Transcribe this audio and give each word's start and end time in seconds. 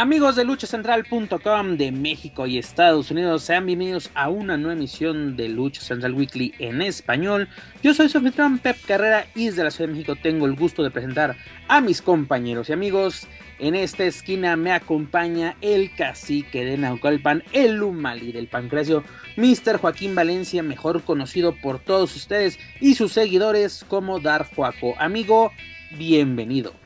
Amigos 0.00 0.34
de 0.34 0.46
luchacentral.com 0.46 1.76
de 1.76 1.92
México 1.92 2.46
y 2.46 2.56
Estados 2.56 3.10
Unidos, 3.10 3.42
sean 3.42 3.66
bienvenidos 3.66 4.10
a 4.14 4.30
una 4.30 4.56
nueva 4.56 4.72
emisión 4.72 5.36
de 5.36 5.50
Lucha 5.50 5.82
Central 5.82 6.14
Weekly 6.14 6.54
en 6.58 6.80
español. 6.80 7.50
Yo 7.82 7.92
soy 7.92 8.08
su 8.08 8.22
Pep 8.62 8.78
Carrera 8.86 9.26
y 9.34 9.48
desde 9.48 9.62
la 9.62 9.70
Ciudad 9.70 9.88
de 9.88 9.96
México 9.96 10.16
tengo 10.16 10.46
el 10.46 10.56
gusto 10.56 10.82
de 10.82 10.90
presentar 10.90 11.36
a 11.68 11.82
mis 11.82 12.00
compañeros 12.00 12.70
y 12.70 12.72
amigos. 12.72 13.28
En 13.58 13.74
esta 13.74 14.04
esquina 14.04 14.56
me 14.56 14.72
acompaña 14.72 15.58
el 15.60 15.94
cacique 15.94 16.64
de 16.64 16.78
Naucalpan, 16.78 17.44
el 17.52 17.82
Humali 17.82 18.32
del 18.32 18.48
Pancracio, 18.48 19.04
Mr. 19.36 19.76
Joaquín 19.76 20.14
Valencia, 20.14 20.62
mejor 20.62 21.02
conocido 21.02 21.54
por 21.56 21.78
todos 21.78 22.16
ustedes 22.16 22.58
y 22.80 22.94
sus 22.94 23.12
seguidores 23.12 23.84
como 23.86 24.18
Dar 24.18 24.46
Juaco. 24.46 24.94
Amigo, 24.98 25.52
bienvenido. 25.98 26.79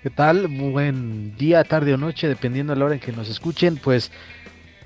¿Qué 0.00 0.10
tal? 0.10 0.46
Buen 0.46 1.36
día, 1.36 1.64
tarde 1.64 1.92
o 1.92 1.96
noche, 1.96 2.28
dependiendo 2.28 2.72
de 2.72 2.78
la 2.78 2.84
hora 2.84 2.94
en 2.94 3.00
que 3.00 3.10
nos 3.10 3.28
escuchen. 3.28 3.76
Pues 3.76 4.12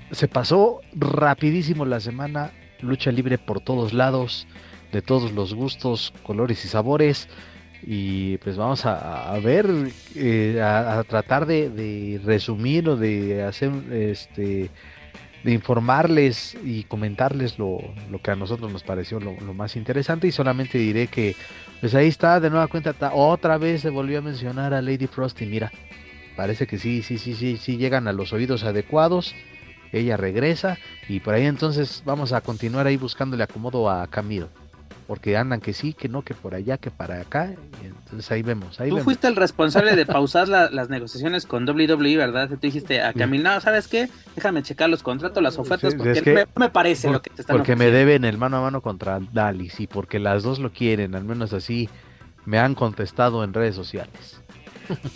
se 0.09 0.27
pasó 0.27 0.81
rapidísimo 0.95 1.85
la 1.85 1.99
semana, 1.99 2.51
lucha 2.81 3.11
libre 3.11 3.37
por 3.37 3.61
todos 3.61 3.93
lados, 3.93 4.47
de 4.91 5.03
todos 5.03 5.31
los 5.31 5.53
gustos, 5.53 6.15
colores 6.23 6.65
y 6.65 6.67
sabores. 6.67 7.29
Y 7.83 8.37
pues 8.37 8.57
vamos 8.57 8.87
a, 8.87 9.37
ver, 9.43 9.67
eh, 10.15 10.59
a, 10.59 11.03
tratar 11.03 11.45
de, 11.45 12.19
resumir 12.25 12.89
o 12.89 12.97
de 12.97 13.43
hacer 13.43 13.71
este 13.91 14.71
de 15.43 15.51
informarles 15.51 16.57
y 16.63 16.83
comentarles 16.85 17.59
lo, 17.59 17.81
que 18.23 18.31
a 18.31 18.35
nosotros 18.35 18.71
nos 18.71 18.81
pareció 18.81 19.19
lo, 19.19 19.35
más 19.53 19.75
interesante 19.75 20.25
y 20.27 20.31
solamente 20.31 20.77
diré 20.77 21.07
que 21.07 21.35
pues 21.83 21.95
ahí 21.95 22.07
está 22.07 22.39
de 22.39 22.49
nueva 22.49 22.67
cuenta 22.67 22.95
otra 23.13 23.57
vez 23.57 23.81
se 23.81 23.89
volvió 23.89 24.19
a 24.19 24.21
mencionar 24.21 24.73
a 24.73 24.81
Lady 24.81 25.05
Frost 25.05 25.41
y 25.41 25.45
mira 25.45 25.69
parece 26.37 26.65
que 26.65 26.77
sí 26.77 27.03
sí 27.03 27.17
sí 27.17 27.35
sí 27.35 27.57
sí 27.57 27.75
llegan 27.75 28.07
a 28.07 28.13
los 28.13 28.31
oídos 28.31 28.63
adecuados. 28.63 29.35
Ella 29.91 30.15
regresa 30.15 30.77
y 31.09 31.19
por 31.19 31.33
ahí 31.33 31.45
entonces 31.45 32.01
vamos 32.05 32.31
a 32.31 32.39
continuar 32.39 32.87
ahí 32.87 32.95
buscándole 32.95 33.43
acomodo 33.43 33.89
a 33.89 34.07
Camilo 34.07 34.47
porque 35.07 35.37
andan 35.37 35.61
que 35.61 35.73
sí, 35.73 35.93
que 35.93 36.09
no, 36.09 36.21
que 36.23 36.33
por 36.33 36.55
allá, 36.55 36.77
que 36.77 36.91
para 36.91 37.21
acá. 37.21 37.53
Y 37.81 37.87
entonces 37.87 38.31
ahí 38.31 38.41
vemos. 38.41 38.79
Ahí 38.79 38.89
Tú 38.89 38.95
vemos. 38.95 39.05
fuiste 39.05 39.27
el 39.27 39.35
responsable 39.35 39.95
de 39.95 40.05
pausar 40.07 40.47
las 40.47 40.89
negociaciones 40.89 41.45
con 41.45 41.67
WWE, 41.67 42.17
¿verdad? 42.17 42.49
Te 42.49 42.67
dijiste 42.67 43.01
a 43.01 43.13
Camil, 43.13 43.43
no, 43.43 43.59
¿sabes 43.61 43.87
qué? 43.87 44.09
Déjame 44.35 44.63
checar 44.63 44.89
los 44.89 45.03
contratos, 45.03 45.41
las 45.41 45.57
ofertas, 45.57 45.95
porque 45.95 46.47
me, 46.55 46.69
parece 46.69 47.09
lo 47.09 47.21
que 47.21 47.29
te 47.29 47.41
están 47.41 47.57
Porque 47.57 47.75
me 47.75 47.91
deben 47.91 48.25
el 48.25 48.37
mano 48.37 48.57
a 48.57 48.61
mano 48.61 48.81
contra 48.81 49.19
Dalis 49.19 49.79
y 49.79 49.87
porque 49.87 50.19
las 50.19 50.43
dos 50.43 50.59
lo 50.59 50.71
quieren, 50.71 51.15
al 51.15 51.23
menos 51.23 51.53
así 51.53 51.89
me 52.45 52.59
han 52.59 52.75
contestado 52.75 53.43
en 53.43 53.53
redes 53.53 53.75
sociales. 53.75 54.42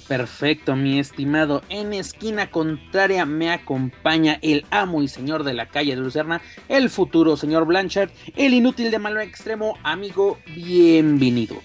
Perfecto, 0.08 0.76
mi 0.76 1.00
estimado. 1.00 1.62
En 1.70 1.94
esquina 1.94 2.50
contraria 2.50 3.26
me 3.26 3.52
acompaña 3.52 4.40
el 4.42 4.66
amo 4.72 5.02
y 5.02 5.08
señor 5.08 5.44
de 5.44 5.54
la 5.54 5.68
calle 5.68 5.96
de 5.96 6.02
Lucerna, 6.02 6.42
el 6.70 6.90
futuro 6.90 7.38
señor 7.38 7.66
Blanchard, 7.66 8.10
el 8.36 8.54
inútil 8.54 8.92
de 8.92 9.00
malo 9.00 9.20
extremo, 9.20 9.78
amigo, 9.84 10.40
bienvenido. 10.56 11.58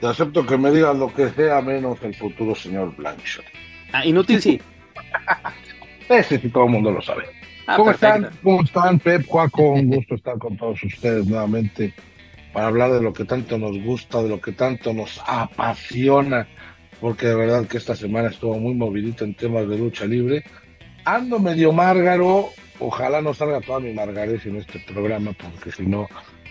Te 0.00 0.06
acepto 0.06 0.46
que 0.46 0.56
me 0.56 0.70
digas 0.70 0.96
lo 0.96 1.12
que 1.12 1.28
sea 1.30 1.60
menos 1.60 1.98
el 2.02 2.14
futuro 2.14 2.54
señor 2.54 2.96
Blanchard. 2.96 3.44
Ah, 3.92 4.04
inútil 4.06 4.40
sí. 4.40 4.60
Ese 6.08 6.38
sí 6.38 6.48
todo 6.48 6.64
el 6.64 6.70
mundo 6.70 6.90
lo 6.90 7.02
sabe. 7.02 7.24
Ah, 7.66 7.76
¿Cómo 7.76 7.90
están? 7.90 8.30
¿Cómo 8.42 8.62
están, 8.62 8.98
Pep, 8.98 9.26
Cuaco? 9.26 9.72
Un 9.72 9.88
gusto 9.88 10.14
estar 10.14 10.38
con 10.38 10.56
todos 10.56 10.82
ustedes 10.82 11.26
nuevamente 11.26 11.92
para 12.52 12.66
hablar 12.66 12.92
de 12.92 13.02
lo 13.02 13.12
que 13.12 13.24
tanto 13.24 13.58
nos 13.58 13.80
gusta, 13.82 14.22
de 14.22 14.28
lo 14.28 14.40
que 14.40 14.52
tanto 14.52 14.92
nos 14.92 15.20
apasiona, 15.26 16.46
porque 17.00 17.26
de 17.26 17.34
verdad 17.34 17.66
que 17.66 17.78
esta 17.78 17.94
semana 17.94 18.28
estuvo 18.28 18.58
muy 18.58 18.74
movidito 18.74 19.24
en 19.24 19.34
temas 19.34 19.68
de 19.68 19.78
lucha 19.78 20.04
libre. 20.06 20.44
Ando 21.04 21.38
medio 21.38 21.72
márgaro, 21.72 22.50
ojalá 22.78 23.22
no 23.22 23.32
salga 23.34 23.60
toda 23.60 23.80
mi 23.80 23.92
margarez 23.92 24.44
en 24.46 24.56
este 24.56 24.80
programa, 24.80 25.32
porque 25.32 25.72
si 25.72 25.86
no, 25.86 26.08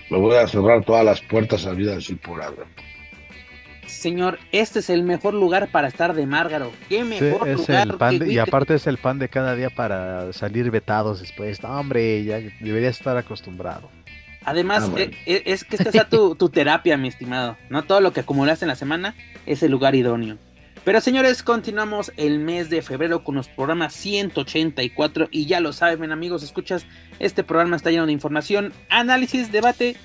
me 0.09 0.17
voy 0.17 0.35
a 0.37 0.47
cerrar 0.47 0.83
todas 0.83 1.05
las 1.05 1.21
puertas 1.21 1.65
a 1.65 1.71
vida 1.71 1.97
por 2.25 2.41
algo. 2.41 2.63
Señor, 3.89 4.37
este 4.51 4.79
es 4.79 4.89
el 4.91 5.03
mejor 5.03 5.33
lugar 5.33 5.71
para 5.71 5.87
estar 5.87 6.13
de 6.13 6.25
Márgaro. 6.27 6.71
¿Qué 6.87 7.03
mejor 7.03 7.47
es 7.49 7.57
lugar 7.57 7.87
el 7.87 7.97
pan 7.97 8.29
y 8.29 8.37
aparte 8.37 8.75
es 8.75 8.85
el 8.85 8.97
pan 8.97 9.17
de 9.17 9.29
cada 9.29 9.55
día 9.55 9.71
para 9.71 10.31
salir 10.31 10.69
vetados 10.69 11.21
después. 11.21 11.59
hombre, 11.63 12.23
ya 12.23 12.39
debería 12.59 12.89
estar 12.89 13.17
acostumbrado. 13.17 13.89
Además, 14.45 14.89
ah, 14.94 15.00
e, 15.00 15.11
e, 15.25 15.44
es, 15.45 15.63
que 15.63 15.75
esta 15.75 15.91
sea 15.91 16.09
tu, 16.09 16.35
terapia, 16.50 16.97
mi 16.97 17.07
estimado. 17.07 17.57
No 17.69 17.83
todo 17.83 18.01
lo 18.01 18.13
que 18.13 18.22
acumulaste 18.22 18.66
en 18.66 18.69
la 18.69 18.75
semana 18.75 19.16
es 19.45 19.63
el 19.63 19.72
lugar 19.72 19.95
idóneo. 19.95 20.38
Pero 20.85 21.01
señores, 21.01 21.44
continuamos 21.44 22.11
el 22.16 22.39
mes 22.39 22.69
de 22.69 22.81
febrero 22.81 23.23
con 23.23 23.35
los 23.35 23.49
programas 23.49 23.94
184 23.94 25.28
y 25.29 25.45
ya 25.45 25.59
lo 25.59 25.73
saben 25.73 26.11
amigos, 26.11 26.41
escuchas, 26.41 26.85
este 27.19 27.44
programa 27.44 27.75
está 27.75 27.91
lleno 27.91 28.05
de 28.05 28.13
información, 28.13 28.73
análisis, 28.89 29.51
debate 29.51 29.97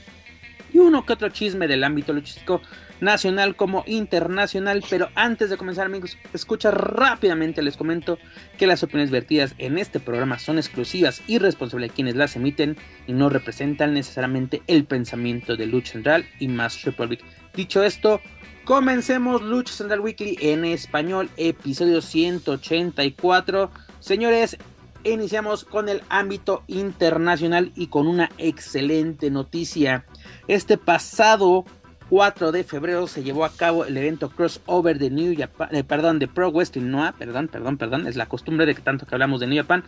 y 0.74 0.78
uno 0.78 1.06
que 1.06 1.12
otro 1.12 1.28
chisme 1.30 1.68
del 1.68 1.84
ámbito 1.84 2.12
luchístico 2.12 2.60
nacional 3.00 3.54
como 3.54 3.84
internacional. 3.86 4.84
Pero 4.90 5.08
antes 5.14 5.48
de 5.48 5.56
comenzar, 5.56 5.86
amigos, 5.86 6.18
escucha 6.34 6.72
rápidamente, 6.72 7.62
les 7.62 7.76
comento 7.76 8.18
que 8.58 8.66
las 8.66 8.82
opiniones 8.82 9.12
vertidas 9.12 9.54
en 9.58 9.78
este 9.78 10.00
programa 10.00 10.38
son 10.38 10.58
exclusivas 10.58 11.22
y 11.28 11.38
responsables 11.38 11.90
de 11.90 11.94
quienes 11.94 12.16
las 12.16 12.34
emiten 12.34 12.76
y 13.06 13.12
no 13.12 13.28
representan 13.28 13.94
necesariamente 13.94 14.62
el 14.66 14.84
pensamiento 14.84 15.56
de 15.56 15.66
Lucha 15.66 15.92
Central 15.92 16.26
y 16.40 16.48
Mass 16.48 16.82
Republic. 16.82 17.20
Dicho 17.54 17.84
esto, 17.84 18.20
comencemos 18.64 19.42
Lucha 19.42 19.72
Central 19.72 20.00
Weekly 20.00 20.36
en 20.40 20.64
español, 20.64 21.30
episodio 21.36 22.02
184. 22.02 23.70
Señores, 24.00 24.58
iniciamos 25.04 25.64
con 25.64 25.88
el 25.88 26.02
ámbito 26.08 26.62
internacional 26.66 27.72
y 27.74 27.88
con 27.88 28.06
una 28.06 28.30
excelente 28.38 29.30
noticia. 29.30 30.06
Este 30.48 30.78
pasado 30.78 31.64
4 32.10 32.52
de 32.52 32.64
febrero 32.64 33.06
se 33.06 33.22
llevó 33.22 33.44
a 33.44 33.52
cabo 33.52 33.84
el 33.84 33.96
evento 33.96 34.30
crossover 34.30 34.98
de 34.98 35.10
New 35.10 35.34
Japan, 35.36 35.68
eh, 35.72 35.84
perdón, 35.84 36.18
de 36.18 36.28
Pro 36.28 36.50
Wrestling 36.50 36.90
Noah, 36.90 37.12
perdón, 37.18 37.48
perdón, 37.48 37.78
perdón, 37.78 38.06
es 38.06 38.16
la 38.16 38.26
costumbre 38.26 38.66
de 38.66 38.74
que 38.74 38.82
tanto 38.82 39.06
que 39.06 39.14
hablamos 39.14 39.40
de 39.40 39.46
New 39.46 39.62
Japan, 39.62 39.84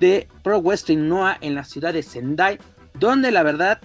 de 0.00 0.28
Pro 0.42 0.60
Wrestling 0.60 1.08
Noah 1.08 1.38
en 1.40 1.54
la 1.54 1.64
ciudad 1.64 1.92
de 1.92 2.02
Sendai, 2.02 2.58
donde 2.94 3.30
la 3.30 3.42
verdad 3.42 3.80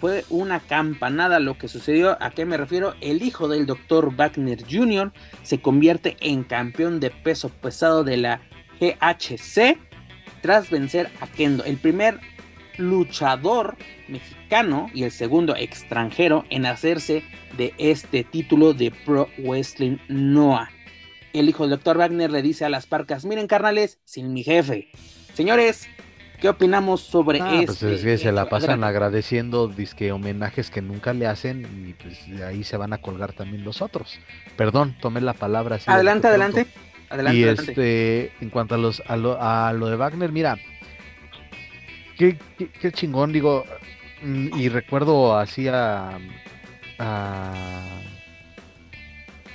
fue 0.00 0.24
una 0.28 0.60
campanada 0.60 1.40
lo 1.40 1.56
que 1.56 1.68
sucedió. 1.68 2.16
¿A 2.20 2.30
qué 2.30 2.44
me 2.44 2.56
refiero? 2.56 2.94
El 3.00 3.22
hijo 3.22 3.48
del 3.48 3.66
Dr. 3.66 4.14
Wagner 4.14 4.62
Jr. 4.70 5.12
se 5.42 5.60
convierte 5.60 6.16
en 6.20 6.44
campeón 6.44 7.00
de 7.00 7.10
peso 7.10 7.48
pesado 7.48 8.04
de 8.04 8.16
la 8.18 8.40
GHC 8.80 9.78
tras 10.46 10.70
vencer 10.70 11.10
a 11.20 11.26
Kendo, 11.26 11.64
el 11.64 11.76
primer 11.76 12.20
luchador 12.78 13.74
mexicano 14.06 14.88
y 14.94 15.02
el 15.02 15.10
segundo 15.10 15.56
extranjero 15.56 16.44
en 16.50 16.66
hacerse 16.66 17.24
de 17.58 17.74
este 17.78 18.22
título 18.22 18.72
de 18.72 18.92
Pro 18.92 19.28
Wrestling 19.38 19.96
Noah. 20.06 20.70
El 21.32 21.48
hijo 21.48 21.66
del 21.66 21.80
Dr. 21.80 21.98
Wagner 21.98 22.30
le 22.30 22.42
dice 22.42 22.64
a 22.64 22.68
las 22.68 22.86
parcas, 22.86 23.24
miren 23.24 23.48
carnales, 23.48 23.98
sin 24.04 24.32
mi 24.32 24.44
jefe. 24.44 24.86
Señores, 25.34 25.88
¿qué 26.40 26.48
opinamos 26.48 27.00
sobre 27.00 27.40
ah, 27.40 27.62
pues 27.66 27.82
este? 27.82 27.94
es 27.94 28.04
que 28.04 28.16
se 28.16 28.30
la 28.30 28.48
pasan 28.48 28.84
agradeciendo 28.84 29.66
disque 29.66 30.12
homenajes 30.12 30.70
que 30.70 30.80
nunca 30.80 31.12
le 31.12 31.26
hacen 31.26 31.88
y 31.88 31.94
pues 31.94 32.24
de 32.30 32.44
ahí 32.44 32.62
se 32.62 32.76
van 32.76 32.92
a 32.92 32.98
colgar 32.98 33.32
también 33.32 33.64
los 33.64 33.82
otros. 33.82 34.20
Perdón, 34.56 34.96
tomé 35.00 35.20
la 35.20 35.34
palabra 35.34 35.74
así. 35.74 35.90
Adelante, 35.90 36.28
adelante. 36.28 36.68
Adelante, 37.08 37.38
y 37.38 37.44
este, 37.44 38.32
en 38.40 38.50
cuanto 38.50 38.74
a 38.74 38.78
los 38.78 39.02
a 39.06 39.16
lo, 39.16 39.40
a 39.40 39.72
lo 39.72 39.88
de 39.88 39.96
Wagner, 39.96 40.32
mira, 40.32 40.58
qué, 42.18 42.36
qué, 42.80 42.92
chingón, 42.92 43.32
digo, 43.32 43.64
mm, 44.22 44.58
y 44.58 44.68
recuerdo 44.68 45.38
así 45.38 45.68
a, 45.68 46.18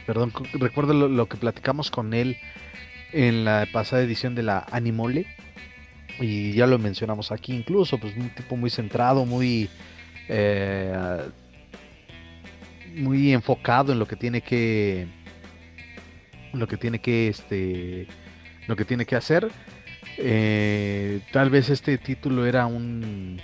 perdón, 0.06 0.32
recuerdo 0.54 0.94
lo, 0.94 1.26
que 1.28 1.38
platicamos 1.38 1.92
con 1.92 2.14
él 2.14 2.38
en 3.12 3.44
la 3.44 3.68
pasada 3.72 4.02
edición 4.02 4.34
de 4.34 4.44
la 4.44 4.66
Animole, 4.72 5.28
y 6.20 6.54
ya 6.54 6.68
lo 6.68 6.80
mencionamos 6.80 7.32
aquí 7.32 7.54
incluso, 7.54 7.98
pues 7.98 8.16
un 8.16 8.30
tipo 8.30 8.56
muy 8.56 8.70
centrado, 8.70 9.26
muy... 9.26 9.70
Eh, 10.30 11.20
muy 12.96 13.34
enfocado 13.34 13.94
en 13.94 14.00
lo 14.00 14.08
que 14.08 14.16
tiene 14.18 14.42
que 14.42 15.08
lo 16.54 16.68
que 16.68 16.78
tiene 16.78 17.00
que 17.00 17.28
este 17.28 18.08
lo 18.68 18.76
que 18.76 18.86
tiene 18.86 19.06
que 19.06 19.16
hacer 19.16 19.50
eh, 20.18 21.22
tal 21.32 21.50
vez 21.50 21.70
este 21.70 21.98
título 21.98 22.46
era 22.46 22.66
un 22.66 23.40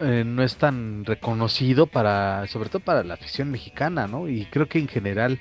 eh, 0.00 0.22
no 0.24 0.44
es 0.44 0.56
tan 0.56 1.04
reconocido 1.04 1.86
para, 1.86 2.46
sobre 2.46 2.68
todo 2.68 2.80
para 2.80 3.02
la 3.02 3.14
afición 3.14 3.50
mexicana, 3.50 4.06
¿no? 4.06 4.28
Y 4.28 4.46
creo 4.46 4.68
que 4.68 4.78
en 4.78 4.86
general, 4.86 5.40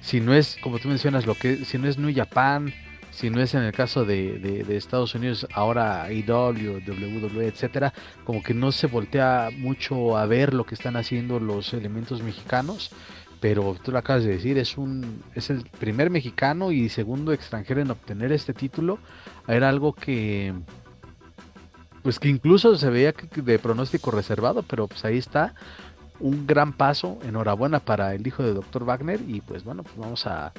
si 0.00 0.20
no 0.20 0.34
es, 0.34 0.58
como 0.60 0.80
tú 0.80 0.88
mencionas, 0.88 1.24
lo 1.24 1.36
que, 1.36 1.64
si 1.64 1.78
no 1.78 1.86
es 1.86 1.98
New 1.98 2.12
Japan, 2.12 2.74
si 3.12 3.30
no 3.30 3.40
es 3.40 3.54
en 3.54 3.62
el 3.62 3.72
caso 3.72 4.04
de, 4.04 4.40
de, 4.40 4.76
Estados 4.76 5.14
Unidos, 5.14 5.46
ahora 5.52 6.10
IW, 6.10 6.80
WWE, 6.84 7.46
etcétera, 7.46 7.92
como 8.24 8.42
que 8.42 8.54
no 8.54 8.72
se 8.72 8.88
voltea 8.88 9.50
mucho 9.56 10.16
a 10.16 10.26
ver 10.26 10.52
lo 10.52 10.64
que 10.64 10.74
están 10.74 10.96
haciendo 10.96 11.38
los 11.38 11.72
elementos 11.72 12.22
mexicanos, 12.22 12.90
pero 13.42 13.76
tú 13.82 13.90
lo 13.90 13.98
acabas 13.98 14.22
de 14.22 14.30
decir, 14.30 14.56
es 14.56 14.78
un 14.78 15.20
es 15.34 15.50
el 15.50 15.64
primer 15.64 16.10
mexicano 16.10 16.70
y 16.70 16.88
segundo 16.88 17.32
extranjero 17.32 17.80
en 17.80 17.90
obtener 17.90 18.30
este 18.30 18.54
título, 18.54 19.00
era 19.48 19.68
algo 19.68 19.94
que 19.94 20.54
pues 22.04 22.20
que 22.20 22.28
incluso 22.28 22.76
se 22.76 22.88
veía 22.88 23.12
de 23.34 23.58
pronóstico 23.58 24.12
reservado, 24.12 24.62
pero 24.62 24.86
pues 24.86 25.04
ahí 25.04 25.18
está 25.18 25.54
un 26.20 26.46
gran 26.46 26.72
paso, 26.72 27.18
enhorabuena 27.24 27.80
para 27.80 28.14
el 28.14 28.24
hijo 28.24 28.44
de 28.44 28.54
Dr. 28.54 28.84
Wagner 28.84 29.20
y 29.26 29.40
pues 29.40 29.64
bueno, 29.64 29.82
pues 29.82 29.96
vamos 29.96 30.24
a 30.26 30.52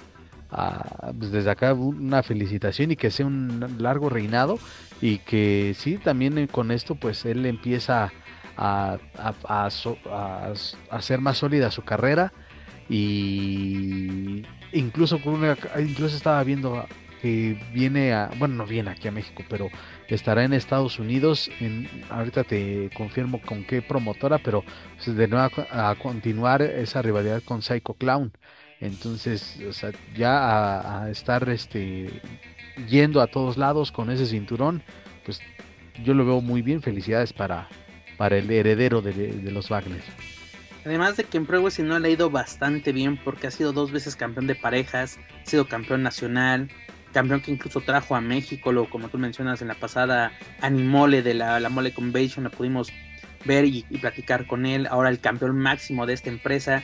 pues 1.18 1.32
desde 1.32 1.52
acá 1.52 1.74
una 1.74 2.22
felicitación 2.22 2.92
y 2.92 2.98
que 2.98 3.12
sea 3.12 3.26
un 3.26 3.78
largo 3.80 4.10
reinado 4.10 4.60
y 5.00 5.20
que 5.20 5.74
sí, 5.80 5.98
también 5.98 6.48
con 6.48 6.70
esto 6.70 6.96
pues 6.96 7.24
él 7.24 7.46
empieza 7.46 8.12
a, 8.58 8.98
a, 9.18 10.52
hacer 10.92 11.22
más 11.22 11.38
sólida 11.38 11.72
su 11.72 11.84
carrera 11.84 12.34
y 12.90 14.44
incluso 14.72 15.22
con 15.22 15.36
una, 15.36 15.58
incluso 15.80 16.16
estaba 16.16 16.44
viendo 16.44 16.86
que 17.22 17.58
viene 17.74 18.14
a, 18.14 18.30
bueno 18.38 18.56
no 18.56 18.66
viene 18.66 18.92
aquí 18.92 19.08
a 19.08 19.12
México 19.12 19.44
pero 19.50 19.70
estará 20.10 20.44
en 20.44 20.52
Estados 20.54 21.00
Unidos 21.00 21.50
en, 21.62 21.88
ahorita 22.10 22.44
te 22.44 22.90
confirmo 22.96 23.42
con 23.42 23.64
qué 23.64 23.82
promotora 23.82 24.40
pero 24.40 24.64
pues, 24.96 25.16
de 25.16 25.28
nuevo 25.28 25.50
a 25.72 25.96
continuar 25.96 26.62
esa 26.62 27.02
rivalidad 27.02 27.42
con 27.44 27.62
Psycho 27.62 27.94
Clown 27.94 28.34
entonces, 28.84 29.58
ya 30.14 31.04
a, 31.04 31.10
estar 31.10 31.48
este, 31.48 32.10
yendo 32.90 33.22
a 33.22 33.28
todos 33.28 33.56
lados 33.56 33.94
con 33.94 34.12
ese 34.12 34.26
cinturón, 34.26 34.84
pues 35.24 35.40
yo 36.04 36.14
lo 36.14 36.26
veo 36.26 36.42
muy 36.42 36.62
bien. 36.62 36.82
Felicidades 36.82 37.32
para, 37.32 37.70
para 38.18 38.38
el 38.38 38.52
heredero 38.52 39.02
de, 39.02 39.42
los 39.52 39.70
Wagner. 39.70 40.02
Además 40.86 41.16
de 41.16 41.24
que 41.24 41.38
en 41.38 41.46
Pro 41.46 41.64
no 41.80 42.00
le 42.00 42.08
ha 42.08 42.12
ido 42.12 42.30
bastante 42.30 42.92
bien 42.92 43.18
porque 43.18 43.48
ha 43.48 43.52
sido 43.52 43.72
dos 43.72 43.92
veces 43.92 44.16
campeón 44.16 44.48
de 44.48 44.56
parejas, 44.56 45.18
ha 45.42 45.50
sido 45.50 45.68
campeón 45.68 46.04
nacional, 46.04 46.70
campeón 47.14 47.42
que 47.42 47.52
incluso 47.52 47.82
trajo 47.82 48.16
a 48.16 48.22
México, 48.22 48.72
lo, 48.74 48.90
como 48.90 49.08
tú 49.08 49.18
mencionas 49.18 49.62
en 49.62 49.70
la 49.70 49.76
pasada 49.76 50.34
Animole 50.60 51.22
de 51.22 51.36
la, 51.36 51.60
la 51.60 51.70
Mole 51.70 51.94
Convention, 51.94 52.44
lo 52.44 52.52
pudimos 52.52 52.92
ver 53.46 53.66
y, 53.66 53.84
platicar 54.02 54.48
con 54.48 54.66
él, 54.66 54.88
ahora 54.88 55.10
el 55.10 55.20
campeón 55.20 55.58
máximo 55.58 56.06
de 56.06 56.14
esta 56.14 56.30
empresa, 56.30 56.84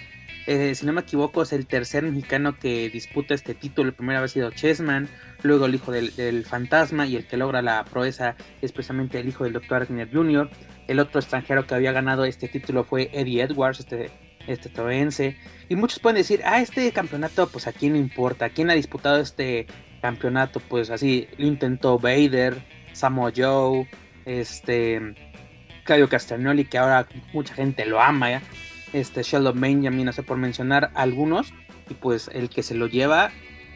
eh, 0.52 0.74
si 0.74 0.84
no 0.84 0.94
me 0.94 1.02
equivoco, 1.02 1.44
es 1.44 1.54
el 1.54 1.68
tercer 1.68 2.02
mexicano 2.02 2.58
que 2.58 2.90
disputa 2.90 3.36
este 3.36 3.54
título. 3.54 3.90
El 3.90 3.94
primero 3.94 4.18
había 4.18 4.30
sido 4.30 4.50
Chessman, 4.50 5.08
luego 5.44 5.68
el 5.68 5.76
hijo 5.76 5.92
del, 5.92 6.44
fantasma 6.44 7.06
y 7.06 7.18
el 7.18 7.28
que 7.28 7.38
logra 7.38 7.62
la 7.62 7.86
proeza 7.86 8.36
es 8.60 8.72
precisamente 8.72 9.20
el 9.20 9.28
hijo 9.28 9.44
del 9.44 9.54
Dr. 9.54 9.82
Wagner 9.82 10.10
Jr. 10.12 10.50
El 10.88 11.00
otro 11.00 11.20
extranjero 11.20 11.68
que 11.68 11.76
había 11.76 11.92
ganado 11.92 12.26
este 12.26 12.48
título 12.48 12.84
fue 12.84 13.12
Eddie 13.14 13.44
Edwards, 13.44 13.82
este, 13.82 14.10
este 14.48 15.38
Y 15.70 15.76
muchos 15.76 16.00
pueden 16.00 16.16
decir, 16.16 16.42
ah, 16.44 16.60
este 16.60 16.92
campeonato, 16.94 17.48
pues 17.48 17.68
a 17.68 17.72
quién 17.72 17.94
le 17.94 18.00
importa, 18.00 18.46
¿a 18.46 18.50
quién 18.50 18.72
ha 18.72 18.74
disputado 18.74 19.20
este 19.20 19.68
campeonato? 20.02 20.62
Pues 20.62 20.90
así 20.90 21.28
lo 21.38 21.46
intentó 21.46 22.00
Vader, 22.00 22.58
Samoa 22.94 23.32
Joe, 23.38 23.88
este, 24.26 25.14
Claudio 25.84 26.10
Castagnoli, 26.10 26.66
que 26.66 26.80
ahora 26.80 27.08
mucha 27.34 27.54
gente 27.54 27.86
lo 27.86 28.02
ama, 28.02 28.32
¿ya? 28.32 28.42
Este 28.94 29.24
Sheldon 29.24 29.60
Benjamin, 29.60 30.06
no 30.06 30.14
sé 30.14 30.24
por 30.24 30.38
mencionar 30.38 30.92
algunos, 30.96 31.54
y 31.90 31.94
pues 31.94 32.30
el 32.34 32.50
que 32.50 32.64
se 32.64 32.76
lo 32.76 32.88
lleva 32.88 33.32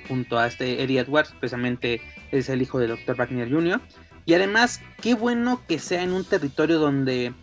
junto 0.07 0.37
a 0.37 0.47
este 0.47 0.83
Eddie 0.83 0.99
Edwards, 0.99 1.33
precisamente 1.39 2.01
es 2.31 2.49
el 2.49 2.61
hijo 2.61 2.79
de 2.79 2.87
Dr. 2.87 3.15
Wagner 3.15 3.49
Jr. 3.49 3.81
Y 4.25 4.33
además, 4.33 4.81
qué 5.01 5.15
bueno 5.15 5.61
que 5.67 5.79
sea 5.79 6.03
en 6.03 6.13
un 6.13 6.23
territorio 6.23 6.79
donde 6.79 7.33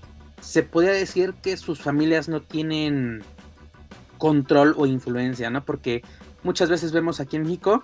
se 0.41 0.63
podría 0.63 0.93
decir 0.93 1.35
que 1.43 1.57
sus 1.57 1.81
familias 1.81 2.29
no 2.29 2.41
tienen 2.41 3.23
control 4.19 4.75
o 4.77 4.87
influencia, 4.87 5.51
¿no? 5.51 5.65
Porque 5.65 6.03
muchas 6.43 6.69
veces 6.69 6.93
vemos 6.93 7.21
aquí 7.21 7.37
en 7.37 7.43
México 7.43 7.83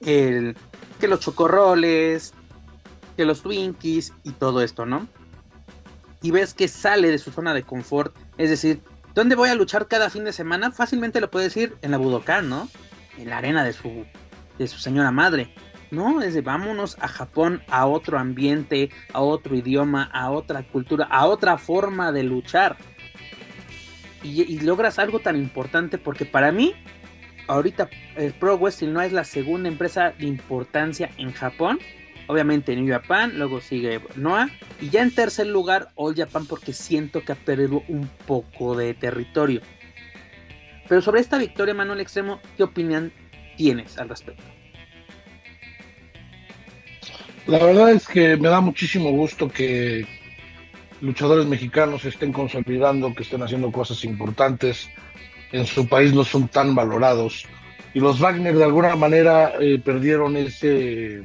el, 0.00 0.56
que 1.00 1.08
los 1.08 1.20
chocorroles, 1.20 2.32
que 3.16 3.24
los 3.24 3.42
Twinkies 3.42 4.12
y 4.22 4.32
todo 4.32 4.62
esto, 4.62 4.86
¿no? 4.86 5.08
Y 6.22 6.30
ves 6.30 6.54
que 6.54 6.68
sale 6.68 7.10
de 7.10 7.18
su 7.18 7.30
zona 7.30 7.54
de 7.54 7.62
confort 7.62 8.16
es 8.38 8.50
decir, 8.50 8.80
¿dónde 9.14 9.34
voy 9.34 9.50
a 9.50 9.54
luchar 9.54 9.88
cada 9.88 10.10
fin 10.10 10.24
de 10.24 10.32
semana? 10.32 10.70
Fácilmente 10.70 11.20
lo 11.20 11.30
puede 11.30 11.46
decir 11.46 11.76
en 11.82 11.90
la 11.90 11.98
Budokan, 11.98 12.48
¿no? 12.48 12.68
En 13.18 13.28
la 13.28 13.38
arena 13.38 13.64
de 13.64 13.72
su, 13.72 14.06
de 14.58 14.68
su 14.68 14.78
señora 14.78 15.10
madre. 15.10 15.52
No, 15.90 16.22
es 16.22 16.34
de 16.34 16.40
vámonos 16.40 16.96
a 17.00 17.08
Japón, 17.08 17.62
a 17.68 17.86
otro 17.86 18.18
ambiente, 18.18 18.90
a 19.12 19.20
otro 19.20 19.56
idioma, 19.56 20.04
a 20.12 20.30
otra 20.30 20.62
cultura, 20.62 21.06
a 21.06 21.26
otra 21.26 21.58
forma 21.58 22.12
de 22.12 22.22
luchar. 22.22 22.76
Y, 24.22 24.42
y 24.42 24.60
logras 24.60 24.98
algo 24.98 25.18
tan 25.18 25.36
importante 25.36 25.98
porque 25.98 26.24
para 26.24 26.52
mí, 26.52 26.74
ahorita 27.48 27.88
el 28.16 28.34
Pro 28.34 28.56
Wrestling 28.58 28.92
no 28.92 29.00
es 29.00 29.12
la 29.12 29.24
segunda 29.24 29.68
empresa 29.68 30.12
de 30.16 30.26
importancia 30.26 31.10
en 31.16 31.32
Japón, 31.32 31.78
Obviamente 32.28 32.76
New 32.76 32.86
Japan, 32.86 33.38
luego 33.38 33.60
sigue 33.60 34.00
Noah. 34.14 34.50
Y 34.80 34.90
ya 34.90 35.02
en 35.02 35.14
tercer 35.14 35.46
lugar, 35.46 35.88
All 35.94 36.14
Japan, 36.14 36.46
porque 36.46 36.72
siento 36.72 37.24
que 37.24 37.32
ha 37.32 37.34
perdido 37.34 37.82
un 37.88 38.08
poco 38.26 38.76
de 38.76 38.94
territorio. 38.94 39.62
Pero 40.88 41.00
sobre 41.00 41.20
esta 41.20 41.38
victoria, 41.38 41.74
Manuel 41.74 42.00
Extremo, 42.00 42.40
¿qué 42.56 42.62
opinión 42.62 43.12
tienes 43.56 43.98
al 43.98 44.10
respecto? 44.10 44.42
La 47.46 47.58
verdad 47.64 47.92
es 47.92 48.06
que 48.06 48.36
me 48.36 48.50
da 48.50 48.60
muchísimo 48.60 49.10
gusto 49.10 49.48
que 49.48 50.06
luchadores 51.00 51.46
mexicanos 51.46 52.04
estén 52.04 52.30
consolidando, 52.30 53.14
que 53.14 53.22
estén 53.22 53.42
haciendo 53.42 53.72
cosas 53.72 54.04
importantes. 54.04 54.90
En 55.52 55.64
su 55.64 55.88
país 55.88 56.12
no 56.12 56.24
son 56.24 56.48
tan 56.48 56.74
valorados. 56.74 57.46
Y 57.94 58.00
los 58.00 58.20
Wagner 58.20 58.54
de 58.54 58.64
alguna 58.64 58.94
manera 58.96 59.54
eh, 59.60 59.80
perdieron 59.82 60.36
ese 60.36 61.22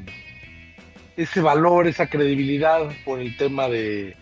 ese 1.18 1.42
valor, 1.42 1.88
esa 1.88 2.08
credibilidad 2.08 2.90
por 3.06 3.20
el 3.20 3.36
tema 3.38 3.68
de 3.68 4.16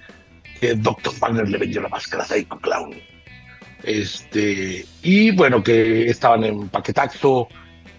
que 0.60 0.76
Dr. 0.76 1.14
Wagner 1.20 1.50
le 1.50 1.58
vendió 1.58 1.82
la 1.82 1.90
máscara 1.90 2.24
a 2.24 2.26
Psycho 2.28 2.60
Clown. 2.60 2.96
Este, 3.84 4.86
y 5.02 5.32
bueno, 5.32 5.64
que 5.64 6.08
estaban 6.08 6.44
en 6.44 6.70
Paquetaxo, 6.70 7.48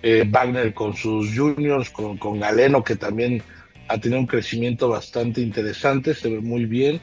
eh, 0.02 0.24
Wagner 0.28 0.72
con 0.72 0.94
sus 0.94 1.36
juniors, 1.36 1.90
con, 1.90 2.18
con, 2.18 2.38
Galeno, 2.38 2.84
que 2.84 2.96
también 2.96 3.42
ha 3.88 3.98
tenido 3.98 4.20
un 4.20 4.26
crecimiento 4.26 4.88
bastante 4.88 5.40
interesante, 5.40 6.14
se 6.14 6.30
ve 6.30 6.40
muy 6.40 6.66
bien. 6.66 7.00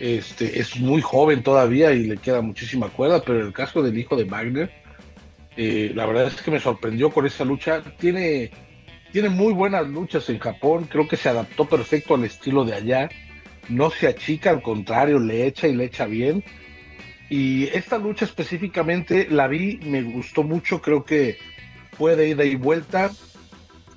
Este, 0.00 0.58
es 0.58 0.76
muy 0.80 1.00
joven 1.02 1.42
todavía 1.42 1.92
y 1.92 2.04
le 2.06 2.16
queda 2.16 2.40
muchísima 2.40 2.88
cuerda, 2.88 3.22
pero 3.22 3.46
el 3.46 3.52
caso 3.52 3.82
del 3.82 3.96
hijo 3.96 4.16
de 4.16 4.24
Wagner, 4.24 4.70
eh, 5.56 5.92
la 5.94 6.06
verdad 6.06 6.26
es 6.26 6.40
que 6.40 6.50
me 6.50 6.60
sorprendió 6.60 7.10
con 7.10 7.26
esa 7.26 7.44
lucha. 7.44 7.82
Tiene 7.98 8.50
tiene 9.14 9.28
muy 9.28 9.52
buenas 9.52 9.86
luchas 9.86 10.28
en 10.28 10.40
Japón, 10.40 10.88
creo 10.90 11.06
que 11.06 11.16
se 11.16 11.28
adaptó 11.28 11.68
perfecto 11.68 12.16
al 12.16 12.24
estilo 12.24 12.64
de 12.64 12.74
allá, 12.74 13.08
no 13.68 13.88
se 13.88 14.08
achica, 14.08 14.50
al 14.50 14.60
contrario, 14.60 15.20
le 15.20 15.46
echa 15.46 15.68
y 15.68 15.72
le 15.72 15.84
echa 15.84 16.06
bien. 16.06 16.42
Y 17.30 17.68
esta 17.68 17.96
lucha 17.96 18.24
específicamente 18.24 19.28
la 19.30 19.46
vi, 19.46 19.78
me 19.84 20.02
gustó 20.02 20.42
mucho, 20.42 20.82
creo 20.82 21.04
que 21.04 21.38
fue 21.96 22.16
de 22.16 22.30
ida 22.30 22.44
y 22.44 22.56
vuelta, 22.56 23.12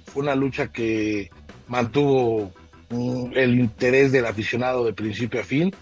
fue 0.06 0.22
una 0.22 0.36
lucha 0.36 0.72
que 0.72 1.32
mantuvo 1.68 2.52
mm, 2.90 3.32
el 3.34 3.60
interés 3.60 4.12
del 4.12 4.28
aficionado 4.28 4.86
de 4.86 4.94
principio 4.94 5.42
a 5.42 5.44
fin. 5.44 5.74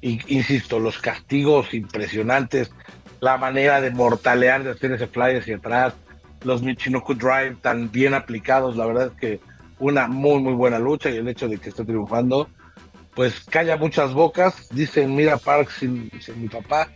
Insisto, 0.00 0.78
los 0.78 0.96
castigos 0.96 1.74
impresionantes, 1.74 2.72
la 3.20 3.36
manera 3.36 3.82
de 3.82 3.90
mortalear, 3.90 4.64
de 4.64 4.70
hacer 4.70 4.92
ese 4.92 5.06
fly 5.06 5.36
hacia 5.36 5.56
atrás, 5.56 5.92
los 6.44 6.62
Michinoku 6.62 7.14
Drive 7.14 7.56
tan 7.60 7.90
bien 7.90 8.14
aplicados, 8.14 8.76
la 8.76 8.86
verdad 8.86 9.06
es 9.08 9.20
que 9.20 9.40
una 9.78 10.06
muy 10.08 10.40
muy 10.40 10.54
buena 10.54 10.78
lucha 10.78 11.10
y 11.10 11.16
el 11.16 11.28
hecho 11.28 11.48
de 11.48 11.58
que 11.58 11.70
esté 11.70 11.84
triunfando, 11.84 12.48
pues 13.14 13.40
calla 13.44 13.76
muchas 13.76 14.12
bocas, 14.12 14.68
dicen 14.70 15.14
mira 15.14 15.36
Parks 15.36 15.74
sin, 15.74 16.10
mi 16.36 16.48
papá, 16.48 16.88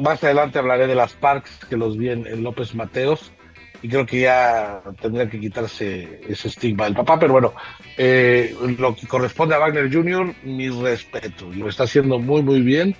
más 0.00 0.22
adelante 0.24 0.58
hablaré 0.58 0.86
de 0.86 0.94
las 0.94 1.12
Parks 1.14 1.64
que 1.68 1.76
los 1.76 1.96
vi 1.96 2.10
en, 2.10 2.42
López 2.42 2.74
Mateos 2.74 3.32
y 3.82 3.88
creo 3.88 4.04
que 4.04 4.20
ya 4.20 4.82
tendría 5.00 5.28
que 5.30 5.40
quitarse 5.40 6.20
ese 6.28 6.48
estigma 6.48 6.84
del 6.84 6.94
papá, 6.94 7.18
pero 7.18 7.32
bueno, 7.32 7.54
eh, 7.96 8.54
lo 8.78 8.94
que 8.94 9.06
corresponde 9.06 9.54
a 9.54 9.58
Wagner 9.58 9.90
Jr., 9.90 10.34
mi 10.44 10.68
respeto, 10.68 11.50
lo 11.54 11.68
está 11.68 11.84
haciendo 11.84 12.18
muy 12.18 12.42
muy 12.42 12.60
bien 12.60 12.94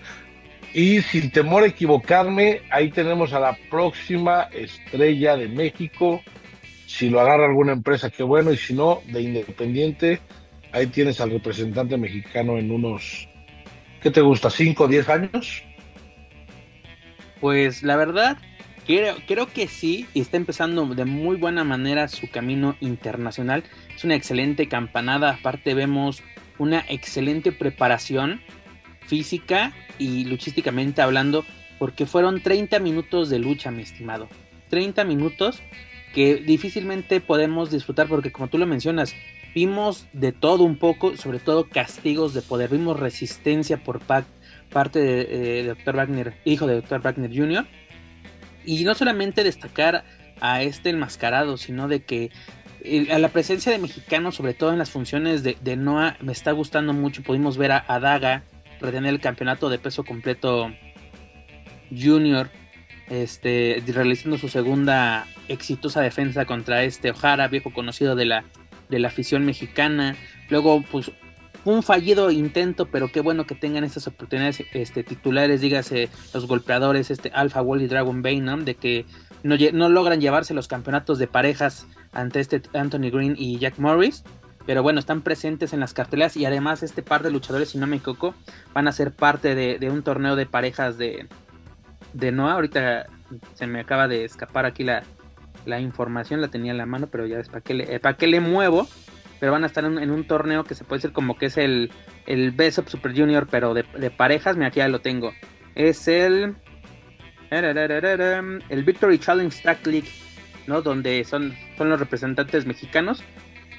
y 0.72 1.02
sin 1.02 1.30
temor 1.30 1.64
a 1.64 1.66
equivocarme, 1.66 2.62
ahí 2.70 2.90
tenemos 2.90 3.32
a 3.32 3.40
la 3.40 3.56
próxima 3.70 4.48
estrella 4.52 5.36
de 5.36 5.48
México. 5.48 6.22
Si 6.86 7.08
lo 7.08 7.20
agarra 7.20 7.46
alguna 7.46 7.72
empresa, 7.72 8.10
qué 8.10 8.22
bueno. 8.22 8.52
Y 8.52 8.56
si 8.56 8.74
no, 8.74 9.00
de 9.06 9.22
Independiente, 9.22 10.20
ahí 10.72 10.86
tienes 10.86 11.20
al 11.20 11.30
representante 11.30 11.96
mexicano 11.96 12.58
en 12.58 12.70
unos 12.70 13.28
¿Qué 14.02 14.10
te 14.10 14.22
gusta? 14.22 14.48
¿5 14.48 14.80
o 14.80 14.88
10 14.88 15.08
años? 15.10 15.62
Pues 17.40 17.82
la 17.82 17.96
verdad, 17.96 18.38
creo, 18.86 19.16
creo 19.26 19.46
que 19.46 19.68
sí, 19.68 20.06
y 20.14 20.20
está 20.20 20.38
empezando 20.38 20.86
de 20.86 21.04
muy 21.04 21.36
buena 21.36 21.64
manera 21.64 22.08
su 22.08 22.30
camino 22.30 22.76
internacional. 22.80 23.62
Es 23.94 24.04
una 24.04 24.14
excelente 24.14 24.68
campanada, 24.68 25.32
aparte 25.32 25.74
vemos 25.74 26.22
una 26.58 26.84
excelente 26.88 27.52
preparación 27.52 28.40
física 29.10 29.72
y 29.98 30.24
luchísticamente 30.24 31.02
hablando, 31.02 31.44
porque 31.80 32.06
fueron 32.06 32.40
30 32.40 32.78
minutos 32.78 33.28
de 33.28 33.40
lucha, 33.40 33.72
mi 33.72 33.82
estimado. 33.82 34.28
30 34.68 35.02
minutos 35.04 35.60
que 36.14 36.36
difícilmente 36.36 37.20
podemos 37.20 37.72
disfrutar 37.72 38.06
porque 38.06 38.30
como 38.30 38.46
tú 38.46 38.56
lo 38.56 38.66
mencionas, 38.66 39.14
vimos 39.52 40.06
de 40.12 40.30
todo 40.30 40.62
un 40.62 40.76
poco, 40.76 41.16
sobre 41.16 41.40
todo 41.40 41.68
castigos 41.68 42.34
de 42.34 42.42
poder, 42.42 42.70
vimos 42.70 43.00
resistencia 43.00 43.78
por 43.78 44.00
parte 44.00 44.98
de, 45.00 45.64
Dr. 45.64 45.96
Wagner, 45.96 46.34
hijo 46.44 46.68
de 46.68 46.80
Dr. 46.80 47.00
Wagner 47.02 47.36
Jr. 47.36 47.66
Y 48.64 48.84
no 48.84 48.94
solamente 48.94 49.42
destacar 49.42 50.04
a 50.40 50.62
este 50.62 50.90
enmascarado, 50.90 51.56
sino 51.56 51.88
de 51.88 52.04
que 52.04 52.30
a 53.12 53.18
la 53.18 53.28
presencia 53.28 53.72
de 53.72 53.78
mexicanos, 53.78 54.36
sobre 54.36 54.54
todo 54.54 54.72
en 54.72 54.78
las 54.78 54.90
funciones 54.90 55.42
de, 55.42 55.56
de 55.60 55.76
Noah, 55.76 56.16
me 56.20 56.32
está 56.32 56.52
gustando 56.52 56.92
mucho. 56.92 57.22
Pudimos 57.22 57.56
ver 57.58 57.72
a, 57.72 57.84
a 57.88 57.98
Daga 57.98 58.44
retener 58.80 59.14
el 59.14 59.20
campeonato 59.20 59.68
de 59.68 59.78
peso 59.78 60.04
completo 60.04 60.70
junior 61.90 62.50
este, 63.10 63.82
realizando 63.88 64.38
su 64.38 64.48
segunda 64.48 65.26
exitosa 65.48 66.00
defensa 66.00 66.46
contra 66.46 66.84
este 66.84 67.10
Ojara, 67.10 67.48
viejo 67.48 67.72
conocido 67.72 68.14
de 68.14 68.24
la, 68.24 68.44
de 68.88 69.00
la 69.00 69.08
afición 69.08 69.44
mexicana. 69.44 70.16
Luego, 70.48 70.82
pues, 70.90 71.10
un 71.64 71.82
fallido 71.82 72.30
intento, 72.30 72.86
pero 72.86 73.10
qué 73.12 73.20
bueno 73.20 73.46
que 73.46 73.54
tengan 73.54 73.84
estas 73.84 74.06
oportunidades 74.06 74.62
este, 74.72 75.02
titulares, 75.02 75.60
dígase 75.60 76.08
los 76.32 76.46
golpeadores, 76.46 77.10
este 77.10 77.30
Alpha 77.34 77.60
Wall 77.60 77.82
y 77.82 77.86
Dragon 77.88 78.22
Bane. 78.22 78.64
De 78.64 78.76
que 78.76 79.04
no, 79.42 79.56
no, 79.72 79.88
logran 79.88 80.20
llevarse 80.20 80.54
los 80.54 80.68
campeonatos 80.68 81.18
de 81.18 81.26
parejas 81.26 81.86
ante 82.12 82.40
este 82.40 82.62
Anthony 82.72 83.10
Green 83.10 83.34
y 83.36 83.58
Jack 83.58 83.78
Morris. 83.78 84.24
Pero 84.70 84.84
bueno, 84.84 85.00
están 85.00 85.22
presentes 85.22 85.72
en 85.72 85.80
las 85.80 85.92
cartelas 85.94 86.36
y 86.36 86.44
además 86.46 86.84
este 86.84 87.02
par 87.02 87.24
de 87.24 87.32
luchadores, 87.32 87.70
si 87.70 87.78
no 87.78 87.88
me 87.88 87.96
equivoco, 87.96 88.36
van 88.72 88.86
a 88.86 88.92
ser 88.92 89.10
parte 89.10 89.56
de, 89.56 89.80
de 89.80 89.90
un 89.90 90.04
torneo 90.04 90.36
de 90.36 90.46
parejas 90.46 90.96
de, 90.96 91.26
de 92.12 92.30
Noah. 92.30 92.52
Ahorita 92.52 93.06
se 93.54 93.66
me 93.66 93.80
acaba 93.80 94.06
de 94.06 94.24
escapar 94.24 94.66
aquí 94.66 94.84
la, 94.84 95.02
información, 95.80 96.40
la 96.40 96.46
tenía 96.46 96.70
en 96.70 96.78
la 96.78 96.86
mano, 96.86 97.08
pero 97.08 97.26
ya 97.26 97.40
es 97.40 97.48
para 97.48 97.62
qué 97.62 97.74
le, 97.74 97.96
eh, 97.96 97.98
para 97.98 98.16
qué 98.16 98.28
le 98.28 98.38
muevo. 98.38 98.86
Pero 99.40 99.50
van 99.50 99.64
a 99.64 99.66
estar 99.66 99.84
en, 99.84 100.08
un 100.08 100.24
torneo 100.28 100.62
que 100.62 100.76
se 100.76 100.84
puede 100.84 100.98
decir 100.98 101.12
como 101.12 101.36
que 101.36 101.46
es 101.46 101.56
el, 101.56 101.90
el 102.26 102.52
Best 102.52 102.78
of 102.78 102.88
Super 102.88 103.12
Junior, 103.12 103.48
pero 103.50 103.74
de, 103.74 103.82
parejas. 104.16 104.54
Mira, 104.54 104.68
aquí 104.68 104.78
ya 104.78 104.86
lo 104.86 105.00
tengo. 105.00 105.32
Es 105.74 106.06
el. 106.06 106.54
El 107.50 108.84
Victory 108.84 109.18
Challenge 109.18 109.50
Stack 109.50 109.84
League, 109.88 110.10
¿no? 110.68 110.80
Donde 110.80 111.24
son, 111.24 111.56
son 111.76 111.88
los 111.88 111.98
representantes 111.98 112.66
mexicanos. 112.66 113.24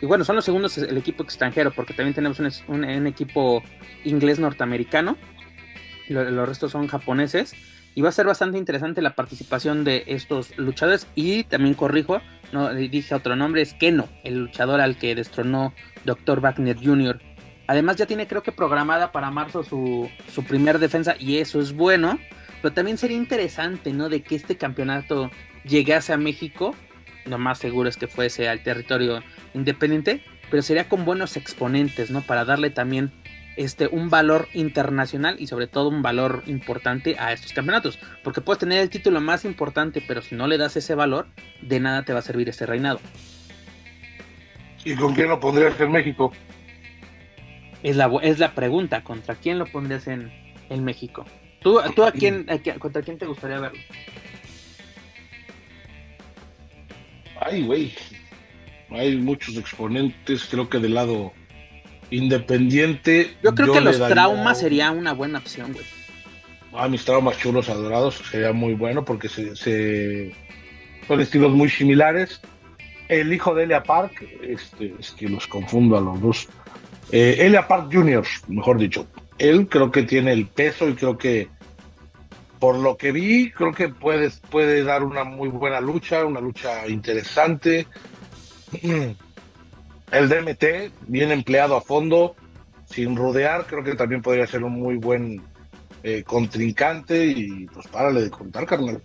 Y 0.02 0.06
bueno, 0.08 0.26
son 0.26 0.36
los 0.36 0.46
segundos 0.46 0.78
el 0.78 0.98
equipo 0.98 1.24
extranjero, 1.24 1.72
porque 1.72 1.94
también 1.94 2.16
tenemos 2.16 2.40
un, 2.40 2.84
un, 2.84 3.08
equipo 3.08 3.64
inglés 4.04 4.40
norteamericano. 4.40 5.16
los 6.10 6.50
restos 6.50 6.72
son 6.72 6.88
japoneses. 6.88 7.54
Y 7.94 8.02
va 8.02 8.10
a 8.10 8.14
ser 8.14 8.26
bastante 8.26 8.58
interesante 8.58 9.02
la 9.02 9.16
participación 9.16 9.84
de 9.84 10.04
estos 10.08 10.58
luchadores. 10.58 11.08
Y 11.14 11.44
también 11.44 11.76
corrijo, 11.76 12.22
no 12.52 12.74
dije 12.74 13.14
otro 13.14 13.36
nombre, 13.36 13.62
es 13.62 13.74
Keno, 13.74 14.08
el 14.24 14.40
luchador 14.40 14.82
al 14.82 14.98
que 14.98 15.14
destronó 15.14 15.74
Dr. 16.06 16.40
Wagner 16.40 16.78
Jr. 16.82 17.22
Además 17.68 17.98
ya 17.98 18.06
tiene 18.06 18.28
creo 18.28 18.44
que 18.44 18.52
programada 18.52 19.12
para 19.12 19.30
marzo 19.30 19.64
su, 19.64 20.10
su 20.34 20.44
primer 20.44 20.80
defensa 20.80 21.16
y 21.20 21.38
eso 21.38 21.62
es 21.62 21.74
bueno. 21.74 22.18
Pero 22.62 22.74
también 22.74 22.98
sería 22.98 23.18
interesante, 23.18 23.92
¿no? 23.92 24.08
De 24.10 24.22
que 24.22 24.36
este 24.36 24.56
campeonato 24.56 25.30
llegase 25.66 26.14
a 26.14 26.18
México. 26.18 26.76
Lo 27.26 27.38
más 27.38 27.60
seguro 27.60 27.90
es 27.90 27.98
que 27.98 28.08
fuese 28.08 28.50
al 28.50 28.64
territorio 28.64 29.24
independiente. 29.54 30.24
Pero 30.50 30.64
sería 30.64 30.90
con 30.90 31.06
buenos 31.06 31.38
exponentes, 31.38 32.12
¿no? 32.12 32.22
Para 32.22 32.44
darle 32.44 32.70
también 32.70 33.12
este, 33.56 33.88
un 33.88 34.10
valor 34.10 34.48
internacional 34.54 35.38
y 35.40 35.48
sobre 35.48 35.68
todo 35.68 35.90
un 35.90 36.02
valor 36.02 36.44
importante 36.46 37.16
a 37.18 37.32
estos 37.32 37.54
campeonatos. 37.54 38.00
Porque 38.24 38.42
puedes 38.42 38.60
tener 38.60 38.80
el 38.80 38.90
título 38.90 39.22
más 39.22 39.46
importante, 39.46 40.04
pero 40.06 40.22
si 40.22 40.36
no 40.36 40.48
le 40.48 40.58
das 40.58 40.76
ese 40.76 40.96
valor, 40.96 41.28
de 41.62 41.80
nada 41.80 42.04
te 42.04 42.14
va 42.14 42.20
a 42.20 42.24
servir 42.24 42.50
ese 42.50 42.66
reinado. 42.66 43.00
¿Y 44.84 44.96
con 44.96 45.14
quién 45.14 45.30
lo 45.30 45.40
pondrías 45.40 45.80
en 45.80 45.92
México? 45.92 46.34
Es 47.84 47.96
la, 47.96 48.12
es 48.22 48.40
la 48.40 48.54
pregunta, 48.54 49.04
¿contra 49.04 49.36
quién 49.36 49.58
lo 49.58 49.66
pondrías 49.66 50.08
en, 50.08 50.32
en 50.70 50.84
México? 50.84 51.26
¿Tú, 51.62 51.80
tú 51.96 52.04
a 52.04 52.12
quién, 52.12 52.48
contra 52.80 53.02
quién 53.02 53.18
te 53.18 53.26
gustaría 53.26 53.60
verlo? 53.60 53.80
Ay, 57.42 57.64
güey. 57.64 57.94
Hay 58.92 59.18
muchos 59.18 59.58
exponentes, 59.58 60.46
creo 60.50 60.70
que 60.70 60.80
del 60.80 60.94
lado 60.94 61.34
Independiente. 62.12 63.36
Yo 63.42 63.56
creo 63.56 63.74
que 63.74 63.82
los 63.82 63.98
traumas 63.98 64.60
sería 64.60 64.92
una 64.92 65.14
buena 65.14 65.40
opción, 65.40 65.72
güey. 65.74 65.86
Ah, 66.74 66.88
mis 66.88 67.04
traumas 67.04 67.38
chulos 67.38 67.70
adorados 67.70 68.22
sería 68.30 68.54
muy 68.54 68.74
bueno 68.74 69.04
porque 69.04 69.28
se, 69.30 69.56
son 71.08 71.22
estilos 71.22 71.52
muy 71.52 71.70
similares. 71.70 72.42
El 73.08 73.34
hijo 73.34 73.56
de 73.56 73.64
Elia 73.64 73.84
Park, 73.84 74.26
este, 74.42 74.94
es 75.00 75.12
que 75.12 75.30
los 75.30 75.48
confundo 75.48 75.98
a 75.98 76.02
los 76.02 76.22
dos. 76.22 76.50
Eh, 77.12 77.38
Elia 77.40 77.68
Park 77.68 77.90
Jr., 77.92 78.26
mejor 78.50 78.78
dicho. 78.78 79.08
Él 79.38 79.68
creo 79.68 79.92
que 79.92 80.04
tiene 80.04 80.34
el 80.34 80.48
peso 80.48 80.88
y 80.88 80.94
creo 80.94 81.18
que, 81.18 81.50
por 82.62 82.78
lo 82.78 82.96
que 82.96 83.12
vi, 83.12 83.50
creo 83.50 83.74
que 83.74 83.90
puede, 83.90 84.30
puede 84.52 84.84
dar 84.84 85.04
una 85.04 85.24
muy 85.24 85.50
buena 85.50 85.82
lucha, 85.82 86.24
una 86.24 86.40
lucha 86.40 86.88
interesante. 86.88 87.88
El 90.12 90.30
DMT, 90.30 91.08
bien 91.08 91.32
empleado 91.32 91.76
a 91.76 91.82
fondo, 91.82 92.36
sin 92.86 93.16
rodear, 93.16 93.66
creo 93.66 93.84
que 93.84 93.96
también 93.96 94.22
podría 94.22 94.46
ser 94.46 94.64
un 94.64 94.74
muy 94.74 94.98
buen 94.98 95.42
eh, 96.04 96.22
contrincante 96.24 97.26
y 97.26 97.66
pues 97.66 97.88
párale 97.88 98.22
de 98.22 98.30
contar, 98.30 98.68
carnal. 98.68 99.02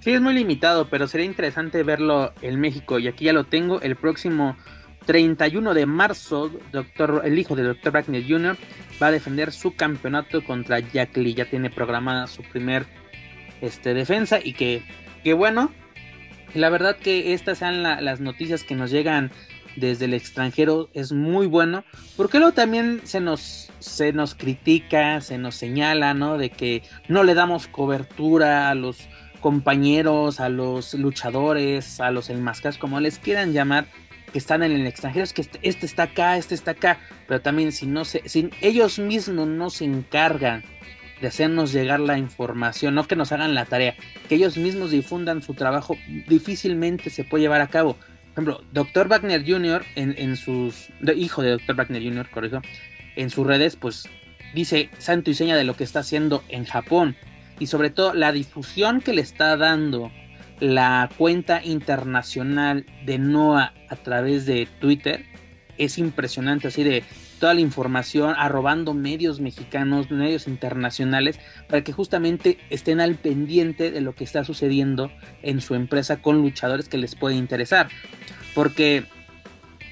Sí, 0.00 0.12
es 0.12 0.20
muy 0.20 0.34
limitado, 0.34 0.90
pero 0.90 1.08
sería 1.08 1.24
interesante 1.24 1.82
verlo 1.84 2.34
en 2.42 2.60
México. 2.60 2.98
Y 2.98 3.08
aquí 3.08 3.24
ya 3.24 3.32
lo 3.32 3.44
tengo. 3.44 3.80
El 3.80 3.96
próximo 3.96 4.58
31 5.06 5.72
de 5.72 5.86
marzo, 5.86 6.50
doctor, 6.70 7.22
el 7.24 7.38
hijo 7.38 7.56
de 7.56 7.62
Dr. 7.62 7.92
Bracknell 7.92 8.26
Jr. 8.28 8.58
va 9.02 9.08
a 9.08 9.12
defender 9.12 9.52
su 9.52 9.74
campeonato 9.74 10.44
contra 10.44 10.80
Jack 10.80 11.16
Lee. 11.16 11.34
Ya 11.34 11.44
tiene 11.44 11.70
programada 11.70 12.26
su 12.26 12.42
primer 12.42 12.86
este, 13.60 13.94
defensa. 13.94 14.38
Y 14.42 14.52
que, 14.54 14.82
que 15.24 15.32
bueno, 15.32 15.72
la 16.54 16.68
verdad 16.68 16.96
que 16.96 17.32
estas 17.32 17.58
sean 17.58 17.82
las 17.82 18.20
noticias 18.20 18.64
que 18.64 18.74
nos 18.74 18.90
llegan 18.90 19.30
desde 19.76 20.06
el 20.06 20.14
extranjero 20.14 20.88
es 20.94 21.12
muy 21.12 21.46
bueno, 21.46 21.84
porque 22.16 22.38
luego 22.38 22.52
también 22.52 23.00
se 23.04 23.20
nos, 23.20 23.70
se 23.78 24.12
nos 24.12 24.34
critica, 24.34 25.20
se 25.20 25.38
nos 25.38 25.54
señala, 25.54 26.12
¿no? 26.14 26.38
De 26.38 26.50
que 26.50 26.82
no 27.08 27.22
le 27.22 27.34
damos 27.34 27.68
cobertura 27.68 28.70
a 28.70 28.74
los 28.74 29.08
compañeros, 29.40 30.40
a 30.40 30.48
los 30.48 30.94
luchadores, 30.94 32.00
a 32.00 32.10
los 32.10 32.30
enmascados, 32.30 32.78
como 32.78 33.00
les 33.00 33.18
quieran 33.18 33.52
llamar, 33.52 33.86
que 34.32 34.38
están 34.38 34.62
en 34.62 34.72
el 34.72 34.86
extranjero, 34.86 35.24
es 35.24 35.32
que 35.32 35.42
este, 35.42 35.58
este 35.62 35.86
está 35.86 36.04
acá, 36.04 36.36
este 36.36 36.54
está 36.54 36.72
acá, 36.72 36.98
pero 37.26 37.40
también 37.40 37.72
si 37.72 37.86
no 37.86 38.04
se, 38.04 38.22
si 38.28 38.50
ellos 38.60 38.98
mismos 38.98 39.46
no 39.46 39.70
se 39.70 39.84
encargan 39.84 40.64
de 41.20 41.28
hacernos 41.28 41.72
llegar 41.72 42.00
la 42.00 42.18
información, 42.18 42.94
no 42.94 43.06
que 43.06 43.16
nos 43.16 43.32
hagan 43.32 43.54
la 43.54 43.66
tarea, 43.66 43.94
que 44.28 44.36
ellos 44.36 44.56
mismos 44.56 44.90
difundan 44.90 45.42
su 45.42 45.54
trabajo, 45.54 45.96
difícilmente 46.28 47.10
se 47.10 47.24
puede 47.24 47.42
llevar 47.42 47.60
a 47.60 47.68
cabo. 47.68 47.94
Por 47.94 48.44
ejemplo, 48.44 48.64
Dr. 48.72 49.08
Wagner 49.08 49.44
Jr. 49.46 49.84
en, 49.96 50.36
sus, 50.36 50.88
hijo 51.14 51.42
de 51.42 51.50
Dr. 51.50 51.76
Wagner 51.76 52.02
Jr., 52.02 52.30
corrijo, 52.30 52.62
en 53.16 53.28
sus 53.28 53.46
redes, 53.46 53.76
pues 53.76 54.08
dice 54.54 54.88
santo 54.98 55.30
y 55.30 55.34
seña 55.34 55.56
de 55.56 55.64
lo 55.64 55.76
que 55.76 55.84
está 55.84 56.00
haciendo 56.00 56.42
en 56.48 56.64
Japón 56.64 57.16
y 57.58 57.66
sobre 57.66 57.90
todo 57.90 58.14
la 58.14 58.32
difusión 58.32 59.00
que 59.00 59.12
le 59.12 59.20
está 59.20 59.56
dando 59.56 60.10
la 60.60 61.08
cuenta 61.16 61.64
internacional 61.64 62.86
de 63.04 63.18
NOAA 63.18 63.72
a 63.88 63.96
través 63.96 64.46
de 64.46 64.68
Twitter 64.78 65.24
es 65.78 65.98
impresionante, 65.98 66.68
así 66.68 66.84
de 66.84 67.02
toda 67.38 67.54
la 67.54 67.60
información, 67.62 68.34
arrobando 68.36 68.92
medios 68.92 69.40
mexicanos, 69.40 70.10
medios 70.10 70.46
internacionales, 70.46 71.40
para 71.68 71.82
que 71.82 71.92
justamente 71.92 72.58
estén 72.68 73.00
al 73.00 73.14
pendiente 73.14 73.90
de 73.90 74.02
lo 74.02 74.14
que 74.14 74.24
está 74.24 74.44
sucediendo 74.44 75.10
en 75.42 75.62
su 75.62 75.74
empresa 75.74 76.20
con 76.20 76.42
luchadores 76.42 76.88
que 76.90 76.98
les 76.98 77.16
puede 77.16 77.36
interesar. 77.36 77.88
Porque 78.54 79.04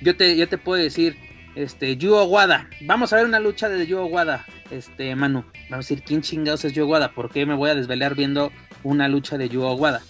yo 0.02 0.14
te, 0.14 0.36
yo 0.36 0.46
te 0.46 0.58
puedo 0.58 0.82
decir, 0.82 1.16
este, 1.54 1.96
Yu 1.96 2.14
Wada, 2.14 2.68
vamos 2.82 3.14
a 3.14 3.16
ver 3.16 3.24
una 3.24 3.40
lucha 3.40 3.70
de 3.70 3.86
Yu 3.86 3.98
Wada, 3.98 4.44
este, 4.70 5.16
Manu, 5.16 5.44
vamos 5.70 5.86
a 5.86 5.88
decir, 5.88 6.02
¿quién 6.02 6.20
chingados 6.20 6.66
es 6.66 6.74
Yu 6.74 6.84
Wada? 6.86 7.12
¿Por 7.12 7.30
qué 7.30 7.46
me 7.46 7.54
voy 7.54 7.70
a 7.70 7.74
desvelar 7.74 8.14
viendo 8.14 8.52
una 8.84 9.08
lucha 9.08 9.38
de 9.38 9.48
Yu 9.48 9.62
Wada? 9.62 10.02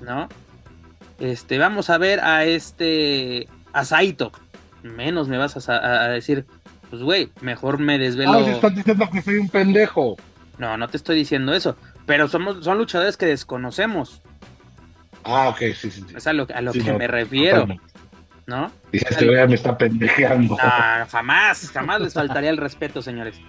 ¿No? 0.00 0.28
Este, 1.20 1.58
vamos 1.58 1.90
a 1.90 1.98
ver 1.98 2.20
a 2.20 2.44
este, 2.44 3.48
a 3.72 3.84
Saito 3.84 4.32
menos 4.84 5.28
me 5.28 5.38
vas 5.38 5.68
a, 5.68 6.08
decir, 6.08 6.44
pues 6.90 7.02
güey, 7.02 7.30
mejor 7.40 7.78
me 7.78 7.98
desvelo. 7.98 8.34
Ah, 8.34 8.50
estás 8.50 8.74
diciendo 8.74 9.08
que 9.10 9.22
soy 9.22 9.36
un 9.36 9.48
pendejo. 9.48 10.16
No, 10.58 10.76
no 10.76 10.88
te 10.88 10.96
estoy 10.96 11.16
diciendo 11.16 11.52
eso, 11.54 11.76
pero 12.06 12.28
somos, 12.28 12.64
son 12.64 12.78
luchadores 12.78 13.16
que 13.16 13.26
desconocemos. 13.26 14.22
Ah, 15.24 15.48
ok, 15.48 15.58
sí, 15.74 15.90
sí. 15.90 16.04
Es 16.14 16.26
a 16.26 16.32
lo, 16.32 16.46
a 16.54 16.60
lo 16.60 16.72
que 16.72 16.92
me 16.92 17.08
refiero. 17.08 17.66
¿No? 18.46 18.70
Dice, 18.92 19.06
este 19.08 19.26
güey 19.26 19.48
me 19.48 19.54
está 19.54 19.76
pendejeando. 19.76 20.58
Ah, 20.60 21.06
jamás, 21.10 21.70
jamás 21.70 22.02
les 22.02 22.12
faltaría 22.12 22.50
el 22.50 22.58
respeto, 22.58 23.00
señores. 23.00 23.40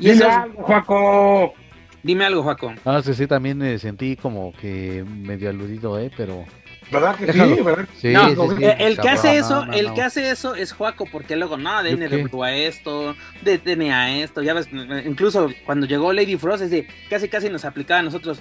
Y 0.00 0.18
Juaco. 0.56 1.52
Dime 2.02 2.24
algo, 2.24 2.42
Juaco. 2.42 2.74
Ah, 2.84 3.02
sí, 3.02 3.14
sí, 3.14 3.26
también 3.26 3.58
me 3.58 3.78
sentí 3.78 4.16
como 4.16 4.52
que 4.52 5.04
medio 5.04 5.50
aludido, 5.50 5.98
¿eh? 5.98 6.10
Pero 6.16 6.44
¿Verdad 6.90 7.16
que 7.16 7.32
sí? 7.32 7.62
¿verdad? 7.62 7.88
Sí, 7.96 8.08
no, 8.08 8.28
sí, 8.28 8.64
el 8.78 8.98
que 8.98 9.08
hace 9.08 9.36
eso, 9.36 9.64
el 9.72 9.92
que 9.92 10.02
hace 10.02 10.30
eso 10.30 10.54
es 10.54 10.72
Juaco, 10.72 11.04
porque 11.10 11.36
luego, 11.36 11.56
no, 11.56 11.82
de 11.82 11.96
NWA 11.96 12.54
esto, 12.54 13.14
de 13.42 13.58
TNA 13.58 14.20
esto, 14.20 14.42
ya 14.42 14.54
ves, 14.54 14.68
incluso 15.04 15.50
cuando 15.66 15.86
llegó 15.86 16.12
Lady 16.12 16.36
Frost, 16.36 16.64
es 16.64 16.70
de, 16.70 16.88
casi 17.10 17.28
casi 17.28 17.50
nos 17.50 17.64
aplicaba 17.64 18.00
a 18.00 18.04
nosotros. 18.04 18.40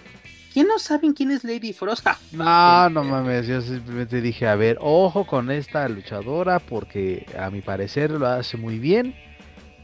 ¿Quién 0.53 0.67
no 0.67 0.79
saben 0.79 1.13
quién 1.13 1.31
es 1.31 1.43
Lady 1.43 1.73
Frost? 1.73 2.07
no, 2.31 2.89
no 2.89 3.03
mames, 3.03 3.47
yo 3.47 3.61
simplemente 3.61 4.21
dije, 4.21 4.47
a 4.47 4.55
ver, 4.55 4.77
ojo 4.79 5.27
con 5.27 5.51
esta 5.51 5.87
luchadora, 5.89 6.59
porque 6.59 7.25
a 7.37 7.49
mi 7.49 7.61
parecer 7.61 8.11
lo 8.11 8.27
hace 8.27 8.57
muy 8.57 8.79
bien. 8.79 9.15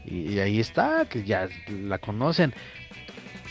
Y, 0.06 0.32
y 0.32 0.38
ahí 0.40 0.60
está, 0.60 1.06
que 1.06 1.24
ya 1.24 1.48
la 1.68 1.98
conocen. 1.98 2.52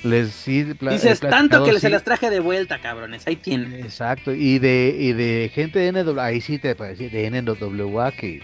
Les 0.03 0.45
Dices 0.45 1.21
tanto 1.21 1.63
que 1.63 1.79
se 1.79 1.89
las 1.89 2.03
traje 2.03 2.29
de 2.29 2.41
vuelta, 2.41 2.79
cabrones. 2.79 3.25
Ahí 3.25 3.37
tienen. 3.37 3.73
Exacto. 3.73 4.33
Y 4.33 4.59
de, 4.59 4.95
y 4.99 5.13
de 5.13 5.49
gente 5.53 5.79
de 5.79 5.91
NWA, 6.03 6.25
ahí 6.25 6.41
sí 6.41 6.59
te 6.59 6.75
decir, 6.75 7.09
de 7.09 7.31
NWA 7.31 8.11
que, 8.11 8.41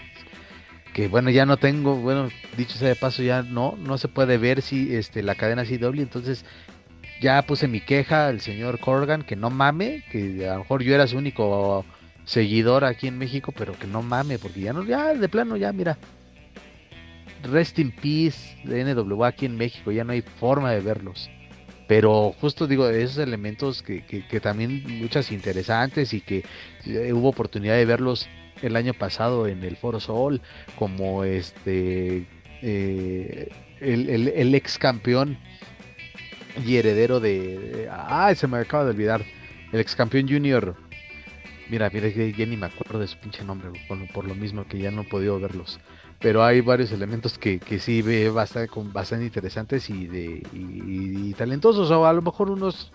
que 0.94 1.08
bueno, 1.08 1.28
ya 1.28 1.44
no 1.44 1.58
tengo, 1.58 1.96
bueno, 1.96 2.30
dicho 2.56 2.78
sea 2.78 2.88
de 2.88 2.96
paso, 2.96 3.22
ya 3.22 3.42
no, 3.42 3.76
no 3.76 3.98
se 3.98 4.08
puede 4.08 4.38
ver 4.38 4.62
si 4.62 4.94
este 4.94 5.22
la 5.22 5.34
cadena 5.34 5.64
CW, 5.64 6.00
entonces 6.00 6.46
ya 7.20 7.42
puse 7.42 7.68
mi 7.68 7.80
queja 7.80 8.28
al 8.28 8.40
señor 8.40 8.80
Corgan, 8.80 9.22
que 9.22 9.36
no 9.36 9.50
mame, 9.50 10.02
que 10.10 10.48
a 10.48 10.54
lo 10.54 10.60
mejor 10.60 10.82
yo 10.82 10.94
era 10.94 11.06
su 11.06 11.18
único 11.18 11.84
seguidor 12.24 12.86
aquí 12.86 13.06
en 13.06 13.18
México, 13.18 13.52
pero 13.54 13.78
que 13.78 13.86
no 13.86 14.00
mame, 14.02 14.38
porque 14.38 14.60
ya 14.60 14.72
no, 14.72 14.82
ya 14.84 15.12
de 15.12 15.28
plano, 15.28 15.58
ya 15.58 15.74
mira, 15.74 15.98
Rest 17.42 17.78
in 17.78 17.90
Peace 17.90 18.56
de 18.64 18.94
NWA 18.94 19.28
aquí 19.28 19.44
en 19.44 19.56
México, 19.58 19.92
ya 19.92 20.04
no 20.04 20.12
hay 20.12 20.22
forma 20.22 20.70
de 20.70 20.80
verlos. 20.80 21.28
Pero 21.90 22.36
justo 22.40 22.68
digo, 22.68 22.88
esos 22.88 23.18
elementos 23.18 23.82
que, 23.82 24.04
que, 24.04 24.38
también 24.38 24.84
muchas 25.00 25.32
interesantes 25.32 26.14
y 26.14 26.20
que 26.20 26.44
eh, 26.86 27.12
hubo 27.12 27.30
oportunidad 27.30 27.74
de 27.74 27.84
verlos 27.84 28.28
el 28.62 28.76
año 28.76 28.94
pasado 28.94 29.48
en 29.48 29.64
el 29.64 29.76
Foro 29.76 29.98
Sol, 29.98 30.40
como 30.76 31.24
este 31.24 32.28
eh, 32.62 33.48
el, 33.80 34.54
ex 34.54 34.78
campeón 34.78 35.36
y 36.64 36.76
heredero 36.76 37.18
de, 37.18 37.88
ah 37.90 38.32
se 38.36 38.46
me 38.46 38.58
acaba 38.58 38.84
de 38.84 38.90
olvidar 38.90 39.24
el 39.72 39.80
ex 39.80 39.96
campeón 39.96 40.28
junior. 40.28 40.76
Mira 41.70 41.90
mira 41.92 42.06
ya 42.06 42.46
ni 42.46 42.56
me 42.56 42.66
acuerdo 42.66 43.00
de 43.00 43.08
su 43.08 43.18
pinche 43.18 43.42
nombre 43.42 43.68
por, 43.88 44.12
por, 44.12 44.28
lo 44.28 44.36
mismo 44.36 44.64
que 44.64 44.78
ya 44.78 44.92
no 44.92 45.02
he 45.02 45.06
podido 45.06 45.40
verlos 45.40 45.80
pero 46.20 46.44
hay 46.44 46.60
varios 46.60 46.92
elementos 46.92 47.38
que, 47.38 47.58
que 47.58 47.80
sí 47.80 48.02
ve 48.02 48.28
bastante, 48.28 48.70
bastante 48.92 49.24
interesantes 49.24 49.88
y, 49.88 50.06
de, 50.06 50.42
y, 50.52 51.32
talentosos, 51.34 51.90
o 51.90 52.06
a 52.06 52.12
lo 52.12 52.20
mejor 52.22 52.50
unos 52.50 52.92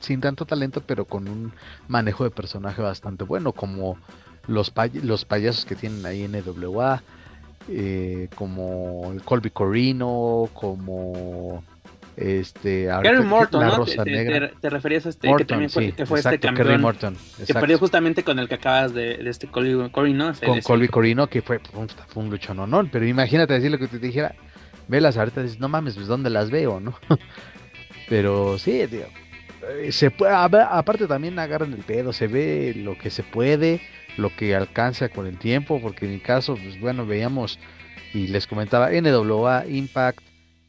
sin 0.00 0.20
tanto 0.20 0.46
talento, 0.46 0.82
pero 0.86 1.04
con 1.04 1.28
un 1.28 1.52
manejo 1.88 2.24
de 2.24 2.30
personaje 2.30 2.80
bastante 2.80 3.24
bueno, 3.24 3.52
como 3.52 3.98
los, 4.46 4.72
los 5.02 5.24
payasos 5.24 5.64
que 5.64 5.74
tienen 5.74 6.06
ahí 6.06 6.22
en 6.22 6.36
EWA, 6.36 7.02
eh, 7.68 8.28
como 8.36 9.10
el 9.12 9.22
Colby 9.22 9.50
Corino, 9.50 10.48
como 10.54 11.62
este 12.18 12.84
Gary 12.84 13.22
Morton, 13.22 13.64
¿no? 13.64 13.84
Te, 13.84 14.70
referías 14.70 15.06
a 15.06 15.10
este 15.10 15.32
que 15.36 15.44
también 15.44 15.70
fue, 15.70 15.92
que 15.92 16.04
fue 16.04 16.18
este 16.18 16.38
campeón 16.38 16.80
Morton, 16.80 17.16
que 17.46 17.54
perdió 17.54 17.78
justamente 17.78 18.24
con 18.24 18.38
el 18.38 18.48
que 18.48 18.56
acabas 18.56 18.92
de, 18.92 19.18
de 19.18 19.30
este 19.30 19.46
Colby 19.46 19.90
Corino 19.90 20.32
con 20.44 20.60
Colby 20.60 20.88
Corino 20.88 21.28
que 21.28 21.42
fue, 21.42 21.60
fue 21.60 22.22
un 22.22 22.30
luchón 22.30 22.68
no 22.68 22.88
pero 22.90 23.06
imagínate 23.06 23.54
decir 23.54 23.70
lo 23.70 23.78
que 23.78 23.86
te 23.86 23.98
dijera 23.98 24.34
velas 24.88 25.16
ahorita 25.16 25.42
dices 25.42 25.60
no 25.60 25.68
mames 25.68 25.94
pues 25.94 26.06
dónde 26.06 26.30
las 26.30 26.50
veo 26.50 26.80
no 26.80 26.98
pero 28.08 28.58
sí 28.58 28.84
tío, 28.88 29.06
eh, 29.80 29.92
se 29.92 30.10
puede 30.10 30.32
aparte 30.32 31.06
también 31.06 31.38
agarran 31.38 31.72
el 31.72 31.84
pedo 31.84 32.12
se 32.12 32.26
ve 32.26 32.74
lo 32.76 32.98
que 32.98 33.10
se 33.10 33.22
puede 33.22 33.80
lo 34.16 34.34
que 34.34 34.56
alcanza 34.56 35.08
con 35.08 35.26
el 35.26 35.38
tiempo 35.38 35.80
porque 35.80 36.06
en 36.06 36.12
mi 36.12 36.20
caso 36.20 36.56
pues 36.56 36.80
bueno 36.80 37.06
veíamos 37.06 37.60
y 38.12 38.26
les 38.28 38.46
comentaba 38.46 38.90
NWA 38.90 39.66
Impact 39.68 40.27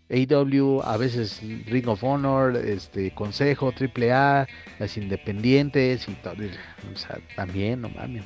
AW, 0.09 0.81
a 0.83 0.97
veces 0.97 1.41
Ring 1.67 1.87
of 1.87 2.03
Honor, 2.03 2.55
este 2.55 3.11
Consejo, 3.11 3.71
AAA, 3.71 4.47
las 4.79 4.97
independientes 4.97 6.07
y 6.07 6.13
todo. 6.13 6.35
O 6.93 6.97
sea, 6.97 7.19
también, 7.35 7.81
no 7.81 7.89
mames. 7.89 8.23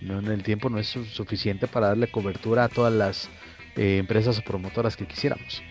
No, 0.00 0.20
el 0.20 0.42
tiempo 0.42 0.70
no 0.70 0.78
es 0.78 0.88
suficiente 0.88 1.66
para 1.66 1.88
darle 1.88 2.06
cobertura 2.06 2.64
a 2.64 2.68
todas 2.68 2.92
las 2.94 3.28
eh, 3.76 3.98
empresas 3.98 4.38
o 4.38 4.42
promotoras 4.42 4.96
que 4.96 5.06
quisiéramos. 5.06 5.62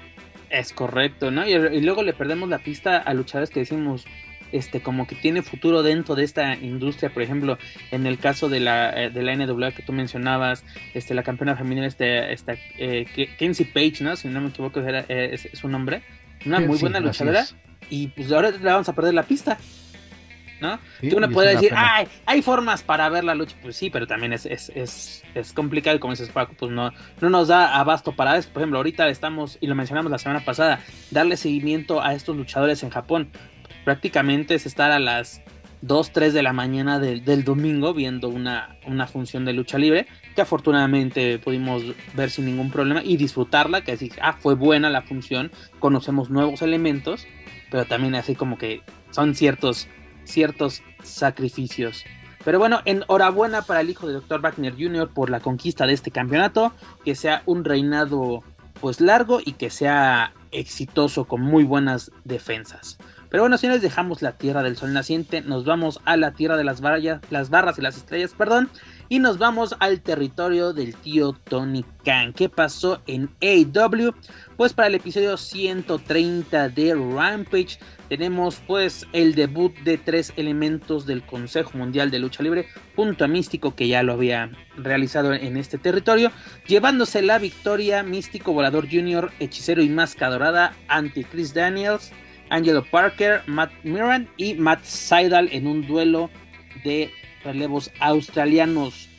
Es 0.51 0.73
correcto, 0.73 1.31
¿no? 1.31 1.47
y, 1.47 1.81
luego 1.81 2.03
le 2.03 2.13
perdemos 2.13 2.49
la 2.49 2.59
pista 2.59 2.97
a 2.97 3.13
luchadores 3.13 3.49
que 3.49 3.61
decimos, 3.61 4.05
este, 4.51 4.81
como 4.81 5.07
que 5.07 5.15
tiene 5.15 5.41
futuro 5.41 5.83
dentro 5.83 6.15
de 6.15 6.23
esta 6.23 6.55
industria, 6.55 7.09
por 7.11 7.23
ejemplo, 7.23 7.57
en 7.91 8.05
el 8.05 8.19
caso 8.19 8.49
de 8.49 8.59
la, 8.59 8.89
eh, 9.03 9.09
de 9.09 9.23
la 9.23 9.35
NWA 9.35 9.71
que 9.71 9.83
tú 9.83 9.93
mencionabas, 9.93 10.63
este, 10.93 11.13
la 11.13 11.23
campeona 11.23 11.55
femenina, 11.55 11.87
este, 11.87 12.31
esta, 12.33 12.55
eh, 12.77 13.05
Kenzie 13.37 13.65
Page, 13.65 14.03
¿no? 14.03 14.15
Si 14.15 14.27
no 14.27 14.41
me 14.41 14.49
equivoco, 14.49 14.79
era, 14.79 15.05
eh, 15.07 15.31
es, 15.33 15.47
su 15.59 15.67
nombre, 15.67 16.03
una 16.45 16.59
muy 16.59 16.77
buena 16.77 16.99
luchadora, 16.99 17.45
y 17.89 18.07
pues 18.07 18.31
ahora 18.31 18.51
le 18.51 18.57
vamos 18.59 18.87
a 18.89 18.93
perder 18.93 19.13
la 19.13 19.23
pista. 19.23 19.57
¿no? 20.61 20.79
que 21.01 21.15
uno 21.15 21.27
puede 21.29 21.55
decir, 21.55 21.73
ay, 21.75 22.07
hay 22.25 22.41
formas 22.43 22.83
para 22.83 23.09
ver 23.09 23.23
la 23.23 23.33
lucha, 23.33 23.55
pues 23.63 23.75
sí, 23.75 23.89
pero 23.89 24.05
también 24.05 24.31
es, 24.31 24.45
es, 24.45 24.71
es, 24.75 25.23
es 25.33 25.53
complicado, 25.53 25.99
como 25.99 26.13
dices 26.13 26.29
Paco, 26.29 26.53
pues 26.57 26.71
no, 26.71 26.91
no 27.19 27.29
nos 27.31 27.47
da 27.47 27.79
abasto 27.79 28.15
para 28.15 28.37
eso. 28.37 28.49
Por 28.49 28.61
ejemplo, 28.61 28.77
ahorita 28.77 29.09
estamos, 29.09 29.57
y 29.59 29.65
lo 29.65 29.73
mencionamos 29.73 30.11
la 30.11 30.19
semana 30.19 30.45
pasada, 30.45 30.79
darle 31.09 31.35
seguimiento 31.35 32.01
a 32.01 32.13
estos 32.13 32.37
luchadores 32.37 32.83
en 32.83 32.91
Japón 32.91 33.31
prácticamente 33.83 34.55
es 34.55 34.65
estar 34.65 34.91
a 34.91 34.99
las 34.99 35.41
2, 35.81 36.11
3 36.11 36.33
de 36.33 36.43
la 36.43 36.53
mañana 36.53 36.99
del, 36.99 37.43
domingo 37.43 37.93
viendo 37.93 38.29
una, 38.29 38.77
una, 38.85 39.07
función 39.07 39.45
de 39.45 39.53
lucha 39.53 39.79
libre 39.79 40.05
que 40.35 40.41
afortunadamente 40.41 41.39
pudimos 41.39 41.83
ver 42.13 42.29
sin 42.29 42.45
ningún 42.45 42.69
problema 42.69 43.01
y 43.03 43.17
disfrutarla, 43.17 43.81
que 43.81 43.93
así, 43.93 44.11
ah, 44.21 44.33
fue 44.33 44.53
buena 44.53 44.89
la 44.89 45.01
función, 45.01 45.51
conocemos 45.79 46.29
nuevos 46.29 46.61
elementos, 46.61 47.25
pero 47.71 47.85
también 47.85 48.15
así 48.15 48.35
como 48.35 48.57
que 48.57 48.81
son 49.09 49.33
ciertos, 49.33 49.87
ciertos 50.23 50.83
sacrificios. 51.03 52.05
Pero 52.43 52.59
bueno, 52.59 52.81
enhorabuena 52.85 53.63
para 53.63 53.81
el 53.81 53.89
hijo 53.89 54.07
de 54.07 54.13
Dr. 54.13 54.41
Wagner 54.41 54.73
Jr. 54.73 55.09
por 55.09 55.29
la 55.29 55.39
conquista 55.39 55.85
de 55.85 55.93
este 55.93 56.11
campeonato, 56.11 56.73
que 57.05 57.15
sea 57.15 57.43
un 57.45 57.63
reinado 57.63 58.43
pues 58.79 58.99
largo 58.99 59.39
y 59.43 59.53
que 59.53 59.69
sea 59.69 60.33
exitoso 60.51 61.25
con 61.25 61.41
muy 61.41 61.63
buenas 61.63 62.11
defensas. 62.23 62.97
Pero 63.31 63.43
bueno, 63.43 63.57
señores, 63.57 63.81
dejamos 63.81 64.21
la 64.21 64.33
tierra 64.33 64.61
del 64.61 64.75
sol 64.75 64.91
naciente, 64.91 65.39
nos 65.39 65.63
vamos 65.63 66.01
a 66.03 66.17
la 66.17 66.33
tierra 66.33 66.57
de 66.57 66.65
las, 66.65 66.81
las 67.29 67.49
barras 67.49 67.79
y 67.79 67.81
las 67.81 67.95
estrellas, 67.95 68.35
perdón, 68.37 68.69
y 69.07 69.19
nos 69.19 69.37
vamos 69.37 69.73
al 69.79 70.01
territorio 70.01 70.73
del 70.73 70.95
tío 70.97 71.31
Tony 71.31 71.85
Khan. 72.03 72.33
¿Qué 72.33 72.49
pasó 72.49 73.01
en 73.07 73.29
AW? 73.41 74.13
Pues 74.57 74.73
para 74.73 74.89
el 74.89 74.95
episodio 74.95 75.37
130 75.37 76.67
de 76.67 76.93
Rampage 76.93 77.79
tenemos 78.09 78.61
pues 78.67 79.07
el 79.13 79.33
debut 79.33 79.73
de 79.85 79.97
tres 79.97 80.33
elementos 80.35 81.05
del 81.05 81.25
Consejo 81.25 81.77
Mundial 81.77 82.11
de 82.11 82.19
Lucha 82.19 82.43
Libre, 82.43 82.67
junto 82.97 83.23
a 83.23 83.29
Místico 83.29 83.75
que 83.75 83.87
ya 83.87 84.03
lo 84.03 84.11
había 84.11 84.51
realizado 84.75 85.33
en 85.33 85.55
este 85.55 85.77
territorio, 85.77 86.33
llevándose 86.67 87.21
la 87.21 87.39
victoria 87.39 88.03
Místico 88.03 88.51
Volador 88.51 88.89
Jr., 88.91 89.31
Hechicero 89.39 89.81
y 89.81 89.87
Máscara 89.87 90.33
Dorada 90.33 90.73
ante 90.89 91.23
Chris 91.23 91.53
Daniels. 91.53 92.11
Angelo 92.51 92.83
Parker, 92.83 93.41
Matt 93.47 93.71
Miran 93.83 94.27
y 94.35 94.55
Matt 94.55 94.83
Seidel 94.83 95.47
en 95.53 95.67
un 95.67 95.87
duelo 95.87 96.29
de 96.83 97.09
relevos 97.45 97.91
australianos. 97.99 99.09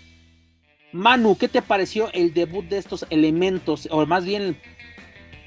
Manu, 0.92 1.38
¿qué 1.38 1.49
te 1.49 1.62
pareció 1.62 2.12
el 2.12 2.35
debut 2.35 2.66
de 2.66 2.77
estos 2.77 3.07
elementos, 3.09 3.88
o 3.90 4.05
más 4.05 4.27
bien 4.27 4.59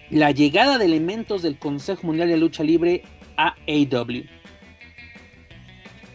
la 0.10 0.32
llegada 0.32 0.80
de 0.80 0.86
elementos 0.86 1.44
del 1.44 1.60
Consejo 1.60 2.08
Mundial 2.08 2.28
de 2.28 2.38
Lucha 2.38 2.64
Libre 2.64 3.04
a 3.38 3.56
AW? 3.68 4.24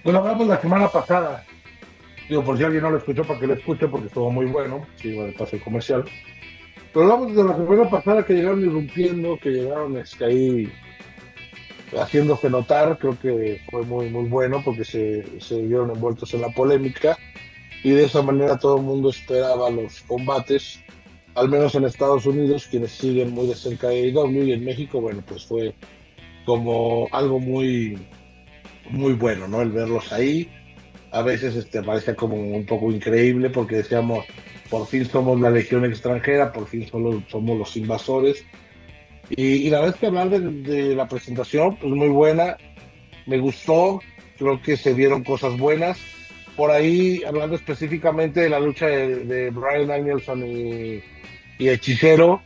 Bueno, 0.02 0.18
hablamos 0.18 0.48
la 0.48 0.60
semana 0.60 0.88
pasada. 0.88 1.44
Digo, 2.28 2.42
por 2.42 2.58
si 2.58 2.64
alguien 2.64 2.82
no 2.82 2.90
lo 2.90 2.98
escuchó, 2.98 3.22
para 3.22 3.38
que 3.38 3.46
lo 3.46 3.54
escuche, 3.54 3.86
porque 3.86 4.08
estuvo 4.08 4.30
muy 4.32 4.46
bueno. 4.46 4.84
Sí, 4.96 5.14
bueno, 5.14 5.32
pase 5.38 5.60
comercial. 5.60 6.04
Pero 6.92 7.04
hablamos 7.04 7.36
de 7.36 7.44
la 7.44 7.56
semana 7.56 7.88
pasada 7.88 8.24
que 8.24 8.34
llegaron 8.34 8.60
irrumpiendo, 8.60 9.38
que 9.38 9.50
llegaron 9.50 9.96
este, 9.96 10.24
ahí 10.24 10.72
haciéndose 11.98 12.50
notar, 12.50 12.98
creo 12.98 13.18
que 13.18 13.60
fue 13.70 13.82
muy, 13.82 14.10
muy 14.10 14.28
bueno 14.28 14.62
porque 14.64 14.84
se, 14.84 15.40
se 15.40 15.60
vieron 15.62 15.90
envueltos 15.90 16.32
en 16.34 16.42
la 16.42 16.50
polémica. 16.50 17.18
y 17.82 17.90
de 17.90 18.04
esa 18.04 18.22
manera 18.22 18.58
todo 18.58 18.76
el 18.76 18.82
mundo 18.82 19.10
esperaba 19.10 19.70
los 19.70 20.00
combates, 20.02 20.80
al 21.34 21.48
menos 21.48 21.74
en 21.74 21.84
Estados 21.84 22.26
Unidos, 22.26 22.66
quienes 22.70 22.92
siguen 22.92 23.32
muy 23.32 23.46
de 23.46 23.54
cerca 23.54 23.88
de 23.88 24.10
AEW 24.10 24.44
y 24.44 24.52
en 24.52 24.64
México, 24.64 25.00
bueno, 25.00 25.22
pues 25.26 25.44
fue 25.46 25.74
como 26.44 27.08
algo 27.12 27.38
muy, 27.38 27.98
muy 28.90 29.14
bueno, 29.14 29.48
¿no? 29.48 29.62
El 29.62 29.70
verlos 29.70 30.12
ahí. 30.12 30.48
A 31.12 31.22
veces 31.22 31.56
este, 31.56 31.82
parecía 31.82 32.14
como 32.14 32.36
un 32.36 32.66
poco 32.66 32.90
increíble 32.90 33.50
porque 33.50 33.76
decíamos, 33.76 34.24
por 34.68 34.86
fin 34.86 35.04
somos 35.06 35.40
la 35.40 35.50
legión 35.50 35.84
extranjera, 35.84 36.52
por 36.52 36.66
fin 36.66 36.86
solo 36.88 37.22
somos 37.28 37.58
los 37.58 37.76
invasores. 37.76 38.44
Y, 39.30 39.70
la 39.70 39.78
verdad 39.78 39.94
es 39.94 40.00
que 40.00 40.06
hablar 40.06 40.28
de, 40.28 40.94
la 40.94 41.06
presentación, 41.06 41.76
pues 41.76 41.92
muy 41.92 42.08
buena, 42.08 42.56
me 43.26 43.38
gustó, 43.38 44.00
creo 44.36 44.60
que 44.60 44.76
se 44.76 44.92
vieron 44.92 45.22
cosas 45.22 45.56
buenas. 45.56 45.98
Por 46.56 46.70
ahí, 46.70 47.22
hablando 47.24 47.54
específicamente 47.54 48.40
de 48.40 48.50
la 48.50 48.58
lucha 48.58 48.86
de, 48.86 49.50
Brian 49.50 49.86
Danielson 49.86 50.44
y, 50.44 51.02
y 51.58 51.68
Hechicero, 51.68 52.42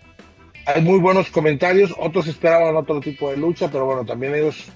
hay 0.66 0.82
muy 0.82 0.98
buenos 0.98 1.30
comentarios, 1.30 1.94
otros 1.98 2.26
esperaban 2.26 2.76
otro 2.76 3.00
tipo 3.00 3.30
de 3.30 3.36
lucha, 3.36 3.70
pero 3.70 3.86
bueno, 3.86 4.04
también 4.04 4.34
ellos 4.34 4.66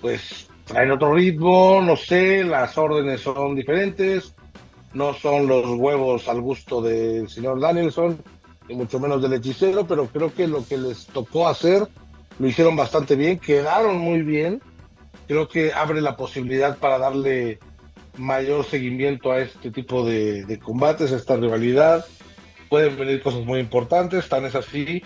pues 0.00 0.48
traen 0.64 0.90
otro 0.90 1.14
ritmo, 1.14 1.80
no 1.82 1.96
sé, 1.96 2.44
las 2.44 2.76
órdenes 2.78 3.20
son 3.20 3.54
diferentes, 3.54 4.34
no 4.94 5.14
son 5.14 5.46
los 5.46 5.66
huevos 5.66 6.28
al 6.28 6.40
gusto 6.40 6.80
del 6.80 7.28
señor 7.28 7.60
Danielson, 7.60 8.22
mucho 8.72 8.98
menos 9.00 9.22
del 9.22 9.34
hechicero, 9.34 9.86
pero 9.86 10.06
creo 10.06 10.32
que 10.32 10.46
lo 10.46 10.66
que 10.66 10.78
les 10.78 11.06
tocó 11.06 11.48
hacer 11.48 11.86
lo 12.38 12.48
hicieron 12.48 12.76
bastante 12.76 13.14
bien, 13.14 13.38
quedaron 13.38 13.98
muy 13.98 14.22
bien, 14.22 14.62
creo 15.28 15.48
que 15.48 15.72
abre 15.72 16.00
la 16.00 16.16
posibilidad 16.16 16.78
para 16.78 16.98
darle 16.98 17.58
mayor 18.16 18.64
seguimiento 18.64 19.32
a 19.32 19.40
este 19.40 19.70
tipo 19.70 20.04
de, 20.04 20.44
de 20.44 20.58
combates, 20.58 21.12
a 21.12 21.16
esta 21.16 21.36
rivalidad 21.36 22.04
pueden 22.72 22.96
venir 22.96 23.20
cosas 23.20 23.44
muy 23.44 23.60
importantes, 23.60 24.30
tan 24.30 24.46
es 24.46 24.54
así 24.54 25.02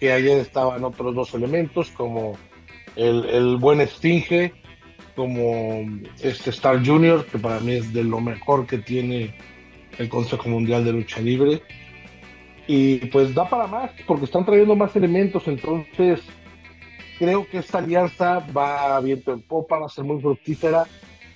que 0.00 0.10
ayer 0.10 0.38
estaban 0.38 0.82
otros 0.84 1.14
dos 1.14 1.34
elementos 1.34 1.90
como 1.90 2.38
el, 2.96 3.58
buen 3.58 3.82
Esfinge, 3.82 4.54
como 5.14 5.86
este 6.22 6.48
Star 6.48 6.82
Junior, 6.82 7.26
que 7.26 7.38
para 7.38 7.60
mí 7.60 7.72
es 7.72 7.92
de 7.92 8.04
lo 8.04 8.22
mejor 8.22 8.66
que 8.66 8.78
tiene 8.78 9.36
el 9.98 10.08
Consejo 10.08 10.48
Mundial 10.48 10.86
de 10.86 10.92
Lucha 10.92 11.20
Libre. 11.20 11.60
Y 12.66 12.96
pues 13.06 13.34
da 13.34 13.48
para 13.48 13.66
más, 13.66 13.90
porque 14.06 14.24
están 14.24 14.44
trayendo 14.44 14.74
más 14.74 14.96
elementos, 14.96 15.46
entonces 15.48 16.20
creo 17.18 17.46
que 17.46 17.58
esta 17.58 17.78
alianza 17.78 18.40
va 18.56 18.98
viento 19.00 19.32
en 19.32 19.42
popa, 19.42 19.78
va 19.78 19.86
a 19.86 19.90
ser 19.90 20.04
muy 20.04 20.20
fructífera. 20.20 20.86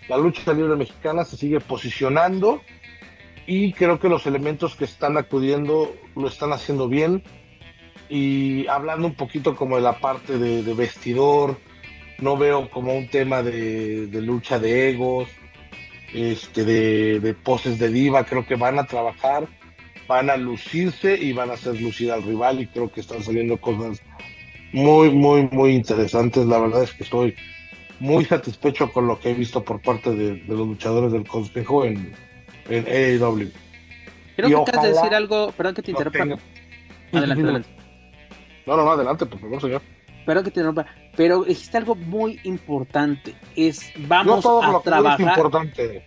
La 0.08 0.16
lucha 0.16 0.52
libre 0.52 0.74
mexicana 0.76 1.24
se 1.24 1.36
sigue 1.36 1.60
posicionando 1.60 2.62
y 3.46 3.72
creo 3.72 3.98
que 3.98 4.10
los 4.10 4.26
elementos 4.26 4.76
que 4.76 4.84
están 4.84 5.16
acudiendo 5.16 5.94
lo 6.14 6.28
están 6.28 6.52
haciendo 6.52 6.86
bien. 6.86 7.22
Y 8.10 8.66
hablando 8.68 9.06
un 9.06 9.14
poquito 9.14 9.56
como 9.56 9.76
de 9.76 9.82
la 9.82 10.00
parte 10.00 10.38
de, 10.38 10.74
vestidor, 10.74 11.58
no 12.18 12.36
veo 12.36 12.70
como 12.70 12.94
un 12.94 13.08
tema 13.08 13.42
de, 13.42 14.06
lucha 14.12 14.58
de 14.58 14.90
egos, 14.90 15.28
este, 16.12 16.64
de, 16.64 17.34
poses 17.34 17.78
de 17.78 17.88
diva, 17.88 18.24
creo 18.24 18.46
que 18.46 18.56
van 18.56 18.78
a 18.78 18.86
trabajar, 18.86 19.46
van 20.08 20.30
a 20.30 20.36
lucirse 20.36 21.16
y 21.16 21.32
van 21.32 21.50
a 21.50 21.52
hacer 21.52 21.80
lucir 21.80 22.10
al 22.10 22.22
rival 22.22 22.60
y 22.60 22.66
creo 22.66 22.90
que 22.90 23.00
están 23.00 23.22
saliendo 23.22 23.60
cosas 23.60 24.02
muy, 24.72 25.10
muy, 25.10 25.48
muy 25.52 25.72
interesantes. 25.72 26.46
La 26.46 26.58
verdad 26.58 26.82
es 26.82 26.92
que 26.94 27.04
estoy 27.04 27.36
muy 28.00 28.24
satisfecho 28.24 28.90
con 28.90 29.06
lo 29.06 29.20
que 29.20 29.30
he 29.30 29.34
visto 29.34 29.62
por 29.62 29.80
parte 29.82 30.10
de, 30.10 30.36
de 30.36 30.48
los 30.48 30.66
luchadores 30.66 31.12
del 31.12 31.28
Consejo 31.28 31.84
en, 31.84 32.14
en 32.68 32.86
AEW. 32.86 33.50
Creo 34.36 34.64
que 34.64 34.70
acabas 34.70 34.82
de 34.82 34.92
decir 34.94 35.14
algo, 35.14 35.52
perdón 35.52 35.74
que 35.74 35.82
te 35.82 35.90
interrumpa. 35.90 36.40
Adelante, 37.12 37.42
adelante. 37.44 37.68
No, 38.66 38.76
no, 38.76 38.84
no, 38.84 38.90
adelante, 38.92 39.26
por 39.26 39.40
favor, 39.40 39.60
señor. 39.60 39.82
Perdón 40.24 40.44
que 40.44 40.50
te 40.50 40.60
interrumpa, 40.60 40.86
pero 41.16 41.42
dijiste 41.42 41.76
algo 41.76 41.94
muy 41.94 42.38
importante, 42.44 43.34
es 43.56 43.92
vamos 44.06 44.44
a 44.46 44.80
trabajar. 44.80 45.20
Es 45.20 45.26
importante. 45.26 46.04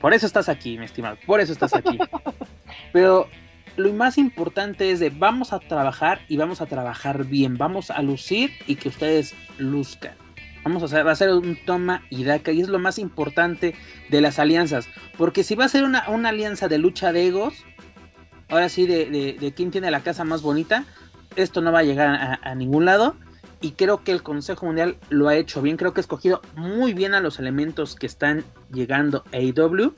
por 0.00 0.14
eso 0.14 0.26
estás 0.26 0.48
aquí, 0.48 0.78
mi 0.78 0.84
estimado, 0.84 1.16
por 1.26 1.40
eso 1.40 1.52
estás 1.52 1.74
aquí. 1.74 1.98
pero 2.92 3.28
lo 3.76 3.92
más 3.92 4.18
importante 4.18 4.90
es 4.90 5.00
de 5.00 5.10
vamos 5.10 5.52
a 5.52 5.58
trabajar 5.58 6.20
y 6.28 6.36
vamos 6.36 6.60
a 6.60 6.66
trabajar 6.66 7.24
bien, 7.24 7.58
vamos 7.58 7.90
a 7.90 8.02
lucir 8.02 8.52
y 8.66 8.76
que 8.76 8.88
ustedes 8.88 9.34
luzcan. 9.58 10.14
Vamos 10.64 10.94
a 10.94 11.10
hacer, 11.10 11.28
un 11.28 11.58
toma 11.66 12.02
y 12.08 12.24
daca 12.24 12.50
y 12.50 12.62
es 12.62 12.68
lo 12.68 12.78
más 12.78 12.98
importante 12.98 13.74
de 14.08 14.20
las 14.22 14.38
alianzas. 14.38 14.88
Porque 15.18 15.44
si 15.44 15.54
va 15.54 15.66
a 15.66 15.68
ser 15.68 15.84
una, 15.84 15.98
alianza 16.00 16.68
de 16.68 16.78
lucha 16.78 17.12
de 17.12 17.26
egos, 17.26 17.54
ahora 18.48 18.70
sí, 18.70 18.86
de, 18.86 19.36
de, 19.38 19.52
quién 19.52 19.70
tiene 19.70 19.90
la 19.90 20.00
casa 20.00 20.24
más 20.24 20.40
bonita, 20.40 20.86
esto 21.36 21.60
no 21.60 21.70
va 21.70 21.80
a 21.80 21.82
llegar 21.82 22.38
a, 22.42 22.54
ningún 22.54 22.86
lado. 22.86 23.14
Y 23.60 23.72
creo 23.72 24.04
que 24.04 24.12
el 24.12 24.22
Consejo 24.22 24.64
Mundial 24.64 24.96
lo 25.10 25.28
ha 25.28 25.36
hecho 25.36 25.60
bien. 25.60 25.76
Creo 25.76 25.92
que 25.92 26.00
ha 26.00 26.02
escogido 26.02 26.40
muy 26.56 26.94
bien 26.94 27.12
a 27.12 27.20
los 27.20 27.38
elementos 27.38 27.94
que 27.94 28.06
están 28.06 28.42
llegando 28.72 29.22
a 29.32 29.36
AEW. 29.36 29.94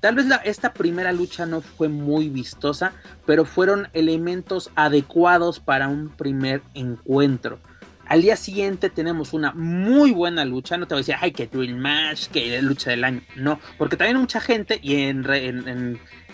Tal 0.00 0.14
vez 0.14 0.26
esta 0.44 0.72
primera 0.72 1.12
lucha 1.12 1.44
no 1.46 1.60
fue 1.60 1.88
muy 1.88 2.28
vistosa, 2.28 2.92
pero 3.26 3.44
fueron 3.44 3.88
elementos 3.92 4.70
adecuados 4.74 5.60
para 5.60 5.88
un 5.88 6.08
primer 6.08 6.62
encuentro. 6.74 7.58
Al 8.10 8.22
día 8.22 8.34
siguiente 8.34 8.90
tenemos 8.90 9.34
una 9.34 9.52
muy 9.52 10.10
buena 10.10 10.44
lucha. 10.44 10.76
No 10.76 10.88
te 10.88 10.94
voy 10.94 11.00
a 11.00 11.02
decir, 11.02 11.14
ay, 11.20 11.30
que 11.30 11.46
Dream 11.46 11.78
Match, 11.78 12.26
que 12.26 12.60
lucha 12.60 12.90
del 12.90 13.04
año. 13.04 13.20
No, 13.36 13.60
porque 13.78 13.96
también 13.96 14.18
mucha 14.18 14.40
gente 14.40 14.80
y 14.82 15.02
en, 15.02 15.24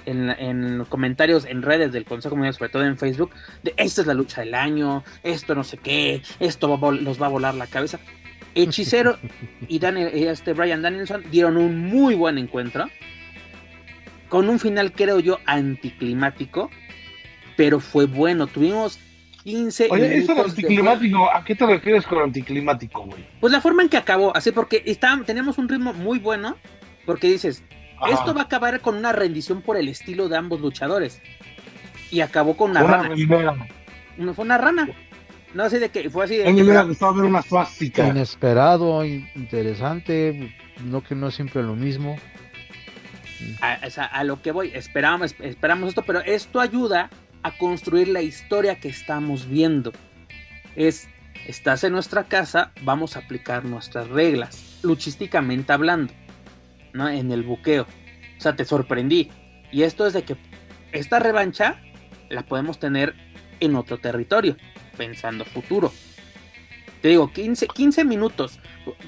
en, 0.06 0.84
comentarios 0.88 1.44
en 1.44 1.60
redes 1.60 1.92
del 1.92 2.06
Consejo 2.06 2.34
Mundial, 2.34 2.54
sobre 2.54 2.70
todo 2.70 2.84
en 2.84 2.96
Facebook, 2.96 3.30
de 3.62 3.74
esta 3.76 4.00
es 4.00 4.06
la 4.06 4.14
lucha 4.14 4.40
del 4.40 4.54
año, 4.54 5.04
esto 5.22 5.54
no 5.54 5.64
sé 5.64 5.76
qué, 5.76 6.22
esto 6.40 6.78
nos 6.78 7.20
va 7.20 7.26
a 7.26 7.30
volar 7.30 7.54
la 7.54 7.66
cabeza. 7.66 7.98
Hechicero 8.54 9.18
y 9.68 9.78
Daniel, 9.78 10.10
este 10.14 10.54
Brian 10.54 10.80
Danielson 10.80 11.24
dieron 11.30 11.58
un 11.58 11.78
muy 11.78 12.14
buen 12.14 12.38
encuentro. 12.38 12.88
Con 14.28 14.48
un 14.48 14.58
final, 14.58 14.92
creo 14.92 15.20
yo, 15.20 15.38
anticlimático. 15.46 16.70
Pero 17.56 17.80
fue 17.80 18.06
bueno. 18.06 18.46
Tuvimos 18.46 18.98
15 19.46 19.88
Oye, 19.90 20.18
eso 20.18 20.32
anticlimático, 20.44 21.30
¿a 21.32 21.44
qué 21.44 21.54
te 21.54 21.64
refieres 21.64 22.04
con 22.04 22.18
anticlimático, 22.18 23.04
güey? 23.04 23.24
Pues 23.40 23.52
la 23.52 23.60
forma 23.60 23.84
en 23.84 23.88
que 23.88 23.96
acabó, 23.96 24.36
así 24.36 24.50
porque 24.50 24.82
está, 24.84 25.16
tenemos 25.24 25.56
un 25.58 25.68
ritmo 25.68 25.92
muy 25.92 26.18
bueno, 26.18 26.56
porque 27.04 27.28
dices, 27.28 27.62
esto 28.10 28.34
va 28.34 28.40
a 28.40 28.44
acabar 28.44 28.80
con 28.80 28.96
una 28.96 29.12
rendición 29.12 29.62
por 29.62 29.76
el 29.76 29.88
estilo 29.88 30.28
de 30.28 30.36
ambos 30.36 30.60
luchadores. 30.60 31.22
Y 32.10 32.22
acabó 32.22 32.56
con 32.56 32.72
una, 32.72 32.82
rana. 32.82 33.14
No 34.16 34.34
fue 34.34 34.44
una 34.44 34.58
rana. 34.58 34.88
No 35.54 35.62
así 35.62 35.78
de 35.78 35.90
que 35.90 36.10
fue 36.10 36.24
así 36.24 36.36
de. 36.36 36.48
A 36.48 36.52
mí 36.52 36.62
me 36.62 36.82
gustado 36.84 37.14
ver 37.14 37.24
una 37.24 37.42
suástica. 37.42 38.08
Inesperado, 38.08 39.04
interesante, 39.04 40.52
no 40.84 41.02
que 41.02 41.14
no 41.14 41.30
siempre 41.30 41.62
lo 41.62 41.76
mismo. 41.76 42.16
A, 43.60 44.24
lo 44.24 44.40
que 44.42 44.52
voy, 44.52 44.72
esperamos, 44.74 45.34
esperamos 45.40 45.90
esto, 45.90 46.02
pero 46.04 46.20
esto 46.20 46.60
ayuda 46.60 47.10
a 47.42 47.56
construir 47.58 48.08
la 48.08 48.22
historia 48.22 48.80
que 48.80 48.88
estamos 48.88 49.48
viendo. 49.48 49.92
Es, 50.74 51.08
estás 51.46 51.84
en 51.84 51.92
nuestra 51.92 52.24
casa, 52.24 52.72
vamos 52.82 53.16
a 53.16 53.20
aplicar 53.20 53.64
nuestras 53.64 54.08
reglas, 54.08 54.78
luchísticamente 54.82 55.72
hablando, 55.72 56.12
¿no? 56.92 57.08
En 57.08 57.30
el 57.30 57.42
buqueo. 57.42 57.86
O 58.38 58.40
sea, 58.40 58.56
te 58.56 58.64
sorprendí. 58.64 59.30
Y 59.70 59.82
esto 59.82 60.06
es 60.06 60.12
de 60.12 60.22
que 60.22 60.36
esta 60.92 61.18
revancha 61.18 61.80
la 62.28 62.44
podemos 62.44 62.78
tener 62.78 63.14
en 63.60 63.76
otro 63.76 63.98
territorio, 63.98 64.56
pensando 64.96 65.44
futuro. 65.44 65.92
Te 67.02 67.08
digo, 67.08 67.32
15, 67.32 67.68
15 67.68 68.04
minutos 68.04 68.58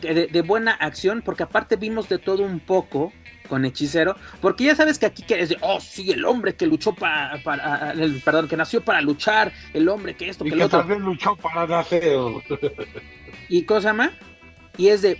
de, 0.00 0.42
buena 0.42 0.72
acción, 0.72 1.22
porque 1.24 1.42
aparte 1.42 1.76
vimos 1.76 2.08
de 2.08 2.18
todo 2.18 2.42
un 2.42 2.60
poco 2.60 3.12
con 3.48 3.64
Hechicero, 3.64 4.16
porque 4.40 4.64
ya 4.64 4.74
sabes 4.74 4.98
que 4.98 5.06
aquí 5.06 5.22
que 5.22 5.40
es 5.40 5.48
de, 5.48 5.58
oh, 5.62 5.80
sí, 5.80 6.10
el 6.10 6.24
hombre 6.24 6.54
que 6.54 6.66
luchó 6.66 6.94
para, 6.94 7.42
para 7.42 7.92
el, 7.92 8.20
perdón, 8.22 8.48
que 8.48 8.56
nació 8.56 8.82
para 8.82 9.00
luchar, 9.00 9.52
el 9.72 9.88
hombre 9.88 10.14
que 10.14 10.28
esto, 10.28 10.46
y 10.46 10.50
que, 10.50 10.58
que 10.58 10.68
también 10.68 11.00
luchó 11.00 11.34
para 11.36 11.66
nacer. 11.66 12.18
y 13.48 13.64
cosa 13.64 13.92
más, 13.92 14.10
y 14.76 14.88
es 14.88 15.02
de, 15.02 15.18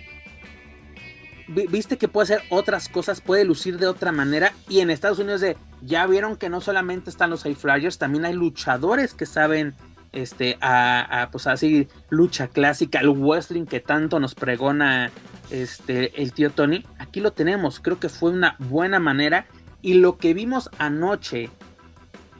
viste 1.47 1.97
que 1.97 2.07
puede 2.07 2.35
hacer 2.35 2.47
otras 2.49 2.89
cosas, 2.89 3.21
puede 3.21 3.43
lucir 3.45 3.77
de 3.79 3.87
otra 3.87 4.11
manera, 4.11 4.53
y 4.67 4.81
en 4.81 4.91
Estados 4.91 5.19
Unidos 5.19 5.41
de, 5.41 5.57
ya 5.81 6.05
vieron 6.05 6.37
que 6.37 6.49
no 6.49 6.61
solamente 6.61 7.09
están 7.09 7.29
los 7.29 7.43
high 7.43 7.55
flyers, 7.55 7.97
también 7.97 8.25
hay 8.25 8.33
luchadores 8.33 9.13
que 9.13 9.25
saben 9.25 9.75
este 10.11 10.57
a, 10.61 11.29
pues 11.31 11.47
así 11.47 11.87
lucha 12.09 12.47
clásica, 12.47 12.99
el 12.99 13.09
wrestling 13.09 13.65
que 13.65 13.79
tanto 13.79 14.19
nos 14.19 14.35
pregona 14.35 15.11
este, 15.51 16.21
el 16.21 16.33
tío 16.33 16.51
Tony, 16.51 16.85
aquí 16.97 17.21
lo 17.21 17.31
tenemos, 17.31 17.79
creo 17.79 17.99
que 17.99 18.09
fue 18.09 18.31
una 18.31 18.55
buena 18.59 18.99
manera. 18.99 19.47
Y 19.81 19.93
lo 19.93 20.17
que 20.17 20.33
vimos 20.33 20.69
anoche 20.77 21.49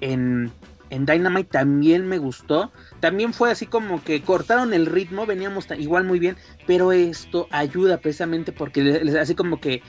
en, 0.02 0.52
en 0.90 1.06
Dynamite 1.06 1.50
también 1.50 2.08
me 2.08 2.18
gustó, 2.18 2.72
también 3.00 3.34
fue 3.34 3.52
así 3.52 3.66
como 3.66 4.04
que 4.04 4.22
cortaron 4.22 4.74
el 4.74 4.86
ritmo, 4.86 5.26
veníamos 5.26 5.68
igual 5.78 6.04
muy 6.04 6.20
bien, 6.20 6.36
pero 6.68 6.92
esto 6.92 7.48
ayuda 7.52 7.98
precisamente 7.98 8.52
porque 8.52 9.02
así 9.20 9.36
como 9.36 9.62
que 9.62 9.82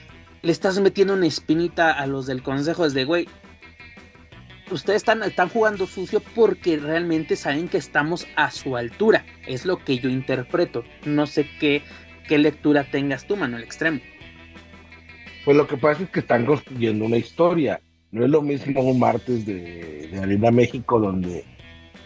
le 0.42 0.52
estás 0.52 0.78
metiendo 0.80 1.14
una 1.14 1.26
espinita 1.26 1.90
a 1.90 2.06
los 2.06 2.26
del 2.26 2.42
consejo 2.42 2.84
desde, 2.84 3.04
güey, 3.04 3.28
ustedes 4.70 4.98
están, 4.98 5.22
están 5.22 5.48
jugando 5.48 5.86
sucio 5.86 6.20
porque 6.34 6.76
realmente 6.76 7.36
saben 7.36 7.68
que 7.68 7.78
estamos 7.78 8.26
a 8.36 8.50
su 8.50 8.76
altura. 8.76 9.24
Es 9.46 9.64
lo 9.64 9.84
que 9.84 9.98
yo 9.98 10.08
interpreto. 10.08 10.84
No 11.04 11.26
sé 11.26 11.46
qué, 11.58 11.82
qué 12.28 12.38
lectura 12.38 12.84
tengas 12.90 13.26
tú, 13.26 13.36
Manuel 13.36 13.62
Extremo. 13.62 14.00
Pues 15.44 15.56
lo 15.56 15.66
que 15.66 15.76
pasa 15.76 16.02
es 16.02 16.10
que 16.10 16.20
están 16.20 16.44
construyendo 16.44 17.04
una 17.04 17.16
historia. 17.16 17.80
No 18.12 18.24
es 18.24 18.30
lo 18.30 18.42
mismo 18.42 18.82
un 18.82 18.98
martes 18.98 19.46
de, 19.46 20.08
de 20.10 20.18
Arena 20.18 20.50
México 20.50 20.98
donde 20.98 21.44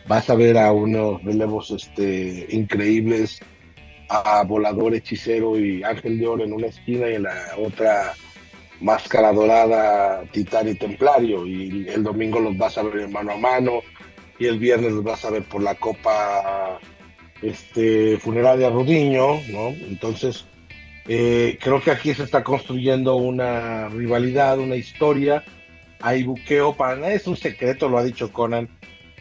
vas 0.07 0.29
a 0.29 0.35
ver 0.35 0.59
a 0.59 0.73
unos 0.73 1.23
relevos 1.25 1.71
este, 1.71 2.47
increíbles, 2.51 3.41
a 4.09 4.45
Volador, 4.45 4.95
Hechicero 4.95 5.59
y 5.59 5.83
Ángel 5.83 6.19
de 6.19 6.27
Oro 6.27 6.45
en 6.45 6.53
una 6.53 6.67
esquina 6.67 7.09
y 7.09 7.15
en 7.15 7.23
la 7.25 7.35
otra 7.59 8.15
Máscara 8.81 9.33
Dorada, 9.33 10.23
Titán 10.33 10.69
y 10.69 10.75
Templario. 10.75 11.47
Y 11.47 11.89
el 11.89 12.03
domingo 12.03 12.41
los 12.41 12.57
vas 12.57 12.79
a 12.79 12.83
ver 12.83 13.09
mano 13.09 13.33
a 13.33 13.37
mano 13.37 13.81
y 14.39 14.47
el 14.47 14.59
viernes 14.59 14.93
los 14.93 15.05
vas 15.05 15.25
a 15.25 15.31
ver 15.31 15.45
por 15.45 15.63
la 15.63 15.75
Copa 15.77 16.79
este, 17.43 18.19
Funeraria 18.19 18.71
Rudiño, 18.71 19.41
¿no? 19.51 19.69
Entonces, 19.69 20.47
eh, 21.07 21.59
creo 21.61 21.81
que 21.83 21.91
aquí 21.91 22.15
se 22.15 22.25
está 22.25 22.43
construyendo 22.43 23.17
una 23.17 23.89
rivalidad, 23.89 24.59
una 24.59 24.77
historia. 24.77 25.45
Hay 26.01 26.25
buqueo, 26.25 26.75
para 26.75 26.97
nada 26.97 27.13
es 27.13 27.27
un 27.27 27.37
secreto, 27.37 27.89
lo 27.89 27.99
ha 27.99 28.05
dicho 28.05 28.33
Conan, 28.33 28.69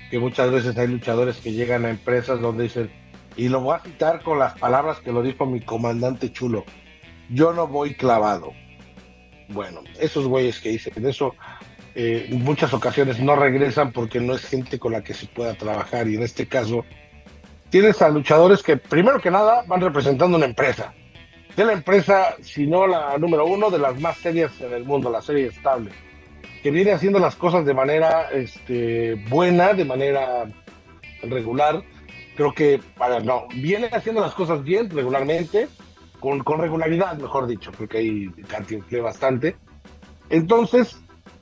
que 0.09 0.19
muchas 0.19 0.51
veces 0.51 0.77
hay 0.77 0.87
luchadores 0.87 1.37
que 1.37 1.51
llegan 1.51 1.85
a 1.85 1.89
empresas 1.89 2.39
donde 2.41 2.63
dicen, 2.63 2.89
y 3.35 3.49
lo 3.49 3.61
voy 3.61 3.75
a 3.75 3.79
citar 3.79 4.21
con 4.21 4.39
las 4.39 4.57
palabras 4.57 4.99
que 4.99 5.11
lo 5.11 5.21
dijo 5.21 5.45
mi 5.45 5.61
comandante 5.61 6.31
chulo, 6.31 6.65
yo 7.29 7.53
no 7.53 7.67
voy 7.67 7.95
clavado. 7.95 8.53
Bueno, 9.53 9.81
esos 9.99 10.27
güeyes 10.27 10.59
que 10.59 10.69
dicen 10.69 11.05
eso, 11.05 11.35
eh, 11.95 12.27
en 12.29 12.43
muchas 12.43 12.73
ocasiones 12.73 13.19
no 13.19 13.35
regresan 13.35 13.91
porque 13.91 14.19
no 14.19 14.33
es 14.33 14.45
gente 14.45 14.79
con 14.79 14.93
la 14.93 15.03
que 15.03 15.13
se 15.13 15.27
pueda 15.27 15.53
trabajar 15.53 16.07
y 16.07 16.15
en 16.15 16.23
este 16.23 16.47
caso 16.47 16.85
tienes 17.69 18.01
a 18.01 18.09
luchadores 18.09 18.63
que 18.63 18.77
primero 18.77 19.19
que 19.19 19.31
nada 19.31 19.63
van 19.67 19.81
representando 19.81 20.37
una 20.37 20.45
empresa. 20.45 20.93
De 21.55 21.65
la 21.65 21.73
empresa, 21.73 22.35
si 22.41 22.65
no 22.65 22.87
la 22.87 23.15
número 23.19 23.45
uno, 23.45 23.69
de 23.69 23.77
las 23.77 23.99
más 23.99 24.17
serias 24.17 24.59
en 24.59 24.73
el 24.73 24.85
mundo, 24.85 25.11
la 25.11 25.21
serie 25.21 25.47
estable 25.47 25.91
que 26.63 26.71
viene 26.71 26.93
haciendo 26.93 27.19
las 27.19 27.35
cosas 27.35 27.65
de 27.65 27.73
manera 27.73 28.29
este, 28.31 29.15
buena, 29.29 29.73
de 29.73 29.83
manera 29.83 30.45
regular. 31.21 31.83
Creo 32.37 32.53
que, 32.53 32.79
para, 32.97 33.19
no, 33.19 33.47
viene 33.53 33.89
haciendo 33.91 34.21
las 34.21 34.33
cosas 34.33 34.63
bien, 34.63 34.89
regularmente, 34.89 35.67
con, 36.43 36.59
regularidad, 36.59 37.17
mejor 37.17 37.47
dicho, 37.47 37.71
porque 37.77 37.97
ahí 37.97 38.29
cantinflé 38.47 39.01
bastante. 39.01 39.55
Entonces, 40.29 40.99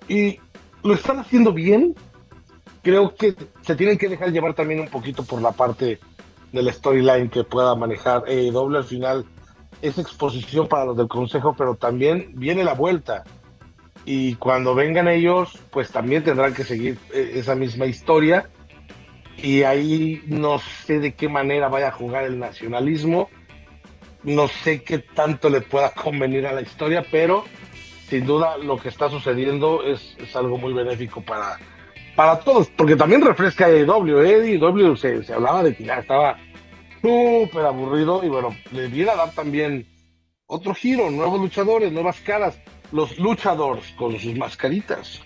y 0.07 0.39
lo 0.83 0.93
están 0.93 1.19
haciendo 1.19 1.53
bien. 1.53 1.95
Creo 2.81 3.13
que 3.13 3.35
se 3.61 3.75
tienen 3.75 3.97
que 3.97 4.09
dejar 4.09 4.31
llevar 4.31 4.55
también 4.55 4.79
un 4.79 4.87
poquito 4.87 5.23
por 5.23 5.39
la 5.39 5.51
parte 5.51 5.99
del 6.51 6.73
storyline 6.73 7.29
que 7.29 7.43
pueda 7.43 7.75
manejar 7.75 8.23
eh, 8.27 8.49
doble 8.51 8.79
al 8.79 8.83
final 8.83 9.25
es 9.83 9.97
exposición 9.97 10.67
para 10.67 10.85
los 10.85 10.97
del 10.97 11.07
consejo, 11.07 11.55
pero 11.55 11.75
también 11.75 12.31
viene 12.35 12.63
la 12.63 12.73
vuelta 12.73 13.23
y 14.05 14.35
cuando 14.35 14.73
vengan 14.73 15.07
ellos, 15.07 15.57
pues 15.69 15.91
también 15.91 16.23
tendrán 16.23 16.53
que 16.53 16.63
seguir 16.63 16.97
eh, 17.13 17.33
esa 17.35 17.55
misma 17.55 17.85
historia. 17.85 18.49
Y 19.37 19.63
ahí 19.63 20.21
no 20.27 20.59
sé 20.59 20.99
de 20.99 21.13
qué 21.13 21.29
manera 21.29 21.67
vaya 21.67 21.87
a 21.87 21.91
jugar 21.91 22.25
el 22.25 22.37
nacionalismo, 22.37 23.29
no 24.23 24.47
sé 24.47 24.83
qué 24.83 24.99
tanto 24.99 25.49
le 25.49 25.61
pueda 25.61 25.91
convenir 25.91 26.45
a 26.45 26.53
la 26.53 26.61
historia, 26.61 27.05
pero 27.09 27.45
sin 28.09 28.25
duda 28.25 28.57
lo 28.57 28.77
que 28.77 28.89
está 28.89 29.09
sucediendo 29.09 29.83
es, 29.83 30.15
algo 30.35 30.57
muy 30.57 30.73
benéfico 30.73 31.21
para, 31.21 31.57
para 32.15 32.39
todos, 32.39 32.69
porque 32.69 32.95
también 32.95 33.21
refresca 33.21 33.65
a 33.65 33.69
AEW, 33.69 34.21
¿eh? 34.21 34.57
AEW 34.59 34.95
se, 34.95 35.23
se 35.23 35.33
hablaba 35.33 35.63
de 35.63 35.75
que 35.75 35.83
estaba 35.83 36.37
súper 37.01 37.65
aburrido 37.65 38.23
y 38.23 38.29
bueno, 38.29 38.55
le 38.71 38.87
viene 38.87 39.11
a 39.11 39.15
dar 39.15 39.31
también 39.31 39.87
otro 40.45 40.75
giro, 40.75 41.09
nuevos 41.09 41.39
luchadores, 41.39 41.91
nuevas 41.91 42.19
caras 42.21 42.59
los 42.91 43.17
luchadores 43.17 43.85
con 43.97 44.19
sus 44.19 44.35
mascaritas. 44.35 45.21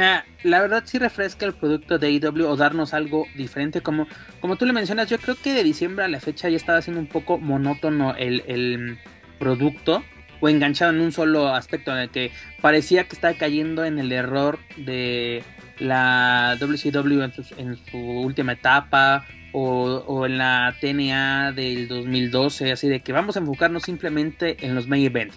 Ah, 0.00 0.24
la 0.44 0.60
verdad 0.60 0.84
sí 0.86 0.96
refresca 1.00 1.44
el 1.44 1.54
producto 1.54 1.98
de 1.98 2.06
AEW 2.06 2.46
o 2.46 2.56
darnos 2.56 2.94
algo 2.94 3.26
diferente. 3.34 3.80
Como, 3.80 4.06
como 4.40 4.54
tú 4.54 4.64
le 4.64 4.72
mencionas, 4.72 5.10
yo 5.10 5.18
creo 5.18 5.34
que 5.34 5.52
de 5.52 5.64
diciembre 5.64 6.04
a 6.04 6.08
la 6.08 6.20
fecha 6.20 6.48
ya 6.48 6.56
estaba 6.56 6.80
siendo 6.82 7.00
un 7.00 7.08
poco 7.08 7.38
monótono 7.38 8.14
el, 8.14 8.96
producto 9.40 10.04
o 10.40 10.48
enganchado 10.48 10.92
en 10.92 11.00
un 11.00 11.10
solo 11.10 11.48
aspecto 11.48 11.92
en 11.92 11.98
el 11.98 12.10
que 12.10 12.30
parecía 12.60 13.04
que 13.04 13.14
estaba 13.16 13.34
cayendo 13.34 13.84
en 13.84 13.98
el 13.98 14.12
error 14.12 14.60
de 14.76 15.42
la 15.80 16.56
WCW 16.60 17.22
en 17.22 17.32
su, 17.32 17.54
en 17.56 17.76
su 17.76 17.98
última 17.98 18.52
etapa 18.52 19.26
o, 19.52 20.04
o, 20.06 20.26
en 20.26 20.38
la 20.38 20.76
TNA 20.80 21.52
del 21.52 21.88
2012, 21.88 22.70
así 22.70 22.88
de 22.88 23.00
que 23.00 23.12
vamos 23.12 23.36
a 23.36 23.40
enfocarnos 23.40 23.82
simplemente 23.82 24.64
en 24.64 24.76
los 24.76 24.86
main 24.86 25.04
events. 25.04 25.36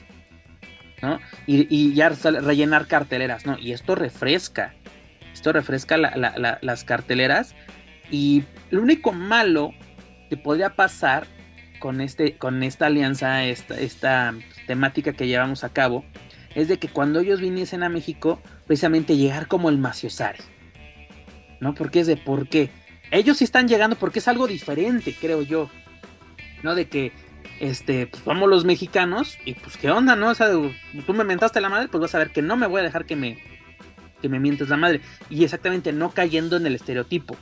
Y, 1.48 1.94
ya 1.94 2.10
rellenar 2.10 2.88
carteleras, 2.88 3.46
¿no? 3.46 3.58
Y 3.58 3.72
esto 3.72 3.96
refresca, 3.96 4.74
esto 5.34 5.52
refresca 5.52 5.98
las 5.98 6.84
carteleras 6.84 7.56
y 8.10 8.44
lo 8.70 8.82
único 8.82 9.12
malo 9.14 9.74
que 10.30 10.38
podría 10.38 10.76
pasar 10.76 11.26
con, 11.80 12.02
este, 12.02 12.38
con 12.38 12.64
esta 12.64 12.86
alianza, 12.86 13.44
esta, 13.44 13.80
esta 13.80 14.34
temática 14.68 15.14
que 15.14 15.28
llevamos 15.28 15.64
a 15.64 15.70
cabo, 15.70 16.06
es 16.56 16.68
de 16.68 16.78
que 16.78 16.90
cuando 16.90 17.22
ellos 17.22 17.42
viniesen 17.42 17.84
a 17.84 17.90
México, 17.90 18.40
precisamente 18.68 19.18
llegar 19.18 19.48
como 19.48 19.70
el 19.70 19.78
Maciosare, 19.78 20.40
¿no? 21.60 21.74
Porque 21.74 22.02
es 22.02 22.08
de 22.08 22.18
por 22.18 22.48
qué. 22.48 22.70
Ellos 23.10 23.38
sí 23.38 23.44
están 23.44 23.68
llegando 23.68 23.96
porque 23.96 24.20
es 24.20 24.28
algo 24.28 24.48
diferente, 24.48 25.16
creo 25.20 25.42
yo, 25.42 25.70
¿no? 26.64 26.76
De 26.76 26.88
que 26.88 27.12
este, 27.62 28.08
pues 28.08 28.24
somos 28.24 28.50
los 28.50 28.66
mexicanos 28.66 29.38
y 29.46 29.54
pues 29.54 29.78
qué 29.78 29.92
onda, 29.92 30.16
¿no? 30.16 30.30
O 30.30 30.36
sea, 30.36 30.50
tú 30.50 31.14
me 31.14 31.24
mentaste 31.24 31.62
la 31.62 31.70
madre, 31.70 31.90
pues 31.90 32.02
vas 32.02 32.16
a 32.16 32.18
ver 32.18 32.32
que 32.32 32.42
no 32.42 32.58
me 32.58 32.66
voy 32.66 32.82
a 32.82 32.84
dejar 32.84 33.06
que 33.06 33.16
me, 33.16 33.38
que 34.20 34.30
me 34.30 34.40
mientes 34.40 34.68
la 34.70 34.78
madre. 34.78 35.02
Y 35.30 35.44
exactamente 35.44 35.94
no 35.94 36.10
cayendo 36.10 36.58
en 36.58 36.66
el 36.66 36.74
estereotipo. 36.74 37.38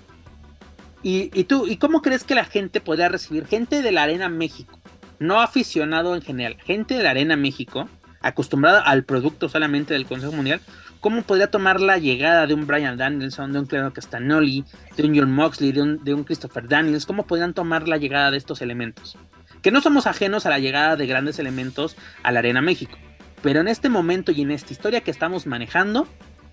Y, 1.02 1.30
tú, 1.46 1.68
¿y 1.68 1.78
cómo 1.78 2.02
crees 2.02 2.26
que 2.26 2.36
la 2.36 2.44
gente 2.44 2.82
podría 2.82 3.08
recibir? 3.08 3.48
Gente 3.48 3.82
de 3.82 3.94
la 3.94 4.04
Arena 4.04 4.28
México, 4.28 4.78
no 5.20 5.40
aficionado 5.40 6.14
en 6.14 6.22
general, 6.22 6.58
gente 6.66 6.96
de 6.96 7.04
la 7.04 7.12
Arena 7.12 7.38
México, 7.38 7.88
acostumbrada 8.20 8.82
al 8.82 9.06
producto 9.06 9.48
solamente 9.48 9.94
del 9.94 10.06
Consejo 10.06 10.34
Mundial, 10.34 10.60
¿cómo 11.00 11.22
podría 11.22 11.50
tomar 11.50 11.80
la 11.80 11.98
llegada 11.98 12.46
de 12.46 12.54
un 12.54 12.68
Brian 12.68 12.98
Danielson, 12.98 13.54
de 13.54 13.60
un 13.60 13.66
Claudio 13.68 13.94
Castagnoli, 13.94 14.66
de 14.98 15.04
un 15.06 15.18
John 15.18 15.32
Moxley, 15.32 15.72
de 15.72 16.14
un 16.14 16.24
Christopher 16.26 16.68
Daniels? 16.68 17.06
¿Cómo 17.06 17.26
podrían 17.26 17.54
tomar 17.54 17.88
la 17.88 17.96
llegada 17.96 18.30
de 18.32 18.38
estos 18.38 18.62
elementos? 18.62 19.18
Que 19.62 19.72
no 19.72 19.82
somos 19.82 20.08
ajenos 20.08 20.46
a 20.46 20.50
la 20.50 20.60
llegada 20.60 20.96
de 20.96 21.08
grandes 21.08 21.40
elementos 21.40 21.98
a 22.24 22.32
la 22.32 22.40
Arena 22.40 22.62
México. 22.62 22.98
Pero 23.42 23.62
en 23.62 23.68
este 23.68 23.90
momento 23.90 24.32
y 24.32 24.42
en 24.42 24.52
esta 24.52 24.74
historia 24.74 25.02
que 25.02 25.12
estamos 25.12 25.48
manejando, 25.48 26.08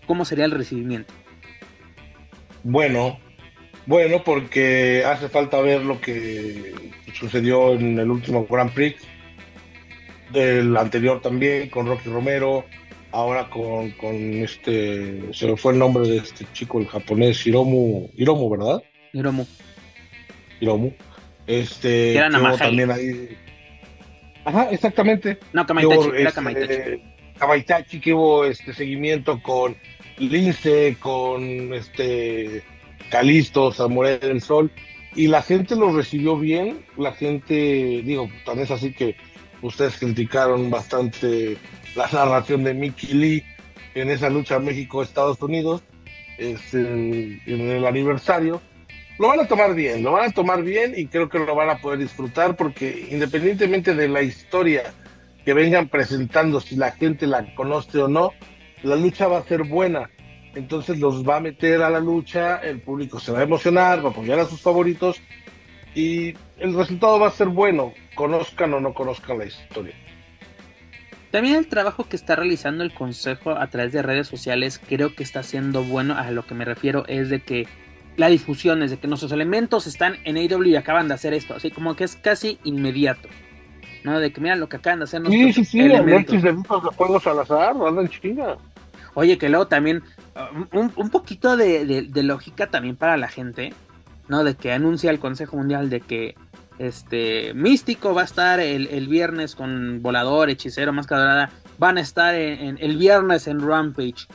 ¿cómo 0.06 0.24
sería 0.24 0.44
el 0.44 0.52
recibimiento? 0.52 1.12
Bueno, 2.62 3.18
bueno, 3.86 4.22
porque 4.24 5.04
hace 5.04 5.28
falta 5.28 5.60
ver 5.60 5.82
lo 5.82 6.00
que 6.00 6.92
sucedió 7.14 7.74
en 7.74 7.98
el 7.98 8.10
último 8.10 8.46
Grand 8.48 8.72
Prix, 8.72 9.02
del 10.32 10.76
anterior 10.76 11.20
también, 11.20 11.70
con 11.70 11.86
Rocky 11.86 12.08
Romero, 12.08 12.64
ahora 13.12 13.48
con, 13.48 13.92
con 13.92 14.14
este, 14.14 15.32
se 15.32 15.46
me 15.46 15.56
fue 15.56 15.72
el 15.72 15.78
nombre 15.78 16.08
de 16.08 16.16
este 16.18 16.46
chico, 16.52 16.80
el 16.80 16.86
japonés, 16.86 17.46
Hiromu, 17.46 18.10
Hiromu, 18.16 18.50
¿verdad? 18.50 18.82
Hiromu. 19.12 19.46
Hiromu. 20.60 20.90
Este, 21.46 22.14
que 22.14 22.58
también 22.58 22.90
ahí. 22.90 23.36
Ajá, 24.44 24.70
exactamente. 24.70 25.38
No, 25.52 25.66
Kamaitachi, 25.66 26.08
era 26.14 26.30
este, 26.30 27.02
Kamaitachi. 27.38 28.00
que 28.00 28.14
hubo 28.14 28.44
este 28.44 28.72
seguimiento 28.72 29.42
con 29.42 29.76
Lince, 30.18 30.96
con 31.00 31.74
este 31.74 32.62
Calisto, 33.10 33.72
Samurai 33.72 34.18
del 34.18 34.40
Sol, 34.40 34.70
y 35.14 35.28
la 35.28 35.42
gente 35.42 35.76
lo 35.76 35.92
recibió 35.96 36.36
bien, 36.36 36.84
la 36.96 37.12
gente, 37.12 38.02
digo, 38.04 38.28
tan 38.44 38.58
es 38.58 38.70
así 38.70 38.92
que 38.92 39.16
ustedes 39.62 39.98
criticaron 39.98 40.70
bastante 40.70 41.56
la 41.94 42.08
narración 42.12 42.64
de 42.64 42.74
Mickey 42.74 43.14
Lee 43.14 43.44
en 43.94 44.10
esa 44.10 44.28
lucha 44.28 44.58
México-Estados 44.58 45.40
Unidos, 45.40 45.82
este, 46.38 46.80
en 46.80 47.70
el 47.70 47.86
aniversario, 47.86 48.60
lo 49.18 49.28
van 49.28 49.40
a 49.40 49.48
tomar 49.48 49.74
bien, 49.74 50.02
lo 50.02 50.12
van 50.12 50.28
a 50.28 50.32
tomar 50.32 50.62
bien 50.62 50.94
y 50.96 51.06
creo 51.06 51.28
que 51.28 51.38
lo 51.38 51.54
van 51.54 51.70
a 51.70 51.78
poder 51.78 51.98
disfrutar 51.98 52.56
porque 52.56 53.08
independientemente 53.10 53.94
de 53.94 54.08
la 54.08 54.22
historia 54.22 54.92
que 55.44 55.54
vengan 55.54 55.88
presentando, 55.88 56.60
si 56.60 56.76
la 56.76 56.92
gente 56.92 57.26
la 57.26 57.54
conoce 57.54 57.98
o 57.98 58.08
no, 58.08 58.32
la 58.82 58.96
lucha 58.96 59.28
va 59.28 59.38
a 59.38 59.44
ser 59.44 59.62
buena. 59.64 60.10
Entonces 60.54 60.98
los 60.98 61.26
va 61.26 61.36
a 61.36 61.40
meter 61.40 61.82
a 61.82 61.90
la 61.90 62.00
lucha, 62.00 62.56
el 62.56 62.80
público 62.80 63.20
se 63.20 63.30
va 63.30 63.40
a 63.40 63.42
emocionar, 63.42 64.04
va 64.04 64.08
a 64.08 64.12
apoyar 64.12 64.38
a 64.38 64.46
sus 64.46 64.60
favoritos 64.60 65.20
y 65.94 66.34
el 66.58 66.74
resultado 66.74 67.18
va 67.20 67.28
a 67.28 67.30
ser 67.30 67.48
bueno, 67.48 67.92
conozcan 68.14 68.74
o 68.74 68.80
no 68.80 68.92
conozcan 68.92 69.38
la 69.38 69.46
historia. 69.46 69.94
También 71.30 71.56
el 71.56 71.68
trabajo 71.68 72.04
que 72.08 72.16
está 72.16 72.36
realizando 72.36 72.82
el 72.82 72.94
consejo 72.94 73.50
a 73.50 73.66
través 73.68 73.92
de 73.92 74.02
redes 74.02 74.26
sociales 74.26 74.80
creo 74.88 75.14
que 75.14 75.22
está 75.22 75.42
siendo 75.42 75.84
bueno. 75.84 76.16
A 76.16 76.30
lo 76.30 76.46
que 76.46 76.54
me 76.54 76.64
refiero 76.64 77.04
es 77.08 77.28
de 77.28 77.40
que 77.40 77.66
la 78.16 78.28
difusión 78.28 78.82
es 78.82 78.90
de 78.90 78.98
que 78.98 79.08
nuestros 79.08 79.32
elementos 79.32 79.86
están 79.86 80.16
en 80.24 80.36
AW 80.36 80.64
y 80.64 80.76
acaban 80.76 81.08
de 81.08 81.14
hacer 81.14 81.34
esto, 81.34 81.54
así 81.54 81.70
como 81.70 81.94
que 81.96 82.04
es 82.04 82.16
casi 82.16 82.58
inmediato. 82.64 83.28
¿no? 84.04 84.20
De 84.20 84.32
que 84.32 84.40
mira 84.40 84.56
lo 84.56 84.68
que 84.68 84.76
acaban 84.76 85.00
de 85.00 85.04
hacer 85.04 85.20
nuestros 85.20 85.54
sí, 85.54 85.64
sí, 85.64 85.64
sí, 85.64 85.80
elementos. 85.80 86.40
de 86.40 86.52
juegos 86.52 87.26
al 87.26 87.40
azar, 87.40 87.74
andan 87.86 88.08
chinga. 88.08 88.56
Oye, 89.14 89.38
que 89.38 89.48
luego 89.48 89.66
también 89.66 90.02
um, 90.72 90.90
un, 90.94 91.10
poquito 91.10 91.56
de, 91.56 92.06
lógica 92.22 92.68
también 92.68 92.96
para 92.96 93.16
la 93.16 93.28
gente, 93.28 93.72
¿no? 94.28 94.44
De 94.44 94.54
que 94.54 94.72
anuncia 94.72 95.10
el 95.10 95.18
Consejo 95.18 95.56
Mundial 95.56 95.90
de 95.90 96.00
que 96.00 96.36
este 96.78 97.54
Místico 97.54 98.14
va 98.14 98.22
a 98.22 98.24
estar 98.26 98.60
el, 98.60 99.08
viernes 99.08 99.54
con 99.54 100.02
Volador, 100.02 100.50
Hechicero, 100.50 100.92
Máscara 100.92 101.22
Dorada, 101.22 101.50
van 101.78 101.96
a 101.96 102.02
estar 102.02 102.34
en, 102.34 102.76
el 102.78 102.96
viernes 102.96 103.46
en 103.48 103.66
Rampage. 103.66 104.28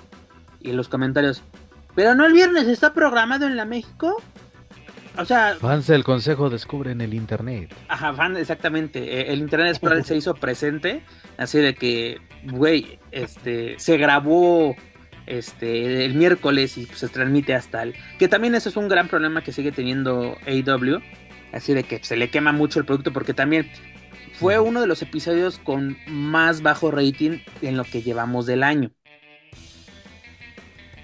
Y 0.59 0.71
en 0.71 0.77
los 0.77 0.89
comentarios, 0.89 1.43
pero 1.95 2.15
no 2.15 2.25
el 2.25 2.33
viernes, 2.33 2.67
está 2.67 2.93
programado 2.93 3.45
en 3.45 3.55
la 3.55 3.65
México. 3.65 4.21
O 5.17 5.25
sea. 5.25 5.55
Fans 5.59 5.87
del 5.87 6.03
consejo 6.03 6.49
descubren 6.49 7.01
el 7.01 7.13
internet. 7.13 7.75
Ajá, 7.87 8.13
fan, 8.13 8.37
exactamente. 8.37 9.19
Eh, 9.19 9.33
el 9.33 9.39
internet 9.39 9.79
se 10.05 10.15
hizo 10.15 10.33
presente. 10.35 11.03
Así 11.37 11.59
de 11.59 11.75
que, 11.75 12.21
güey, 12.43 12.99
este, 13.11 13.77
se 13.77 13.97
grabó 13.97 14.75
este, 15.25 16.05
el 16.05 16.15
miércoles 16.15 16.77
y 16.77 16.85
se 16.85 17.09
transmite 17.09 17.53
hasta 17.53 17.83
el. 17.83 17.95
Que 18.17 18.27
también 18.27 18.55
eso 18.55 18.69
es 18.69 18.77
un 18.77 18.87
gran 18.87 19.07
problema 19.07 19.43
que 19.43 19.51
sigue 19.51 19.71
teniendo 19.71 20.37
AW. 20.47 21.01
Así 21.51 21.73
de 21.73 21.83
que 21.83 22.01
se 22.03 22.15
le 22.15 22.29
quema 22.29 22.53
mucho 22.53 22.79
el 22.79 22.85
producto 22.85 23.11
porque 23.11 23.33
también 23.33 23.69
fue 24.39 24.57
uno 24.59 24.79
de 24.79 24.87
los 24.87 25.01
episodios 25.01 25.59
con 25.59 25.97
más 26.07 26.61
bajo 26.61 26.89
rating 26.89 27.39
en 27.61 27.75
lo 27.75 27.83
que 27.83 28.01
llevamos 28.01 28.45
del 28.45 28.63
año. 28.63 28.91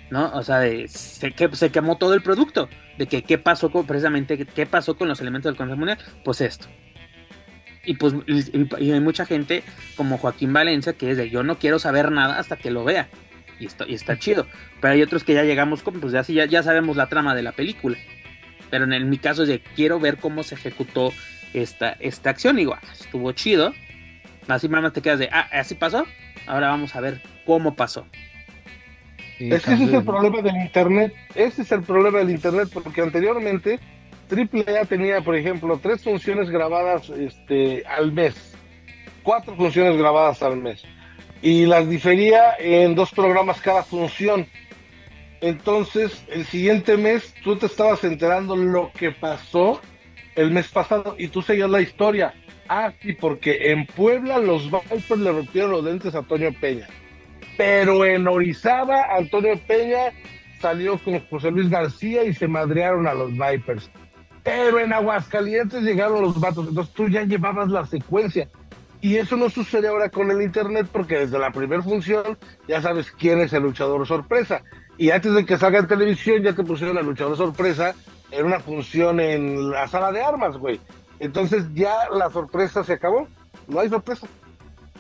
¿No? 0.09 0.31
O 0.33 0.43
sea, 0.43 0.61
se, 0.61 0.87
se 0.87 1.71
quemó 1.71 1.97
todo 1.97 2.13
el 2.13 2.21
producto. 2.21 2.69
De 2.97 3.07
que 3.07 3.23
qué 3.23 3.37
pasó 3.37 3.71
con, 3.71 3.85
precisamente, 3.85 4.45
qué 4.45 4.65
pasó 4.65 4.97
con 4.97 5.07
los 5.07 5.21
elementos 5.21 5.51
del 5.51 5.57
Consejo 5.57 5.77
Mundial. 5.77 5.99
Pues 6.23 6.41
esto. 6.41 6.67
Y 7.85 7.95
pues 7.95 8.13
y, 8.25 8.91
hay 8.91 8.99
mucha 8.99 9.25
gente 9.25 9.63
como 9.95 10.17
Joaquín 10.17 10.51
Valencia 10.51 10.93
que 10.93 11.11
es 11.11 11.15
de 11.17 11.29
yo 11.29 11.41
no 11.43 11.57
quiero 11.57 11.79
saber 11.79 12.11
nada 12.11 12.37
hasta 12.39 12.57
que 12.57 12.71
lo 12.71 12.83
vea. 12.83 13.07
Y, 13.59 13.65
esto, 13.65 13.85
y 13.87 13.93
está 13.93 14.17
chido. 14.17 14.47
Pero 14.81 14.93
hay 14.93 15.01
otros 15.01 15.23
que 15.23 15.33
ya 15.33 15.43
llegamos 15.43 15.83
con, 15.83 15.99
pues 15.99 16.11
ya, 16.11 16.23
ya, 16.23 16.63
sabemos 16.63 16.97
la 16.97 17.07
trama 17.07 17.35
de 17.35 17.43
la 17.43 17.53
película. 17.53 17.97
Pero 18.69 18.91
en, 18.91 19.09
mi 19.09 19.17
caso 19.17 19.43
es 19.43 19.49
de 19.49 19.61
quiero 19.75 19.99
ver 19.99 20.17
cómo 20.17 20.43
se 20.43 20.55
ejecutó 20.55 21.13
esta, 21.53 21.91
esta 21.99 22.29
acción. 22.29 22.59
Y 22.59 22.63
igual, 22.63 22.79
ah, 22.83 22.93
estuvo 22.99 23.31
chido. 23.31 23.73
Así 24.47 24.69
más 24.69 24.93
te 24.93 25.01
quedas 25.01 25.19
de, 25.19 25.29
ah, 25.31 25.47
así 25.51 25.75
pasó. 25.75 26.05
Ahora 26.45 26.69
vamos 26.69 26.95
a 26.95 27.01
ver 27.01 27.21
cómo 27.45 27.75
pasó 27.75 28.05
es 29.39 29.63
que 29.63 29.73
ese 29.73 29.83
es 29.83 29.93
el 29.93 30.03
problema 30.03 30.41
del 30.41 30.55
Internet. 30.55 31.13
Ese 31.35 31.61
es 31.61 31.71
el 31.71 31.83
problema 31.83 32.19
del 32.19 32.31
Internet, 32.31 32.69
porque 32.73 33.01
anteriormente 33.01 33.79
AAA 34.29 34.85
tenía, 34.85 35.21
por 35.21 35.35
ejemplo, 35.35 35.79
tres 35.81 36.03
funciones 36.03 36.49
grabadas 36.49 37.09
este, 37.09 37.83
al 37.85 38.11
mes, 38.11 38.55
cuatro 39.23 39.55
funciones 39.55 39.97
grabadas 39.97 40.41
al 40.41 40.57
mes, 40.57 40.83
y 41.41 41.65
las 41.65 41.87
difería 41.89 42.55
en 42.59 42.95
dos 42.95 43.11
programas 43.11 43.61
cada 43.61 43.83
función. 43.83 44.47
Entonces, 45.39 46.23
el 46.29 46.45
siguiente 46.45 46.97
mes 46.97 47.33
tú 47.43 47.55
te 47.57 47.67
estabas 47.67 48.03
enterando 48.03 48.55
lo 48.55 48.91
que 48.91 49.11
pasó 49.11 49.79
el 50.35 50.49
mes 50.51 50.67
pasado 50.67 51.15
y 51.17 51.27
tú 51.27 51.43
seguías 51.43 51.69
la 51.69 51.81
historia. 51.81 52.33
Ah, 52.67 52.91
sí, 53.01 53.13
porque 53.13 53.71
en 53.71 53.85
Puebla 53.85 54.39
los 54.39 54.65
Vipers 54.65 55.21
le 55.21 55.31
rompieron 55.31 55.71
los 55.71 55.85
dentes 55.85 56.15
a 56.15 56.19
Antonio 56.19 56.53
Peña 56.59 56.87
pero 57.57 58.05
en 58.05 58.27
Orizaba, 58.27 59.15
Antonio 59.17 59.59
Peña 59.67 60.13
salió 60.61 60.97
con 60.99 61.19
José 61.27 61.51
Luis 61.51 61.69
García 61.69 62.23
y 62.23 62.33
se 62.33 62.47
madrearon 62.47 63.07
a 63.07 63.13
los 63.13 63.31
Vipers. 63.31 63.89
Pero 64.43 64.79
en 64.79 64.93
Aguascalientes 64.93 65.83
llegaron 65.83 66.21
los 66.21 66.39
vatos, 66.39 66.67
entonces 66.69 66.93
tú 66.93 67.09
ya 67.09 67.23
llevabas 67.23 67.69
la 67.69 67.85
secuencia. 67.85 68.47
Y 69.01 69.17
eso 69.17 69.35
no 69.35 69.49
sucede 69.49 69.87
ahora 69.87 70.09
con 70.09 70.31
el 70.31 70.41
Internet 70.41 70.87
porque 70.91 71.19
desde 71.19 71.37
la 71.37 71.51
primera 71.51 71.83
función 71.83 72.37
ya 72.67 72.81
sabes 72.81 73.11
quién 73.11 73.41
es 73.41 73.53
el 73.53 73.63
luchador 73.63 74.07
sorpresa. 74.07 74.63
Y 74.97 75.11
antes 75.11 75.33
de 75.33 75.45
que 75.45 75.57
salga 75.57 75.79
en 75.79 75.87
televisión 75.87 76.41
ya 76.41 76.53
te 76.53 76.63
pusieron 76.63 76.97
el 76.97 77.05
luchador 77.05 77.37
sorpresa 77.37 77.93
en 78.31 78.45
una 78.45 78.59
función 78.59 79.19
en 79.19 79.69
la 79.69 79.87
sala 79.87 80.11
de 80.11 80.23
armas, 80.23 80.57
güey. 80.57 80.79
Entonces 81.19 81.65
ya 81.73 82.09
la 82.11 82.29
sorpresa 82.29 82.83
se 82.83 82.93
acabó. 82.93 83.27
No 83.67 83.79
hay 83.79 83.89
sorpresa. 83.89 84.27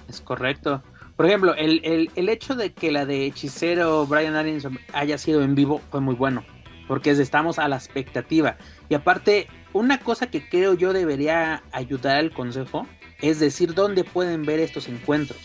Es 0.07 0.21
correcto. 0.21 0.83
Por 1.17 1.25
ejemplo, 1.25 1.55
el, 1.55 2.11
hecho 2.15 2.55
de 2.55 2.73
que 2.73 2.91
la 2.91 3.07
de 3.07 3.25
Hechicero 3.25 4.05
Brian 4.05 4.35
Adams 4.35 4.67
haya 4.93 5.17
sido 5.17 5.41
en 5.41 5.55
vivo 5.55 5.81
fue 5.89 5.99
muy 5.99 6.13
bueno, 6.13 6.45
porque 6.87 7.09
estamos 7.09 7.57
a 7.57 7.67
la 7.67 7.75
expectativa. 7.75 8.57
Y 8.87 8.93
aparte, 8.93 9.47
una 9.73 9.99
cosa 9.99 10.27
que 10.27 10.47
creo 10.47 10.75
yo 10.75 10.93
debería 10.93 11.63
ayudar 11.71 12.17
al 12.17 12.31
consejo 12.31 12.87
es 13.19 13.39
decir 13.39 13.73
dónde 13.73 14.03
pueden 14.03 14.45
ver 14.45 14.59
estos 14.59 14.87
encuentros. 14.87 15.39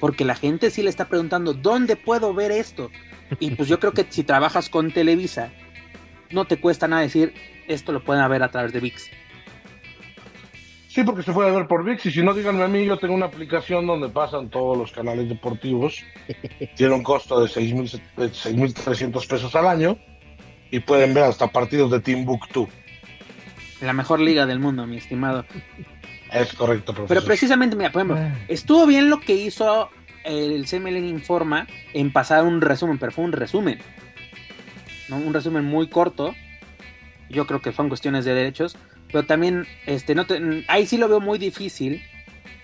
Porque 0.00 0.24
la 0.24 0.34
gente 0.34 0.70
sí 0.70 0.82
le 0.82 0.88
está 0.88 1.08
preguntando, 1.08 1.52
¿dónde 1.52 1.96
puedo 1.96 2.32
ver 2.32 2.50
esto? 2.50 2.90
Y 3.38 3.50
pues 3.50 3.68
yo 3.68 3.78
creo 3.78 3.92
que 3.92 4.06
si 4.08 4.24
trabajas 4.24 4.70
con 4.70 4.92
Televisa, 4.92 5.52
no 6.30 6.46
te 6.46 6.58
cuesta 6.58 6.88
nada 6.88 7.02
decir, 7.02 7.34
esto 7.66 7.92
lo 7.92 8.02
pueden 8.02 8.26
ver 8.30 8.42
a 8.42 8.50
través 8.50 8.72
de 8.72 8.80
VIX. 8.80 9.10
Sí, 10.88 11.04
porque 11.04 11.22
se 11.22 11.32
puede 11.32 11.50
ver 11.50 11.66
por 11.66 11.84
VIX. 11.84 12.06
Y 12.06 12.10
si 12.10 12.22
no, 12.22 12.32
díganme 12.32 12.64
a 12.64 12.68
mí, 12.68 12.84
yo 12.86 12.96
tengo 12.96 13.14
una 13.14 13.26
aplicación 13.26 13.86
donde 13.86 14.08
pasan 14.08 14.48
todos 14.48 14.76
los 14.76 14.90
canales 14.90 15.28
deportivos. 15.28 16.02
Tiene 16.76 16.94
un 16.94 17.02
costo 17.02 17.40
de 17.40 17.46
6.300 17.46 19.28
pesos 19.28 19.54
al 19.54 19.66
año. 19.66 19.98
Y 20.70 20.80
pueden 20.80 21.12
ver 21.12 21.24
hasta 21.24 21.46
partidos 21.46 21.90
de 21.90 22.00
Timbuktu. 22.00 22.68
La 23.82 23.92
mejor 23.92 24.20
liga 24.20 24.46
del 24.46 24.60
mundo, 24.60 24.86
mi 24.86 24.96
estimado. 24.96 25.44
Es 26.32 26.52
correcto, 26.54 26.92
profesor. 26.92 27.08
Pero 27.08 27.26
precisamente, 27.26 27.76
mira, 27.76 27.92
por 27.92 28.02
ejemplo, 28.02 28.22
ah. 28.22 28.34
estuvo 28.48 28.86
bien 28.86 29.08
lo 29.10 29.20
que 29.20 29.34
hizo 29.34 29.90
el 30.24 30.66
CMLN 30.66 31.06
Informa 31.06 31.66
en 31.92 32.12
pasar 32.12 32.44
un 32.44 32.60
resumen, 32.60 32.98
pero 32.98 33.12
fue 33.12 33.24
un 33.24 33.32
resumen. 33.32 33.78
¿no? 35.08 35.16
Un 35.16 35.34
resumen 35.34 35.64
muy 35.64 35.88
corto. 35.88 36.34
Yo 37.30 37.46
creo 37.46 37.60
que 37.60 37.72
son 37.72 37.88
cuestiones 37.88 38.24
de 38.24 38.32
derechos 38.32 38.76
pero 39.12 39.24
también, 39.24 39.66
este, 39.86 40.14
no 40.14 40.26
ahí 40.68 40.86
sí 40.86 40.98
lo 40.98 41.08
veo 41.08 41.20
muy 41.20 41.38
difícil 41.38 42.02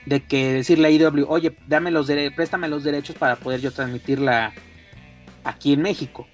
de 0.07 0.21
que 0.21 0.53
decirle 0.53 0.89
a 0.89 0.91
IW, 0.91 1.27
oye, 1.29 1.57
dame 1.67 1.91
los 1.91 2.11
préstame 2.37 2.69
los 2.69 2.85
derechos 2.85 3.17
para 3.17 3.37
poder 3.37 3.61
yo 3.61 3.73
transmitirla 3.73 4.53
aquí 5.45 5.73
en 5.73 5.83
México. 5.83 6.27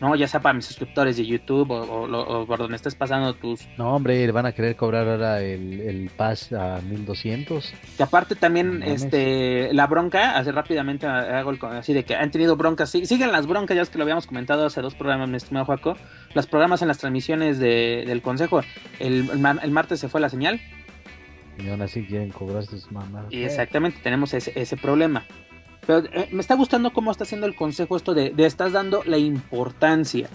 ¿No? 0.00 0.14
Ya 0.14 0.28
sea 0.28 0.40
para 0.40 0.54
mis 0.54 0.66
suscriptores 0.66 1.16
de 1.16 1.26
YouTube 1.26 1.70
o, 1.70 2.46
por 2.46 2.58
donde 2.58 2.76
estés 2.76 2.94
pasando 2.94 3.34
tus... 3.34 3.66
No, 3.78 3.94
hombre, 3.94 4.30
van 4.30 4.46
a 4.46 4.52
querer 4.52 4.76
cobrar 4.76 5.08
ahora 5.08 5.42
el, 5.42 5.80
el 5.80 6.10
pass 6.10 6.52
a 6.52 6.80
1200. 6.80 7.72
Que 7.96 8.02
aparte 8.02 8.36
también, 8.36 8.82
este, 8.82 9.72
la 9.72 9.86
bronca, 9.86 10.36
hace 10.36 10.52
rápidamente 10.52 11.06
hago 11.06 11.50
el, 11.50 11.58
así 11.64 11.92
de 11.92 12.04
que 12.04 12.14
han 12.14 12.30
tenido 12.30 12.56
broncas, 12.56 12.90
siguen 12.90 13.32
las 13.32 13.46
broncas, 13.46 13.76
ya 13.76 13.82
es 13.82 13.90
que 13.90 13.98
lo 13.98 14.04
habíamos 14.04 14.26
comentado 14.26 14.66
hace 14.66 14.80
dos 14.80 14.94
programas, 14.94 15.28
mi 15.28 15.36
estimado 15.36 15.66
Juaco, 15.66 15.96
los 16.34 16.46
programas 16.46 16.82
en 16.82 16.88
las 16.88 16.98
transmisiones 16.98 17.58
del 17.58 18.22
consejo, 18.22 18.60
el, 18.98 19.30
el, 19.30 19.70
martes 19.70 20.00
se 20.00 20.08
fue 20.08 20.20
la 20.20 20.28
señal. 20.28 20.60
Y 21.58 21.68
aún 21.70 21.80
así 21.80 22.04
quieren 22.04 22.30
cobrar 22.30 22.64
sus 22.64 22.92
mamás. 22.92 23.24
Y 23.30 23.42
exactamente, 23.42 24.00
tenemos 24.02 24.34
ese, 24.34 24.52
ese 24.54 24.76
problema. 24.76 25.24
Pero 25.86 26.06
eh, 26.12 26.28
me 26.32 26.40
está 26.40 26.54
gustando 26.54 26.92
cómo 26.92 27.10
está 27.10 27.24
haciendo 27.24 27.46
el 27.46 27.54
consejo 27.54 27.96
esto 27.96 28.14
de, 28.14 28.34
estás 28.38 28.72
dando 28.72 29.02
la 29.04 29.18
importancia. 29.18 30.28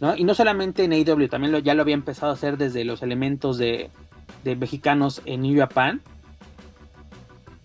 ¿no? 0.00 0.16
Y 0.16 0.24
no 0.24 0.34
solamente 0.34 0.84
en 0.84 0.92
AEW, 0.92 1.28
también 1.28 1.62
ya 1.62 1.74
lo 1.74 1.82
había 1.82 1.94
empezado 1.94 2.32
a 2.32 2.34
hacer 2.34 2.58
desde 2.58 2.84
los 2.84 3.02
elementos 3.02 3.58
de, 3.58 3.90
mexicanos 4.44 5.22
en 5.24 5.42
New 5.42 5.58
Japan. 5.58 6.02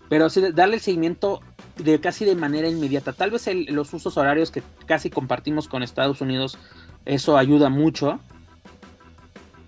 Pero 0.08 0.30
sí, 0.30 0.40
darle 0.52 0.76
el 0.76 0.80
seguimiento 0.80 1.40
de 1.76 2.00
casi 2.00 2.24
de 2.24 2.34
manera 2.34 2.68
inmediata. 2.68 3.12
Tal 3.12 3.30
vez 3.30 3.48
los 3.68 3.92
usos 3.92 4.16
horarios 4.16 4.50
que 4.50 4.62
casi 4.86 5.10
compartimos 5.10 5.68
con 5.68 5.82
Estados 5.82 6.20
Unidos, 6.20 6.58
eso 7.04 7.36
ayuda 7.36 7.68
mucho 7.68 8.20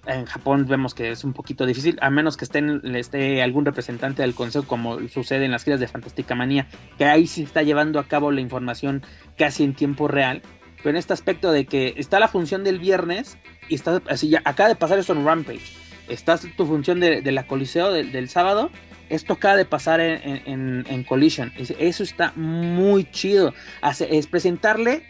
en 0.06 0.26
Japón 0.26 0.66
vemos 0.66 0.94
que 0.94 1.10
es 1.10 1.22
un 1.22 1.32
poquito 1.32 1.64
difícil, 1.64 1.96
a 2.00 2.10
menos 2.10 2.36
que 2.36 2.44
estén, 2.44 2.82
esté 2.96 3.42
algún 3.42 3.64
representante 3.64 4.22
del 4.22 4.34
consejo, 4.34 4.66
como 4.66 4.98
sucede 5.08 5.44
en 5.44 5.52
las 5.52 5.64
giras 5.64 5.80
de 5.80 5.86
Fantástica 5.86 6.34
Manía, 6.34 6.66
que 6.98 7.04
ahí 7.04 7.26
sí 7.26 7.44
está 7.44 7.62
llevando 7.62 8.00
a 8.00 8.08
cabo 8.08 8.32
la 8.32 8.40
información 8.40 9.02
casi 9.38 9.64
en 9.64 9.74
tiempo 9.74 10.08
real. 10.08 10.42
Pero 10.78 10.90
en 10.90 10.96
este 10.96 11.12
aspecto 11.12 11.52
de 11.52 11.66
que 11.66 11.94
está 11.96 12.18
la 12.18 12.26
función 12.26 12.64
del 12.64 12.80
viernes 12.80 13.38
y 13.68 13.76
está 13.76 14.02
así, 14.08 14.28
ya 14.28 14.42
acaba 14.44 14.68
de 14.68 14.74
pasar 14.74 14.98
eso 14.98 15.12
en 15.12 15.24
Rampage. 15.24 15.62
Está 16.08 16.36
tu 16.36 16.66
función 16.66 16.98
de, 16.98 17.22
la 17.30 17.46
Coliseo 17.46 17.92
del, 17.92 18.28
sábado. 18.28 18.70
Esto 19.08 19.34
acaba 19.34 19.56
de 19.56 19.64
pasar 19.64 20.00
en, 20.00 21.04
Collision. 21.08 21.52
Eso 21.56 22.02
está 22.02 22.32
muy 22.34 23.04
chido. 23.04 23.54
es 24.00 24.26
presentarle 24.26 25.06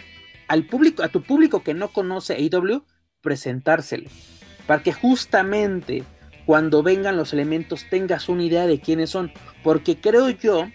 al 0.49 0.67
público, 0.67 1.03
a 1.03 1.09
tu 1.09 1.23
público 1.23 1.63
que 1.63 1.73
no 1.73 1.89
conoce 1.89 2.35
AEW, 2.35 2.85
presentárselo 3.23 4.11
para 4.73 4.83
que 4.83 4.95
justamente 4.95 6.03
cuando 6.47 6.83
vengan 6.83 7.19
los 7.19 7.35
elementos 7.35 7.85
tengas 7.91 8.31
una 8.31 8.43
idea 8.43 8.67
de 8.67 8.81
quiénes 8.81 9.11
son. 9.11 9.31
Porque 9.63 9.99
creo 9.99 10.31
yo 10.31 10.67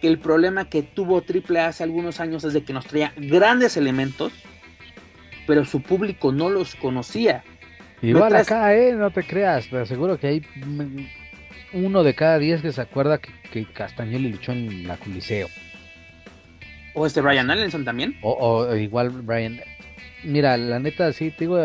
que 0.00 0.08
el 0.08 0.18
problema 0.18 0.70
que 0.70 0.82
tuvo 0.82 1.20
Triple 1.20 1.60
hace 1.60 1.84
algunos 1.84 2.20
años 2.20 2.42
es 2.44 2.54
de 2.54 2.64
que 2.64 2.72
nos 2.72 2.86
traía 2.86 3.12
grandes 3.18 3.76
elementos, 3.76 4.32
pero 5.46 5.66
su 5.66 5.82
público 5.82 6.32
no 6.32 6.48
los 6.48 6.74
conocía. 6.74 7.44
Igual 8.00 8.34
acá, 8.34 8.74
¿eh? 8.74 8.94
No 8.94 9.10
te 9.10 9.22
creas, 9.24 9.68
te 9.68 9.76
aseguro 9.76 10.18
que 10.18 10.26
hay 10.28 10.42
uno 11.74 12.02
de 12.04 12.14
cada 12.14 12.38
diez 12.38 12.62
que 12.62 12.72
se 12.72 12.80
acuerda 12.80 13.18
que, 13.18 13.30
que 13.52 13.70
Castañoli 13.70 14.30
luchó 14.30 14.52
en 14.52 14.88
la 14.88 14.96
Coliseo. 14.96 15.48
¿O 16.94 17.04
este 17.04 17.20
Brian 17.20 17.50
Allenson 17.50 17.84
también? 17.84 18.16
O, 18.22 18.74
igual 18.74 19.10
Brian. 19.10 19.60
Mira, 20.24 20.56
la 20.56 20.78
neta, 20.78 21.12
sí, 21.12 21.30
te 21.30 21.44
digo, 21.44 21.58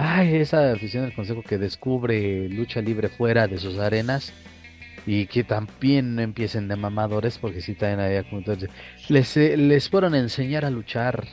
ay, 0.00 0.36
esa 0.36 0.72
afición 0.72 1.04
del 1.04 1.14
consejo 1.14 1.42
que 1.42 1.58
descubre 1.58 2.48
lucha 2.48 2.80
libre 2.80 3.08
fuera 3.08 3.46
de 3.46 3.58
sus 3.58 3.78
arenas 3.78 4.32
y 5.06 5.26
que 5.26 5.44
también 5.44 6.16
no 6.16 6.22
empiecen 6.22 6.68
de 6.68 6.76
mamadores 6.76 7.38
porque 7.38 7.60
si 7.60 7.74
también 7.74 8.00
había 8.00 8.22
como 8.28 8.42
les, 9.08 9.36
eh, 9.36 9.56
les 9.56 9.88
fueron 9.88 10.14
a 10.14 10.18
enseñar 10.18 10.64
a 10.64 10.70
luchar 10.70 11.26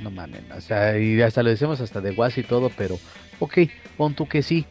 no 0.00 0.10
mames, 0.10 0.42
o 0.56 0.60
sea, 0.60 0.98
y 0.98 1.20
hasta 1.20 1.42
lo 1.42 1.50
decimos 1.50 1.80
hasta 1.80 2.00
de 2.00 2.12
guas 2.12 2.38
y 2.38 2.42
todo, 2.42 2.70
pero 2.76 2.98
ok, 3.38 3.58
pon 3.96 4.14
tú 4.14 4.28
que 4.28 4.42
sí. 4.42 4.66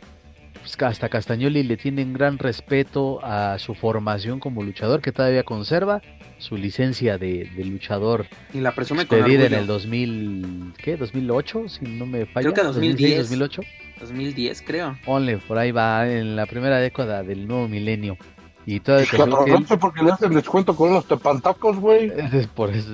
Pues 0.68 0.82
hasta 0.82 1.07
Castañoli 1.07 1.63
le 1.63 1.78
tienen 1.78 2.11
gran 2.11 2.38
respeto 2.38 3.24
a 3.24 3.57
su 3.57 3.74
formación 3.74 4.41
como 4.41 4.63
luchador 4.63 5.01
que 5.01 5.13
todavía 5.13 5.43
conserva 5.43 6.01
su 6.39 6.57
licencia 6.57 7.18
de, 7.18 7.49
luchador. 7.63 8.26
Y 8.53 8.59
la 8.59 8.76
presume 8.76 9.07
con 9.07 9.20
en 9.32 9.53
el 9.53 9.65
2000, 9.65 10.74
¿qué? 10.78 10.97
2008, 10.97 11.70
si 11.70 11.86
no 11.86 12.05
me 12.05 12.26
falla. 12.26 12.51
Creo 12.51 12.53
que 12.53 12.63
2010. 12.63 13.30
2008. 13.30 13.61
2010, 14.01 14.61
creo. 14.63 14.97
Onle, 15.05 15.38
por 15.38 15.57
ahí 15.57 15.72
va, 15.72 16.05
en 16.05 16.36
la 16.36 16.45
primera 16.45 16.80
década 16.80 17.24
del 17.24 17.47
nuevo 17.47 17.70
milenio. 17.70 18.18
Y 18.65 18.82
todo 18.82 18.97
te 18.97 19.05
que 19.05 19.78
porque 19.78 20.03
le 20.03 20.11
hacen 20.11 20.34
descuento 20.34 20.76
con 20.76 20.89
unos 20.89 21.07
tepantacos, 21.07 21.78
güey. 21.78 22.11
Por 22.55 22.72
eso, 22.72 22.89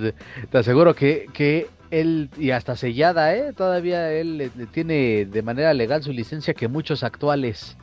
te 0.51 0.57
aseguro 0.59 0.93
que, 0.93 1.25
que 1.33 1.67
él, 1.93 2.29
y 2.37 2.51
hasta 2.51 2.75
sellada, 2.75 3.35
¿eh? 3.35 3.53
Todavía 3.53 4.11
él 4.11 4.51
tiene 4.71 5.25
de 5.25 5.41
manera 5.41 5.73
legal 5.73 6.03
su 6.03 6.11
licencia 6.11 6.53
que 6.53 6.67
muchos 6.67 7.03
actuales. 7.03 7.77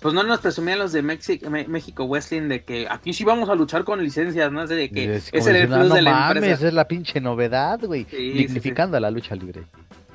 Pues 0.00 0.14
no 0.14 0.22
nos 0.22 0.40
presumían 0.40 0.78
los 0.78 0.92
de 0.92 1.02
México 1.02 2.04
Wrestling 2.06 2.48
de 2.48 2.62
que 2.62 2.86
aquí 2.88 3.12
sí 3.12 3.24
vamos 3.24 3.48
a 3.48 3.54
luchar 3.54 3.84
con 3.84 4.02
licencias, 4.02 4.50
¿no? 4.52 4.66
de 4.66 4.90
que 4.90 5.16
es, 5.16 5.32
el 5.32 5.66
plus 5.66 5.92
de 5.92 6.02
la 6.02 6.32
es 6.32 6.72
la 6.72 6.86
pinche 6.86 7.20
novedad, 7.20 7.80
güey. 7.82 8.04
dignificando 8.04 8.96
a 8.96 9.00
la 9.00 9.10
lucha 9.10 9.34
libre. 9.34 9.64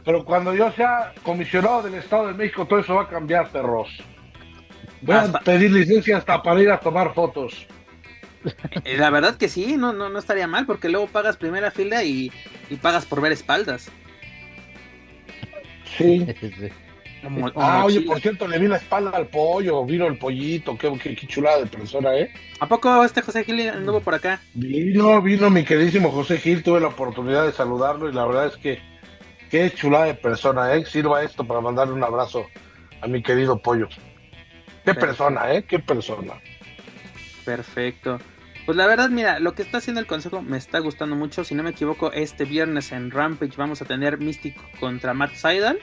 Pero 0.05 0.23
cuando 0.23 0.53
yo 0.53 0.71
sea 0.71 1.13
comisionado 1.21 1.83
del 1.83 1.95
Estado 1.95 2.27
de 2.27 2.33
México, 2.33 2.65
todo 2.65 2.79
eso 2.79 2.95
va 2.95 3.03
a 3.03 3.09
cambiar, 3.09 3.49
perros. 3.49 3.89
Voy 5.01 5.15
a 5.15 5.31
pedir 5.43 5.71
licencia 5.71 6.17
hasta 6.17 6.41
para 6.41 6.61
ir 6.61 6.71
a 6.71 6.79
tomar 6.79 7.13
fotos. 7.13 7.67
Eh, 8.83 8.97
la 8.97 9.09
verdad 9.09 9.35
que 9.37 9.47
sí, 9.47 9.77
no, 9.77 9.93
no, 9.93 10.09
no 10.09 10.19
estaría 10.19 10.47
mal, 10.47 10.65
porque 10.65 10.89
luego 10.89 11.07
pagas 11.07 11.37
primera 11.37 11.71
fila 11.71 12.03
y, 12.03 12.31
pagas 12.77 13.05
por 13.05 13.21
ver 13.21 13.31
espaldas. 13.31 13.89
Sí. 15.97 16.25
ah, 17.55 17.85
oye, 17.85 18.01
por 18.01 18.19
cierto, 18.19 18.47
le 18.47 18.59
vi 18.59 18.67
la 18.67 18.77
espalda 18.77 19.11
al 19.11 19.27
pollo, 19.27 19.85
vino 19.85 20.07
el 20.07 20.17
pollito, 20.17 20.77
qué, 20.77 20.91
qué, 20.97 21.15
chulada 21.27 21.59
de 21.59 21.67
persona, 21.67 22.15
¿eh? 22.15 22.31
¿A 22.59 22.67
poco 22.67 23.03
este 23.03 23.21
José 23.21 23.43
Gil 23.43 23.69
anduvo 23.69 24.01
por 24.01 24.15
acá? 24.15 24.41
Vino, 24.53 25.21
vino 25.21 25.49
mi 25.49 25.63
queridísimo 25.63 26.11
José 26.11 26.37
Gil, 26.37 26.63
tuve 26.63 26.79
la 26.79 26.87
oportunidad 26.87 27.45
de 27.45 27.53
saludarlo 27.53 28.09
y 28.09 28.13
la 28.13 28.25
verdad 28.25 28.47
es 28.47 28.57
que 28.57 28.79
qué 29.49 29.71
chulada 29.71 30.05
de 30.05 30.15
persona, 30.15 30.73
¿eh? 30.73 30.85
Sirva 30.85 31.23
esto 31.23 31.45
para 31.45 31.61
mandarle 31.61 31.93
un 31.93 32.03
abrazo 32.03 32.45
a 33.01 33.07
mi 33.07 33.21
querido 33.21 33.61
pollo. 33.61 33.87
Qué 34.83 34.93
persona, 34.93 35.53
¿eh? 35.53 35.63
Qué 35.63 35.79
persona. 35.79 36.33
Perfecto. 37.45 38.19
Pues 38.65 38.77
la 38.77 38.87
verdad, 38.87 39.09
mira, 39.09 39.39
lo 39.39 39.55
que 39.55 39.61
está 39.61 39.79
haciendo 39.79 39.99
el 39.99 40.07
consejo 40.07 40.41
me 40.41 40.57
está 40.57 40.79
gustando 40.79 41.15
mucho. 41.15 41.43
Si 41.43 41.53
no 41.53 41.63
me 41.63 41.71
equivoco, 41.71 42.13
este 42.13 42.45
viernes 42.45 42.93
en 42.93 43.11
Rampage 43.11 43.57
vamos 43.57 43.81
a 43.81 43.85
tener 43.85 44.19
Mystic 44.19 44.55
contra 44.79 45.13
Matt 45.13 45.33
Seidel. 45.33 45.79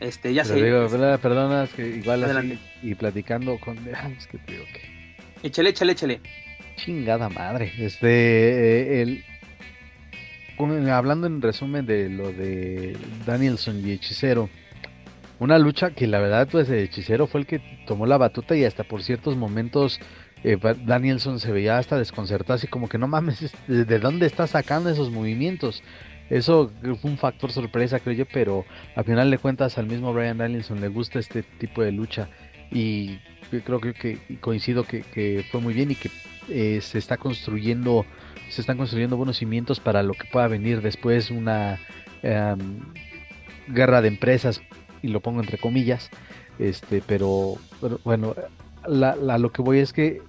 Este, 0.00 0.34
ya 0.34 0.44
sé. 0.44 0.54
Digo, 0.54 0.86
perdona, 0.88 1.66
que 1.74 1.86
igual 1.86 2.24
así, 2.24 2.58
y 2.82 2.94
platicando 2.94 3.58
con. 3.58 3.78
Es 4.18 4.26
que 4.26 4.38
te 4.38 4.52
digo 4.52 4.64
que. 4.72 5.46
Échale, 5.46 5.70
échale, 5.70 5.92
échale. 5.92 6.20
Chingada 6.76 7.28
madre. 7.28 7.72
Este, 7.78 9.02
el. 9.02 9.24
Hablando 10.90 11.26
en 11.26 11.40
resumen 11.40 11.86
de 11.86 12.10
lo 12.10 12.32
de 12.32 12.96
Danielson 13.24 13.86
y 13.86 13.92
Hechicero. 13.92 14.50
Una 15.38 15.58
lucha 15.58 15.92
que 15.92 16.06
la 16.06 16.18
verdad, 16.18 16.48
pues, 16.52 16.68
el 16.68 16.80
Hechicero 16.80 17.26
fue 17.26 17.40
el 17.40 17.46
que 17.46 17.62
tomó 17.86 18.04
la 18.04 18.18
batuta 18.18 18.54
y 18.54 18.64
hasta 18.64 18.84
por 18.84 19.02
ciertos 19.02 19.36
momentos 19.36 19.98
eh, 20.42 20.58
Danielson 20.84 21.40
se 21.40 21.52
veía 21.52 21.78
hasta 21.78 21.98
desconcertado, 21.98 22.54
así 22.54 22.66
como 22.66 22.88
que 22.88 22.98
no 22.98 23.08
mames, 23.08 23.52
¿de 23.66 23.98
dónde 23.98 24.26
está 24.26 24.46
sacando 24.46 24.90
esos 24.90 25.10
movimientos? 25.10 25.82
Eso 26.30 26.70
fue 26.80 27.10
un 27.10 27.18
factor 27.18 27.50
sorpresa, 27.50 27.98
creo 27.98 28.16
yo, 28.16 28.24
pero 28.32 28.64
al 28.94 29.04
final 29.04 29.30
de 29.30 29.38
cuentas 29.38 29.78
al 29.78 29.86
mismo 29.86 30.14
Brian 30.14 30.38
Danielson 30.38 30.80
le 30.80 30.88
gusta 30.88 31.18
este 31.18 31.42
tipo 31.42 31.82
de 31.82 31.90
lucha 31.90 32.28
y 32.70 33.18
creo 33.64 33.80
que, 33.80 34.38
coincido 34.40 34.84
que, 34.84 35.44
fue 35.50 35.60
muy 35.60 35.74
bien 35.74 35.90
y 35.90 35.96
que 35.96 36.10
eh, 36.48 36.80
se 36.80 36.98
está 36.98 37.16
construyendo, 37.16 38.06
se 38.48 38.60
están 38.60 38.76
construyendo 38.76 39.16
buenos 39.16 39.38
cimientos 39.38 39.80
para 39.80 40.04
lo 40.04 40.14
que 40.14 40.28
pueda 40.30 40.46
venir 40.46 40.82
después 40.82 41.32
una 41.32 41.80
em, 42.22 42.80
guerra 43.66 44.00
de 44.00 44.08
empresas 44.08 44.62
y 45.02 45.08
lo 45.08 45.20
pongo 45.20 45.40
entre 45.40 45.58
comillas, 45.58 46.10
este, 46.60 47.02
pero, 47.04 47.56
bueno, 48.04 48.36
la, 48.86 49.16
lo 49.38 49.50
que 49.50 49.62
voy 49.62 49.78
es 49.78 49.92
que 49.92 50.22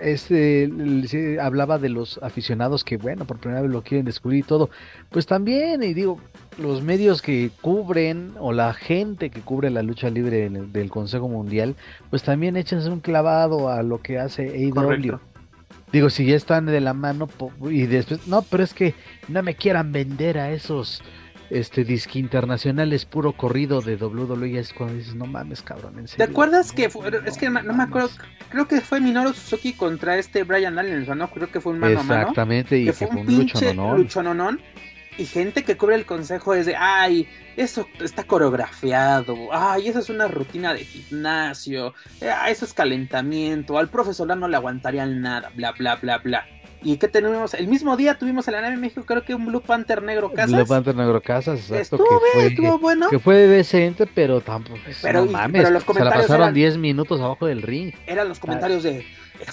este, 0.00 1.38
hablaba 1.40 1.78
de 1.78 1.88
los 1.88 2.18
aficionados 2.22 2.84
que, 2.84 2.96
bueno, 2.96 3.24
por 3.24 3.38
primera 3.38 3.62
vez 3.62 3.70
lo 3.70 3.82
quieren 3.82 4.04
descubrir 4.04 4.40
y 4.40 4.42
todo. 4.42 4.70
Pues 5.10 5.26
también, 5.26 5.82
y 5.82 5.94
digo, 5.94 6.18
los 6.58 6.82
medios 6.82 7.22
que 7.22 7.50
cubren 7.60 8.32
o 8.38 8.52
la 8.52 8.72
gente 8.74 9.30
que 9.30 9.40
cubre 9.40 9.70
la 9.70 9.82
lucha 9.82 10.10
libre 10.10 10.48
del 10.50 10.90
Consejo 10.90 11.28
Mundial, 11.28 11.76
pues 12.10 12.22
también 12.22 12.56
échense 12.56 12.88
un 12.88 13.00
clavado 13.00 13.68
a 13.68 13.82
lo 13.82 14.00
que 14.00 14.18
hace 14.18 14.48
AEW. 14.48 15.18
Digo, 15.92 16.08
si 16.08 16.24
ya 16.24 16.36
están 16.36 16.66
de 16.66 16.80
la 16.80 16.94
mano 16.94 17.28
y 17.68 17.86
después, 17.86 18.28
no, 18.28 18.42
pero 18.42 18.62
es 18.62 18.74
que 18.74 18.94
no 19.28 19.42
me 19.42 19.54
quieran 19.56 19.90
vender 19.90 20.38
a 20.38 20.52
esos 20.52 21.02
este 21.50 21.84
disque 21.84 22.18
internacional 22.18 22.92
es 22.92 23.04
puro 23.04 23.32
corrido 23.32 23.80
de 23.80 23.96
WWE 23.96 24.58
es 24.58 24.72
cuando 24.72 24.94
dices 24.94 25.14
no 25.14 25.26
mames 25.26 25.62
cabrón 25.62 25.98
¿en 25.98 26.06
¿te 26.06 26.22
acuerdas 26.22 26.72
que 26.72 26.88
fue, 26.88 27.10
es 27.26 27.36
que 27.36 27.50
no 27.50 27.74
me 27.74 27.82
acuerdo 27.82 28.10
creo 28.48 28.68
que 28.68 28.80
fue 28.80 29.00
Minoru 29.00 29.32
Suzuki 29.32 29.72
contra 29.72 30.16
este 30.16 30.44
Brian 30.44 30.78
Allen 30.78 31.06
no 31.18 31.30
creo 31.30 31.50
que 31.50 31.60
fue 31.60 31.72
un 31.72 31.80
mano 31.80 32.00
a 32.00 32.02
mano. 32.02 32.20
Exactamente 32.20 32.78
y 32.78 32.86
que 32.86 32.92
fue 32.92 33.08
un, 33.08 33.26
pinche 33.26 33.74
luchononón 33.74 34.60
y 35.18 35.26
gente 35.26 35.64
que 35.64 35.76
cubre 35.76 35.96
el 35.96 36.06
consejo 36.06 36.54
es 36.54 36.66
de 36.66 36.76
ay 36.76 37.28
eso 37.56 37.86
está 38.00 38.24
coreografiado. 38.24 39.36
Ay 39.52 39.88
eso 39.88 39.98
es 39.98 40.08
una 40.08 40.28
rutina 40.28 40.72
de 40.72 40.84
gimnasio. 40.84 41.94
Eh, 42.22 42.32
eso 42.48 42.64
es 42.64 42.72
calentamiento. 42.72 43.76
Al 43.76 43.88
profesor 43.90 44.34
no 44.34 44.48
le 44.48 44.56
aguantarían 44.56 45.20
nada. 45.20 45.50
Bla 45.54 45.72
bla 45.72 45.96
bla 45.96 46.18
bla 46.18 46.46
¿Y 46.82 46.96
qué 46.96 47.08
tenemos? 47.08 47.52
El 47.54 47.66
mismo 47.66 47.96
día 47.96 48.16
tuvimos 48.18 48.48
en 48.48 48.54
la 48.54 48.62
nave 48.62 48.76
México, 48.76 49.02
creo 49.04 49.22
que 49.22 49.34
un 49.34 49.46
Blue 49.46 49.60
Panther 49.60 50.02
Negro 50.02 50.32
Casas. 50.32 50.52
Blue 50.52 50.66
Panther 50.66 50.94
Negro 50.94 51.20
Casas, 51.20 51.60
exacto. 51.60 51.96
Estuvo, 51.96 52.20
que 52.20 52.26
fue, 52.32 52.46
estuvo 52.46 52.78
bueno. 52.78 53.08
Que 53.10 53.18
fue 53.18 53.36
decente, 53.36 54.06
pero 54.06 54.40
tampoco. 54.40 54.78
Pero, 55.02 55.26
no 55.26 55.32
mames, 55.32 55.62
pero 55.62 55.70
los 55.70 55.84
comentarios 55.84 56.26
se 56.26 56.32
la 56.32 56.38
pasaron 56.38 56.54
10 56.54 56.78
minutos 56.78 57.20
abajo 57.20 57.46
del 57.46 57.62
ring. 57.62 57.92
Eran 58.06 58.28
los 58.28 58.38
comentarios 58.38 58.82
de 58.82 59.04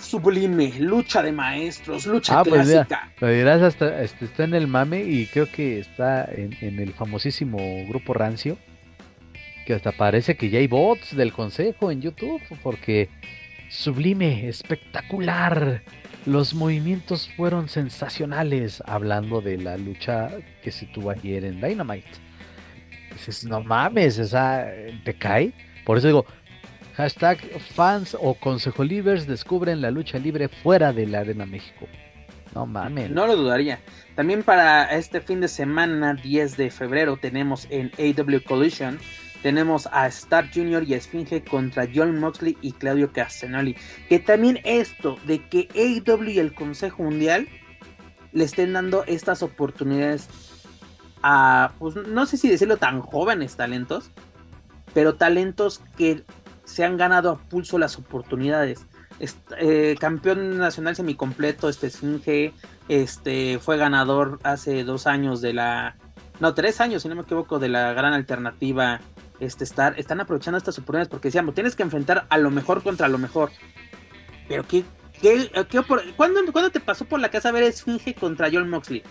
sublime, 0.02 0.74
lucha 0.80 1.22
de 1.22 1.32
maestros, 1.32 2.06
lucha 2.06 2.40
ah, 2.40 2.44
pues 2.44 2.70
clásica. 2.70 3.12
Pues 3.20 3.36
dirás, 3.36 3.62
hasta, 3.62 4.02
este, 4.02 4.26
está 4.26 4.46
en 4.46 4.54
el 4.54 4.68
mame 4.68 5.04
y 5.04 5.26
creo 5.28 5.52
que 5.52 5.80
está 5.80 6.26
en, 6.26 6.56
en 6.62 6.80
el 6.80 6.94
famosísimo 6.94 7.58
grupo 7.88 8.14
Rancio. 8.14 8.58
Que 9.66 9.74
hasta 9.74 9.92
parece 9.92 10.38
que 10.38 10.50
ya 10.50 10.60
hay 10.60 10.68
bots 10.68 11.14
del 11.14 11.34
consejo 11.34 11.92
en 11.92 12.02
YouTube, 12.02 12.42
porque 12.64 13.10
sublime, 13.70 14.48
espectacular 14.48 15.82
los 16.28 16.54
movimientos 16.54 17.30
fueron 17.38 17.70
sensacionales, 17.70 18.84
hablando 18.86 19.40
de 19.40 19.58
la 19.58 19.78
lucha 19.78 20.30
que 20.62 20.72
se 20.72 20.86
tuvo 20.88 21.12
ayer 21.12 21.46
en 21.46 21.62
Dynamite. 21.62 22.12
Dices, 23.14 23.46
no 23.46 23.62
mames, 23.64 24.20
esa 24.20 24.68
te 25.06 25.14
cae. 25.14 25.54
Por 25.86 25.98
eso 25.98 26.08
digo, 26.08 26.26
hashtag 26.98 27.40
fans 27.74 28.16
o 28.20 28.34
consejo 28.34 28.84
libres 28.84 29.26
descubren 29.26 29.82
la 29.82 29.90
lucha 29.90 30.20
libre 30.20 30.50
fuera 30.50 30.92
de 30.92 31.08
la 31.08 31.20
Arena 31.20 31.46
México. 31.46 31.88
No 32.54 32.66
mames. 32.66 33.10
No 33.10 33.26
lo 33.26 33.38
dudaría. 33.38 33.80
También 34.16 34.44
para 34.44 34.84
este 34.98 35.22
fin 35.22 35.40
de 35.40 35.48
semana, 35.48 36.14
10 36.14 36.58
de 36.58 36.72
febrero, 36.72 37.16
tenemos 37.16 37.68
en 37.70 37.90
AW 37.98 38.44
Collision 38.44 39.00
tenemos 39.42 39.88
a 39.92 40.08
Star 40.08 40.50
Junior 40.54 40.84
y 40.84 40.94
Esfinge 40.94 41.44
contra 41.44 41.88
John 41.94 42.20
Moxley 42.20 42.58
y 42.62 42.72
Claudio 42.74 43.12
Castagnoli. 43.12 43.76
Que 44.10 44.20
también 44.20 44.60
esto 44.64 45.18
de 45.26 45.48
que 45.48 45.68
AEW 45.76 46.30
y 46.30 46.40
el 46.40 46.54
Consejo 46.54 47.04
Mundial 47.04 47.48
le 48.34 48.44
estén 48.44 48.74
dando 48.74 49.04
estas 49.06 49.44
oportunidades 49.44 50.28
a, 51.24 51.72
pues 51.80 51.96
no 51.96 52.26
sé 52.26 52.38
si 52.38 52.50
decirlo 52.50 52.78
tan 52.78 53.02
jóvenes 53.02 53.56
talentos, 53.56 54.12
pero 54.94 55.16
talentos 55.16 55.82
que 55.98 56.24
se 56.64 56.84
han 56.84 56.98
ganado 56.98 57.32
a 57.32 57.38
pulso 57.38 57.78
las 57.78 57.98
oportunidades. 57.98 58.86
Eh, 59.60 59.96
campeón 60.00 60.58
nacional 60.58 60.96
semicompleto, 60.96 61.70
este 61.70 61.88
Esfinge, 61.88 62.54
este 62.88 63.58
fue 63.60 63.78
ganador 63.78 64.40
hace 64.44 64.84
dos 64.84 65.08
años 65.08 65.42
de 65.42 65.54
la, 65.54 65.96
no, 66.40 66.54
tres 66.54 66.82
años, 66.82 67.02
si 67.02 67.10
no 67.10 67.16
me 67.16 67.24
equivoco, 67.24 67.58
de 67.58 67.70
la 67.70 67.94
gran 67.94 68.14
alternativa. 68.14 69.02
Este, 69.40 69.64
estar, 69.64 70.00
están 70.00 70.20
aprovechando 70.20 70.58
estas 70.58 70.78
oportunidades 70.78 71.10
porque 71.10 71.28
decíamos, 71.28 71.54
tienes 71.54 71.76
que 71.76 71.84
enfrentar 71.84 72.26
a 72.30 72.38
lo 72.38 72.50
mejor 72.50 72.82
contra 72.82 73.08
lo 73.08 73.18
mejor. 73.18 73.52
Pero 74.48 74.68
¿qué, 74.68 74.84
qué, 75.22 75.50
qué 75.70 75.82
¿cuándo, 76.16 76.40
¿cuándo, 76.52 76.72
te 76.72 76.80
pasó 76.80 77.06
por 77.06 77.20
la 77.20 77.30
casa 77.30 77.52
ver 77.52 77.64
Esfinge 77.64 78.16
contra 78.16 78.50
John 78.52 78.70
Moxley? 78.70 79.04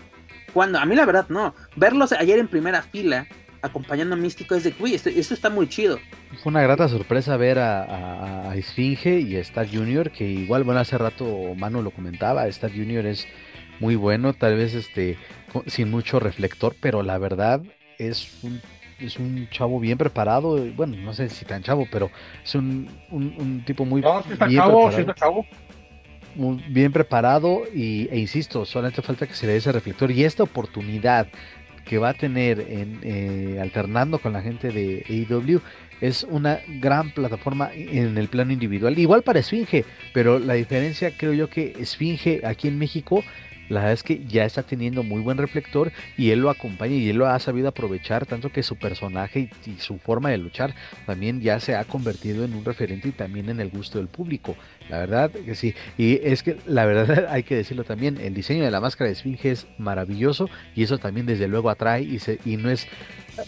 Cuando, 0.53 0.79
a 0.79 0.85
mí 0.85 0.95
la 0.95 1.05
verdad 1.05 1.27
no. 1.29 1.53
Verlos 1.75 2.11
ayer 2.11 2.39
en 2.39 2.47
primera 2.47 2.81
fila, 2.81 3.27
acompañando 3.61 4.15
a 4.15 4.17
Místico, 4.17 4.55
es 4.55 4.63
de, 4.63 4.73
uy, 4.79 4.95
esto, 4.95 5.09
está 5.09 5.49
muy 5.49 5.69
chido. 5.69 5.99
Fue 6.41 6.49
una 6.49 6.61
grata 6.61 6.89
sorpresa 6.89 7.37
ver 7.37 7.59
a, 7.59 8.49
a, 8.49 8.55
Esfinge 8.55 9.19
y 9.19 9.35
a 9.35 9.39
Star 9.41 9.67
Junior, 9.69 10.11
que 10.11 10.25
igual, 10.25 10.63
bueno, 10.63 10.79
hace 10.79 10.97
rato 10.97 11.53
Manu 11.55 11.81
lo 11.81 11.91
comentaba, 11.91 12.47
Star 12.47 12.71
Junior 12.71 13.05
es 13.05 13.27
muy 13.79 13.95
bueno, 13.95 14.33
tal 14.33 14.55
vez 14.55 14.73
este 14.73 15.17
sin 15.67 15.89
mucho 15.89 16.19
reflector, 16.19 16.75
pero 16.81 17.03
la 17.03 17.17
verdad 17.17 17.61
es 17.97 18.43
un 18.43 18.61
es 18.99 19.17
un 19.17 19.47
chavo 19.49 19.79
bien 19.79 19.97
preparado, 19.97 20.57
bueno, 20.75 20.97
no 20.97 21.13
sé 21.13 21.29
si 21.29 21.45
tan 21.45 21.63
chavo, 21.63 21.87
pero 21.91 22.09
es 22.43 22.55
un, 22.55 22.89
un, 23.11 23.63
tipo 23.65 23.85
muy 23.85 24.01
bien 24.01 24.23
preparado. 24.23 25.45
Muy 26.35 26.63
bien 26.69 26.91
preparado 26.91 27.63
y, 27.73 28.07
e 28.11 28.19
insisto, 28.19 28.63
solamente 28.65 29.01
falta 29.01 29.25
que 29.25 29.33
se 29.33 29.47
le 29.47 29.53
dé 29.53 29.57
ese 29.57 29.71
reflector 29.71 30.11
y 30.11 30.23
esta 30.23 30.43
oportunidad 30.43 31.27
que 31.83 31.97
va 31.97 32.09
a 32.09 32.13
tener 32.13 32.59
en, 32.59 32.99
eh, 33.01 33.59
alternando 33.61 34.19
con 34.19 34.33
la 34.33 34.41
gente 34.41 34.69
de 34.69 35.03
AEW 35.09 35.61
es 35.99 36.23
una 36.29 36.59
gran 36.79 37.11
plataforma 37.11 37.71
en 37.73 38.17
el 38.17 38.27
plano 38.27 38.51
individual. 38.51 38.99
Igual 38.99 39.23
para 39.23 39.39
Esfinge, 39.39 39.83
pero 40.13 40.37
la 40.37 40.53
diferencia 40.53 41.11
creo 41.17 41.33
yo 41.33 41.49
que 41.49 41.73
Esfinge 41.79 42.41
aquí 42.45 42.67
en 42.67 42.77
México 42.77 43.23
la 43.69 43.81
verdad 43.81 43.93
es 43.93 44.03
que 44.03 44.25
ya 44.25 44.45
está 44.45 44.63
teniendo 44.63 45.03
muy 45.03 45.21
buen 45.21 45.37
reflector 45.37 45.91
y 46.17 46.31
él 46.31 46.39
lo 46.39 46.49
acompaña 46.49 46.95
y 46.95 47.09
él 47.09 47.17
lo 47.17 47.27
ha 47.27 47.39
sabido 47.39 47.67
aprovechar, 47.67 48.25
tanto 48.25 48.51
que 48.51 48.63
su 48.63 48.75
personaje 48.77 49.49
y, 49.65 49.77
su 49.79 49.97
forma 49.99 50.29
de 50.29 50.37
luchar 50.37 50.73
también 51.05 51.41
ya 51.41 51.59
se 51.59 51.75
ha 51.75 51.83
convertido 51.83 52.43
en 52.45 52.53
un 52.53 52.65
referente 52.65 53.09
y 53.09 53.11
también 53.11 53.49
en 53.49 53.59
el 53.59 53.69
gusto 53.69 53.97
del 53.97 54.07
público. 54.07 54.55
La 54.89 54.99
verdad 54.99 55.31
que 55.31 55.55
sí, 55.55 55.75
y 55.97 56.19
es 56.23 56.43
que 56.43 56.57
la 56.65 56.85
verdad 56.85 57.27
hay 57.29 57.43
que 57.43 57.55
decirlo 57.55 57.83
también, 57.83 58.17
el 58.19 58.33
diseño 58.33 58.63
de 58.63 58.71
la 58.71 58.79
máscara 58.79 59.07
de 59.07 59.13
Esfinge 59.13 59.51
es 59.51 59.67
maravilloso 59.77 60.49
y 60.75 60.83
eso 60.83 60.97
también 60.97 61.25
desde 61.25 61.47
luego 61.47 61.69
atrae 61.69 62.03
y, 62.03 62.57
no 62.57 62.69
es, 62.69 62.87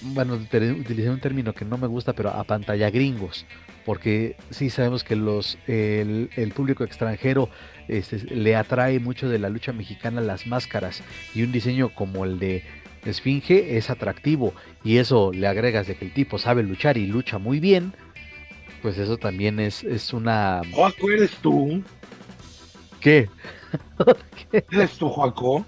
bueno, 0.02 0.36
utilicé 0.36 1.10
un 1.10 1.20
término 1.20 1.54
que 1.54 1.66
no 1.66 1.78
me 1.78 1.88
gusta, 1.88 2.14
pero 2.14 2.30
a 2.30 2.44
pantalla 2.44 2.90
gringos, 2.90 3.46
porque 3.86 4.36
sí 4.50 4.70
sabemos 4.70 5.04
que 5.04 5.16
los, 5.16 5.58
el, 5.68 6.30
el 6.36 6.52
público 6.52 6.84
extranjero 6.84 7.50
este, 7.90 8.18
le 8.36 8.56
atrae 8.56 9.00
mucho 9.00 9.30
de 9.30 9.40
la 9.40 9.50
lucha 9.50 9.74
mexicana 9.74 10.22
las 10.22 10.48
máscaras 10.48 11.04
y 11.34 11.44
un 11.44 11.52
diseño 11.52 11.90
como 11.90 12.24
el 12.26 12.40
de 12.40 12.64
Esfinge 13.06 13.78
es 13.78 13.90
atractivo 13.90 14.54
y 14.84 14.98
eso 14.98 15.32
le 15.34 15.48
agregas 15.48 15.88
de 15.88 15.96
que 15.96 16.06
el 16.06 16.14
tipo 16.14 16.38
sabe 16.38 16.64
luchar 16.64 16.98
y 16.98 17.08
lucha 17.08 17.38
muy 17.38 17.60
bien, 17.60 17.94
pues 18.82 18.98
eso 18.98 19.18
también 19.18 19.60
es, 19.60 19.84
es 19.84 20.14
una... 20.14 20.62
Joaco, 20.72 21.10
¿eres 21.10 21.32
tú? 21.42 21.84
¿Qué? 23.00 23.30
¿Eres 24.52 24.92
tú, 24.98 25.10
Joaco? 25.10 25.66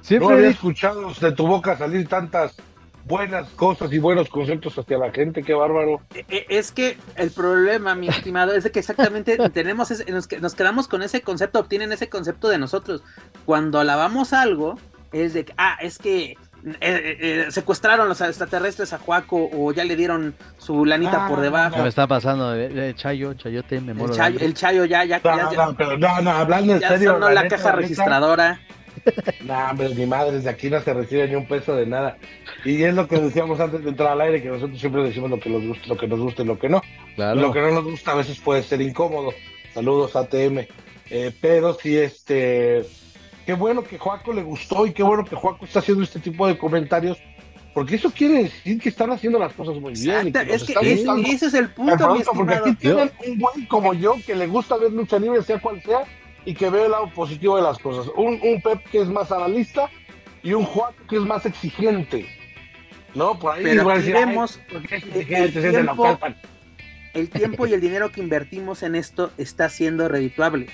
Siempre 0.00 0.28
no 0.28 0.34
había 0.34 0.50
escuchado 0.50 1.12
de 1.12 1.32
tu 1.32 1.46
boca 1.46 1.76
salir 1.76 2.06
tantas 2.08 2.56
buenas 3.08 3.48
cosas 3.50 3.92
y 3.92 3.98
buenos 3.98 4.28
conceptos 4.28 4.78
hacia 4.78 4.98
la 4.98 5.10
gente, 5.10 5.42
qué 5.42 5.54
bárbaro. 5.54 6.00
E, 6.14 6.24
e, 6.28 6.46
es 6.48 6.70
que 6.70 6.96
el 7.16 7.30
problema, 7.30 7.94
mi 7.94 8.08
estimado, 8.08 8.52
es 8.52 8.64
de 8.64 8.70
que 8.70 8.78
exactamente 8.78 9.36
tenemos 9.52 9.90
nos, 10.08 10.28
nos, 10.40 10.54
quedamos 10.54 10.86
con 10.86 11.02
ese 11.02 11.22
concepto, 11.22 11.58
obtienen 11.58 11.90
ese 11.92 12.08
concepto 12.08 12.48
de 12.48 12.58
nosotros. 12.58 13.02
Cuando 13.44 13.80
alabamos 13.80 14.32
algo, 14.32 14.78
es 15.12 15.32
de 15.32 15.46
que, 15.46 15.54
ah, 15.56 15.78
es 15.80 15.98
que 15.98 16.36
eh, 16.64 16.76
eh, 16.80 17.18
eh, 17.20 17.46
secuestraron 17.50 18.08
los 18.08 18.20
extraterrestres 18.20 18.92
a 18.92 18.98
Juaco 18.98 19.48
o 19.52 19.72
ya 19.72 19.84
le 19.84 19.94
dieron 19.94 20.34
su 20.58 20.84
lanita 20.84 21.28
por 21.28 21.38
ah, 21.38 21.42
debajo. 21.42 21.82
Me 21.82 21.88
está 21.88 22.06
pasando, 22.06 22.52
el 22.52 22.94
Chayo, 22.96 23.34
Chayote, 23.34 23.80
me 23.80 23.92
El 23.92 24.10
Chayo, 24.10 24.40
el 24.40 24.54
Chayo 24.54 24.84
ya, 24.84 25.04
ya, 25.04 25.20
no, 25.22 25.52
ya, 25.52 25.66
no, 25.66 25.76
pero 25.76 25.96
no, 25.96 26.20
no, 26.20 26.30
hablando 26.30 26.74
en 26.74 26.80
ya 26.80 26.88
serio. 26.88 27.12
Sonó 27.12 27.30
la, 27.30 27.46
caja 27.46 27.72
registradora. 27.72 28.60
No, 29.44 29.70
hombre, 29.70 29.88
mi 29.90 30.06
madre, 30.06 30.32
desde 30.32 30.50
aquí 30.50 30.68
no 30.70 30.80
se 30.80 30.92
recibe 30.94 31.28
ni 31.28 31.34
un 31.34 31.46
peso 31.46 31.74
de 31.74 31.86
nada. 31.86 32.18
Y 32.64 32.82
es 32.82 32.94
lo 32.94 33.08
que 33.08 33.18
decíamos 33.18 33.60
antes 33.60 33.82
de 33.82 33.90
entrar 33.90 34.12
al 34.12 34.20
aire, 34.20 34.42
que 34.42 34.48
nosotros 34.48 34.78
siempre 34.78 35.02
decimos 35.02 35.30
lo 35.30 35.40
que 35.40 35.50
nos 35.50 35.66
gusta, 35.66 35.86
lo 35.86 35.96
que 35.96 36.08
nos 36.08 36.20
gusta 36.20 36.42
y 36.42 36.46
lo 36.46 36.58
que 36.58 36.68
no. 36.68 36.82
Lo 37.16 37.52
que 37.52 37.60
no 37.60 37.70
nos 37.70 37.84
gusta 37.84 38.12
a 38.12 38.16
veces 38.16 38.38
puede 38.40 38.62
ser 38.62 38.80
incómodo. 38.80 39.32
Saludos 39.74 40.16
ATM. 40.16 40.66
Eh, 41.10 41.32
pero 41.40 41.74
sí, 41.74 41.96
este, 41.96 42.84
qué 43.46 43.54
bueno 43.54 43.82
que 43.82 43.98
Joaco 43.98 44.32
le 44.32 44.42
gustó 44.42 44.86
y 44.86 44.92
qué 44.92 45.02
bueno 45.02 45.24
que 45.24 45.36
Joaco 45.36 45.64
está 45.64 45.78
haciendo 45.78 46.04
este 46.04 46.20
tipo 46.20 46.46
de 46.46 46.58
comentarios, 46.58 47.18
porque 47.72 47.94
eso 47.94 48.10
quiere 48.10 48.42
decir 48.42 48.78
que 48.78 48.90
están 48.90 49.10
haciendo 49.10 49.38
las 49.38 49.52
cosas 49.54 49.76
muy 49.76 49.94
bien. 49.94 50.34
es 50.48 50.64
que 50.64 50.74
ese, 50.82 51.46
es 51.46 51.54
el 51.54 51.70
punto, 51.70 52.16
Porque 52.34 52.54
aquí 52.54 52.74
tienen 52.74 53.10
un 53.26 53.38
buen 53.38 53.66
como 53.66 53.94
yo 53.94 54.16
que 54.26 54.34
le 54.34 54.46
gusta 54.46 54.76
ver 54.76 54.92
lucha 54.92 55.18
libre, 55.18 55.42
sea 55.42 55.58
cual 55.60 55.80
sea, 55.82 56.04
y 56.48 56.54
que 56.54 56.70
ve 56.70 56.86
el 56.86 56.92
lado 56.92 57.10
positivo 57.10 57.56
de 57.56 57.62
las 57.62 57.78
cosas. 57.78 58.10
Un, 58.16 58.40
un 58.42 58.62
Pep 58.62 58.82
que 58.90 59.02
es 59.02 59.08
más 59.08 59.30
analista 59.30 59.90
y 60.42 60.54
un 60.54 60.64
Juan 60.64 60.94
que 61.06 61.16
es 61.16 61.22
más 61.22 61.44
exigente. 61.44 62.26
¿No? 63.14 63.38
Por 63.38 63.54
ahí 63.54 63.64
Pero 63.64 63.84
vemos 63.84 64.58
el, 67.12 67.28
tiempo, 67.28 67.66
y 67.66 67.74
el 67.74 67.82
dinero 67.82 68.10
que 68.10 68.22
invertimos 68.22 68.82
en 68.82 68.94
esto 68.94 69.30
está 69.36 69.68
siendo 69.68 70.08
redituable. 70.08 70.68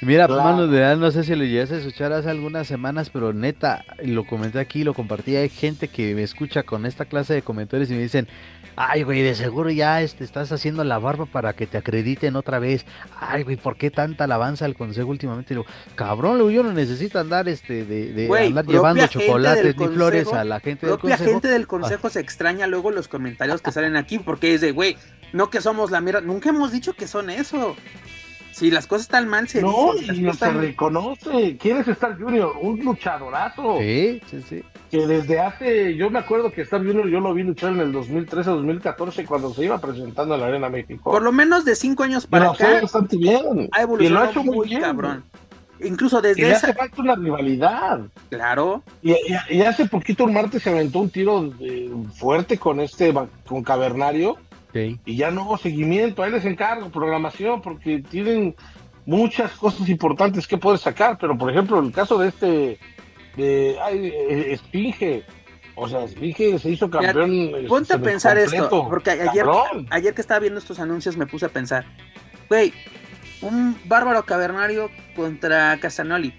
Mira, 0.00 0.28
claro. 0.28 0.68
de 0.68 0.94
no 0.96 1.10
sé 1.10 1.24
si 1.24 1.34
lo 1.34 1.42
llegaste 1.42 1.74
a 1.74 1.78
escuchar 1.78 2.12
hace 2.12 2.30
algunas 2.30 2.68
semanas, 2.68 3.10
pero 3.10 3.32
neta, 3.32 3.84
lo 4.04 4.26
comenté 4.26 4.60
aquí, 4.60 4.84
lo 4.84 4.94
compartí. 4.94 5.34
Hay 5.34 5.48
gente 5.48 5.88
que 5.88 6.14
me 6.14 6.22
escucha 6.22 6.62
con 6.62 6.86
esta 6.86 7.06
clase 7.06 7.34
de 7.34 7.42
comentarios 7.42 7.90
y 7.90 7.94
me 7.94 8.02
dicen: 8.02 8.28
Ay, 8.76 9.04
güey, 9.04 9.22
de 9.22 9.34
seguro 9.34 9.70
ya 9.70 10.02
este, 10.02 10.22
estás 10.22 10.52
haciendo 10.52 10.84
la 10.84 10.98
barba 10.98 11.24
para 11.24 11.54
que 11.54 11.66
te 11.66 11.78
acrediten 11.78 12.36
otra 12.36 12.58
vez. 12.58 12.84
Ay, 13.18 13.42
güey, 13.42 13.56
¿por 13.56 13.76
qué 13.76 13.90
tanta 13.90 14.24
alabanza 14.24 14.66
al 14.66 14.74
consejo 14.74 15.08
últimamente? 15.08 15.54
Digo, 15.54 15.64
cabrón, 15.94 16.50
yo 16.50 16.62
no 16.62 16.72
necesito 16.72 17.18
andar 17.18 17.48
este, 17.48 17.86
de, 17.86 18.12
de 18.12 18.46
andar 18.46 18.66
llevando 18.66 19.06
chocolates 19.06 19.76
ni 19.78 19.88
flores 19.88 20.30
a 20.32 20.44
la 20.44 20.60
gente 20.60 20.86
del 20.86 20.98
consejo. 20.98 21.24
gente 21.24 21.48
del 21.48 21.66
consejo 21.66 22.10
se 22.10 22.20
extraña 22.20 22.66
luego 22.66 22.90
los 22.90 23.08
comentarios 23.08 23.62
que 23.62 23.72
salen 23.72 23.96
aquí 23.96 24.18
porque 24.18 24.52
es 24.54 24.60
de, 24.60 24.72
güey, 24.72 24.98
no 25.32 25.48
que 25.48 25.62
somos 25.62 25.90
la 25.90 26.02
mierda. 26.02 26.20
Nunca 26.20 26.50
hemos 26.50 26.70
dicho 26.70 26.92
que 26.92 27.06
son 27.06 27.30
eso. 27.30 27.76
Si 28.52 28.70
las 28.70 28.86
cosas 28.86 29.02
están 29.02 29.28
mal, 29.28 29.48
se 29.48 29.60
No, 29.60 29.94
y 29.96 30.20
no 30.20 30.32
se 30.32 30.50
reconoce. 30.50 31.58
¿Quieres 31.58 31.88
estar 31.88 32.18
Junior? 32.18 32.54
Un 32.60 32.80
luchadorazo. 32.82 33.78
Sí, 33.80 34.20
sí, 34.30 34.42
sí. 34.48 34.62
Que 34.90 35.06
desde 35.06 35.40
hace, 35.40 35.96
yo 35.96 36.10
me 36.10 36.18
acuerdo 36.18 36.52
que 36.52 36.62
Star 36.62 36.80
Junior 36.80 37.08
yo 37.08 37.20
lo 37.20 37.34
vi 37.34 37.42
luchar 37.42 37.72
en 37.72 37.80
el 37.80 37.92
2013-2014 37.92 39.26
cuando 39.26 39.52
se 39.52 39.64
iba 39.64 39.80
presentando 39.80 40.34
en 40.34 40.40
la 40.40 40.46
Arena 40.46 40.68
México. 40.68 41.10
Por 41.10 41.22
lo 41.22 41.32
menos 41.32 41.64
de 41.64 41.74
cinco 41.74 42.04
años 42.04 42.26
para 42.26 42.50
acá. 42.50 42.80
bastante 42.82 43.16
bien. 43.16 43.68
Ha 43.72 43.82
evolucionado 43.82 44.02
y 44.02 44.08
lo 44.08 44.20
ha 44.20 44.30
hecho 44.30 44.44
muy 44.44 44.68
bien. 44.68 44.80
cabrón. 44.80 45.24
Incluso 45.80 46.22
desde 46.22 46.42
y 46.42 46.44
esa... 46.44 46.68
hace 46.68 46.74
falta 46.74 47.02
una 47.02 47.16
rivalidad. 47.16 48.00
Claro. 48.30 48.82
Y, 49.02 49.14
y, 49.50 49.60
hace 49.62 49.86
poquito 49.86 50.24
un 50.24 50.32
martes 50.32 50.62
se 50.62 50.70
aventó 50.70 51.00
un 51.00 51.10
tiro 51.10 51.52
fuerte 52.14 52.58
con 52.58 52.80
este, 52.80 53.12
con 53.46 53.62
Cavernario 53.62 54.38
y 55.04 55.16
ya 55.16 55.30
no 55.30 55.44
hubo 55.44 55.58
seguimiento, 55.58 56.22
ahí 56.22 56.30
les 56.30 56.44
encargo 56.44 56.90
programación 56.90 57.62
porque 57.62 58.02
tienen 58.10 58.54
muchas 59.06 59.52
cosas 59.52 59.88
importantes 59.88 60.46
que 60.46 60.58
poder 60.58 60.78
sacar, 60.78 61.16
pero 61.18 61.36
por 61.38 61.50
ejemplo, 61.50 61.78
el 61.78 61.92
caso 61.92 62.18
de 62.18 62.28
este 62.28 62.78
de 63.36 63.76
ay, 63.82 64.06
eh, 64.06 64.52
Esfinge, 64.52 65.24
o 65.74 65.88
sea, 65.88 66.04
Esfinge 66.04 66.58
se 66.58 66.70
hizo 66.70 66.90
campeón. 66.90 67.32
Este, 67.32 67.68
ponte 67.68 67.94
a 67.94 67.98
pensar 67.98 68.38
esto, 68.38 68.88
porque 68.88 69.10
ayer, 69.10 69.46
ayer 69.90 70.14
que 70.14 70.20
estaba 70.20 70.40
viendo 70.40 70.58
estos 70.58 70.78
anuncios 70.80 71.16
me 71.16 71.26
puse 71.26 71.46
a 71.46 71.50
pensar, 71.50 71.86
güey, 72.48 72.72
un 73.42 73.78
bárbaro 73.84 74.24
cavernario 74.24 74.90
contra 75.14 75.78
Casanoli. 75.78 76.34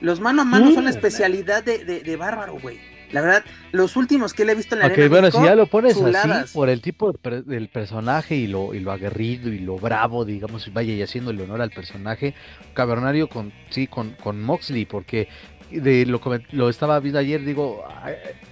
Los 0.00 0.18
mano 0.20 0.42
a 0.42 0.44
mano 0.44 0.72
son 0.72 0.84
la 0.84 0.90
especialidad 0.90 1.62
de, 1.62 1.84
de, 1.84 2.00
de 2.00 2.16
bárbaro, 2.16 2.58
güey. 2.58 2.80
La 3.12 3.20
verdad, 3.20 3.44
los 3.72 3.96
últimos 3.96 4.32
que 4.32 4.44
le 4.44 4.52
he 4.52 4.54
visto 4.54 4.74
en 4.74 4.80
la 4.80 4.86
okay, 4.88 5.08
bueno, 5.08 5.30
si 5.30 5.42
ya 5.42 5.54
lo 5.54 5.66
pones 5.66 6.00
así, 6.00 6.52
por 6.54 6.68
el 6.70 6.80
tipo 6.80 7.12
del 7.12 7.68
personaje 7.68 8.36
y 8.36 8.46
lo, 8.46 8.74
y 8.74 8.80
lo 8.80 8.90
aguerrido 8.90 9.52
y 9.52 9.58
lo 9.58 9.76
bravo, 9.76 10.24
digamos, 10.24 10.72
vaya 10.72 10.94
y 10.94 11.02
haciéndole 11.02 11.42
honor 11.42 11.60
al 11.60 11.70
personaje, 11.70 12.34
Cavernario 12.72 13.28
con, 13.28 13.52
sí, 13.68 13.86
con, 13.86 14.12
con 14.12 14.42
Moxley, 14.42 14.86
porque 14.86 15.28
de 15.70 16.06
lo, 16.06 16.20
lo 16.52 16.68
estaba 16.68 17.00
viendo 17.00 17.18
ayer, 17.18 17.44
digo, 17.44 17.84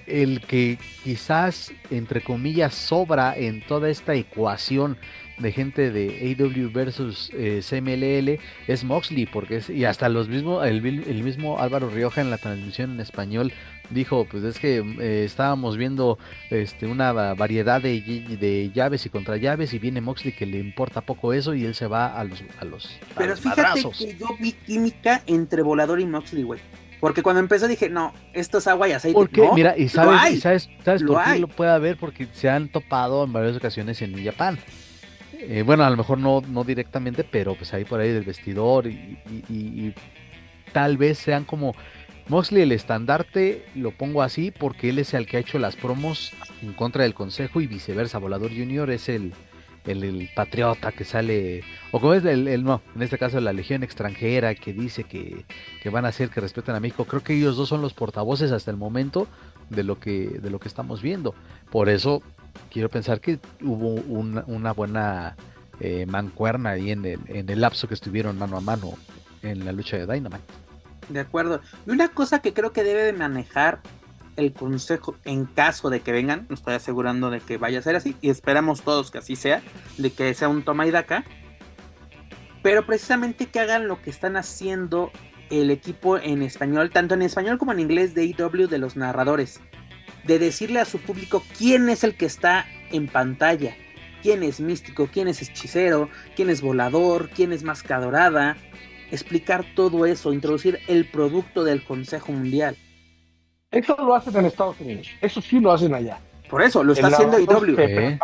el 0.06 0.40
que 0.42 0.78
quizás, 1.04 1.72
entre 1.90 2.22
comillas, 2.22 2.74
sobra 2.74 3.36
en 3.36 3.62
toda 3.66 3.88
esta 3.88 4.14
ecuación 4.14 4.96
de 5.40 5.52
gente 5.52 5.90
de 5.90 6.36
AW 6.38 6.70
versus 6.72 7.30
eh, 7.34 7.60
CMLL 7.62 8.38
es 8.66 8.84
Moxley, 8.84 9.26
porque 9.26 9.56
es, 9.56 9.70
y 9.70 9.84
hasta 9.84 10.08
los 10.08 10.28
mismos, 10.28 10.66
el, 10.66 10.84
el, 10.86 11.22
mismo 11.22 11.58
Álvaro 11.58 11.88
Rioja 11.88 12.20
en 12.20 12.30
la 12.30 12.38
transmisión 12.38 12.92
en 12.92 13.00
español 13.00 13.52
dijo, 13.90 14.26
pues 14.30 14.44
es 14.44 14.58
que 14.58 14.78
eh, 14.78 15.24
estábamos 15.24 15.76
viendo 15.76 16.18
este, 16.50 16.86
una 16.86 17.12
variedad 17.12 17.82
de, 17.82 18.00
de, 18.00 18.70
llaves 18.72 19.04
y 19.06 19.08
contra 19.10 19.36
llaves 19.36 19.72
y 19.72 19.78
viene 19.78 20.00
Moxley 20.00 20.32
que 20.32 20.46
le 20.46 20.58
importa 20.58 21.00
poco 21.00 21.32
eso 21.32 21.54
y 21.54 21.64
él 21.64 21.74
se 21.74 21.86
va 21.86 22.18
a 22.18 22.24
los... 22.24 22.42
A 22.58 22.64
los 22.64 22.98
Pero 23.16 23.36
fíjate 23.36 23.82
que 23.98 24.16
yo 24.16 24.28
vi 24.38 24.52
química 24.52 25.22
entre 25.26 25.62
Volador 25.62 26.00
y 26.00 26.06
Moxley, 26.06 26.42
güey. 26.42 26.60
Porque 27.00 27.22
cuando 27.22 27.40
empezó 27.40 27.66
dije, 27.66 27.88
no, 27.88 28.12
esto 28.34 28.58
es 28.58 28.66
agua 28.66 28.86
y 28.86 28.92
aceite. 28.92 29.14
Porque, 29.14 29.48
mira, 29.54 29.76
y 29.76 29.88
sabes, 29.88 30.40
sabes, 30.40 30.68
sabes 30.84 31.02
por 31.02 31.24
qué 31.24 31.38
lo 31.38 31.48
puede 31.48 31.70
haber, 31.70 31.96
porque 31.96 32.28
se 32.32 32.50
han 32.50 32.68
topado 32.68 33.24
en 33.24 33.32
varias 33.32 33.56
ocasiones 33.56 34.02
en 34.02 34.22
Japón. 34.22 34.58
Eh, 35.42 35.62
bueno, 35.64 35.84
a 35.84 35.90
lo 35.90 35.96
mejor 35.96 36.18
no, 36.18 36.42
no 36.46 36.64
directamente, 36.64 37.24
pero 37.24 37.54
pues 37.54 37.72
ahí 37.72 37.84
por 37.84 38.00
ahí 38.00 38.10
del 38.10 38.24
vestidor 38.24 38.86
y, 38.86 39.94
tal 40.72 40.96
vez 40.96 41.18
sean 41.18 41.44
como 41.44 41.74
Moxley 42.28 42.62
el 42.62 42.70
estandarte 42.70 43.64
lo 43.74 43.90
pongo 43.90 44.22
así 44.22 44.52
porque 44.52 44.90
él 44.90 45.00
es 45.00 45.14
el 45.14 45.26
que 45.26 45.36
ha 45.36 45.40
hecho 45.40 45.58
las 45.58 45.74
promos 45.74 46.32
en 46.62 46.74
contra 46.74 47.02
del 47.02 47.14
consejo 47.14 47.60
y 47.60 47.66
viceversa. 47.66 48.18
Volador 48.18 48.50
Junior 48.50 48.88
es 48.90 49.08
el, 49.08 49.32
el, 49.84 50.30
patriota 50.36 50.92
que 50.92 51.04
sale, 51.04 51.64
o 51.90 51.98
como 51.98 52.14
es 52.14 52.24
el, 52.24 52.62
no, 52.62 52.82
en 52.94 53.02
este 53.02 53.18
caso 53.18 53.40
la 53.40 53.52
legión 53.52 53.82
extranjera 53.82 54.54
que 54.54 54.72
dice 54.72 55.04
que, 55.04 55.44
van 55.90 56.04
a 56.04 56.08
hacer 56.08 56.28
que 56.28 56.40
respetan 56.40 56.76
a 56.76 56.80
México. 56.80 57.04
Creo 57.04 57.22
que 57.22 57.34
ellos 57.34 57.56
dos 57.56 57.68
son 57.68 57.82
los 57.82 57.94
portavoces 57.94 58.52
hasta 58.52 58.70
el 58.70 58.76
momento 58.76 59.26
de 59.70 59.82
lo 59.82 59.98
que, 59.98 60.28
de 60.28 60.50
lo 60.50 60.60
que 60.60 60.68
estamos 60.68 61.02
viendo. 61.02 61.34
Por 61.70 61.88
eso 61.88 62.22
quiero 62.70 62.88
pensar 62.88 63.20
que 63.20 63.38
hubo 63.62 63.94
una, 63.94 64.72
buena 64.72 65.36
eh, 65.80 66.06
mancuerna 66.06 66.70
ahí 66.70 66.90
en 66.90 67.04
el, 67.04 67.60
lapso 67.60 67.88
que 67.88 67.94
estuvieron 67.94 68.38
mano 68.38 68.56
a 68.56 68.60
mano 68.60 68.94
en 69.42 69.64
la 69.64 69.72
lucha 69.72 69.96
de 69.96 70.06
Dynamite. 70.06 70.44
De 71.08 71.20
acuerdo. 71.20 71.60
Y 71.86 71.90
una 71.90 72.08
cosa 72.08 72.40
que 72.40 72.52
creo 72.52 72.72
que 72.72 72.84
debe 72.84 73.02
de 73.02 73.12
manejar 73.12 73.80
el 74.36 74.52
consejo 74.52 75.16
en 75.24 75.46
caso 75.46 75.90
de 75.90 76.00
que 76.00 76.12
vengan, 76.12 76.46
no 76.48 76.54
estoy 76.54 76.74
asegurando 76.74 77.30
de 77.30 77.40
que 77.40 77.58
vaya 77.58 77.78
a 77.78 77.82
ser 77.82 77.96
así, 77.96 78.16
y 78.20 78.30
esperamos 78.30 78.82
todos 78.82 79.10
que 79.10 79.18
así 79.18 79.36
sea, 79.36 79.62
de 79.98 80.10
que 80.12 80.32
sea 80.34 80.48
un 80.48 80.62
toma 80.62 80.86
y 80.86 80.90
daca, 80.90 81.24
pero 82.62 82.86
precisamente 82.86 83.46
que 83.46 83.60
hagan 83.60 83.88
lo 83.88 84.00
que 84.02 84.10
están 84.10 84.36
haciendo 84.36 85.10
el 85.50 85.70
equipo 85.70 86.16
en 86.16 86.42
español, 86.42 86.90
tanto 86.90 87.14
en 87.14 87.22
español 87.22 87.58
como 87.58 87.72
en 87.72 87.80
inglés 87.80 88.14
de 88.14 88.24
IW 88.24 88.68
de 88.68 88.78
los 88.78 88.96
narradores, 88.96 89.60
de 90.24 90.38
decirle 90.38 90.80
a 90.80 90.84
su 90.84 90.98
público 90.98 91.42
quién 91.56 91.88
es 91.88 92.04
el 92.04 92.14
que 92.14 92.26
está 92.26 92.66
en 92.90 93.06
pantalla, 93.06 93.76
quién 94.22 94.42
es 94.42 94.60
místico, 94.60 95.08
quién 95.12 95.28
es 95.28 95.42
hechicero, 95.42 96.08
quién 96.36 96.50
es 96.50 96.60
volador, 96.60 97.30
quién 97.30 97.52
es 97.52 97.62
masca 97.62 97.98
dorada, 97.98 98.56
explicar 99.10 99.64
todo 99.74 100.06
eso, 100.06 100.32
introducir 100.32 100.80
el 100.88 101.08
producto 101.10 101.64
del 101.64 101.84
Consejo 101.84 102.32
Mundial. 102.32 102.76
Eso 103.70 103.96
lo 103.98 104.14
hacen 104.14 104.36
en 104.36 104.46
Estados 104.46 104.80
Unidos. 104.80 105.08
Eso 105.20 105.40
sí 105.40 105.60
lo 105.60 105.72
hacen 105.72 105.94
allá. 105.94 106.18
Por 106.48 106.62
eso, 106.62 106.82
lo 106.82 106.92
está 106.92 107.06
haciendo 107.06 107.38
IW. 107.38 108.18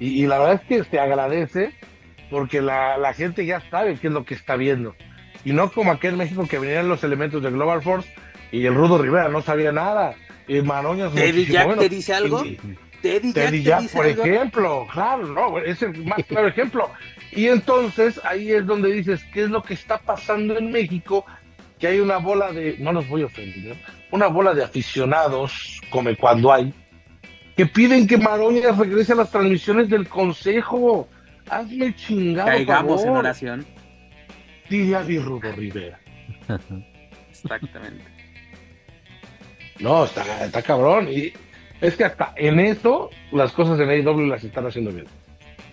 Y, 0.00 0.26
la 0.26 0.38
verdad 0.38 0.54
es 0.54 0.60
que 0.62 0.84
se 0.84 0.98
agradece 0.98 1.72
porque 2.30 2.60
la, 2.60 3.12
gente 3.14 3.46
ya 3.46 3.60
sabe 3.70 3.96
qué 3.96 4.08
es 4.08 4.12
lo 4.12 4.24
que 4.24 4.34
está 4.34 4.56
viendo. 4.56 4.94
Y 5.44 5.52
no 5.52 5.70
como 5.70 5.92
aquel 5.92 6.16
México 6.16 6.46
que 6.48 6.58
venían 6.58 6.88
los 6.88 7.04
elementos 7.04 7.42
de 7.42 7.50
Global 7.50 7.82
Force 7.82 8.12
y 8.50 8.64
el 8.64 8.74
Rudo 8.74 8.98
Rivera 8.98 9.28
no 9.28 9.42
sabía 9.42 9.72
nada. 9.72 10.14
Y 10.46 10.60
Maroñas 10.60 11.12
¿Teddy 11.14 11.46
Jack 11.46 11.78
te 11.78 11.88
dice 11.88 12.14
algo? 12.14 12.42
Teddy, 13.00 13.62
Jack, 13.62 13.90
por 13.90 14.06
ejemplo, 14.06 14.86
claro, 14.90 15.26
no, 15.26 15.58
es 15.58 15.82
el 15.82 16.04
más 16.04 16.24
claro 16.26 16.48
ejemplo. 16.48 16.90
Y 17.32 17.48
entonces 17.48 18.18
ahí 18.24 18.50
es 18.50 18.64
donde 18.64 18.92
dices, 18.92 19.22
¿qué 19.32 19.44
es 19.44 19.50
lo 19.50 19.62
que 19.62 19.74
está 19.74 19.98
pasando 19.98 20.56
en 20.56 20.70
México? 20.70 21.26
Que 21.78 21.88
hay 21.88 22.00
una 22.00 22.16
bola 22.16 22.50
de, 22.52 22.76
no 22.78 22.92
los 22.92 23.06
voy 23.06 23.22
a 23.22 23.26
ofender, 23.26 23.76
una 24.10 24.28
bola 24.28 24.54
de 24.54 24.64
aficionados, 24.64 25.82
como 25.90 26.16
cuando 26.16 26.50
hay, 26.50 26.72
que 27.56 27.66
piden 27.66 28.06
que 28.06 28.16
Maroña 28.16 28.72
regrese 28.72 29.12
a 29.12 29.16
las 29.16 29.30
transmisiones 29.30 29.90
del 29.90 30.08
Consejo. 30.08 31.08
Hazme 31.48 31.94
chingado. 31.94 32.48
Caigamos 32.48 33.04
en 33.04 33.10
oración. 33.10 33.66
Diría 34.70 35.02
Di 35.02 35.18
Rudo 35.18 35.52
Rivera. 35.52 36.00
Exactamente. 37.30 38.13
No, 39.80 40.04
está, 40.04 40.44
está 40.44 40.62
cabrón. 40.62 41.08
Y 41.10 41.32
es 41.80 41.96
que 41.96 42.04
hasta 42.04 42.32
en 42.36 42.60
eso 42.60 43.10
las 43.32 43.52
cosas 43.52 43.78
en 43.80 43.90
AEW 43.90 44.26
las 44.26 44.44
están 44.44 44.66
haciendo 44.66 44.92
bien. 44.92 45.06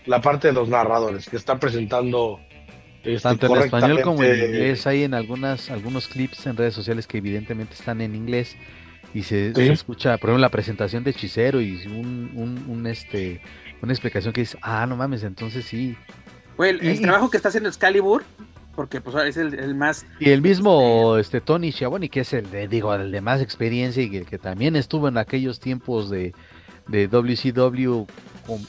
La 0.05 0.21
parte 0.21 0.47
de 0.47 0.53
los 0.53 0.69
narradores 0.69 1.29
que 1.29 1.37
están 1.37 1.59
presentando 1.59 2.39
este, 3.03 3.19
Tanto 3.19 3.55
en 3.55 3.63
español 3.63 4.01
como 4.01 4.23
en 4.23 4.45
inglés 4.45 4.85
hay 4.85 5.03
en 5.03 5.15
algunas 5.15 5.71
algunos 5.71 6.07
clips 6.07 6.45
en 6.45 6.55
redes 6.55 6.75
sociales 6.75 7.07
que 7.07 7.17
evidentemente 7.17 7.73
están 7.73 7.99
en 7.99 8.15
inglés 8.15 8.55
y 9.13 9.23
se, 9.23 9.51
escucha, 9.71 10.17
por 10.17 10.29
ejemplo, 10.29 10.41
la 10.41 10.49
presentación 10.49 11.03
de 11.03 11.11
Hechicero 11.11 11.59
y 11.59 11.85
un, 11.87 12.85
este 12.87 13.41
una 13.81 13.91
explicación 13.91 14.31
que 14.31 14.41
dice, 14.41 14.57
ah, 14.61 14.85
no 14.87 14.95
mames, 14.95 15.23
entonces 15.23 15.65
sí. 15.65 15.97
el, 16.59 17.01
trabajo 17.01 17.29
que 17.29 17.37
está 17.37 17.49
haciendo 17.49 17.67
Excalibur, 17.67 18.23
porque 18.75 19.01
pues 19.01 19.15
es 19.25 19.37
el, 19.37 19.75
más... 19.75 20.05
Y 20.19 20.29
el 20.29 20.41
mismo 20.41 21.17
este, 21.17 21.37
este 21.37 21.45
Tony 21.45 21.71
Schiavone, 21.71 22.09
que 22.09 22.21
es 22.21 22.33
el 22.33 22.49
de, 22.51 22.67
digo, 22.67 22.93
el 22.93 23.11
de 23.11 23.21
más 23.21 23.41
experiencia 23.41 24.03
y 24.03 24.09
que, 24.09 24.25
que 24.25 24.37
también 24.37 24.75
estuvo 24.75 25.07
en 25.07 25.17
aquellos 25.17 25.59
tiempos 25.59 26.09
de, 26.09 26.33
de 26.87 27.07
WCW 27.07 28.05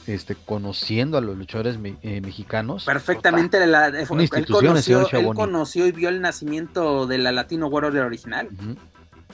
este, 0.07 0.35
conociendo 0.35 1.17
a 1.17 1.21
los 1.21 1.37
luchadores 1.37 1.77
eh, 2.01 2.21
mexicanos. 2.21 2.85
Perfectamente, 2.85 3.65
la, 3.65 3.87
él, 3.87 4.07
conoció, 4.07 5.07
él, 5.11 5.25
conoció, 5.35 5.87
y 5.87 5.91
vio 5.91 6.09
el 6.09 6.21
nacimiento 6.21 7.07
de 7.07 7.17
la 7.17 7.31
Latino 7.31 7.67
Warrior 7.67 8.05
original, 8.05 8.49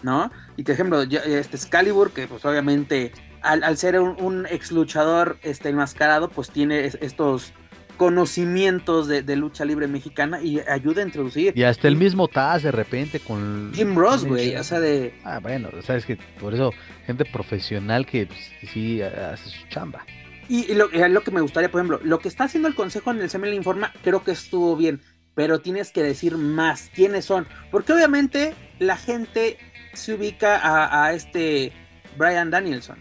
¿no? 0.02 0.32
Y 0.58 0.64
por 0.64 0.74
ejemplo, 0.74 1.02
este 1.02 1.56
Excalibur, 1.56 2.12
que 2.12 2.28
pues 2.28 2.44
obviamente 2.46 3.12
al, 3.42 3.78
ser 3.78 4.00
un, 4.00 4.46
ex 4.50 4.72
luchador 4.72 5.38
este, 5.44 5.70
enmascarado, 5.70 6.30
pues 6.30 6.50
tiene 6.50 6.86
estos 6.86 7.54
conocimientos 8.00 9.10
de, 9.10 9.36
lucha 9.36 9.66
libre 9.66 9.86
mexicana 9.86 10.42
y 10.42 10.62
ayuda 10.62 11.02
a 11.02 11.06
introducir. 11.06 11.52
Y 11.54 11.64
hasta 11.64 11.90
el 11.90 11.98
mismo 11.98 12.30
Taz 12.30 12.64
de 12.64 12.72
repente 12.72 13.20
con... 13.20 13.74
Jim 13.76 13.94
Ross, 13.94 14.24
güey, 14.24 14.56
o 14.56 14.64
sea, 14.64 14.80
de... 14.80 15.14
Ah, 15.26 15.40
bueno, 15.40 15.70
o 15.78 15.82
sea, 15.82 15.98
es 15.98 16.06
que 16.06 16.18
por 16.40 16.54
eso 16.54 16.72
gente 17.06 17.26
profesional 17.26 18.06
que 18.06 18.28
pues, 18.28 18.40
sí 18.72 19.02
hace 19.02 19.50
su 19.50 19.68
chamba. 19.68 20.06
Y, 20.48 20.74
lo, 20.76 20.88
lo, 20.88 21.22
que 21.24 21.32
me 21.32 21.42
gustaría, 21.42 21.70
por 21.70 21.82
ejemplo, 21.82 22.00
lo 22.02 22.20
que 22.20 22.30
está 22.30 22.46
haciendo 22.46 22.70
el 22.70 22.74
consejo 22.74 23.12
en 23.12 23.20
el 23.20 23.30
CML 23.30 23.54
Informa, 23.54 23.92
creo 24.02 24.24
que 24.24 24.32
estuvo 24.32 24.78
bien, 24.78 25.02
pero 25.36 25.60
tienes 25.60 25.92
que 25.92 26.02
decir 26.02 26.38
más 26.38 26.90
quiénes 26.96 27.26
son, 27.26 27.48
porque 27.72 27.92
obviamente 27.92 28.54
la 28.80 28.96
gente 28.96 29.58
se 29.94 30.14
ubica 30.14 31.04
a, 31.04 31.12
este 31.12 31.74
Brian 32.18 32.50
Danielson, 32.50 32.98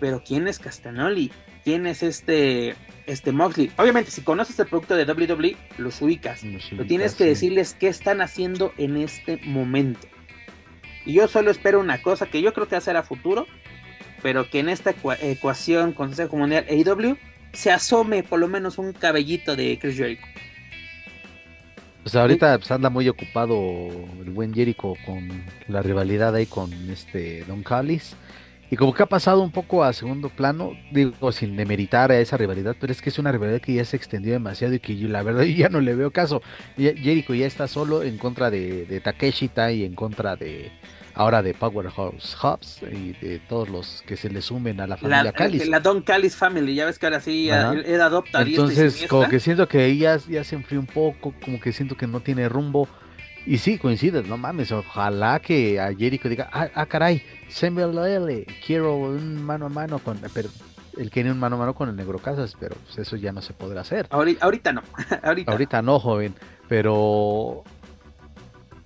pero 0.00 0.20
quién 0.26 0.48
es 0.48 0.58
Castanoli, 0.58 1.30
quién 1.64 1.86
es 1.86 2.02
este 2.02 2.76
este 3.06 3.32
Moxley. 3.32 3.72
Obviamente, 3.76 4.10
si 4.10 4.22
conoces 4.22 4.58
el 4.60 4.66
producto 4.66 4.94
de 4.94 5.04
WWE, 5.04 5.56
los 5.78 6.00
ubicas, 6.00 6.42
pero 6.70 6.86
tienes 6.86 7.14
que 7.14 7.24
decirles 7.24 7.74
qué 7.78 7.88
están 7.88 8.20
haciendo 8.20 8.72
en 8.78 8.96
este 8.96 9.38
momento. 9.44 10.06
Y 11.04 11.14
yo 11.14 11.26
solo 11.26 11.50
espero 11.50 11.80
una 11.80 12.00
cosa 12.00 12.26
que 12.26 12.42
yo 12.42 12.52
creo 12.52 12.68
que 12.68 12.76
va 12.76 12.78
a 12.78 12.82
ser 12.82 12.96
a 12.96 13.02
futuro, 13.02 13.46
pero 14.22 14.48
que 14.48 14.60
en 14.60 14.68
esta 14.68 14.94
ecuación 15.20 15.92
Consejo 15.92 16.36
Mundial 16.36 16.64
AEW 16.68 17.16
se 17.52 17.70
asome 17.70 18.22
por 18.22 18.38
lo 18.38 18.48
menos 18.48 18.78
un 18.78 18.92
cabellito 18.92 19.56
de 19.56 19.78
Chris 19.80 19.96
Jericho. 19.96 20.26
Pues 22.02 22.16
ahorita 22.16 22.58
pues, 22.58 22.70
anda 22.70 22.90
muy 22.90 23.08
ocupado 23.08 23.88
el 24.24 24.30
buen 24.30 24.52
Jericho 24.52 24.94
con 25.06 25.28
la 25.68 25.82
rivalidad 25.82 26.34
ahí 26.34 26.46
con 26.46 26.72
este 26.90 27.44
Don 27.44 27.62
Callis. 27.62 28.16
Y 28.72 28.76
como 28.76 28.94
que 28.94 29.02
ha 29.02 29.06
pasado 29.06 29.42
un 29.42 29.50
poco 29.50 29.84
a 29.84 29.92
segundo 29.92 30.30
plano, 30.30 30.72
digo, 30.90 31.30
sin 31.30 31.58
demeritar 31.58 32.10
a 32.10 32.18
esa 32.18 32.38
rivalidad, 32.38 32.74
pero 32.80 32.90
es 32.90 33.02
que 33.02 33.10
es 33.10 33.18
una 33.18 33.30
rivalidad 33.30 33.60
que 33.60 33.74
ya 33.74 33.84
se 33.84 33.98
extendió 33.98 34.32
demasiado 34.32 34.72
y 34.72 34.80
que 34.80 34.96
yo, 34.96 35.08
la 35.08 35.22
verdad 35.22 35.42
ya 35.44 35.68
no 35.68 35.82
le 35.82 35.94
veo 35.94 36.10
caso. 36.10 36.40
Jericho 36.78 37.34
ya 37.34 37.46
está 37.46 37.68
solo 37.68 38.02
en 38.02 38.16
contra 38.16 38.50
de, 38.50 38.86
de 38.86 39.00
Takeshita 39.00 39.72
y 39.72 39.84
en 39.84 39.94
contra 39.94 40.36
de, 40.36 40.72
ahora 41.12 41.42
de 41.42 41.52
Powerhouse 41.52 42.34
Hubs 42.42 42.80
y 42.90 43.12
de 43.12 43.40
todos 43.40 43.68
los 43.68 44.02
que 44.06 44.16
se 44.16 44.30
le 44.30 44.40
sumen 44.40 44.80
a 44.80 44.86
la 44.86 44.96
familia 44.96 45.24
la, 45.24 45.32
Callis. 45.32 45.68
La 45.68 45.80
Don 45.80 46.00
Callis 46.00 46.34
Family, 46.34 46.74
ya 46.74 46.86
ves 46.86 46.98
que 46.98 47.04
ahora 47.04 47.20
sí 47.20 47.50
él, 47.50 48.00
adopta. 48.00 48.40
Entonces, 48.40 49.04
como 49.06 49.28
que 49.28 49.38
siento 49.38 49.68
que 49.68 49.84
ella 49.84 50.16
ya 50.28 50.44
se 50.44 50.54
enfrió 50.54 50.80
un 50.80 50.86
poco, 50.86 51.34
como 51.44 51.60
que 51.60 51.74
siento 51.74 51.94
que 51.94 52.06
no 52.06 52.20
tiene 52.20 52.48
rumbo. 52.48 52.88
Y 53.44 53.58
sí, 53.58 53.78
coincide, 53.78 54.22
no 54.22 54.36
mames, 54.36 54.70
ojalá 54.70 55.40
que 55.40 55.80
a 55.80 55.92
Jericho 55.94 56.28
diga, 56.28 56.48
ah, 56.52 56.68
ah 56.74 56.86
caray, 56.86 57.22
L, 57.60 58.46
quiero 58.64 58.96
un 58.96 59.42
mano 59.44 59.66
a 59.66 59.68
mano 59.68 59.98
con... 59.98 60.18
Pero 60.32 60.48
él 60.96 61.10
quiere 61.10 61.32
un 61.32 61.40
mano 61.40 61.56
a 61.56 61.58
mano 61.58 61.74
con 61.74 61.88
el 61.88 61.96
Negro 61.96 62.18
Casas, 62.18 62.54
pero 62.58 62.76
pues 62.84 62.98
eso 62.98 63.16
ya 63.16 63.32
no 63.32 63.42
se 63.42 63.52
podrá 63.52 63.80
hacer. 63.80 64.06
Ahorita, 64.10 64.44
ahorita 64.44 64.72
no, 64.72 64.82
ahorita. 65.22 65.50
ahorita 65.50 65.82
no, 65.82 65.98
joven, 65.98 66.34
pero 66.68 67.64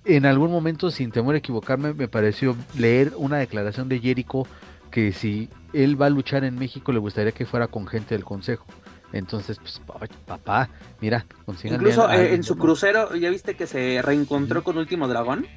en 0.05 0.25
algún 0.25 0.51
momento, 0.51 0.89
sin 0.89 1.11
temor 1.11 1.35
a 1.35 1.39
equivocarme, 1.39 1.93
me 1.93 2.07
pareció 2.07 2.55
leer 2.75 3.13
una 3.17 3.37
declaración 3.37 3.89
de 3.89 3.99
Jericho 3.99 4.47
que 4.89 5.11
si 5.11 5.49
él 5.73 6.01
va 6.01 6.07
a 6.07 6.09
luchar 6.09 6.45
en 6.45 6.57
México 6.57 6.91
le 6.91 6.99
gustaría 6.99 7.33
que 7.33 7.45
fuera 7.45 7.67
con 7.67 7.85
gente 7.87 8.15
del 8.15 8.23
consejo. 8.23 8.65
Entonces, 9.13 9.57
pues, 9.59 9.81
papá, 10.25 10.69
mira, 10.99 11.25
Incluso 11.63 12.11
eh, 12.11 12.33
en 12.33 12.43
su 12.43 12.57
crucero, 12.57 13.15
¿ya 13.15 13.29
viste 13.29 13.55
que 13.55 13.67
se 13.67 14.01
reencontró 14.01 14.63
con 14.63 14.77
Último 14.77 15.07
Dragón? 15.07 15.47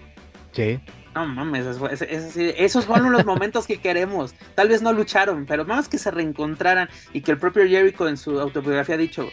Sí. 0.53 0.81
No 1.15 1.27
mames, 1.27 1.67
esos 2.57 2.87
fueron 2.87 3.11
los 3.11 3.27
momentos 3.27 3.67
que 3.67 3.81
queremos. 3.81 4.35
Tal 4.55 4.69
vez 4.69 4.81
no 4.81 4.93
lucharon, 4.93 5.45
pero 5.45 5.65
más 5.65 5.89
que 5.89 5.99
se 5.99 6.13
reencontraran 6.13 6.89
y 7.13 7.23
que 7.23 7.33
el 7.33 7.39
propio 7.39 7.67
Jericho 7.67 8.09
en 8.09 8.17
su 8.17 8.39
autobiografía 8.39 8.95
ha 8.95 8.99
dicho, 8.99 9.29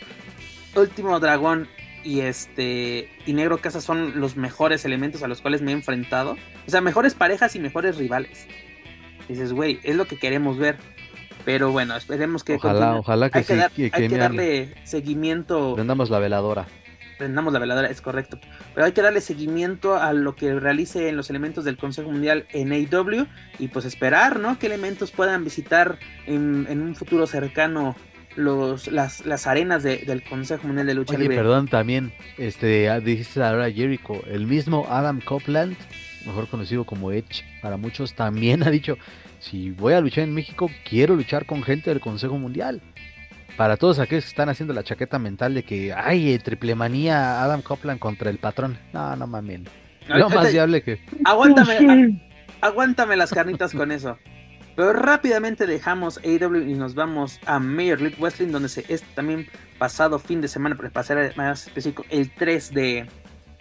Último 0.76 1.20
Dragón 1.20 1.68
y 2.04 2.22
este 2.22 3.10
y 3.26 3.34
Negro 3.34 3.58
Casa 3.60 3.82
son 3.82 4.20
los 4.20 4.38
mejores 4.38 4.86
elementos 4.86 5.24
a 5.24 5.28
los 5.28 5.42
cuales 5.42 5.62
me 5.62 5.72
he 5.72 5.76
enfrentado. 5.76 6.38
O 6.66 6.72
sea, 6.72 6.82
mejores 6.82 7.14
parejas 7.14 7.56
y 7.56 7.60
mejores 7.60 7.98
rivales. 7.98 8.48
dices, 9.28 9.54
güey, 9.54 9.80
es 9.84 9.96
lo 9.96 10.06
que 10.06 10.18
queremos 10.18 10.58
ver. 10.58 10.78
Pero 11.48 11.72
bueno, 11.72 11.96
esperemos 11.96 12.44
que. 12.44 12.56
Ojalá, 12.56 12.96
ojalá 12.98 13.30
que 13.30 13.38
hay 13.38 13.46
sí. 13.46 13.54
Que, 13.90 13.90
hay 13.94 14.10
que, 14.10 14.18
darle 14.18 14.76
seguimiento. 14.84 15.76
Prendamos 15.76 16.10
la 16.10 16.20
veladora. 16.20 16.66
Prendamos 17.18 17.54
la 17.54 17.60
veladora, 17.60 17.88
es 17.88 18.02
correcto. 18.02 18.38
Pero 18.76 18.86
hay 18.86 18.92
que 18.92 19.02
darle 19.02 19.22
seguimiento 19.22 19.96
a 19.96 20.12
lo 20.12 20.36
que 20.36 20.60
realice 20.60 21.08
en 21.08 21.16
los 21.16 21.30
elementos 21.30 21.64
del 21.64 21.78
Consejo 21.78 22.12
Mundial 22.12 22.48
en 22.52 22.74
AEW 22.74 23.28
y 23.60 23.70
pues 23.70 23.86
esperar, 23.86 24.42
¿no? 24.42 24.60
Que 24.60 24.66
elementos 24.66 25.12
puedan 25.12 25.46
visitar 25.46 26.00
en, 26.26 26.68
en 26.70 26.82
un 26.82 26.96
futuro 26.96 27.26
cercano 27.28 27.96
los, 28.36 28.92
las, 28.92 29.26
las 29.26 29.48
arenas 29.48 29.84
del 29.84 30.24
Consejo 30.24 30.68
Mundial 30.68 30.88
de 30.88 30.96
Lucha 30.96 31.16
Oye, 31.16 31.30
perdón, 31.30 31.70
también, 31.70 32.12
este, 32.38 33.00
dijiste 33.00 33.42
ahora 33.42 33.72
Jericho, 33.72 34.22
el 34.28 34.48
mismo 34.48 34.86
Adam 34.90 35.22
Copeland, 35.22 35.78
mejor 36.26 36.50
conocido 36.50 36.84
como 36.84 37.14
Edge 37.14 37.46
para 37.62 37.78
muchos, 37.78 38.16
también 38.16 38.64
ha 38.68 38.70
dicho, 38.70 38.98
si 39.50 39.72
voy 39.72 39.94
a 39.94 40.02
luchar 40.02 40.26
en 40.26 40.34
México, 40.34 40.70
quiero 40.88 41.16
luchar 41.16 41.46
con 41.46 41.64
gente 41.64 41.90
del 41.90 42.00
Consejo 42.00 42.38
Mundial. 42.38 42.82
Para 43.56 43.78
todos 43.78 43.98
aquellos 44.00 44.26
que 44.26 44.30
están 44.30 44.50
haciendo 44.50 44.74
la 44.74 44.84
chaqueta 44.84 45.18
mental 45.18 45.54
de 45.54 45.64
que, 45.64 45.94
ay, 45.94 46.32
eh, 46.34 46.40
triple 46.40 46.76
manía 46.76 47.42
Adam 47.42 47.62
Copeland 47.62 48.00
contra 48.00 48.30
el 48.30 48.38
patrón. 48.38 48.78
No, 48.94 49.16
no 49.16 49.26
mames. 49.26 49.62
Lo 50.08 50.30
más 50.30 50.52
viable 50.52 50.84
que... 50.84 51.00
Aguántame, 51.26 52.22
aguántame 52.62 53.16
las 53.16 53.32
carnitas 53.32 53.74
con 53.74 53.92
eso. 53.92 54.18
Pero 54.76 54.94
rápidamente 54.94 55.66
dejamos 55.66 56.20
AEW 56.20 56.70
y 56.70 56.76
nos 56.76 56.94
vamos 56.94 57.40
a 57.48 57.58
Major 57.58 58.00
League 58.00 58.18
Wrestling, 58.20 58.52
donde 58.52 58.70
se 58.70 58.86
es 58.94 59.02
también 59.16 59.48
pasado 59.80 60.20
fin 60.20 60.40
de 60.40 60.48
semana, 60.48 60.76
para 60.76 60.92
pasar 60.92 61.34
más 61.36 61.66
específico, 61.66 62.06
el 62.10 62.30
3 62.30 62.74
de, 62.74 63.08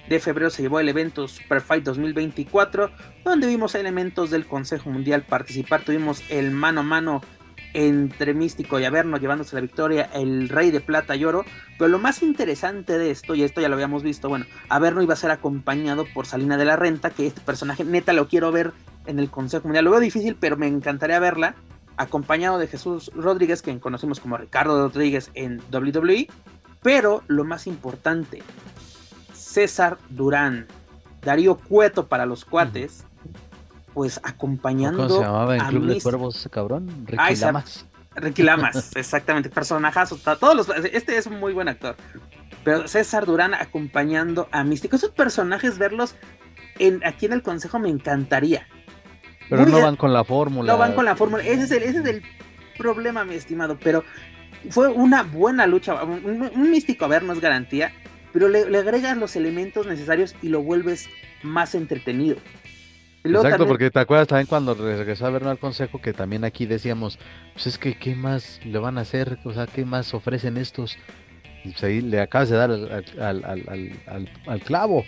de 0.09 0.21
febrero 0.21 0.51
se 0.51 0.63
llevó 0.63 0.81
el 0.81 0.89
evento 0.89 1.29
Super 1.29 1.61
Fight 1.61 1.85
2024, 1.85 2.91
donde 3.25 3.47
vimos 3.47 3.75
elementos 3.75 4.31
del 4.31 4.47
Consejo 4.47 4.91
Mundial 4.91 5.23
participar. 5.23 5.83
Tuvimos 5.83 6.23
el 6.29 6.51
mano 6.51 6.81
a 6.81 6.85
mano 6.85 7.21
entre 7.75 8.33
Místico 8.33 8.81
y 8.81 8.85
Averno 8.85 9.19
llevándose 9.19 9.55
la 9.55 9.61
victoria 9.61 10.09
el 10.15 10.49
Rey 10.49 10.71
de 10.71 10.81
Plata 10.81 11.15
y 11.15 11.25
Oro. 11.25 11.45
Pero 11.79 11.89
lo 11.89 11.99
más 11.99 12.23
interesante 12.23 12.97
de 12.97 13.11
esto, 13.11 13.35
y 13.35 13.43
esto 13.43 13.61
ya 13.61 13.69
lo 13.69 13.75
habíamos 13.75 14.03
visto, 14.03 14.29
bueno, 14.29 14.47
Averno 14.69 15.03
iba 15.03 15.15
a 15.15 15.19
ser 15.19 15.31
acompañado 15.31 16.07
por 16.15 16.27
Salina 16.27 16.57
de 16.57 16.65
la 16.65 16.77
Renta, 16.77 17.11
que 17.11 17.27
este 17.27 17.43
personaje 17.43 17.85
neta 17.85 18.13
lo 18.13 18.29
quiero 18.29 18.51
ver 18.51 18.73
en 19.07 19.19
el 19.19 19.31
Consejo 19.31 19.69
Mundial. 19.69 19.85
Lo 19.85 19.91
veo 19.91 20.01
difícil, 20.01 20.37
pero 20.39 20.57
me 20.57 20.67
encantaría 20.67 21.19
verla 21.19 21.55
acompañado 21.99 22.59
de 22.59 22.67
Jesús 22.67 23.11
Rodríguez, 23.15 23.63
quien 23.63 23.79
conocemos 23.79 24.21
como 24.21 24.37
Ricardo 24.37 24.89
Rodríguez 24.89 25.31
en 25.35 25.61
WWE. 25.73 26.29
Pero 26.83 27.23
lo 27.27 27.45
más 27.45 27.67
importante, 27.67 28.43
César 29.57 29.97
Durán, 30.11 30.67
Darío 31.23 31.57
Cueto 31.57 32.09
para 32.09 32.27
los 32.27 32.45
cuates, 32.45 33.07
pues 33.95 34.21
acompañando. 34.23 35.09
¿Cómo 35.09 35.19
se 35.19 35.25
llamaba 35.25 35.57
en 35.57 35.65
Club 35.65 35.87
de 35.87 36.01
Cuervos 36.03 36.37
ese 36.37 36.51
cabrón? 36.51 37.07
Ricky 37.07 37.37
Lamas. 37.37 37.87
Ricky 38.17 38.43
Lamas, 38.43 38.91
exactamente, 38.97 39.49
personajazo. 39.49 40.19
Todos 40.39 40.55
los, 40.55 40.69
este 40.93 41.17
es 41.17 41.27
un 41.27 41.41
muy 41.41 41.55
buen 41.55 41.69
actor. 41.69 41.97
Pero 42.65 42.87
César 42.87 43.25
Durán 43.25 43.55
acompañando 43.55 44.47
a 44.53 44.63
Místico. 44.63 44.97
Esos 44.97 45.13
personajes, 45.13 45.79
verlos 45.79 46.17
en, 46.79 47.03
aquí 47.07 47.25
en 47.25 47.33
el 47.33 47.43
Consejo 47.43 47.79
me 47.79 47.89
encantaría. 47.89 48.67
Pero 49.49 49.65
no 49.65 49.81
van 49.81 49.97
con 49.97 50.13
la 50.13 50.23
fórmula. 50.23 50.71
No 50.71 50.79
van 50.79 50.93
con 50.93 51.07
la 51.07 51.17
fórmula. 51.17 51.43
Ese 51.43 51.63
es, 51.63 51.71
el, 51.71 51.83
ese 51.83 52.01
es 52.01 52.05
el 52.05 52.23
problema, 52.77 53.25
mi 53.25 53.37
estimado. 53.37 53.79
Pero 53.83 54.05
fue 54.69 54.89
una 54.89 55.23
buena 55.23 55.67
lucha. 55.67 56.05
Un, 56.05 56.71
místico, 56.71 57.07
a 57.07 57.09
ver, 57.09 57.23
no 57.23 57.33
es 57.33 57.41
garantía. 57.41 57.91
Pero 58.37 58.49
le, 58.49 58.77
agregas 58.77 59.17
los 59.17 59.35
elementos 59.35 59.87
necesarios 59.87 60.37
y 60.43 60.51
lo 60.51 60.63
vuelves 60.63 61.09
más 61.43 61.75
entretenido. 61.75 62.37
Exacto, 63.25 63.67
porque 63.67 63.91
te 63.91 63.99
acuerdas 63.99 64.29
también 64.29 64.47
cuando 64.47 64.75
regresó 64.75 65.25
a 65.25 65.31
vernos 65.31 65.53
al 65.53 65.59
consejo 65.59 66.03
que 66.03 66.13
también 66.13 66.45
aquí 66.45 66.67
decíamos, 66.67 67.19
pues 67.55 67.67
es 67.67 67.79
que 67.79 67.95
qué 67.95 68.15
más 68.15 68.61
le 68.63 68.79
van 68.79 68.99
a 68.99 69.01
hacer, 69.01 69.39
o 69.43 69.55
sea, 69.55 69.67
qué 69.67 69.87
más 69.87 70.13
ofrecen 70.13 70.59
estos. 70.59 70.99
Y 71.65 71.71
pues 71.71 71.83
ahí 71.85 72.03
le 72.03 72.21
acabas 72.21 72.51
de 72.51 72.57
dar 72.59 72.71
al, 72.71 73.05
al, 73.17 74.31
al 74.47 74.61
clavo 74.61 75.07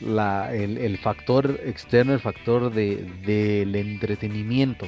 la, 0.00 0.54
el, 0.54 0.96
factor 0.98 1.58
externo, 1.64 2.12
el 2.14 2.20
factor 2.20 2.72
de, 2.72 3.04
del 3.26 3.74
entretenimiento, 3.74 4.86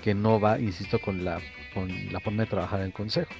que 0.00 0.14
no 0.14 0.38
va, 0.38 0.60
insisto, 0.60 1.00
con 1.00 1.24
la, 1.24 1.40
con 1.74 1.90
la 2.12 2.20
forma 2.20 2.44
de 2.44 2.50
trabajar 2.50 2.78
en 2.78 2.86
el 2.86 2.92
consejo. 2.92 3.32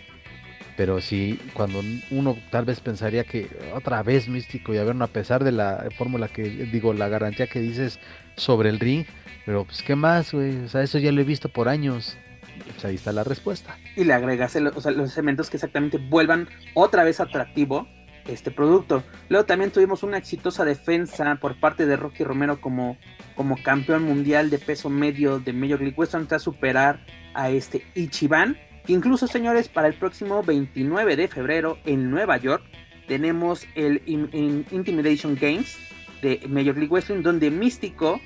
Pero 0.76 1.00
sí, 1.00 1.40
cuando 1.54 1.82
uno 2.10 2.36
tal 2.50 2.64
vez 2.66 2.80
pensaría 2.80 3.24
que 3.24 3.48
otra 3.74 4.02
vez 4.02 4.28
místico 4.28 4.74
y 4.74 4.78
a 4.78 4.84
ver, 4.84 5.00
a 5.00 5.06
pesar 5.06 5.42
de 5.42 5.52
la 5.52 5.88
fórmula 5.96 6.28
que 6.28 6.42
digo, 6.42 6.92
la 6.92 7.08
garantía 7.08 7.46
que 7.46 7.60
dices 7.60 7.98
sobre 8.36 8.68
el 8.68 8.78
ring, 8.78 9.06
pero 9.46 9.64
pues 9.64 9.82
qué 9.82 9.96
más, 9.96 10.32
güey, 10.32 10.56
o 10.64 10.68
sea, 10.68 10.82
eso 10.82 10.98
ya 10.98 11.12
lo 11.12 11.20
he 11.20 11.24
visto 11.24 11.48
por 11.48 11.68
años. 11.68 12.16
Pues 12.64 12.84
ahí 12.84 12.94
está 12.94 13.12
la 13.12 13.24
respuesta. 13.24 13.76
Y 13.96 14.04
le 14.04 14.14
agregas 14.14 14.54
los 14.56 15.16
elementos 15.16 15.50
que 15.50 15.56
exactamente 15.56 15.98
vuelvan 15.98 16.48
otra 16.74 17.04
vez 17.04 17.20
atractivo 17.20 17.86
este 18.28 18.50
producto. 18.50 19.02
Luego 19.28 19.46
también 19.46 19.70
tuvimos 19.70 20.02
una 20.02 20.18
exitosa 20.18 20.64
defensa 20.64 21.36
por 21.40 21.58
parte 21.58 21.86
de 21.86 21.96
Rocky 21.96 22.24
Romero 22.24 22.60
como, 22.60 22.96
como 23.34 23.62
campeón 23.62 24.04
mundial 24.04 24.50
de 24.50 24.58
peso 24.58 24.90
medio 24.90 25.38
de 25.38 25.52
Major 25.52 25.80
League 25.80 25.94
Western 25.96 26.26
tras 26.26 26.42
superar 26.42 27.04
a 27.34 27.50
este 27.50 27.86
Ichiban. 27.94 28.56
Incluso, 28.88 29.26
señores, 29.26 29.68
para 29.68 29.88
el 29.88 29.94
próximo 29.94 30.42
29 30.42 31.16
de 31.16 31.28
febrero 31.28 31.78
en 31.84 32.10
Nueva 32.10 32.36
York 32.36 32.62
tenemos 33.08 33.66
el 33.74 34.02
Intimidation 34.06 35.36
Games 35.40 35.78
de 36.22 36.40
Major 36.48 36.76
League 36.76 36.90
Wrestling 36.90 37.22
donde 37.22 37.50
Místico, 37.50 38.20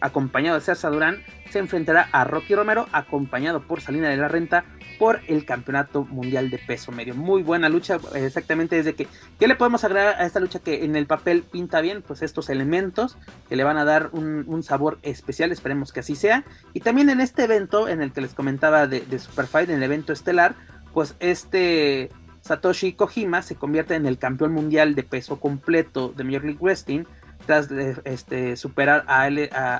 acompañado 0.00 0.58
de 0.58 0.64
César 0.64 0.92
Durán, 0.92 1.22
se 1.50 1.58
enfrentará 1.58 2.08
a 2.12 2.24
Rocky 2.24 2.54
Romero, 2.54 2.86
acompañado 2.92 3.66
por 3.66 3.80
Salina 3.80 4.08
de 4.08 4.16
la 4.16 4.28
Renta, 4.28 4.64
por 5.00 5.22
el 5.28 5.46
Campeonato 5.46 6.04
Mundial 6.04 6.50
de 6.50 6.58
Peso 6.58 6.92
Medio. 6.92 7.14
Muy 7.14 7.42
buena 7.42 7.70
lucha, 7.70 7.98
exactamente 8.14 8.76
desde 8.76 8.94
que, 8.94 9.08
¿qué 9.38 9.48
le 9.48 9.56
podemos 9.56 9.82
agregar 9.82 10.20
a 10.20 10.26
esta 10.26 10.40
lucha 10.40 10.58
que 10.58 10.84
en 10.84 10.94
el 10.94 11.06
papel 11.06 11.42
pinta 11.42 11.80
bien? 11.80 12.02
Pues 12.02 12.20
estos 12.20 12.50
elementos 12.50 13.16
que 13.48 13.56
le 13.56 13.64
van 13.64 13.78
a 13.78 13.86
dar 13.86 14.10
un, 14.12 14.62
sabor 14.62 14.98
especial, 15.02 15.52
esperemos 15.52 15.94
que 15.94 16.00
así 16.00 16.16
sea. 16.16 16.44
Y 16.74 16.80
también 16.80 17.08
en 17.08 17.22
este 17.22 17.44
evento, 17.44 17.88
en 17.88 18.02
el 18.02 18.12
que 18.12 18.20
les 18.20 18.34
comentaba 18.34 18.86
de, 18.86 19.00
de 19.00 19.18
Super 19.18 19.46
Fight, 19.46 19.70
en 19.70 19.76
el 19.76 19.82
evento 19.84 20.12
estelar, 20.12 20.54
pues 20.92 21.16
este 21.18 22.10
Satoshi 22.42 22.92
Kojima 22.92 23.40
se 23.40 23.54
convierte 23.54 23.94
en 23.94 24.04
el 24.04 24.18
campeón 24.18 24.52
mundial 24.52 24.94
de 24.94 25.02
peso 25.02 25.40
completo 25.40 26.12
de 26.14 26.24
Major 26.24 26.44
League 26.44 26.60
Wrestling 26.60 27.04
tras 27.46 27.70
de, 27.70 27.96
este, 28.04 28.54
superar 28.58 29.06
a 29.08 29.24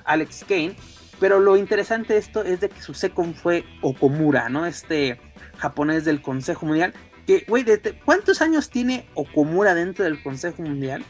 Alex 0.07 0.47
Kane 0.49 0.77
pero 1.21 1.39
lo 1.39 1.59
interesante 1.59 2.15
de 2.15 2.19
esto 2.19 2.43
es 2.43 2.61
de 2.61 2.71
que 2.71 2.81
su 2.81 2.95
second 2.95 3.35
fue 3.35 3.65
Okomura, 3.83 4.49
¿no? 4.49 4.65
Este 4.65 5.21
japonés 5.59 6.07
del 6.07 6.23
Consejo 6.23 6.65
Mundial. 6.65 6.95
Que, 7.27 7.45
güey, 7.47 7.65
¿cuántos 8.07 8.41
años 8.41 8.71
tiene 8.71 9.07
Okomura 9.15 9.75
dentro 9.75 10.05
del 10.05 10.23
Consejo 10.23 10.63
Mundial? 10.63 11.05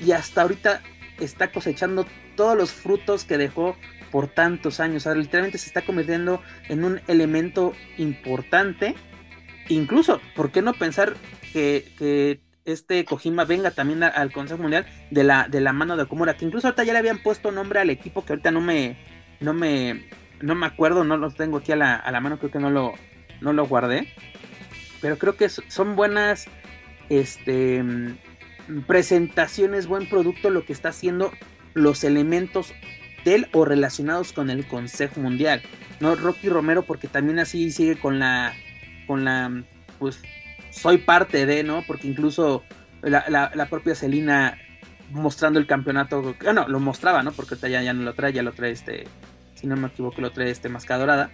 Y 0.00 0.12
hasta 0.12 0.42
ahorita 0.42 0.80
está 1.18 1.50
cosechando 1.50 2.06
todos 2.36 2.56
los 2.56 2.70
frutos 2.70 3.24
que 3.24 3.36
dejó 3.36 3.76
por 4.12 4.28
tantos 4.28 4.78
años. 4.78 5.02
O 5.02 5.10
sea, 5.10 5.14
literalmente 5.14 5.58
se 5.58 5.66
está 5.66 5.82
convirtiendo 5.82 6.40
en 6.68 6.84
un 6.84 7.00
elemento 7.08 7.72
importante. 7.98 8.94
Incluso, 9.68 10.20
¿por 10.36 10.52
qué 10.52 10.62
no 10.62 10.72
pensar 10.72 11.14
que, 11.52 12.40
este 12.64 13.04
Kojima 13.04 13.44
venga 13.44 13.70
también 13.70 14.02
al 14.02 14.32
Consejo 14.32 14.60
Mundial 14.60 14.86
de 15.12 15.22
la, 15.22 15.46
de 15.48 15.60
la 15.60 15.72
mano 15.72 15.96
de 15.96 16.04
Okomura? 16.04 16.36
Que 16.36 16.44
incluso 16.44 16.68
ahorita 16.68 16.84
ya 16.84 16.92
le 16.92 17.00
habían 17.00 17.22
puesto 17.22 17.50
nombre 17.50 17.80
al 17.80 17.90
equipo 17.90 18.24
que 18.24 18.32
ahorita 18.32 18.50
no 18.50 18.60
me, 18.60 18.96
no 19.40 19.54
me, 19.54 20.04
no 20.40 20.54
me 20.54 20.66
acuerdo, 20.66 21.04
no 21.04 21.16
los 21.16 21.34
tengo 21.34 21.58
aquí 21.58 21.72
a 21.72 21.76
la, 21.76 21.96
a 21.96 22.10
la 22.12 22.20
mano, 22.20 22.38
creo 22.38 22.50
que 22.50 22.58
no 22.58 22.70
lo, 22.70 22.94
no 23.40 23.52
lo 23.52 23.66
guardé. 23.66 24.08
Pero 25.00 25.18
creo 25.18 25.36
que 25.36 25.48
son 25.48 25.96
buenas 25.96 26.46
este, 27.08 27.84
presentaciones, 28.86 29.86
buen 29.86 30.08
producto 30.08 30.50
lo 30.50 30.64
que 30.64 30.72
está 30.72 30.90
haciendo 30.90 31.32
los 31.74 32.04
elementos 32.04 32.72
del 33.24 33.48
o 33.52 33.64
relacionados 33.64 34.32
con 34.32 34.50
el 34.50 34.66
Consejo 34.66 35.20
Mundial. 35.20 35.62
No 36.00 36.14
Rocky 36.14 36.48
Romero 36.48 36.82
porque 36.82 37.08
también 37.08 37.38
así 37.38 37.70
sigue 37.70 37.96
con 37.96 38.18
la 38.18 38.54
con 39.06 39.24
la 39.24 39.64
pues 39.98 40.20
soy 40.70 40.98
parte 40.98 41.46
de, 41.46 41.64
¿no? 41.64 41.82
Porque 41.86 42.06
incluso 42.06 42.64
la, 43.02 43.50
la, 43.54 43.66
propia 43.66 43.94
Celina 43.94 44.58
mostrando 45.10 45.58
el 45.58 45.66
campeonato, 45.66 46.34
bueno, 46.42 46.66
lo 46.68 46.80
mostraba, 46.80 47.22
¿no? 47.22 47.32
Porque 47.32 47.54
ahorita 47.54 47.68
ya, 47.68 47.82
ya 47.82 47.92
no 47.92 48.02
lo 48.02 48.14
trae, 48.14 48.32
ya 48.32 48.42
lo 48.42 48.52
trae 48.52 48.72
este 48.72 49.04
si 49.56 49.66
no 49.66 49.76
me 49.76 49.88
equivoco, 49.88 50.20
lo 50.20 50.30
trae 50.30 50.50
este 50.50 50.68
Masca 50.68 50.96
Dorada. 50.98 51.30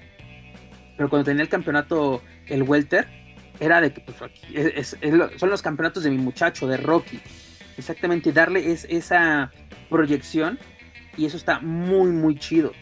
Pero 0.96 1.10
cuando 1.10 1.24
tenía 1.24 1.42
el 1.42 1.48
campeonato, 1.48 2.22
el 2.46 2.62
Welter, 2.62 3.08
era 3.60 3.80
de 3.80 3.92
que 3.92 4.00
pues, 4.00 4.96
son 5.36 5.50
los 5.50 5.62
campeonatos 5.62 6.04
de 6.04 6.10
mi 6.10 6.18
muchacho, 6.18 6.66
de 6.66 6.76
Rocky. 6.76 7.20
Exactamente, 7.76 8.32
darle 8.32 8.70
es, 8.70 8.86
esa 8.88 9.50
proyección 9.90 10.58
y 11.16 11.26
eso 11.26 11.36
está 11.36 11.60
muy, 11.60 12.10
muy 12.10 12.36
chido. 12.36 12.72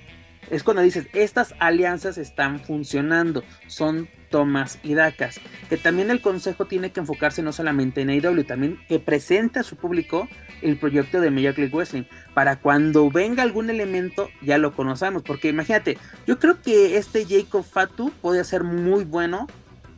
Es 0.51 0.64
cuando 0.64 0.82
dices, 0.82 1.07
estas 1.12 1.55
alianzas 1.61 2.18
están 2.18 2.61
funcionando, 2.61 3.44
son 3.68 4.09
tomas 4.30 4.78
y 4.82 4.94
dacas. 4.94 5.40
Que 5.68 5.76
también 5.76 6.11
el 6.11 6.20
consejo 6.20 6.66
tiene 6.66 6.90
que 6.90 7.01
enfocarse 7.01 7.42
no 7.42 7.53
solamente 7.53 8.01
en 8.01 8.11
AEW, 8.11 8.44
también 8.44 8.78
que 8.88 8.98
presente 8.98 9.61
a 9.61 9.62
su 9.62 9.76
público 9.76 10.28
el 10.62 10.76
proyecto 10.78 11.20
de 11.20 11.30
Major 11.30 11.59
League 11.59 11.74
Wrestling. 11.74 12.05
Para 12.34 12.57
cuando 12.57 13.11
venga 13.11 13.42
algún 13.42 13.70
elemento, 13.70 14.28
ya 14.42 14.59
lo 14.59 14.74
conocemos. 14.74 15.22
Porque 15.22 15.48
imagínate, 15.48 15.98
yo 16.26 16.38
creo 16.38 16.61
que 16.61 16.96
este 16.96 17.26
Jacob 17.26 17.64
Fatu 17.64 18.11
podría 18.20 18.44
ser 18.44 18.64
muy 18.64 19.05
bueno 19.05 19.46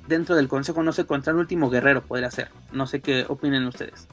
dentro 0.06 0.34
del 0.34 0.48
consejo. 0.48 0.82
No 0.82 0.92
sé, 0.92 1.06
contra 1.06 1.32
el 1.32 1.38
último 1.38 1.70
guerrero 1.70 2.02
podría 2.02 2.30
ser. 2.30 2.50
No 2.72 2.86
sé 2.86 3.00
qué 3.00 3.24
opinen 3.28 3.66
ustedes. 3.66 4.08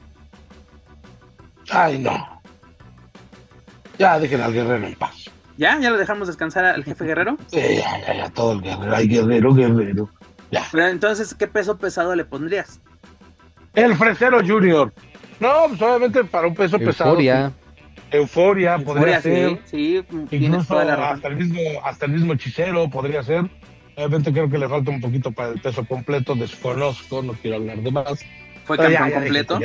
Ay, 1.70 1.98
no. 1.98 2.40
Ya 3.98 4.18
dejen 4.18 4.40
al 4.40 4.52
guerrero 4.52 4.86
en 4.86 4.94
paz. 4.94 5.29
¿Ya? 5.60 5.78
¿Ya 5.78 5.90
lo 5.90 5.98
dejamos 5.98 6.26
descansar 6.26 6.64
al 6.64 6.82
jefe 6.84 7.04
guerrero? 7.04 7.36
Sí, 7.48 7.58
ya, 7.58 8.00
ya, 8.00 8.14
ya, 8.14 8.30
todo 8.30 8.52
el 8.52 8.62
guerrero. 8.62 8.96
Ay, 8.96 9.06
guerrero, 9.06 9.52
guerrero. 9.52 10.10
Ya. 10.50 10.66
Pero 10.72 10.86
entonces, 10.86 11.34
¿qué 11.34 11.46
peso 11.48 11.76
pesado 11.76 12.16
le 12.16 12.24
pondrías? 12.24 12.80
El 13.74 13.94
fresero 13.94 14.40
junior. 14.42 14.90
No, 15.38 15.68
pues 15.68 15.82
obviamente 15.82 16.24
para 16.24 16.48
un 16.48 16.54
peso 16.54 16.78
pesado. 16.78 17.10
Euforia. 17.10 17.52
Euforia, 18.10 18.78
podría 18.78 19.20
ser. 19.20 19.58
Sí, 19.66 20.02
Incluso 20.30 20.78
hasta, 20.78 21.28
el 21.28 21.36
mismo, 21.36 21.60
hasta 21.84 22.06
el 22.06 22.12
mismo 22.12 22.32
hechicero 22.32 22.88
podría 22.88 23.22
ser. 23.22 23.44
Obviamente 23.96 24.32
creo 24.32 24.48
que 24.48 24.56
le 24.56 24.66
falta 24.66 24.90
un 24.90 25.00
poquito 25.02 25.30
para 25.30 25.50
el 25.50 25.60
peso 25.60 25.84
completo. 25.84 26.34
Desconozco, 26.36 27.22
no 27.22 27.34
quiero 27.34 27.58
hablar 27.58 27.82
de 27.82 27.90
más. 27.90 28.24
¿Fue 28.64 28.78
campeón 28.78 29.10
completo? 29.10 29.60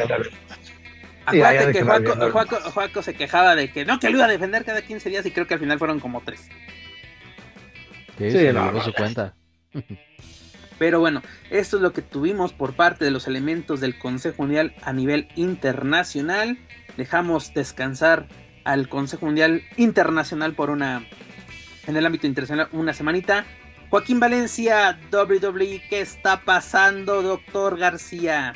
Acuérdate 1.26 1.73
que 1.73 1.84
Juaco, 2.71 3.01
se 3.01 3.15
quejaba 3.15 3.55
de 3.55 3.71
que 3.71 3.86
no, 3.86 3.99
que 3.99 4.09
lo 4.09 4.17
iba 4.17 4.26
a 4.26 4.30
defender 4.30 4.63
cada 4.63 4.82
15 4.82 5.09
días 5.09 5.26
y 5.26 5.32
creo 5.32 5.47
que 5.47 5.55
al 5.55 5.59
final 5.59 5.80
fueron 5.80 5.99
como 5.99 6.21
3. 6.21 6.39
Sí, 8.17 8.32
sí 8.32 8.47
no, 8.53 8.82
su 8.82 8.93
cuenta. 8.93 9.34
Pero 10.78 10.99
bueno, 10.99 11.21
esto 11.49 11.78
es 11.78 11.84
lo 11.84 11.93
que 11.93 12.01
tuvimos 12.01 12.53
por 12.53 12.73
parte 12.73 13.05
de 13.05 13.11
los 13.11 13.28
elementos 13.28 13.80
del 13.80 13.97
Consejo 13.97 14.43
Mundial 14.43 14.76
a 14.82 14.93
nivel 14.93 15.30
internacional. 15.36 16.57
Dejamos 16.97 17.53
descansar 17.53 18.28
al 18.65 18.89
Consejo 18.89 19.26
Mundial 19.26 19.63
Internacional 19.78 20.53
por 20.53 20.69
una, 20.69 21.07
en 21.88 21.95
el 21.95 22.05
ámbito 22.05 22.28
internacional, 22.28 22.67
una 22.71 22.93
semanita. 22.93 23.45
Joaquín 23.89 24.19
Valencia, 24.19 24.99
WWE, 25.11 25.84
¿qué 25.89 26.01
está 26.01 26.41
pasando, 26.41 27.21
doctor 27.21 27.78
García? 27.78 28.53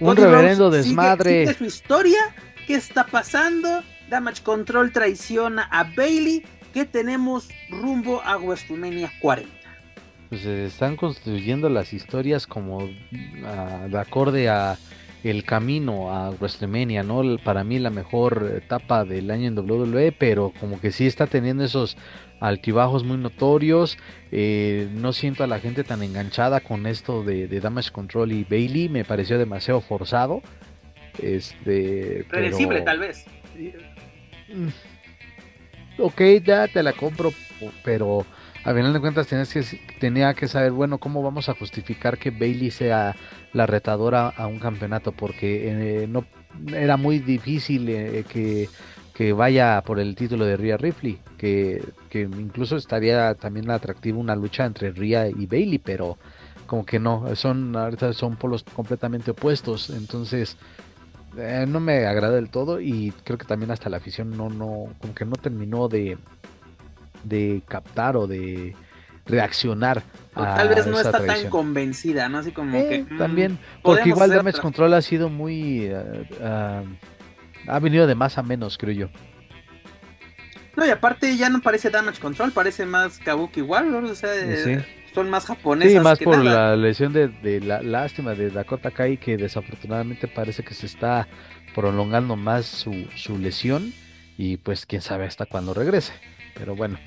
Un 0.00 0.16
reverendo 0.16 0.70
desmadre. 0.70 1.46
Sigue, 1.46 1.58
su 1.58 1.64
historia, 1.64 2.18
¿qué 2.66 2.74
está 2.74 3.06
pasando? 3.06 3.82
Damage 4.10 4.42
Control 4.42 4.92
traiciona 4.92 5.62
a 5.70 5.84
Bailey. 5.84 6.44
¿Qué 6.72 6.84
tenemos 6.84 7.48
rumbo 7.70 8.20
a 8.22 8.36
WrestleMania 8.36 9.12
40? 9.20 9.52
Pues 10.28 10.40
se 10.40 10.66
están 10.66 10.96
construyendo 10.96 11.68
las 11.68 11.92
historias 11.92 12.46
como 12.46 12.88
de 13.10 13.98
acorde 13.98 14.48
a 14.48 14.76
el 15.22 15.44
camino 15.44 16.12
a 16.12 16.30
WrestleMania, 16.30 17.02
¿no? 17.02 17.22
Para 17.42 17.64
mí 17.64 17.78
la 17.78 17.90
mejor 17.90 18.52
etapa 18.56 19.04
del 19.04 19.30
año 19.30 19.48
en 19.48 19.58
WWE, 19.58 20.12
pero 20.12 20.52
como 20.60 20.80
que 20.80 20.92
sí 20.92 21.06
está 21.06 21.26
teniendo 21.26 21.64
esos 21.64 21.96
altibajos 22.44 23.04
muy 23.04 23.16
notorios. 23.16 23.96
Eh, 24.30 24.88
no 24.92 25.12
siento 25.12 25.44
a 25.44 25.46
la 25.46 25.60
gente 25.60 25.82
tan 25.82 26.02
enganchada 26.02 26.60
con 26.60 26.86
esto 26.86 27.22
de, 27.22 27.48
Damage 27.48 27.90
Control 27.90 28.32
y 28.32 28.44
Bailey. 28.44 28.88
Me 28.88 29.04
pareció 29.04 29.38
demasiado 29.38 29.80
forzado. 29.80 30.42
Este. 31.22 32.26
Predecible, 32.28 32.82
tal 32.82 32.98
vez. 32.98 33.24
Mm, 34.48 34.68
ok, 35.98 36.20
ya 36.44 36.68
te 36.68 36.82
la 36.82 36.92
compro, 36.92 37.32
pero 37.82 38.26
a 38.64 38.74
final 38.74 38.92
de 38.92 39.00
cuentas 39.00 39.26
que, 39.26 39.80
tenía 39.98 40.34
que 40.34 40.48
saber, 40.48 40.72
bueno, 40.72 40.98
cómo 40.98 41.22
vamos 41.22 41.48
a 41.48 41.54
justificar 41.54 42.18
que 42.18 42.30
Bailey 42.30 42.70
sea 42.70 43.16
la 43.52 43.66
retadora 43.66 44.28
a 44.28 44.46
un 44.48 44.58
campeonato, 44.58 45.12
porque 45.12 46.02
eh, 46.02 46.06
no 46.08 46.26
era 46.74 46.96
muy 46.96 47.20
difícil 47.20 47.88
eh, 47.88 48.24
que 48.28 48.68
que 49.14 49.32
vaya 49.32 49.80
por 49.86 50.00
el 50.00 50.16
título 50.16 50.44
de 50.44 50.56
Rhea 50.56 50.76
Ripley, 50.76 51.18
que, 51.38 51.82
incluso 52.12 52.76
estaría 52.76 53.34
también 53.34 53.70
atractivo 53.70 54.20
una 54.20 54.34
lucha 54.34 54.64
entre 54.64 54.90
Rhea 54.90 55.28
y 55.28 55.46
Bailey, 55.46 55.78
pero 55.78 56.18
como 56.66 56.84
que 56.84 56.98
no, 56.98 57.34
son 57.36 57.76
son 58.12 58.36
polos 58.36 58.64
completamente 58.74 59.30
opuestos, 59.30 59.90
entonces 59.90 60.56
eh, 61.36 61.64
no 61.68 61.78
me 61.78 62.06
agrada 62.06 62.34
del 62.34 62.50
todo 62.50 62.80
y 62.80 63.12
creo 63.22 63.38
que 63.38 63.46
también 63.46 63.70
hasta 63.70 63.88
la 63.88 63.98
afición 63.98 64.36
no 64.36 64.48
no 64.48 64.86
como 64.98 65.14
que 65.14 65.24
no 65.24 65.36
terminó 65.36 65.88
de 65.88 66.16
de 67.22 67.62
captar 67.68 68.16
o 68.16 68.26
de 68.26 68.74
reaccionar 69.26 70.02
tal 70.34 70.68
vez 70.68 70.86
no 70.86 70.98
está 70.98 71.24
tan 71.24 71.48
convencida, 71.48 72.28
¿no? 72.28 72.38
Así 72.38 72.52
como 72.52 72.76
eh, 72.78 72.88
que. 73.06 73.14
Mm, 73.14 73.18
también, 73.18 73.58
porque 73.82 74.08
igual 74.08 74.30
Damage 74.30 74.60
Control 74.60 74.94
ha 74.94 75.02
sido 75.02 75.28
muy. 75.28 75.90
Uh, 75.90 76.84
ha 77.66 77.78
venido 77.78 78.06
de 78.06 78.14
más 78.14 78.38
a 78.38 78.42
menos, 78.42 78.78
creo 78.78 78.92
yo. 78.92 79.08
No, 80.76 80.84
y 80.84 80.90
aparte 80.90 81.36
ya 81.36 81.48
no 81.48 81.60
parece 81.60 81.90
Damage 81.90 82.20
Control, 82.20 82.52
parece 82.52 82.84
más 82.84 83.18
Kabuki 83.18 83.60
igual, 83.60 83.94
O 83.94 84.14
sea, 84.14 84.30
son 85.14 85.30
más 85.30 85.46
japonesas. 85.46 85.92
Sí, 85.92 86.00
más 86.00 86.18
por 86.18 86.44
la 86.44 86.76
lesión 86.76 87.12
de, 87.12 87.60
la 87.60 87.80
lástima 87.82 88.34
de 88.34 88.50
Dakota 88.50 88.90
Kai, 88.90 89.16
que 89.16 89.36
desafortunadamente 89.36 90.26
parece 90.26 90.64
que 90.64 90.74
se 90.74 90.86
está 90.86 91.28
prolongando 91.74 92.34
más 92.36 92.66
su, 92.66 93.06
su 93.14 93.38
lesión. 93.38 93.92
Y 94.36 94.56
pues 94.56 94.84
quién 94.84 95.00
sabe 95.00 95.26
hasta 95.26 95.46
cuándo 95.46 95.74
regrese. 95.74 96.12
Pero 96.56 96.74
bueno, 96.74 96.98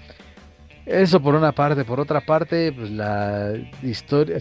eso 0.86 1.22
por 1.22 1.36
una 1.36 1.51
parte, 1.51 1.84
por 1.84 1.99
otra 1.99 2.22
parte, 2.22 2.72
pues 2.72 2.89
la 2.89 3.53
historia, 3.84 4.38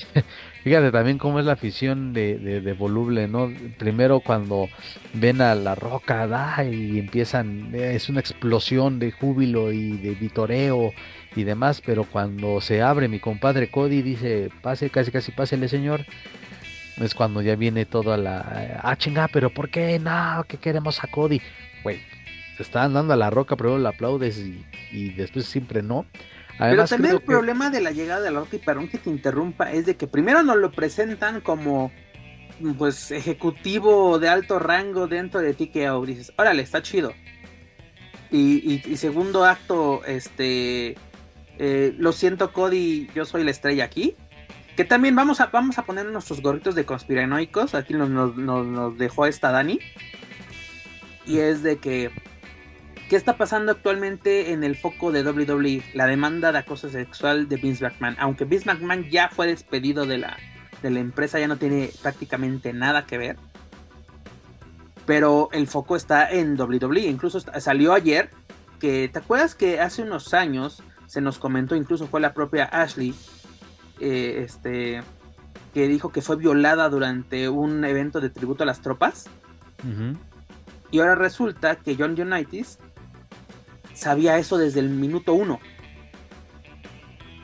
fíjate 0.67 0.91
también 0.91 1.17
cómo 1.17 1.39
es 1.39 1.47
la 1.47 1.53
afición 1.53 2.13
de, 2.13 2.39
de, 2.39 2.73
Voluble, 2.73 3.29
¿no? 3.29 3.53
Primero 3.79 4.19
cuando 4.19 4.69
ven 5.13 5.41
a 5.41 5.55
la 5.55 5.77
roca, 5.77 6.27
da, 6.27 6.65
y 6.65 6.99
empiezan, 6.99 7.73
es 7.73 8.09
una 8.09 8.19
explosión 8.19 8.99
de 8.99 9.13
júbilo 9.13 9.71
y 9.71 9.93
de 9.93 10.17
vitoreo 10.17 10.93
y 11.37 11.45
demás, 11.45 11.81
pero 11.87 12.03
cuando 12.03 12.61
se 12.61 12.83
abre 12.83 13.07
mi 13.07 13.21
compadre 13.21 13.71
Cody 13.71 14.03
dice, 14.03 14.51
pase, 14.61 14.91
casi 14.91 15.13
casi 15.13 15.31
pásele 15.31 15.69
señor, 15.69 16.05
es 16.97 17.15
cuando 17.15 17.43
ya 17.43 17.55
viene 17.55 17.87
toda 17.87 18.17
la, 18.17 18.81
ah 18.83 18.97
chinga, 18.97 19.29
pero 19.29 19.51
¿por 19.51 19.71
qué? 19.71 20.01
No, 20.01 20.45
que 20.49 20.57
queremos 20.57 21.05
a 21.05 21.07
Cody, 21.07 21.41
güey, 21.85 22.01
se 22.57 22.65
están 22.65 22.93
dando 22.93 23.13
a 23.13 23.17
la 23.17 23.31
roca, 23.31 23.55
primero 23.55 23.79
la 23.79 23.91
aplaudes 23.91 24.39
y, 24.39 24.65
y 24.91 25.11
después 25.11 25.45
siempre 25.45 25.81
no. 25.81 26.07
Pero 26.59 26.87
también 26.87 27.15
el 27.15 27.21
problema 27.21 27.71
de 27.71 27.81
la 27.81 27.91
llegada 27.91 28.23
de 28.23 28.31
la 28.31 28.41
Roca 28.41 28.57
y 28.57 28.59
perdón 28.59 28.89
que 28.89 28.99
te 28.99 29.11
interrumpa 29.11 29.73
es 29.73 29.87
de 29.87 29.97
que 29.97 30.07
primero 30.07 30.43
nos 30.43 30.57
lo 30.57 30.73
presentan 30.73 31.41
como 31.41 31.93
pues 32.79 33.11
ejecutivo 33.11 34.19
de 34.19 34.29
alto 34.29 34.59
rango 34.59 35.07
dentro 35.07 35.41
de 35.41 35.55
TKO. 35.55 36.07
Dices, 36.07 36.33
órale, 36.37 36.63
está 36.63 36.83
chido. 36.83 37.13
Y, 38.31 38.97
segundo 38.97 39.45
acto, 39.45 40.05
este, 40.05 40.97
eh, 41.59 41.95
lo 41.97 42.13
siento 42.13 42.53
Cody, 42.53 43.09
yo 43.15 43.25
soy 43.25 43.45
la 43.45 43.51
estrella 43.51 43.85
aquí. 43.85 44.17
Que 44.77 44.85
también 44.85 45.17
vamos 45.17 45.41
a, 45.41 45.47
vamos 45.47 45.79
a 45.79 45.85
poner 45.85 46.07
nuestros 46.07 46.43
gorritos 46.43 46.75
de 46.75 46.85
conspiranoicos. 46.85 47.75
Aquí 47.75 47.95
nos, 47.95 48.11
nos 48.11 48.99
dejó 48.99 49.27
esta 49.27 49.51
Dani. 49.51 49.79
Y 51.25 51.39
es 51.39 51.63
de 51.63 51.79
que 51.79 52.11
¿Qué 53.09 53.15
está 53.15 53.37
pasando 53.37 53.71
actualmente 53.71 54.51
en 54.51 54.65
el 54.65 54.75
foco 54.75 55.13
de 55.13 55.23
WWE? 55.23 55.85
La 55.95 56.09
demanda 56.09 56.51
de 56.51 56.59
acoso 56.59 56.91
sexual 56.91 57.49
de 57.49 57.57
Vince 57.57 57.85
McMahon. 57.85 58.17
Aunque 58.19 58.45
Vince 58.45 58.67
McMahon 58.67 59.09
ya 59.09 59.29
fue 59.29 59.47
despedido 59.47 60.07
de 60.07 60.19
la, 60.19 60.37
de 60.83 60.91
la 60.91 60.99
empresa, 60.99 61.39
ya 61.39 61.47
no 61.47 61.57
tiene 61.57 61.91
prácticamente 62.03 62.73
nada 62.73 63.07
que 63.07 63.17
ver. 63.17 63.37
Pero 65.07 65.49
el 65.53 65.69
foco 65.69 65.95
está 65.95 66.29
en 66.33 66.61
WWE. 66.61 67.07
Incluso 67.07 67.39
salió 67.39 67.95
ayer 67.95 68.31
que, 68.81 69.09
¿te 69.09 69.21
acuerdas 69.21 69.55
que 69.55 69.81
hace 69.81 70.03
unos 70.03 70.35
años 70.35 70.83
se 71.07 71.21
nos 71.21 71.39
comentó, 71.39 71.77
incluso 71.77 72.09
fue 72.09 72.21
la 72.21 72.35
propia 72.35 72.65
Ashley, 72.65 73.15
eh, 74.01 74.43
este, 74.45 75.01
que 75.73 75.87
dijo 75.87 76.11
que 76.11 76.23
fue 76.23 76.35
violada 76.35 76.89
durante 76.89 77.49
un 77.49 77.85
evento 77.85 78.21
de 78.21 78.31
tributo 78.31 78.65
a 78.65 78.67
las 78.67 78.81
tropas? 78.83 79.29
Y 80.91 80.99
ahora 80.99 81.15
resulta 81.15 81.77
que 81.77 81.95
John 81.97 82.21
Unitas 82.21 82.81
sabía 83.97 84.39
eso 84.39 84.59
desde 84.59 84.81
el 84.81 84.91
minuto 84.91 85.35
uno. 85.35 85.59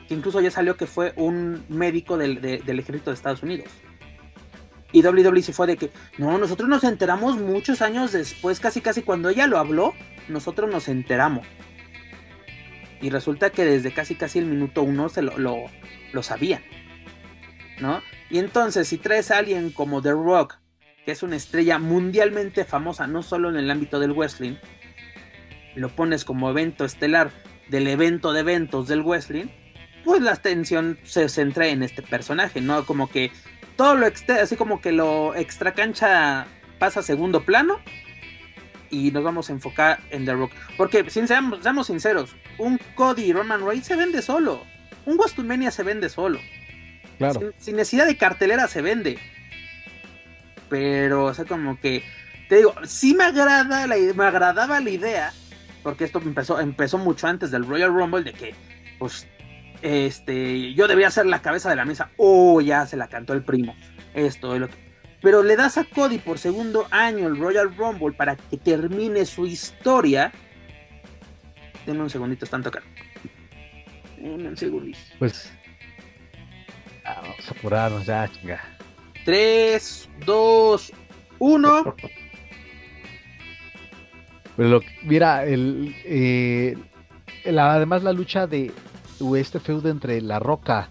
Incluso 0.09 0.39
ya 0.41 0.51
salió 0.51 0.77
que 0.77 0.85
fue 0.85 1.13
un 1.15 1.65
médico 1.69 2.17
del, 2.17 2.37
ejército 2.37 3.09
de 3.09 3.15
Estados 3.15 3.43
Unidos. 3.43 3.69
Y 4.91 5.03
WWE 5.03 5.41
se 5.41 5.53
fue 5.53 5.65
de 5.65 5.75
que, 5.75 5.89
no, 6.19 6.37
nosotros 6.37 6.69
nos 6.69 6.83
enteramos 6.83 7.37
muchos 7.39 7.81
años 7.81 8.11
después, 8.11 8.59
casi 8.59 8.79
casi 8.79 9.01
cuando 9.01 9.29
ella 9.29 9.47
lo 9.47 9.57
habló, 9.57 9.93
nosotros 10.27 10.69
nos 10.69 10.87
enteramos. 10.87 11.47
Y 13.01 13.09
resulta 13.09 13.49
que 13.49 13.65
desde 13.65 13.91
casi 13.91 14.15
casi 14.15 14.37
el 14.39 14.45
minuto 14.45 14.83
uno 14.83 15.09
se 15.09 15.23
lo, 15.23 15.35
lo, 15.37 16.23
sabían. 16.23 16.61
¿no? 17.79 18.01
Y 18.29 18.37
entonces, 18.37 18.87
si 18.87 18.99
traes 18.99 19.31
a 19.31 19.39
alguien 19.39 19.71
como 19.71 20.01
The 20.01 20.11
Rock, 20.11 20.59
que 21.05 21.11
es 21.11 21.23
una 21.23 21.37
estrella 21.37 21.79
mundialmente 21.79 22.63
famosa, 22.63 23.07
no 23.07 23.23
solo 23.23 23.49
en 23.49 23.57
el 23.57 23.71
ámbito 23.71 23.99
del 23.99 24.13
wrestling, 24.13 24.55
lo 25.75 25.89
pones 25.89 26.25
como 26.25 26.49
evento 26.49 26.85
estelar 26.85 27.31
del 27.69 27.87
evento 27.87 28.33
de 28.33 28.41
eventos 28.41 28.87
del 28.87 29.03
wrestling, 29.03 29.47
pues 30.03 30.21
la 30.21 30.31
atención 30.31 30.99
se 31.03 31.29
centra 31.29 31.67
en 31.67 31.83
este 31.83 32.01
personaje, 32.01 32.61
¿no? 32.61 32.85
Como 32.85 33.09
que 33.09 33.31
todo 33.75 33.95
lo 33.95 34.05
extra, 34.05 34.41
así 34.41 34.55
como 34.55 34.81
que 34.81 34.91
lo 34.91 35.35
extra 35.35 35.73
cancha 35.73 36.45
pasa 36.79 36.99
a 36.99 37.03
segundo 37.03 37.43
plano 37.43 37.79
y 38.89 39.11
nos 39.11 39.23
vamos 39.23 39.49
a 39.49 39.53
enfocar 39.53 39.99
en 40.11 40.25
The 40.25 40.33
Rock. 40.33 40.51
Porque, 40.77 41.09
seamos, 41.09 41.59
seamos 41.63 41.87
sinceros, 41.87 42.35
un 42.57 42.79
Cody 42.95 43.33
Roman 43.33 43.65
Reigns 43.65 43.87
se 43.87 43.95
vende 43.95 44.21
solo. 44.21 44.63
Un 45.05 45.17
WrestleMania 45.17 45.71
se 45.71 45.83
vende 45.83 46.09
solo. 46.09 46.39
Claro. 47.17 47.53
Sin, 47.57 47.75
necesidad 47.75 48.05
de 48.05 48.17
cartelera 48.17 48.67
se 48.67 48.81
vende. 48.81 49.17
Pero, 50.69 51.25
o 51.25 51.33
sea, 51.33 51.45
como 51.45 51.79
que, 51.79 52.03
te 52.49 52.57
digo, 52.57 52.75
sí 52.85 53.15
me, 53.15 53.23
agrada 53.23 53.87
la, 53.87 53.95
me 53.95 54.23
agradaba 54.25 54.79
la 54.79 54.89
idea, 54.89 55.33
porque 55.83 56.05
esto 56.05 56.19
empezó, 56.19 56.59
empezó 56.59 56.97
mucho 56.97 57.27
antes 57.27 57.51
del 57.51 57.65
Royal 57.65 57.93
Rumble, 57.93 58.23
de 58.23 58.33
que, 58.33 58.55
pues, 58.97 59.27
este, 59.81 60.73
yo 60.73 60.87
debía 60.87 61.11
ser 61.11 61.25
la 61.25 61.41
cabeza 61.41 61.69
de 61.69 61.75
la 61.75 61.85
mesa. 61.85 62.09
Oh, 62.17 62.61
ya 62.61 62.87
se 62.87 62.97
la 62.97 63.09
cantó 63.09 63.33
el 63.33 63.43
primo. 63.43 63.75
Esto, 64.13 64.57
lo 64.57 64.69
pero 65.23 65.41
le 65.41 65.55
das 65.55 65.77
a 65.77 65.85
Cody 65.85 66.17
por 66.17 66.37
segundo 66.37 66.85
año 66.91 67.27
el 67.27 67.37
Royal 67.37 67.73
Rumble 67.73 68.11
para 68.11 68.35
que 68.35 68.57
termine 68.57 69.25
su 69.25 69.45
historia. 69.45 70.33
Denme 71.85 72.03
un 72.03 72.09
segundito, 72.09 72.43
están 72.43 72.61
tocando. 72.61 72.89
Denme 74.17 74.49
un 74.49 74.57
segundito. 74.57 74.99
Pues. 75.19 75.49
Vamos 77.05 77.47
a 77.47 77.51
apurarnos 77.51 78.05
ya, 78.05 78.29
chinga. 78.33 78.61
3, 79.23 80.09
2, 80.25 80.93
1. 81.39 81.95
Mira, 85.03 85.45
el, 85.45 85.95
eh, 86.05 86.77
además 87.45 88.03
la 88.03 88.13
lucha 88.13 88.47
de 88.47 88.71
este 89.37 89.59
feudo 89.59 89.89
entre 89.89 90.21
La 90.21 90.39
Roca 90.39 90.89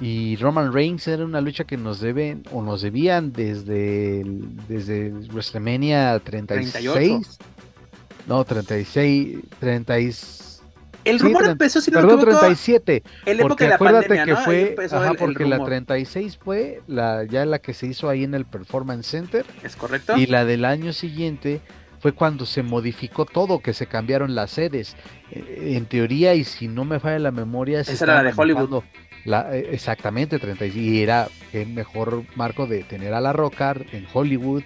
y 0.00 0.36
Roman 0.36 0.72
Reigns 0.72 1.08
era 1.08 1.24
una 1.24 1.40
lucha 1.40 1.64
que 1.64 1.76
nos 1.76 2.00
deben 2.00 2.42
o 2.52 2.62
nos 2.62 2.82
debían 2.82 3.32
desde, 3.32 4.22
desde 4.68 5.10
WrestleMania 5.10 6.18
36. 6.20 7.38
No, 8.26 8.44
36, 8.44 9.38
36. 9.58 10.62
El 11.04 11.20
rumor 11.20 11.44
empezó, 11.46 11.80
si 11.80 11.92
no 11.92 12.00
perdón, 12.00 12.20
37. 12.20 13.02
En 13.26 13.38
porque 13.38 13.64
de 13.64 13.70
la 13.70 13.76
acuérdate 13.76 14.08
pandemia, 14.08 14.24
que 14.24 14.30
¿no? 14.32 14.44
fue, 14.44 14.76
ajá, 14.90 15.14
porque 15.14 15.46
la 15.46 15.64
36 15.64 16.38
fue 16.42 16.82
la 16.88 17.24
ya 17.24 17.46
la 17.46 17.60
que 17.60 17.74
se 17.74 17.86
hizo 17.86 18.08
ahí 18.08 18.24
en 18.24 18.34
el 18.34 18.44
Performance 18.44 19.06
Center. 19.06 19.46
Es 19.62 19.76
correcto. 19.76 20.16
Y 20.16 20.26
la 20.26 20.44
del 20.44 20.64
año 20.64 20.92
siguiente 20.92 21.60
fue 21.98 22.12
cuando 22.12 22.46
se 22.46 22.62
modificó 22.62 23.24
todo, 23.24 23.60
que 23.60 23.72
se 23.72 23.86
cambiaron 23.86 24.34
las 24.34 24.50
sedes. 24.50 24.96
Eh, 25.30 25.74
en 25.76 25.86
teoría, 25.86 26.34
y 26.34 26.44
si 26.44 26.68
no 26.68 26.84
me 26.84 27.00
falla 27.00 27.18
la 27.18 27.30
memoria, 27.30 27.80
esa 27.80 28.04
era 28.04 28.22
la 28.22 28.30
de 28.30 28.34
Hollywood. 28.36 28.82
Eh, 29.26 29.68
exactamente, 29.72 30.38
36. 30.38 30.76
Y 30.76 31.02
era 31.02 31.28
el 31.52 31.68
mejor 31.68 32.24
marco 32.36 32.66
de 32.66 32.84
tener 32.84 33.12
a 33.14 33.20
La 33.20 33.32
Roca 33.32 33.74
en 33.92 34.06
Hollywood, 34.12 34.62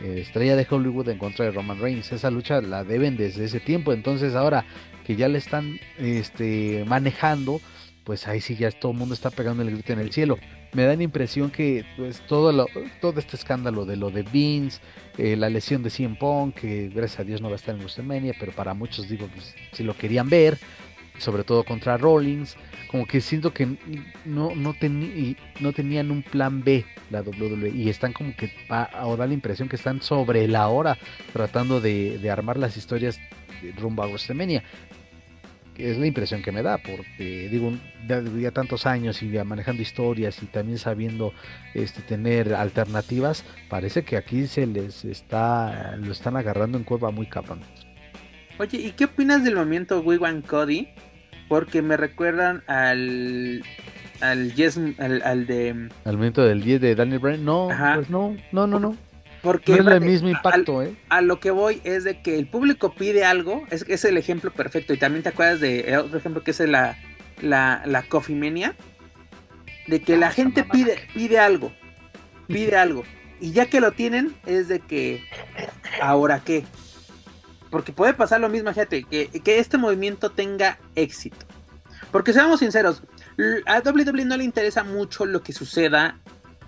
eh, 0.00 0.20
estrella 0.20 0.56
de 0.56 0.66
Hollywood 0.68 1.08
en 1.08 1.18
contra 1.18 1.44
de 1.44 1.50
Roman 1.50 1.80
Reigns. 1.80 2.12
Esa 2.12 2.30
lucha 2.30 2.60
la 2.60 2.84
deben 2.84 3.16
desde 3.16 3.44
ese 3.44 3.60
tiempo. 3.60 3.92
Entonces 3.92 4.34
ahora 4.34 4.64
que 5.04 5.16
ya 5.16 5.28
le 5.28 5.38
están 5.38 5.78
este, 5.98 6.84
manejando, 6.86 7.60
pues 8.04 8.28
ahí 8.28 8.40
sí 8.40 8.56
ya 8.56 8.70
todo 8.70 8.92
el 8.92 8.98
mundo 8.98 9.14
está 9.14 9.30
pegando 9.30 9.62
el 9.62 9.70
grito 9.70 9.92
en 9.92 9.98
el 9.98 10.12
cielo. 10.12 10.38
Me 10.72 10.84
da 10.84 10.94
la 10.94 11.02
impresión 11.02 11.50
que 11.50 11.84
pues, 11.96 12.20
todo, 12.26 12.66
todo 13.00 13.18
este 13.18 13.36
escándalo 13.36 13.84
de 13.84 13.96
lo 13.96 14.10
de 14.10 14.22
Vince, 14.22 14.80
eh, 15.18 15.36
la 15.36 15.48
lesión 15.48 15.82
de 15.82 15.90
CM 15.90 16.16
Punk, 16.16 16.56
que 16.56 16.88
gracias 16.88 17.20
a 17.20 17.24
Dios 17.24 17.40
no 17.40 17.48
va 17.48 17.54
a 17.54 17.56
estar 17.56 17.74
en 17.74 17.80
WrestleMania, 17.80 18.34
pero 18.38 18.52
para 18.52 18.74
muchos 18.74 19.08
digo, 19.08 19.28
pues 19.28 19.54
si 19.72 19.82
lo 19.84 19.96
querían 19.96 20.28
ver, 20.28 20.58
sobre 21.18 21.44
todo 21.44 21.64
contra 21.64 21.96
Rollins, 21.96 22.56
como 22.90 23.06
que 23.06 23.20
siento 23.20 23.52
que 23.52 23.66
no, 24.24 24.54
no, 24.54 24.74
no 25.60 25.72
tenían 25.72 26.10
un 26.10 26.22
plan 26.22 26.62
B 26.62 26.84
la 27.10 27.22
WWE 27.22 27.70
y 27.70 27.88
están 27.88 28.12
como 28.12 28.34
que 28.36 28.52
o 29.02 29.16
da 29.16 29.26
la 29.26 29.34
impresión 29.34 29.68
que 29.68 29.76
están 29.76 30.02
sobre 30.02 30.48
la 30.48 30.68
hora 30.68 30.98
tratando 31.32 31.80
de, 31.80 32.30
armar 32.30 32.56
las 32.56 32.76
historias 32.76 33.18
rumbo 33.78 34.02
a 34.02 34.06
WrestleMania. 34.06 34.62
Es 35.76 35.98
la 35.98 36.06
impresión 36.06 36.42
que 36.42 36.52
me 36.52 36.62
da, 36.62 36.78
porque 36.78 37.48
digo, 37.50 37.72
ya, 38.06 38.50
tantos 38.52 38.86
años 38.86 39.22
y 39.22 39.30
ya 39.30 39.44
manejando 39.44 39.82
historias 39.82 40.42
y 40.42 40.46
también 40.46 40.78
sabiendo 40.78 41.32
este, 41.74 42.02
tener 42.02 42.54
alternativas, 42.54 43.44
parece 43.68 44.04
que 44.04 44.16
aquí 44.16 44.46
se 44.46 44.66
les 44.66 45.04
está, 45.04 45.96
lo 45.96 46.12
están 46.12 46.36
agarrando 46.36 46.78
en 46.78 46.84
curva 46.84 47.10
muy 47.10 47.26
cabrón. 47.26 47.60
Oye, 48.58 48.78
¿y 48.78 48.92
qué 48.92 49.06
opinas 49.06 49.42
del 49.42 49.56
movimiento 49.56 50.00
Wiwan 50.00 50.42
Cody? 50.42 50.88
Porque 51.48 51.82
me 51.82 51.96
recuerdan 51.96 52.62
al 52.68 53.62
al 54.20 54.54
yes 54.54 54.78
al, 54.98 55.22
al 55.22 55.46
de 55.46 55.88
al 56.04 56.16
momento 56.16 56.44
del 56.44 56.62
10 56.62 56.80
de 56.80 56.94
Daniel 56.94 57.18
Bryan 57.18 57.44
no 57.44 57.68
pues 57.96 58.08
no 58.08 58.36
no 58.52 58.66
no 58.66 58.78
no 58.78 58.96
porque 59.44 59.76
no 59.76 59.90
es 59.90 59.96
el 59.96 60.00
mismo 60.00 60.28
impacto 60.28 60.80
a, 60.80 60.86
¿eh? 60.86 60.96
a 61.08 61.20
lo 61.20 61.38
que 61.38 61.52
voy 61.52 61.80
es 61.84 62.02
de 62.02 62.20
que 62.20 62.36
el 62.38 62.48
público 62.48 62.94
pide 62.94 63.24
algo 63.24 63.64
es, 63.70 63.84
es 63.88 64.04
el 64.04 64.16
ejemplo 64.16 64.50
perfecto 64.50 64.92
y 64.92 64.98
también 64.98 65.22
te 65.22 65.28
acuerdas 65.28 65.60
de 65.60 65.96
otro 65.96 66.18
ejemplo 66.18 66.42
que 66.42 66.50
es 66.50 66.60
la 66.60 66.98
la, 67.40 67.82
la 67.86 68.02
Coffee 68.02 68.34
Mania 68.34 68.74
de 69.86 70.02
que 70.02 70.16
la 70.16 70.28
ah, 70.28 70.32
gente 70.32 70.64
pide 70.64 70.96
pide 71.14 71.38
algo 71.38 71.72
pide 72.48 72.76
algo 72.76 73.04
y 73.40 73.52
ya 73.52 73.66
que 73.66 73.80
lo 73.80 73.92
tienen 73.92 74.34
es 74.46 74.66
de 74.66 74.80
que 74.80 75.22
ahora 76.00 76.40
qué 76.44 76.64
porque 77.74 77.92
puede 77.92 78.14
pasar 78.14 78.40
lo 78.40 78.48
mismo, 78.48 78.70
fíjate, 78.70 79.02
que, 79.02 79.26
que 79.26 79.58
este 79.58 79.78
movimiento 79.78 80.30
tenga 80.30 80.78
éxito. 80.94 81.44
Porque 82.12 82.32
seamos 82.32 82.60
sinceros, 82.60 83.02
a 83.66 83.80
WWE 83.80 84.24
no 84.24 84.36
le 84.36 84.44
interesa 84.44 84.84
mucho 84.84 85.26
lo 85.26 85.42
que 85.42 85.52
suceda 85.52 86.20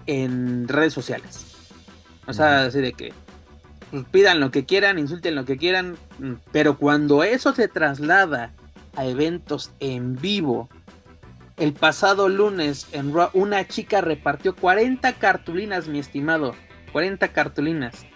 en 0.06 0.66
redes 0.66 0.92
sociales. 0.92 1.55
O 2.26 2.32
sea, 2.32 2.64
así 2.64 2.80
de 2.80 2.92
que 2.92 3.12
pues, 3.90 4.04
pidan 4.10 4.40
lo 4.40 4.50
que 4.50 4.64
quieran, 4.64 4.98
insulten 4.98 5.34
lo 5.34 5.44
que 5.44 5.56
quieran, 5.56 5.96
pero 6.52 6.78
cuando 6.78 7.22
eso 7.24 7.54
se 7.54 7.68
traslada 7.68 8.52
a 8.96 9.06
eventos 9.06 9.72
en 9.80 10.16
vivo, 10.16 10.68
el 11.56 11.72
pasado 11.72 12.28
lunes 12.28 12.88
en 12.92 13.12
una 13.32 13.66
chica 13.66 14.00
repartió 14.00 14.54
40 14.54 15.12
cartulinas, 15.14 15.88
mi 15.88 15.98
estimado, 15.98 16.54
40 16.92 17.28
cartulinas 17.28 18.06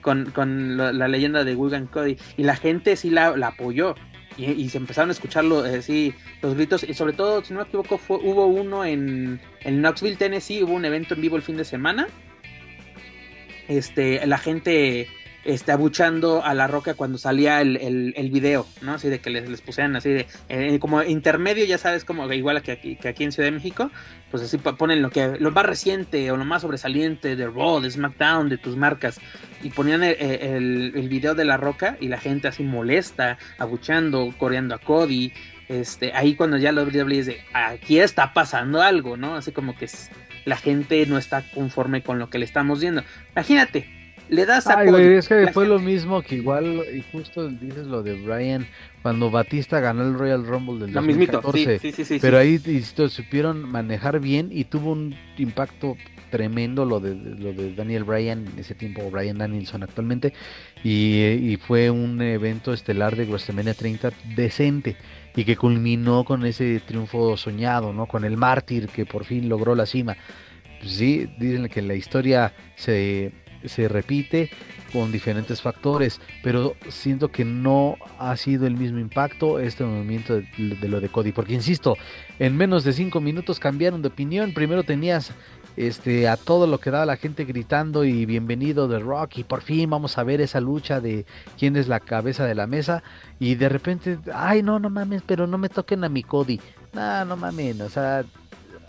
con, 0.00 0.76
la, 0.76 1.08
leyenda 1.08 1.44
de 1.44 1.54
Wigan 1.54 1.86
Cody. 1.86 2.16
Y 2.36 2.44
la 2.44 2.56
gente 2.56 2.96
sí 2.96 3.10
la, 3.10 3.28
apoyó. 3.28 3.94
Y, 4.36 4.68
se 4.70 4.78
empezaron 4.78 5.10
a 5.10 5.12
escuchar 5.12 5.44
eh, 5.44 6.14
los 6.40 6.54
gritos. 6.54 6.84
Y 6.84 6.94
sobre 6.94 7.12
todo, 7.12 7.44
si 7.44 7.52
no 7.52 7.60
me 7.60 7.66
equivoco, 7.66 7.98
fue, 7.98 8.16
hubo 8.16 8.46
uno 8.46 8.84
en, 8.84 9.40
en 9.60 9.82
Knoxville, 9.82 10.16
Tennessee. 10.16 10.62
Hubo 10.62 10.72
un 10.72 10.84
evento 10.84 11.14
en 11.14 11.20
vivo 11.20 11.36
el 11.36 11.42
fin 11.42 11.56
de 11.56 11.64
semana. 11.64 12.08
Este, 13.70 14.26
la 14.26 14.38
gente 14.38 15.06
este, 15.44 15.70
abuchando 15.70 16.44
a 16.44 16.54
la 16.54 16.66
roca 16.66 16.94
cuando 16.94 17.18
salía 17.18 17.60
el, 17.60 17.76
el, 18.16 18.30
video, 18.30 18.66
¿no? 18.82 18.94
Así 18.94 19.08
de 19.08 19.20
que 19.20 19.30
les, 19.30 19.48
les 19.48 19.60
pusieran 19.60 19.94
así 19.94 20.10
de, 20.10 20.26
eh, 20.48 20.76
como 20.80 21.04
intermedio, 21.04 21.64
ya 21.64 21.78
sabes, 21.78 22.04
como 22.04 22.30
igual 22.32 22.60
que 22.62 22.72
aquí, 22.72 22.96
que 22.96 23.06
aquí 23.06 23.22
en 23.22 23.30
Ciudad 23.30 23.46
de 23.46 23.52
México, 23.52 23.92
pues 24.32 24.42
así 24.42 24.58
ponen 24.58 25.02
lo 25.02 25.10
que, 25.10 25.36
lo 25.38 25.52
más 25.52 25.64
reciente 25.64 26.32
o 26.32 26.36
lo 26.36 26.44
más 26.44 26.62
sobresaliente 26.62 27.36
de 27.36 27.46
Raw, 27.46 27.80
de 27.80 27.92
SmackDown, 27.92 28.48
de 28.48 28.58
tus 28.58 28.76
marcas, 28.76 29.20
y 29.62 29.70
ponían 29.70 30.02
el, 30.02 30.92
el, 30.96 31.08
video 31.08 31.36
de 31.36 31.44
la 31.44 31.56
roca 31.56 31.96
y 32.00 32.08
la 32.08 32.18
gente 32.18 32.48
así 32.48 32.64
molesta, 32.64 33.38
abuchando, 33.56 34.34
coreando 34.36 34.74
a 34.74 34.78
Cody, 34.78 35.32
este, 35.68 36.12
ahí 36.12 36.34
cuando 36.34 36.56
ya 36.56 36.72
lo 36.72 36.82
es 36.82 37.26
de, 37.26 37.40
aquí 37.54 38.00
está 38.00 38.34
pasando 38.34 38.82
algo, 38.82 39.16
¿no? 39.16 39.36
Así 39.36 39.52
como 39.52 39.78
que 39.78 39.86
la 40.44 40.56
gente 40.56 41.04
no 41.06 41.18
está 41.18 41.44
conforme 41.54 42.02
con 42.02 42.18
lo 42.18 42.30
que 42.30 42.38
le 42.38 42.44
estamos 42.44 42.80
viendo. 42.80 43.02
Imagínate, 43.32 43.86
le 44.30 44.46
das 44.46 44.68
a 44.68 44.84
es 44.84 45.28
que 45.28 45.48
fue 45.52 45.66
lo 45.66 45.80
mismo 45.80 46.22
que 46.22 46.36
igual, 46.36 46.84
y 46.94 47.02
justo 47.10 47.48
dices 47.48 47.88
lo 47.88 48.02
de 48.04 48.14
Brian, 48.14 48.66
cuando 49.02 49.30
Batista 49.30 49.80
ganó 49.80 50.02
el 50.02 50.14
Royal 50.14 50.46
Rumble 50.46 50.86
del 50.86 50.92
2014. 50.92 52.18
pero 52.20 52.38
ahí 52.38 52.60
supieron 53.08 53.68
manejar 53.68 54.20
bien 54.20 54.48
y 54.52 54.64
tuvo 54.64 54.92
un 54.92 55.16
impacto 55.36 55.96
tremendo 56.30 56.84
lo 56.84 57.00
de 57.00 57.16
lo 57.16 57.52
de 57.52 57.74
Daniel 57.74 58.04
Bryan 58.04 58.46
en 58.46 58.58
ese 58.60 58.76
tiempo 58.76 59.10
Brian 59.10 59.38
Danielson 59.38 59.82
actualmente 59.82 60.32
y, 60.84 61.58
fue 61.66 61.90
un 61.90 62.22
evento 62.22 62.72
estelar 62.72 63.16
de 63.16 63.24
WrestleMania 63.24 63.74
30 63.74 64.12
decente 64.36 64.96
y 65.36 65.44
que 65.44 65.56
culminó 65.56 66.24
con 66.24 66.44
ese 66.44 66.80
triunfo 66.80 67.36
soñado 67.36 67.92
no 67.92 68.06
con 68.06 68.24
el 68.24 68.36
mártir 68.36 68.88
que 68.88 69.06
por 69.06 69.24
fin 69.24 69.48
logró 69.48 69.74
la 69.74 69.86
cima. 69.86 70.16
Pues 70.80 70.92
sí 70.92 71.28
dicen 71.38 71.68
que 71.68 71.82
la 71.82 71.94
historia 71.94 72.54
se 72.76 73.32
se 73.64 73.88
repite 73.88 74.50
con 74.92 75.12
diferentes 75.12 75.60
factores, 75.62 76.20
pero 76.42 76.74
siento 76.88 77.28
que 77.28 77.44
no 77.44 77.96
ha 78.18 78.36
sido 78.36 78.66
el 78.66 78.76
mismo 78.76 78.98
impacto 78.98 79.60
este 79.60 79.84
movimiento 79.84 80.40
de, 80.40 80.88
lo 80.88 81.00
de 81.00 81.08
Cody, 81.08 81.32
porque 81.32 81.54
insisto, 81.54 81.96
en 82.38 82.56
menos 82.56 82.84
de 82.84 82.92
cinco 82.92 83.20
minutos 83.20 83.60
cambiaron 83.60 84.02
de 84.02 84.08
opinión, 84.08 84.52
primero 84.52 84.82
tenías 84.82 85.32
este 85.76 86.28
a 86.28 86.36
todo 86.36 86.66
lo 86.66 86.78
que 86.78 86.90
daba 86.90 87.06
la 87.06 87.16
gente 87.16 87.44
gritando 87.44 88.04
y 88.04 88.26
bienvenido 88.26 88.88
de 88.88 88.98
Rock 88.98 89.38
y 89.38 89.44
por 89.44 89.62
fin 89.62 89.88
vamos 89.90 90.18
a 90.18 90.24
ver 90.24 90.40
esa 90.40 90.60
lucha 90.60 91.00
de 91.00 91.26
quién 91.58 91.76
es 91.76 91.88
la 91.88 92.00
cabeza 92.00 92.44
de 92.44 92.54
la 92.54 92.66
mesa 92.66 93.02
y 93.38 93.54
de 93.54 93.68
repente, 93.68 94.18
ay 94.34 94.62
no, 94.62 94.78
no 94.78 94.90
mames, 94.90 95.22
pero 95.26 95.46
no 95.46 95.58
me 95.58 95.68
toquen 95.68 96.04
a 96.04 96.08
mi 96.08 96.22
Cody, 96.22 96.60
no, 96.92 97.24
no 97.24 97.36
mames, 97.36 97.80
o 97.80 97.88
sea, 97.88 98.24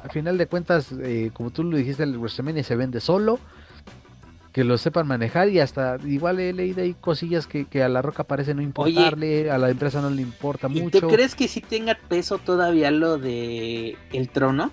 al 0.04 0.12
final 0.12 0.38
de 0.38 0.48
cuentas, 0.48 0.92
eh, 1.00 1.32
como 1.34 1.52
tú 1.52 1.64
lo 1.64 1.78
dijiste, 1.78 2.04
el 2.04 2.18
WrestleMania 2.18 2.64
se 2.64 2.76
vende 2.76 3.00
solo 3.00 3.40
que 4.52 4.64
lo 4.64 4.78
sepan 4.78 5.08
manejar 5.08 5.50
y 5.50 5.60
hasta 5.60 5.98
igual 6.06 6.40
he 6.40 6.52
leído 6.52 6.82
ahí 6.82 6.94
cosillas 6.94 7.48
que, 7.48 7.84
a 7.84 7.90
la 7.90 8.02
roca 8.02 8.26
parece 8.26 8.54
no 8.54 8.62
importarle, 8.62 9.50
a 9.50 9.58
la 9.58 9.70
empresa 9.70 10.02
no 10.02 10.10
le 10.10 10.22
importa 10.22 10.68
¿y 10.70 10.82
mucho. 10.82 11.00
¿Tú 11.02 11.08
crees 11.08 11.36
que 11.36 11.48
sí 11.48 11.62
tenga 11.62 11.98
peso 12.10 12.38
todavía 12.38 12.92
lo 12.92 13.18
de 13.18 13.98
el 14.12 14.30
trono? 14.30 14.72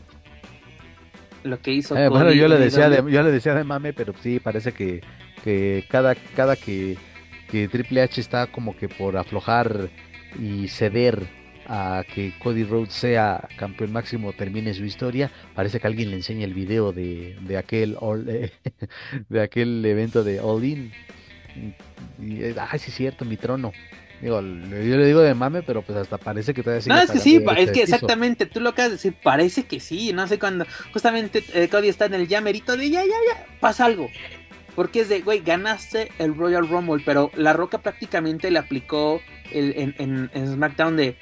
Lo 1.48 1.60
que 1.60 1.72
hizo. 1.72 1.96
Eh, 1.96 2.08
bueno, 2.08 2.32
yo 2.32 2.46
le 2.48 2.58
decía 2.58 2.88
de, 2.88 2.96
yo 3.10 3.22
le 3.22 3.32
decía 3.32 3.54
de 3.54 3.64
mame, 3.64 3.92
pero 3.92 4.12
sí 4.22 4.38
parece 4.38 4.72
que, 4.72 5.00
que 5.42 5.84
cada 5.88 6.14
cada 6.14 6.56
que, 6.56 6.96
que 7.50 7.68
Triple 7.68 8.02
H 8.02 8.20
está 8.20 8.46
como 8.46 8.76
que 8.76 8.88
por 8.88 9.16
aflojar 9.16 9.88
y 10.38 10.68
ceder 10.68 11.26
a 11.66 12.02
que 12.14 12.32
Cody 12.38 12.64
Rhodes 12.64 12.94
sea 12.94 13.46
campeón 13.58 13.92
máximo, 13.92 14.32
termine 14.32 14.72
su 14.74 14.84
historia. 14.84 15.30
Parece 15.54 15.80
que 15.80 15.86
alguien 15.86 16.10
le 16.10 16.16
enseña 16.16 16.44
el 16.44 16.54
video 16.54 16.92
de, 16.92 17.36
de 17.42 17.56
aquel 17.56 17.96
de 19.28 19.40
aquel 19.40 19.84
evento 19.84 20.24
de 20.24 20.40
All 20.40 20.64
In. 20.64 20.92
Y, 22.20 22.42
ay, 22.42 22.78
sí 22.78 22.90
es 22.90 22.94
cierto, 22.94 23.24
mi 23.24 23.36
trono. 23.36 23.72
Digo, 24.20 24.40
yo 24.40 24.96
le 24.96 25.06
digo 25.06 25.20
de 25.20 25.34
mame, 25.34 25.62
pero 25.62 25.82
pues 25.82 25.96
hasta 25.96 26.18
parece 26.18 26.52
que 26.52 26.62
todavía 26.62 26.82
sigue. 26.82 26.94
No, 26.94 27.00
es 27.00 27.10
que 27.10 27.20
sí, 27.20 27.44
es 27.56 27.70
que 27.70 27.82
exactamente, 27.82 28.46
tú 28.46 28.60
lo 28.60 28.70
acabas 28.70 28.90
de 28.90 28.96
decir, 28.96 29.14
parece 29.22 29.64
que 29.64 29.78
sí, 29.78 30.12
no 30.12 30.26
sé 30.26 30.38
cuándo, 30.38 30.66
justamente 30.92 31.44
eh, 31.54 31.68
Cody 31.68 31.88
está 31.88 32.06
en 32.06 32.14
el 32.14 32.26
llamerito 32.26 32.76
de 32.76 32.90
ya, 32.90 33.02
ya, 33.02 33.08
ya, 33.08 33.46
pasa 33.60 33.84
algo. 33.84 34.10
Porque 34.74 35.00
es 35.00 35.08
de, 35.08 35.20
güey, 35.22 35.40
ganaste 35.40 36.10
el 36.18 36.36
Royal 36.36 36.68
Rumble, 36.68 37.02
pero 37.04 37.30
La 37.34 37.52
Roca 37.52 37.78
prácticamente 37.78 38.50
le 38.50 38.58
aplicó 38.58 39.20
el, 39.50 39.74
en, 39.76 40.30
en 40.32 40.54
SmackDown 40.54 40.96
de, 40.96 41.16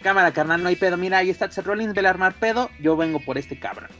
cámara 0.00 0.32
carnal, 0.32 0.62
no 0.62 0.68
hay 0.68 0.76
pedo. 0.76 0.96
Mira, 0.96 1.18
ahí 1.18 1.30
está 1.30 1.50
Seth 1.50 1.66
Rollins, 1.66 1.94
ve 1.94 2.06
armar 2.06 2.34
pedo, 2.34 2.70
yo 2.80 2.96
vengo 2.96 3.20
por 3.20 3.38
este 3.38 3.58
cabrón. 3.58 3.90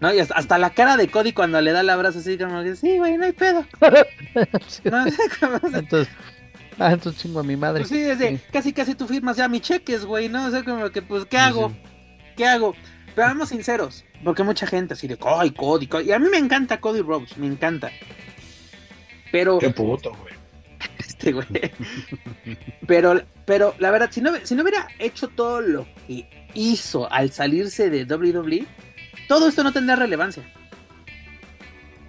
¿No? 0.00 0.12
Y 0.12 0.20
hasta, 0.20 0.58
la 0.58 0.70
cara 0.70 0.96
de 0.96 1.08
Cody 1.08 1.32
cuando 1.32 1.60
le 1.60 1.72
da 1.72 1.80
el 1.80 1.88
abrazo 1.88 2.18
así 2.18 2.36
como 2.36 2.62
que, 2.62 2.76
sí, 2.76 2.98
güey, 2.98 3.16
no 3.16 3.24
hay 3.24 3.32
pedo. 3.32 3.64
¿No? 4.84 5.04
entonces, 5.06 6.08
ah, 6.78 6.92
entonces 6.92 7.20
chingo 7.20 7.40
a 7.40 7.42
mi 7.42 7.56
madre. 7.56 7.80
Pues 7.80 7.90
sí, 7.90 8.00
desde, 8.00 8.40
casi 8.52 8.72
casi 8.72 8.94
tú 8.94 9.06
firmas 9.06 9.36
ya 9.36 9.48
mis 9.48 9.62
cheques, 9.62 10.04
güey, 10.04 10.28
¿no? 10.28 10.46
O 10.46 10.50
sea, 10.50 10.64
como 10.64 10.90
que, 10.90 11.02
pues, 11.02 11.24
¿qué 11.26 11.38
hago? 11.38 11.72
¿Qué 12.36 12.46
hago? 12.46 12.74
Pero 13.14 13.28
vamos 13.28 13.50
sinceros, 13.50 14.04
porque 14.24 14.42
mucha 14.42 14.66
gente 14.66 14.94
así 14.94 15.06
de, 15.06 15.18
ay, 15.24 15.50
Cody, 15.50 15.86
Cody. 15.86 16.08
Y 16.08 16.12
a 16.12 16.18
mí 16.18 16.28
me 16.28 16.38
encanta 16.38 16.80
Cody 16.80 17.00
Rhodes, 17.00 17.36
me 17.36 17.46
encanta. 17.46 17.90
Pero... 19.30 19.58
Qué 19.58 19.70
puto, 19.70 20.10
güey. 20.10 20.34
Este 20.98 21.32
güey. 21.32 21.46
Pero, 22.86 23.22
pero 23.44 23.74
la 23.78 23.90
verdad, 23.90 24.08
si 24.10 24.20
no, 24.20 24.32
si 24.42 24.54
no 24.54 24.62
hubiera 24.62 24.88
hecho 24.98 25.28
todo 25.28 25.60
lo 25.60 25.86
que 26.06 26.28
hizo 26.54 27.10
al 27.10 27.30
salirse 27.30 27.90
de 27.90 28.04
WWE, 28.04 28.66
todo 29.28 29.48
esto 29.48 29.62
no 29.62 29.72
tendría 29.72 29.96
relevancia. 29.96 30.42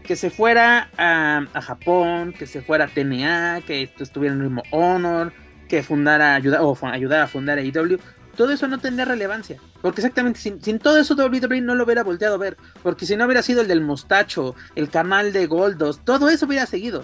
Que 0.07 0.15
se 0.15 0.29
fuera 0.29 0.89
a, 0.97 1.61
Japón, 1.61 2.33
que 2.37 2.45
se 2.45 2.61
fuera 2.61 2.85
a 2.85 2.87
TNA, 2.87 3.61
que 3.65 3.89
estuviera 3.99 4.35
en 4.35 4.41
Ritmo 4.41 4.63
Honor, 4.71 5.33
que 5.67 5.81
fundara, 5.81 6.35
ayudar, 6.35 6.61
o 6.61 6.77
ayudara 6.83 7.23
a 7.23 7.27
fundar 7.27 7.57
AEW, 7.57 7.99
todo 8.37 8.51
eso 8.51 8.67
no 8.67 8.79
tendría 8.79 9.05
relevancia. 9.05 9.59
Porque 9.81 10.01
exactamente, 10.01 10.39
sin, 10.39 10.61
sin, 10.61 10.79
todo 10.79 10.97
eso 10.97 11.15
WWE 11.15 11.61
no 11.61 11.73
lo 11.73 11.85
hubiera 11.85 12.03
volteado 12.03 12.35
a 12.35 12.37
ver. 12.37 12.57
Porque 12.83 13.05
si 13.05 13.15
no 13.15 13.25
hubiera 13.25 13.41
sido 13.41 13.61
el 13.61 13.67
del 13.67 13.81
mostacho, 13.81 14.55
el 14.75 14.89
canal 14.89 15.33
de 15.33 15.47
Goldos, 15.47 16.01
todo 16.03 16.29
eso 16.29 16.45
hubiera 16.45 16.65
seguido. 16.65 17.03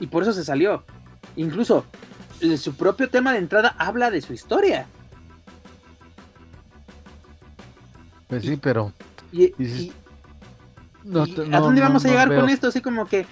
Y 0.00 0.08
por 0.08 0.22
eso 0.22 0.32
se 0.32 0.44
salió. 0.44 0.84
Incluso 1.36 1.84
su 2.56 2.74
propio 2.74 3.08
tema 3.10 3.32
de 3.32 3.38
entrada 3.38 3.74
habla 3.78 4.10
de 4.10 4.22
su 4.22 4.32
historia. 4.32 4.86
Pues 8.28 8.42
sí, 8.42 8.56
pero. 8.56 8.92
¿A 11.52 11.60
dónde 11.60 11.80
vamos 11.80 12.04
a 12.04 12.08
llegar 12.08 12.34
con 12.34 12.48
esto? 12.48 12.68
Así 12.68 12.80
como 12.80 13.06
que 13.06 13.26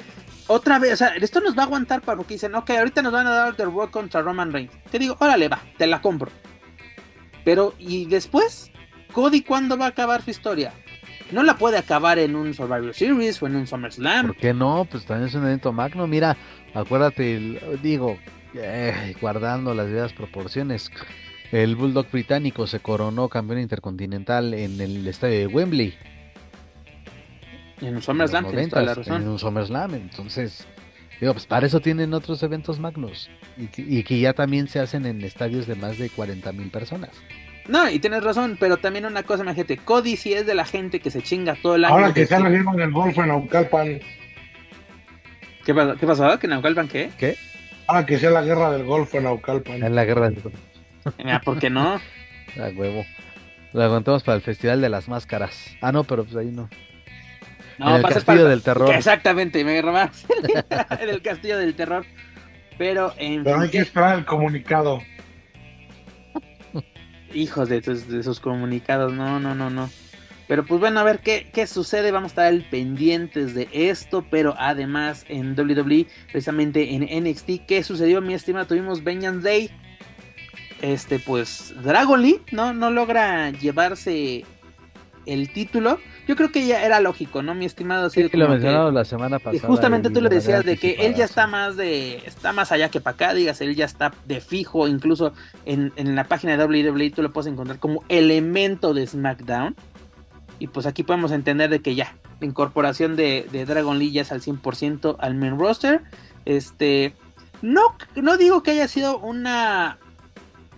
otra 0.47 0.79
vez, 0.79 0.95
o 0.95 0.97
sea, 0.97 1.09
esto 1.17 1.41
nos 1.41 1.57
va 1.57 1.63
a 1.63 1.67
aguantar 1.67 2.03
para 2.03 2.17
porque 2.17 2.35
dicen, 2.35 2.55
ok, 2.55 2.71
ahorita 2.71 3.03
nos 3.03 3.13
van 3.13 3.27
a 3.27 3.31
dar 3.31 3.57
The 3.57 3.67
World 3.67 3.91
contra 3.91 4.23
Roman 4.23 4.53
Reigns. 4.53 4.73
Te 4.91 4.99
digo, 4.99 5.17
órale, 5.19 5.49
va, 5.49 5.61
te 5.77 5.87
la 5.87 6.01
compro. 6.01 6.31
Pero, 7.45 7.75
¿y 7.79 8.07
después? 8.07 8.71
¿Cody 9.13 9.43
cuándo 9.43 9.77
va 9.79 9.87
a 9.87 9.89
acabar 9.89 10.23
su 10.23 10.31
historia? 10.31 10.73
No 11.33 11.43
la 11.43 11.57
puede 11.57 11.79
acabar 11.79 12.19
en 12.19 12.37
un 12.37 12.55
Survivor 12.55 12.95
Series 12.95 13.43
o 13.43 13.47
en 13.47 13.57
un 13.57 13.67
SummerSlam. 13.67 14.29
¿Por 14.29 14.37
qué 14.37 14.55
no? 14.55 14.87
Pues 14.89 15.05
también 15.07 15.29
es 15.29 15.35
un 15.35 15.45
evento 15.45 15.73
magno. 15.73 16.07
Mira, 16.07 16.37
acuérdate, 16.75 17.61
digo, 17.83 18.17
eh, 18.55 19.15
guardando 19.21 19.75
las 19.75 19.87
debidas 19.87 20.13
proporciones. 20.13 20.91
El 21.51 21.75
Bulldog 21.75 22.11
británico 22.11 22.67
se 22.67 22.81
coronó 22.81 23.29
campeón 23.29 23.61
intercontinental 23.61 24.55
en 24.55 24.81
el 24.81 25.07
estadio 25.07 25.39
de 25.39 25.47
Wembley. 25.47 25.95
En 27.81 27.97
un 27.97 28.03
SummerSlam, 28.03 28.47
En 28.47 29.29
un 29.29 29.39
SummerSlam, 29.39 29.95
entonces, 29.95 30.67
digo, 31.21 31.35
pues 31.35 31.47
para 31.47 31.67
eso 31.67 31.81
tienen 31.81 32.15
otros 32.15 32.43
eventos 32.43 32.79
magnos. 32.79 33.31
Y 33.57 33.67
que, 33.67 33.83
y 33.83 34.03
que 34.03 34.19
ya 34.19 34.33
también 34.33 34.69
se 34.69 34.81
hacen 34.81 35.05
en 35.07 35.23
estadios 35.23 35.67
de 35.67 35.75
más 35.75 35.99
de 35.99 36.09
40 36.09 36.53
mil 36.53 36.71
personas. 36.71 37.11
No, 37.69 37.91
y 37.91 37.99
tienes 37.99 38.23
razón, 38.23 38.57
pero 38.61 38.77
también 38.77 39.07
una 39.07 39.25
cosa, 39.25 39.53
gente, 39.53 39.77
Cody 39.77 40.17
sí 40.17 40.33
es 40.33 40.47
de 40.47 40.55
la 40.55 40.65
gente 40.65 41.01
que 41.01 41.11
se 41.11 41.23
chinga 41.23 41.57
todo 41.61 41.75
el 41.75 41.85
año. 41.85 41.95
Ahora 41.95 42.15
que 42.15 42.27
se 42.27 42.39
la 42.39 42.49
en 42.49 42.81
el 42.81 42.93
golfo 42.93 43.23
en 43.23 43.29
Naucalpan. 43.29 44.01
¿Qué 45.65 45.75
pasó? 45.75 45.97
¿Qué 45.97 46.07
pasó? 46.07 46.39
¿Que 46.39 46.47
Naucalpan 46.47 46.89
qué? 46.89 47.11
¿Qué? 47.19 47.37
Ah, 47.89 48.07
que 48.07 48.19
sea 48.19 48.31
la 48.31 48.43
guerra 48.43 48.71
del 48.71 48.85
golfo 48.85 49.17
en 49.17 49.25
Naucalpan. 49.25 49.83
En 49.83 49.95
la 49.95 50.05
guerra 50.05 50.31
del 50.31 50.41
golfo. 50.41 50.59
Mira, 51.19 51.41
¿por 51.41 51.59
qué 51.59 51.71
no? 51.71 51.95
A 52.57 52.69
huevo. 52.75 53.05
Lo 53.73 53.83
aguantamos 53.83 54.23
para 54.23 54.37
el 54.37 54.43
Festival 54.43 54.81
de 54.81 54.89
las 54.89 55.09
Máscaras. 55.09 55.77
Ah, 55.81 55.93
no, 55.93 56.05
pero 56.05 56.25
pues 56.25 56.37
ahí 56.37 56.51
no. 56.53 56.69
No, 57.79 57.91
en 57.91 58.05
el 58.05 58.13
Castillo 58.13 58.49
del 58.49 58.63
Terror. 58.63 58.95
Exactamente, 58.95 59.65
me 59.65 59.83
más 59.83 60.25
en 61.01 61.09
el 61.09 61.23
Castillo 61.23 61.59
del 61.59 61.75
Terror. 61.75 62.05
Pero 62.79 63.13
en 63.17 63.45
Pero 63.45 63.61
hay 63.61 63.71
que 63.71 63.79
esperar 63.79 64.19
el 64.19 64.25
comunicado 64.25 65.01
hijos 67.37 67.69
de, 67.69 68.23
sus 68.23 68.41
comunicados, 68.41 69.13
no, 69.13 69.39
no, 69.39 69.55
no, 69.55 69.71
no. 69.71 69.91
Pero 70.49 70.65
pues 70.65 70.81
bueno, 70.81 71.01
a 71.01 71.03
ver 71.03 71.21
qué, 71.21 71.51
qué 71.53 71.67
sucede. 71.67 72.13
Vamos 72.13 72.31
a 72.31 72.33
estar 72.33 72.47
al 72.47 72.63
pendientes 72.71 73.55
de 73.55 73.69
esto. 73.73 74.25
Pero 74.31 74.55
además 74.59 75.25
en 75.29 75.59
WWE, 75.59 76.07
precisamente 76.31 76.95
en 76.95 77.25
NXT, 77.25 77.67
¿qué 77.67 77.83
sucedió, 77.83 78.21
mi 78.21 78.35
estimado? 78.35 78.67
Tuvimos 78.67 79.03
Benjamin 79.03 79.43
Day. 79.43 79.71
Este, 80.83 81.19
pues 81.19 81.75
Dragon 81.83 82.21
Lee, 82.23 82.43
¿no? 82.53 82.73
No 82.75 82.91
logra 82.91 83.51
llevarse 83.51 84.45
el 85.27 85.53
título. 85.53 85.99
Yo 86.27 86.37
creo 86.37 86.51
que 86.51 86.67
ya 86.67 86.85
era 86.85 87.01
lógico, 87.01 87.43
¿no, 87.43 87.55
mi 87.55 87.67
estimado? 87.67 88.09
Sí, 88.11 88.29
que 88.29 88.37
lo 88.37 88.49
mencionado 88.49 88.91
la 88.91 89.05
semana 89.05 89.39
pasada. 89.39 89.67
Justamente 89.67 90.11
tú 90.11 90.21
le 90.21 90.29
decías 90.29 90.65
de 90.65 90.77
que 90.77 90.93
él 91.07 91.15
ya 91.15 91.25
está 91.25 91.47
más 91.47 91.77
de, 91.77 92.23
está 92.27 92.53
más 92.53 92.73
allá 92.73 92.89
que 92.89 93.01
para 93.01 93.15
acá, 93.15 93.35
digas, 93.35 93.61
él 93.61 93.77
ya 93.77 93.85
está 93.85 94.13
de 94.25 94.41
fijo, 94.41 94.89
incluso 94.89 95.33
en, 95.65 95.93
la 95.97 96.25
página 96.25 96.57
de 96.57 96.65
WWE 96.65 97.11
tú 97.11 97.23
lo 97.23 97.33
puedes 97.33 97.53
encontrar 97.53 97.79
como 97.79 98.03
elemento 98.09 98.95
de 98.95 99.07
SmackDown. 99.07 99.77
Y 100.59 100.69
pues 100.69 100.87
aquí 100.87 101.03
podemos 101.03 101.33
entender 101.33 101.69
de 101.69 101.81
que 101.81 101.95
ya, 101.95 102.17
la 102.41 102.47
incorporación 102.47 103.15
de, 103.15 103.47
de 103.53 103.67
Dragon 103.67 103.99
Lee 103.99 104.13
ya 104.13 104.23
es 104.23 104.33
al 104.33 104.41
100% 104.41 105.17
al 105.19 105.35
main 105.35 105.59
roster. 105.59 106.01
Este, 106.47 107.15
no, 107.61 107.83
no 108.15 108.37
digo 108.37 108.63
que 108.63 108.71
haya 108.71 108.89
sido 108.89 109.19
una, 109.19 109.99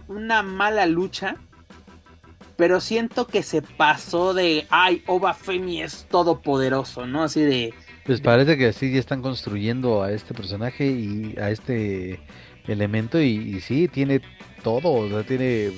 una 0.09 0.43
mala 0.43 0.87
lucha 0.87 1.37
pero 2.59 2.81
siento 2.81 3.29
que 3.29 3.45
se 3.45 3.63
pasó 3.63 4.35
de, 4.35 4.67
ay, 4.69 5.05
Oba 5.07 5.33
Femi 5.33 5.81
es 5.81 6.09
todopoderoso, 6.11 7.07
¿no? 7.07 7.23
Así 7.23 7.41
de... 7.43 7.73
Pues 8.05 8.21
parece 8.21 8.59
que 8.59 8.73
sí, 8.73 8.93
ya 8.93 8.99
están 8.99 9.23
construyendo 9.23 10.03
a 10.03 10.11
este 10.11 10.35
personaje 10.35 10.87
y 10.87 11.37
a 11.41 11.51
este 11.51 12.19
elemento 12.67 13.21
y, 13.21 13.61
sí, 13.61 13.87
tiene 13.87 14.21
todo, 14.65 14.91
o 14.91 15.09
sea, 15.09 15.23
tiene 15.23 15.71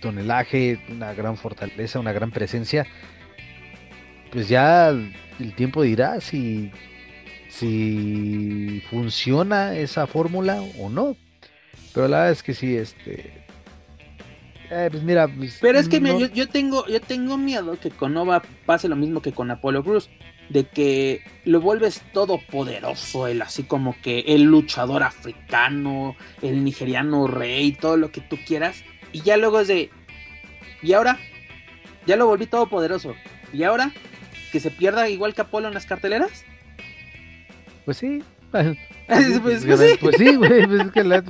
tonelaje, 0.00 0.80
una 0.90 1.14
gran 1.14 1.36
fortaleza, 1.36 2.00
una 2.00 2.12
gran 2.12 2.32
presencia. 2.32 2.88
Pues 4.32 4.48
ya 4.48 4.88
el 4.88 5.54
tiempo 5.54 5.82
dirá 5.82 6.20
si, 6.20 6.72
si 7.48 8.82
funciona 8.90 9.76
esa 9.76 10.08
fórmula 10.08 10.60
o 10.80 10.90
no. 10.90 11.16
Pero 11.94 12.08
la 12.08 12.16
verdad 12.18 12.32
es 12.32 12.42
que 12.42 12.52
sí, 12.52 12.76
este 12.76 13.45
Eh, 14.70 14.88
pues 14.90 15.02
mira, 15.02 15.28
pues, 15.28 15.58
pero 15.60 15.78
es 15.78 15.88
que 15.88 16.00
yo, 16.34 16.48
tengo, 16.48 16.86
yo 16.86 17.00
tengo 17.00 17.36
miedo 17.36 17.78
que 17.78 17.90
con 17.90 18.14
Nova 18.14 18.42
pase 18.64 18.88
lo 18.88 18.96
mismo 18.96 19.22
que 19.22 19.32
con 19.32 19.50
Apollo 19.50 19.84
Cruz, 19.84 20.10
de 20.48 20.64
que 20.64 21.22
lo 21.44 21.60
vuelves 21.60 22.02
todo 22.12 22.40
poderoso, 22.50 23.28
el 23.28 23.42
así 23.42 23.62
como 23.62 23.94
que 24.02 24.20
el 24.28 24.42
luchador 24.42 25.02
africano, 25.02 26.16
el 26.42 26.64
nigeriano 26.64 27.26
rey, 27.28 27.72
todo 27.72 27.96
lo 27.96 28.10
que 28.10 28.20
tú 28.20 28.36
quieras, 28.44 28.82
y 29.12 29.20
ya 29.22 29.36
luego 29.36 29.60
es 29.60 29.68
de, 29.68 29.90
¿y 30.82 30.92
ahora? 30.92 31.18
Ya 32.06 32.16
lo 32.16 32.26
volví 32.26 32.46
todo 32.46 32.68
poderoso, 32.68 33.14
¿y 33.52 33.62
ahora? 33.62 33.92
¿Que 34.50 34.58
se 34.58 34.70
pierda 34.70 35.08
igual 35.08 35.34
que 35.34 35.42
Apolo 35.42 35.68
en 35.68 35.74
las 35.74 35.86
carteleras? 35.86 36.44
Pues 37.84 37.98
sí. 37.98 38.22
pues, 39.06 39.40
pues, 39.40 39.62
sí. 39.62 39.96
Pues 40.00 40.16
sí, 40.16 40.36
pues 40.36 40.68
es 40.68 40.92
que 40.92 41.04
la, 41.04 41.22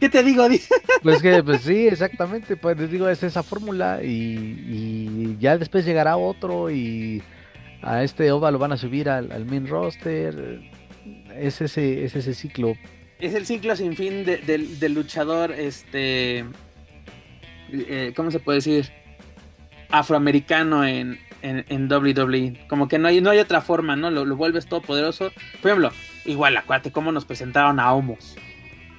¿Qué 0.00 0.08
te 0.08 0.22
digo? 0.22 0.46
pues 1.02 1.22
que, 1.22 1.42
pues 1.42 1.62
sí, 1.62 1.86
exactamente, 1.86 2.56
pues 2.56 2.78
les 2.78 2.90
digo, 2.90 3.08
es 3.08 3.22
esa 3.22 3.42
fórmula 3.42 4.00
y, 4.02 5.36
ya 5.38 5.56
después 5.56 5.84
llegará 5.84 6.16
otro 6.16 6.70
y 6.70 7.22
a 7.82 8.02
este 8.02 8.30
OVA 8.30 8.50
lo 8.50 8.58
van 8.58 8.72
a 8.72 8.76
subir 8.76 9.08
al, 9.08 9.44
main 9.46 9.66
roster. 9.66 10.60
Es 11.34 11.60
ese, 11.60 12.04
es 12.04 12.16
ese 12.16 12.34
ciclo. 12.34 12.74
Es 13.18 13.34
el 13.34 13.46
ciclo 13.46 13.76
sin 13.76 13.96
fin 13.96 14.24
del 14.24 14.92
luchador, 14.92 15.52
este, 15.52 16.44
eh, 17.72 18.12
¿cómo 18.14 18.30
se 18.30 18.40
puede 18.40 18.56
decir? 18.56 18.90
Afroamericano 19.88 20.84
en, 20.84 21.18
en, 21.42 21.90
WWE. 21.90 22.66
Como 22.68 22.88
que 22.88 22.98
no 22.98 23.08
hay, 23.08 23.20
no 23.20 23.30
hay 23.30 23.38
otra 23.38 23.60
forma, 23.60 23.96
¿no? 23.96 24.10
Lo, 24.10 24.24
lo 24.24 24.36
vuelves 24.36 24.66
todo 24.66 24.82
poderoso. 24.82 25.30
Por 25.62 25.70
ejemplo, 25.70 25.92
igual, 26.24 26.56
acuérdate 26.56 26.92
cómo 26.92 27.12
nos 27.12 27.24
presentaron 27.24 27.80
a 27.80 27.92
Homos. 27.92 28.36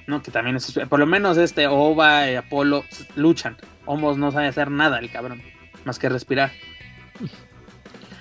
¿No? 0.08 0.22
Que 0.22 0.30
también 0.30 0.56
es, 0.56 0.72
por 0.88 0.98
lo 0.98 1.06
menos 1.06 1.36
este 1.36 1.68
Ova 1.68 2.28
y 2.28 2.34
Apolo 2.34 2.84
luchan. 3.14 3.56
Homos 3.86 4.16
no 4.18 4.32
sabe 4.32 4.48
hacer 4.48 4.70
nada 4.70 4.98
el 4.98 5.10
cabrón, 5.10 5.42
más 5.84 5.98
que 5.98 6.08
respirar. 6.08 6.50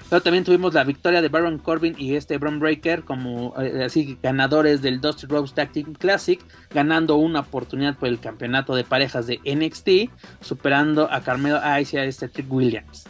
Pero 0.10 0.22
también 0.22 0.46
tuvimos 0.46 0.74
la 0.74 0.86
victoria 0.86 1.22
de 1.22 1.28
Baron 1.28 1.58
Corbin 1.58 1.96
y 1.98 2.16
este 2.16 2.38
Bron 2.38 2.60
Breaker 2.60 3.04
como 3.04 3.54
eh, 3.62 3.84
así 3.86 4.18
ganadores 4.24 4.82
del 4.82 5.02
Dusty 5.02 5.28
Rose 5.28 5.54
Tactic 5.54 5.98
Classic, 5.98 6.40
ganando 6.74 7.18
una 7.18 7.42
oportunidad 7.42 7.98
por 7.98 8.08
el 8.08 8.20
campeonato 8.20 8.74
de 8.74 8.86
parejas 8.86 9.28
de 9.28 9.40
NXT, 9.44 10.12
superando 10.40 11.12
a 11.12 11.22
Carmelo 11.22 11.60
Ice 11.80 11.98
y 11.98 12.00
a 12.00 12.06
este 12.06 12.30
Trick 12.30 12.52
Williams. 12.52 13.06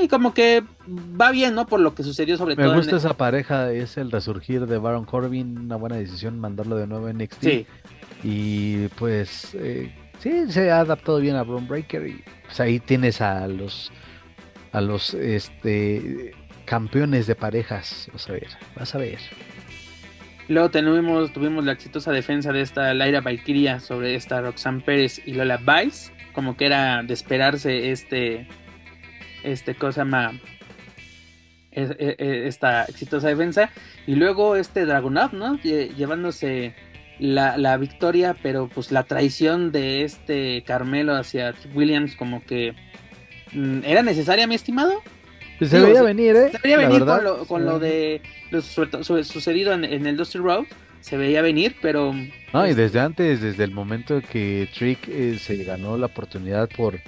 Y 0.00 0.08
como 0.08 0.34
que 0.34 0.62
va 0.88 1.30
bien, 1.30 1.54
¿no? 1.54 1.66
Por 1.66 1.80
lo 1.80 1.94
que 1.94 2.02
sucedió 2.02 2.36
sobre 2.36 2.54
todo. 2.54 2.70
Me 2.70 2.76
gusta 2.76 2.96
esa 2.96 3.16
pareja, 3.16 3.72
es 3.72 3.96
el 3.96 4.10
resurgir 4.10 4.66
de 4.66 4.78
Baron 4.78 5.04
Corbin, 5.04 5.58
una 5.58 5.76
buena 5.76 5.96
decisión 5.96 6.38
mandarlo 6.38 6.76
de 6.76 6.86
nuevo 6.86 7.08
en 7.08 7.18
NXT. 7.18 7.42
Sí. 7.42 7.66
Y 8.22 8.88
pues 8.88 9.54
eh, 9.54 9.94
sí, 10.18 10.50
se 10.50 10.70
ha 10.70 10.80
adaptado 10.80 11.18
bien 11.18 11.36
a 11.36 11.42
Breaker 11.42 12.06
y 12.06 12.22
pues 12.44 12.60
ahí 12.60 12.78
tienes 12.78 13.20
a 13.20 13.46
los 13.48 13.90
a 14.72 14.80
los 14.80 15.14
este 15.14 16.34
campeones 16.66 17.26
de 17.26 17.34
parejas, 17.34 18.08
vas 18.12 18.28
a 18.28 18.32
ver, 18.32 18.48
vas 18.76 18.94
a 18.94 18.98
ver. 18.98 19.18
Luego 20.48 20.70
tuvimos, 20.70 21.32
tuvimos 21.32 21.64
la 21.64 21.72
exitosa 21.72 22.12
defensa 22.12 22.52
de 22.52 22.60
esta 22.60 22.92
Laira 22.94 23.20
Valkyria 23.20 23.80
sobre 23.80 24.14
esta 24.14 24.40
Roxanne 24.40 24.80
Pérez 24.80 25.20
y 25.24 25.32
Lola 25.32 25.56
Vice, 25.56 26.12
como 26.32 26.56
que 26.56 26.66
era 26.66 27.02
de 27.02 27.14
esperarse 27.14 27.90
este 27.90 28.46
este 29.46 29.74
cosa 29.74 30.02
llama 30.02 30.32
e, 31.72 32.16
e, 32.18 32.48
esta 32.48 32.84
exitosa 32.84 33.28
defensa 33.28 33.70
y 34.06 34.14
luego 34.14 34.56
este 34.56 34.86
Dragunov, 34.86 35.34
¿no? 35.34 35.58
Llevándose 35.60 36.74
la, 37.18 37.76
victoria, 37.76 38.36
pero 38.42 38.68
pues 38.72 38.92
la 38.92 39.04
traición 39.04 39.72
de 39.72 40.04
este 40.04 40.62
Carmelo 40.66 41.14
hacia 41.14 41.54
Williams 41.74 42.16
como 42.16 42.44
que 42.44 42.74
mm, 43.52 43.80
era 43.84 44.02
necesaria, 44.02 44.46
mi 44.46 44.54
estimado. 44.54 45.02
Pues 45.58 45.70
se 45.70 45.80
veía 45.80 46.02
venir, 46.02 46.36
¿eh? 46.36 46.50
Se 46.52 46.58
veía 46.62 46.76
venir 46.76 47.04
con, 47.46 47.64
lo, 47.64 47.78
de 47.78 48.20
lo 48.50 48.60
sucedido 48.62 49.72
en, 49.72 49.84
el 49.84 50.16
Dusty 50.16 50.38
Road. 50.38 50.64
Se 51.00 51.16
veía 51.16 51.40
venir, 51.40 51.76
pero. 51.80 52.14
No, 52.52 52.66
y 52.66 52.74
desde 52.74 53.00
antes, 53.00 53.40
desde 53.40 53.64
el 53.64 53.70
momento 53.70 54.20
que 54.20 54.68
Trick 54.76 55.08
eh, 55.08 55.38
se 55.38 55.62
ganó 55.62 55.96
la 55.96 56.06
oportunidad 56.06 56.68
por, 56.68 57.00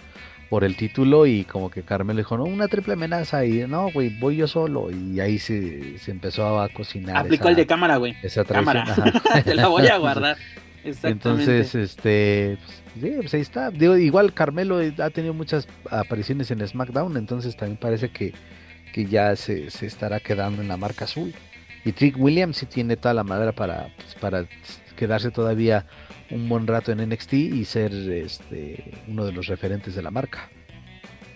por 0.49 0.65
el 0.65 0.77
título 0.77 1.27
y 1.27 1.45
como 1.45 1.71
que 1.71 1.83
Carmel 1.83 2.17
dijo, 2.17 2.37
no, 2.37 2.45
una 2.45 2.69
triple 2.69 2.95
amenaza 2.95 3.45
y 3.45 3.67
no, 3.67 3.91
güey, 3.91 4.09
voy 4.19 4.37
yo 4.37 4.47
solo 4.47 4.91
y 4.91 5.21
ahí 5.21 5.39
se, 5.39 5.99
se 5.99 6.11
empezó 6.11 6.61
a 6.61 6.69
cocinar. 6.69 7.17
Aplicó 7.17 7.49
el 7.49 7.57
de 7.57 7.67
cámara, 7.67 7.97
güey. 7.97 8.17
Esa 8.23 8.45
cámara. 8.45 8.85
Te 9.45 9.55
la 9.55 9.69
voy 9.69 9.87
a 9.87 9.99
guardar. 9.99 10.37
Entonces, 10.85 11.75
este, 11.75 12.57
pues, 12.65 12.83
sí, 13.01 13.17
pues 13.21 13.35
ahí 13.35 13.41
está. 13.41 13.71
Digo, 13.71 13.97
igual 13.97 14.33
Carmelo 14.33 14.81
ha 14.99 15.11
tenido 15.11 15.35
muchas 15.35 15.69
apariciones 15.91 16.51
en 16.51 16.67
SmackDown, 16.67 17.17
entonces 17.17 17.57
también 17.57 17.77
parece 17.77 18.11
que, 18.11 18.33
que 18.93 19.05
ya 19.05 19.37
se, 19.37 19.71
se 19.71 19.87
estará 19.87 20.21
quedando 20.21 20.63
en 20.63 20.69
la 20.69 20.77
marca 20.77 21.05
azul. 21.05 21.35
Y 21.85 21.93
Trick 21.93 22.17
Williams 22.19 22.59
sí 22.59 22.67
tiene 22.67 22.97
toda 22.97 23.13
la 23.13 23.25
madera 23.25 23.53
para, 23.53 23.89
pues, 23.97 24.15
para 24.15 24.47
quedarse 24.97 25.31
todavía 25.31 25.87
un 26.31 26.49
buen 26.49 26.67
rato 26.67 26.93
en 26.93 27.09
NXT 27.09 27.33
y 27.33 27.65
ser 27.65 27.93
este 27.93 28.93
uno 29.07 29.25
de 29.25 29.33
los 29.33 29.47
referentes 29.47 29.95
de 29.95 30.03
la 30.03 30.11
marca. 30.11 30.49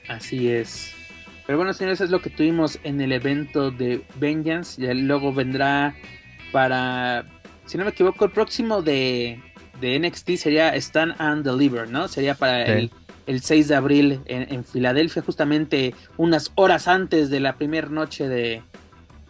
Así 0.08 0.50
es. 0.50 0.94
Pero 1.46 1.58
bueno, 1.58 1.72
señores, 1.72 2.00
es 2.00 2.10
lo 2.10 2.20
que 2.20 2.30
tuvimos 2.30 2.78
en 2.84 3.00
el 3.00 3.12
evento 3.12 3.70
de 3.70 4.04
Vengeance. 4.16 4.80
Y 4.82 4.94
luego 4.94 5.32
vendrá 5.32 5.94
para, 6.52 7.24
si 7.66 7.78
no 7.78 7.84
me 7.84 7.90
equivoco, 7.90 8.24
el 8.24 8.30
próximo 8.30 8.82
de, 8.82 9.40
de 9.80 9.98
NXT 9.98 10.30
sería 10.36 10.74
Stand 10.76 11.14
and 11.18 11.44
Deliver, 11.44 11.88
¿no? 11.88 12.06
Sería 12.06 12.34
para 12.34 12.64
el, 12.64 12.90
el, 13.26 13.40
6 13.40 13.68
de 13.68 13.74
abril 13.74 14.20
en, 14.26 14.52
en, 14.54 14.64
Filadelfia, 14.64 15.22
justamente 15.22 15.94
unas 16.16 16.52
horas 16.54 16.86
antes 16.86 17.28
de 17.30 17.40
la 17.40 17.56
primera 17.56 17.88
noche 17.88 18.28
de, 18.28 18.62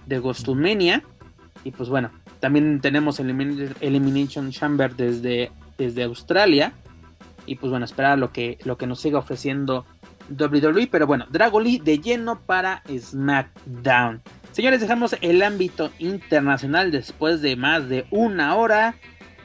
de 0.06 0.18
Gostumenia. 0.18 1.02
Y 1.64 1.70
pues 1.70 1.88
bueno, 1.88 2.10
también 2.42 2.80
tenemos 2.80 3.20
Elimination 3.20 4.50
Chamber 4.50 4.96
desde, 4.96 5.52
desde 5.78 6.02
Australia. 6.02 6.72
Y 7.46 7.54
pues 7.54 7.70
bueno, 7.70 7.84
esperar 7.84 8.18
lo 8.18 8.32
que, 8.32 8.58
lo 8.64 8.76
que 8.76 8.88
nos 8.88 9.00
siga 9.00 9.20
ofreciendo 9.20 9.86
WWE. 10.28 10.88
Pero 10.90 11.06
bueno, 11.06 11.24
Dragoli 11.30 11.78
de 11.78 12.00
lleno 12.00 12.40
para 12.40 12.82
SmackDown. 12.88 14.22
Señores, 14.50 14.80
dejamos 14.80 15.14
el 15.20 15.40
ámbito 15.40 15.92
internacional 16.00 16.90
después 16.90 17.42
de 17.42 17.54
más 17.54 17.88
de 17.88 18.06
una 18.10 18.56
hora. 18.56 18.96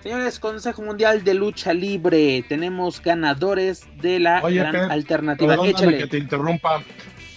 Señores, 0.02 0.40
Consejo 0.40 0.82
Mundial 0.82 1.24
de 1.24 1.36
Lucha 1.36 1.74
Libre. 1.74 2.44
Tenemos 2.49 2.99
ganadores 3.03 3.86
de 4.02 4.19
la 4.19 4.41
gran 4.41 4.90
alternativa. 4.90 5.56
Échale. 5.68 5.99
que 5.99 6.07
te 6.07 6.18
interrumpa. 6.18 6.82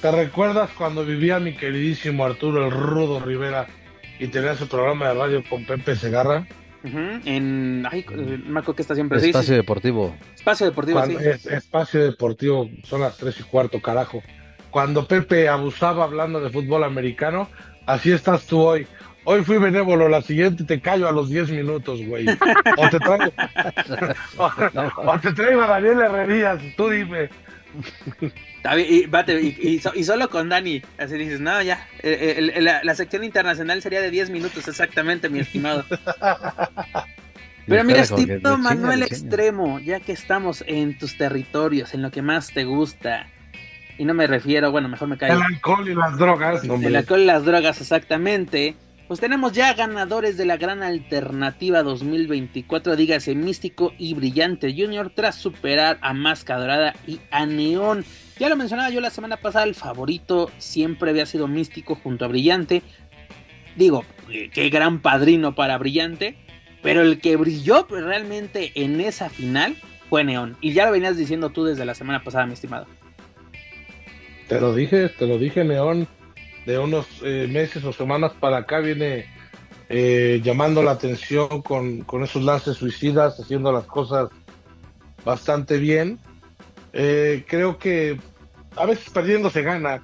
¿Te 0.01 0.11
recuerdas 0.11 0.71
cuando 0.71 1.05
vivía 1.05 1.39
mi 1.39 1.55
queridísimo 1.55 2.25
Arturo 2.25 2.65
el 2.65 2.71
Rudo 2.71 3.21
Rivera 3.21 3.67
y 4.21 4.29
tenía 4.29 4.55
su 4.55 4.69
programa 4.69 5.09
de 5.09 5.15
radio 5.15 5.45
con 5.49 5.65
Pepe 5.65 5.97
Segarra. 5.97 6.47
En. 6.83 7.87
Ay, 7.91 8.05
me 8.09 8.61
acuerdo 8.61 8.75
que 8.75 8.83
estación 8.83 9.11
Espacio 9.13 9.55
Deportivo. 9.55 10.15
Espacio 10.35 10.67
Deportivo, 10.67 11.05
sí. 11.05 11.17
espacio 11.51 12.05
Deportivo, 12.05 12.71
son 12.85 13.01
las 13.01 13.17
tres 13.17 13.41
y 13.41 13.43
cuarto, 13.43 13.81
carajo. 13.81 14.23
Cuando 14.71 15.07
Pepe 15.07 15.49
abusaba 15.49 16.05
hablando 16.05 16.41
de 16.41 16.51
fútbol 16.51 16.85
americano, 16.85 17.49
así 17.87 18.13
estás 18.13 18.47
tú 18.47 18.61
hoy. 18.61 18.87
Hoy 19.25 19.43
fui 19.43 19.59
benévolo, 19.59 20.09
la 20.09 20.23
siguiente 20.23 20.65
te 20.65 20.81
callo 20.81 21.07
a 21.07 21.13
los 21.13 21.29
10 21.29 21.51
minutos, 21.51 22.01
güey. 22.07 22.27
O 22.29 22.89
te 22.89 22.99
traigo, 22.99 23.33
o, 24.97 25.19
te 25.19 25.33
traigo 25.33 25.63
a 25.63 25.67
Daniel 25.67 26.01
Herrerías, 26.01 26.61
tú 26.77 26.89
dime. 26.89 27.29
Y, 28.87 29.81
y, 29.95 30.05
solo 30.05 30.29
con 30.29 30.49
Dani, 30.51 30.83
así 30.99 31.15
dices, 31.17 31.41
no, 31.41 31.63
ya, 31.63 31.87
la, 32.03 32.95
sección 32.95 33.25
internacional 33.25 33.81
sería 33.81 34.03
de 34.03 34.11
10 34.11 34.31
minutos 34.31 34.69
exactamente, 34.69 35.29
mi 35.29 35.41
estimado. 35.41 35.85
Pero 37.67 37.85
mira, 37.85 38.01
estimado 38.01 38.59
Manuel 38.59 39.03
Extremo, 39.03 39.79
ya 39.79 40.01
que 40.01 40.13
estamos 40.13 40.65
en 40.67 40.99
tus 40.99 41.17
territorios, 41.17 41.95
en 41.95 42.03
lo 42.03 42.11
que 42.11 42.21
más 42.21 42.49
te 42.53 42.65
gusta, 42.65 43.29
y 43.97 44.05
no 44.05 44.15
me 44.15 44.27
refiero, 44.27 44.71
bueno, 44.71 44.89
mejor 44.89 45.09
me 45.09 45.17
callo. 45.17 45.35
El 45.35 45.43
alcohol 45.43 45.89
y 45.89 45.95
las 45.95 46.19
drogas. 46.19 46.65
El 46.65 46.97
alcohol 46.97 47.21
y 47.21 47.27
las 47.27 47.45
drogas, 47.45 47.81
exactamente. 47.81 48.75
Pues 49.11 49.19
tenemos 49.19 49.51
ya 49.51 49.75
ganadores 49.75 50.37
de 50.37 50.45
la 50.45 50.57
gran 50.57 50.85
alternativa 50.85 51.83
2024, 51.83 52.95
dígase 52.95 53.35
Místico 53.35 53.93
y 53.99 54.15
Brillante 54.15 54.73
Junior, 54.73 55.11
tras 55.13 55.35
superar 55.35 55.99
a 56.01 56.15
Máscara 56.15 56.61
Dorada 56.61 56.95
y 57.09 57.19
a 57.33 57.45
Neón. 57.45 58.05
Ya 58.39 58.49
lo 58.49 58.55
mencionaba 58.55 58.89
yo 58.91 59.01
la 59.01 59.11
semana 59.11 59.37
pasada, 59.37 59.65
el 59.65 59.75
favorito 59.75 60.53
siempre 60.59 61.11
había 61.11 61.27
sido 61.27 61.49
Místico 61.49 61.97
junto 61.97 62.25
a 62.25 62.29
Brillante. 62.29 62.83
Digo, 63.75 64.05
qué 64.29 64.71
gran 64.71 65.01
padrino 65.01 65.57
para 65.57 65.77
Brillante, 65.77 66.37
pero 66.81 67.03
el 67.03 67.21
que 67.21 67.35
brilló 67.35 67.89
realmente 67.91 68.71
en 68.77 69.01
esa 69.01 69.29
final 69.29 69.75
fue 70.09 70.23
Neón. 70.23 70.57
Y 70.61 70.73
ya 70.73 70.87
lo 70.87 70.93
venías 70.93 71.17
diciendo 71.17 71.51
tú 71.51 71.65
desde 71.65 71.85
la 71.85 71.97
semana 71.97 72.23
pasada, 72.23 72.47
mi 72.47 72.53
estimado. 72.53 72.87
Te 74.47 74.61
lo 74.61 74.73
dije, 74.73 75.09
te 75.09 75.27
lo 75.27 75.37
dije, 75.37 75.65
Neón 75.65 76.07
de 76.71 76.79
unos 76.79 77.07
eh, 77.23 77.49
meses 77.51 77.85
o 77.85 77.93
semanas 77.93 78.33
para 78.39 78.59
acá 78.59 78.79
viene 78.79 79.27
eh, 79.89 80.41
llamando 80.43 80.83
la 80.83 80.93
atención 80.93 81.63
con, 81.63 82.05
esos 82.23 82.43
lances 82.43 82.77
suicidas, 82.77 83.41
haciendo 83.41 83.73
las 83.73 83.85
cosas 83.87 84.31
bastante 85.25 85.79
bien. 85.79 86.19
Eh, 86.93 87.45
creo 87.49 87.77
que 87.77 88.21
a 88.77 88.87
veces 88.87 89.11
perdiendo 89.11 89.51
se 89.51 89.63
gana. 89.63 90.03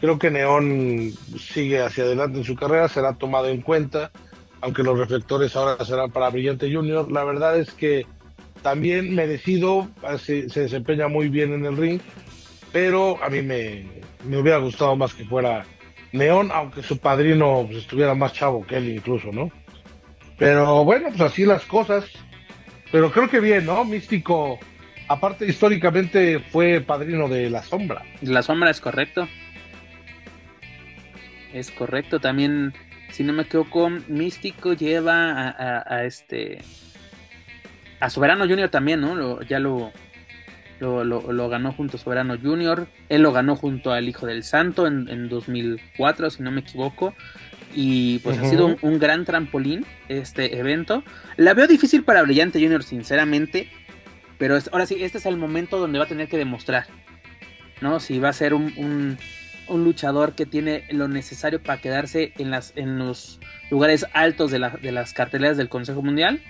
Creo 0.00 0.18
que 0.18 0.30
Neón 0.30 1.12
sigue 1.38 1.80
hacia 1.80 2.04
adelante 2.04 2.38
en 2.38 2.44
su 2.44 2.56
carrera, 2.56 2.88
será 2.88 3.14
tomado 3.14 3.48
en 3.48 3.62
cuenta, 3.62 4.10
aunque 4.60 4.82
los 4.82 4.98
reflectores 4.98 5.54
ahora 5.56 5.84
serán 5.84 6.10
para 6.10 6.30
Brillante 6.30 6.72
Junior. 6.72 7.10
La 7.10 7.24
verdad 7.24 7.58
es 7.58 7.72
que 7.72 8.06
también 8.62 9.14
merecido, 9.14 9.88
se, 10.18 10.48
se 10.48 10.60
desempeña 10.62 11.08
muy 11.08 11.28
bien 11.28 11.52
en 11.52 11.64
el 11.64 11.76
ring, 11.76 12.00
pero 12.72 13.22
a 13.22 13.28
mí 13.28 13.42
me, 13.42 13.84
me 14.24 14.38
hubiera 14.38 14.58
gustado 14.58 14.96
más 14.96 15.14
que 15.14 15.24
fuera 15.24 15.64
Neón, 16.12 16.50
aunque 16.52 16.82
su 16.82 16.98
padrino 16.98 17.64
pues, 17.66 17.78
estuviera 17.78 18.14
más 18.14 18.32
chavo 18.32 18.66
que 18.66 18.76
él 18.76 18.88
incluso, 18.88 19.30
¿no? 19.32 19.50
Pero 20.38 20.84
bueno, 20.84 21.08
pues 21.08 21.20
así 21.20 21.44
las 21.44 21.64
cosas. 21.64 22.04
Pero 22.90 23.10
creo 23.10 23.28
que 23.28 23.40
bien, 23.40 23.66
¿no? 23.66 23.84
Místico, 23.84 24.58
aparte 25.08 25.46
históricamente 25.46 26.38
fue 26.38 26.80
padrino 26.80 27.28
de 27.28 27.50
La 27.50 27.62
Sombra. 27.62 28.02
La 28.22 28.42
Sombra 28.42 28.70
es 28.70 28.80
correcto. 28.80 29.28
Es 31.52 31.70
correcto, 31.70 32.20
también, 32.20 32.72
si 33.10 33.24
no 33.24 33.32
me 33.32 33.42
equivoco, 33.42 33.90
Místico 34.06 34.74
lleva 34.74 35.54
a, 35.58 36.04
este... 36.04 36.58
A 38.00 38.10
Soberano 38.10 38.46
Junior 38.46 38.68
también, 38.68 39.00
¿no? 39.00 39.42
ya 39.42 39.58
lo, 39.58 39.92
lo, 40.80 41.48
ganó 41.48 41.72
junto 41.72 41.96
a 41.96 42.00
Soberano 42.00 42.36
Junior. 42.40 42.88
Él 43.08 43.22
lo 43.22 43.32
ganó 43.32 43.56
junto 43.56 43.92
al 43.92 44.08
Hijo 44.08 44.26
del 44.26 44.44
Santo 44.44 44.86
en, 44.86 45.08
en 45.08 45.28
2004, 45.28 46.30
si 46.30 46.42
no 46.42 46.50
me 46.50 46.60
equivoco. 46.60 47.14
Y 47.74 48.18
pues 48.20 48.38
ha 48.38 48.48
sido 48.48 48.76
un, 48.80 48.98
gran 48.98 49.24
trampolín 49.24 49.84
este 50.08 50.58
evento. 50.58 51.04
La 51.36 51.54
veo 51.54 51.66
difícil 51.66 52.02
para 52.02 52.22
Brillante 52.22 52.60
Junior, 52.60 52.82
sinceramente. 52.82 53.68
Pero 54.38 54.58
ahora 54.72 54.86
sí, 54.86 55.02
este 55.02 55.18
es 55.18 55.26
el 55.26 55.36
momento 55.36 55.78
donde 55.78 55.98
va 55.98 56.04
a 56.04 56.08
tener 56.08 56.28
que 56.28 56.38
demostrar. 56.38 56.86
¿No? 57.80 58.00
Si 58.00 58.18
va 58.18 58.30
a 58.30 58.32
ser 58.32 58.54
un, 58.54 59.18
un, 59.68 59.84
luchador 59.84 60.32
que 60.32 60.46
tiene 60.46 60.84
lo 60.90 61.06
necesario 61.06 61.62
para 61.62 61.80
quedarse 61.80 62.32
en, 62.38 62.50
las, 62.50 62.72
en 62.74 62.98
los 62.98 63.38
lugares 63.70 64.06
altos 64.12 64.50
de, 64.50 64.58
de 64.82 64.92
las 64.92 65.12
carteleras 65.12 65.56
del 65.56 65.68
Consejo 65.68 66.02
Mundial. 66.02 66.40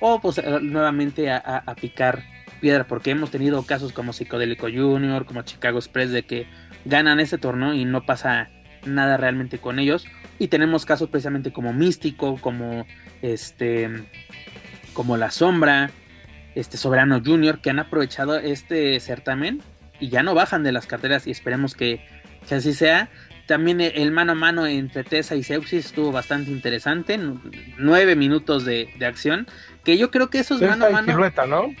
O 0.00 0.20
pues 0.20 0.40
nuevamente 0.60 1.30
a, 1.30 1.38
a 1.38 1.74
picar 1.76 2.33
piedra, 2.64 2.86
porque 2.86 3.10
hemos 3.10 3.30
tenido 3.30 3.62
casos 3.64 3.92
como 3.92 4.14
Psicodélico 4.14 4.68
Junior, 4.68 5.26
como 5.26 5.42
Chicago 5.42 5.76
Express, 5.76 6.10
de 6.12 6.22
que 6.22 6.46
ganan 6.86 7.20
ese 7.20 7.36
torneo 7.36 7.74
y 7.74 7.84
no 7.84 8.06
pasa 8.06 8.48
nada 8.86 9.18
realmente 9.18 9.58
con 9.58 9.78
ellos. 9.78 10.06
Y 10.38 10.48
tenemos 10.48 10.86
casos 10.86 11.10
precisamente 11.10 11.52
como 11.52 11.74
Místico, 11.74 12.38
como 12.40 12.86
este, 13.20 13.90
como 14.94 15.18
La 15.18 15.30
Sombra, 15.30 15.90
este 16.54 16.78
Soberano 16.78 17.20
Junior, 17.22 17.60
que 17.60 17.68
han 17.68 17.80
aprovechado 17.80 18.38
este 18.38 18.98
certamen 18.98 19.60
y 20.00 20.08
ya 20.08 20.22
no 20.22 20.34
bajan 20.34 20.62
de 20.62 20.72
las 20.72 20.86
carteras 20.86 21.26
y 21.26 21.32
esperemos 21.32 21.74
que, 21.74 22.00
así 22.50 22.72
sea. 22.72 23.10
También 23.46 23.82
el 23.82 24.10
mano 24.10 24.32
a 24.32 24.36
mano 24.36 24.66
entre 24.66 25.04
Tessa 25.04 25.34
y 25.36 25.42
Seuxis 25.42 25.84
estuvo 25.84 26.12
bastante 26.12 26.50
interesante. 26.50 27.20
Nueve 27.76 28.16
minutos 28.16 28.64
de, 28.64 28.88
acción. 29.06 29.48
Que 29.84 29.98
yo 29.98 30.10
creo 30.10 30.30
que 30.30 30.38
esos 30.38 30.62
mano 30.62 30.86
a 30.86 30.90
mano. 30.90 31.30
¿no? 31.46 31.74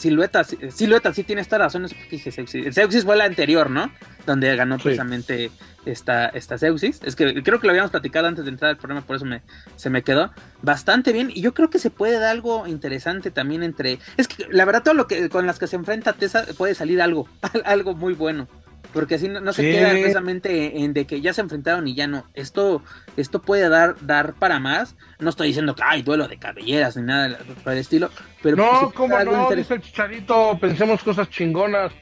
Silueta, 0.00 0.44
Silueta, 0.44 1.12
sí 1.12 1.24
tiene 1.24 1.42
esta 1.42 1.58
razón. 1.58 1.86
Dije 2.10 2.32
Seuxis. 2.32 3.04
fue 3.04 3.16
la 3.18 3.24
anterior, 3.24 3.68
¿no? 3.68 3.92
Donde 4.24 4.56
ganó 4.56 4.78
precisamente 4.78 5.50
esta, 5.84 6.28
esta. 6.28 6.54
Es 6.54 7.16
que 7.16 7.42
creo 7.42 7.60
que 7.60 7.66
lo 7.66 7.72
habíamos 7.72 7.90
platicado 7.90 8.26
antes 8.26 8.46
de 8.46 8.50
entrar 8.50 8.70
al 8.70 8.78
programa, 8.78 9.06
por 9.06 9.16
eso 9.16 9.26
me, 9.26 9.42
se 9.76 9.90
me 9.90 10.02
quedó 10.02 10.32
bastante 10.62 11.12
bien. 11.12 11.30
Y 11.34 11.42
yo 11.42 11.52
creo 11.52 11.68
que 11.68 11.78
se 11.78 11.90
puede 11.90 12.18
dar 12.18 12.30
algo 12.30 12.66
interesante 12.66 13.30
también 13.30 13.62
entre. 13.62 13.98
Es 14.16 14.26
que 14.26 14.46
la 14.48 14.64
verdad, 14.64 14.82
todo 14.82 14.94
lo 14.94 15.06
que 15.06 15.28
con 15.28 15.46
las 15.46 15.58
que 15.58 15.66
se 15.66 15.76
enfrenta 15.76 16.14
Tessa 16.14 16.46
puede 16.56 16.74
salir 16.74 17.02
algo, 17.02 17.28
algo 17.66 17.94
muy 17.94 18.14
bueno. 18.14 18.48
Porque 18.92 19.14
así 19.14 19.28
no, 19.28 19.52
se 19.52 19.62
queda 19.62 19.90
precisamente 19.90 20.78
en 20.82 20.92
de 20.92 21.06
que 21.06 21.20
ya 21.20 21.32
se 21.32 21.40
enfrentaron 21.40 21.86
y 21.86 21.94
ya 21.94 22.06
no. 22.06 22.26
Esto, 22.34 22.82
esto 23.16 23.40
puede 23.40 23.68
dar, 23.68 23.94
dar 24.00 24.34
para 24.34 24.58
más. 24.58 24.96
No 25.18 25.30
estoy 25.30 25.48
diciendo 25.48 25.74
que 25.74 25.82
hay 25.84 26.02
duelo 26.02 26.26
de 26.26 26.38
cabelleras 26.38 26.96
ni 26.96 27.04
nada 27.04 27.38
por 27.62 27.72
el 27.72 27.78
estilo. 27.78 28.10
Pero 28.42 28.56
no, 28.56 28.80
pues, 28.80 28.94
como 28.94 29.18
no, 29.22 29.50
dice 29.50 29.74
el 29.74 29.80
chicharito, 29.80 30.58
pensemos 30.60 31.02
cosas 31.02 31.30
chingonas. 31.30 31.92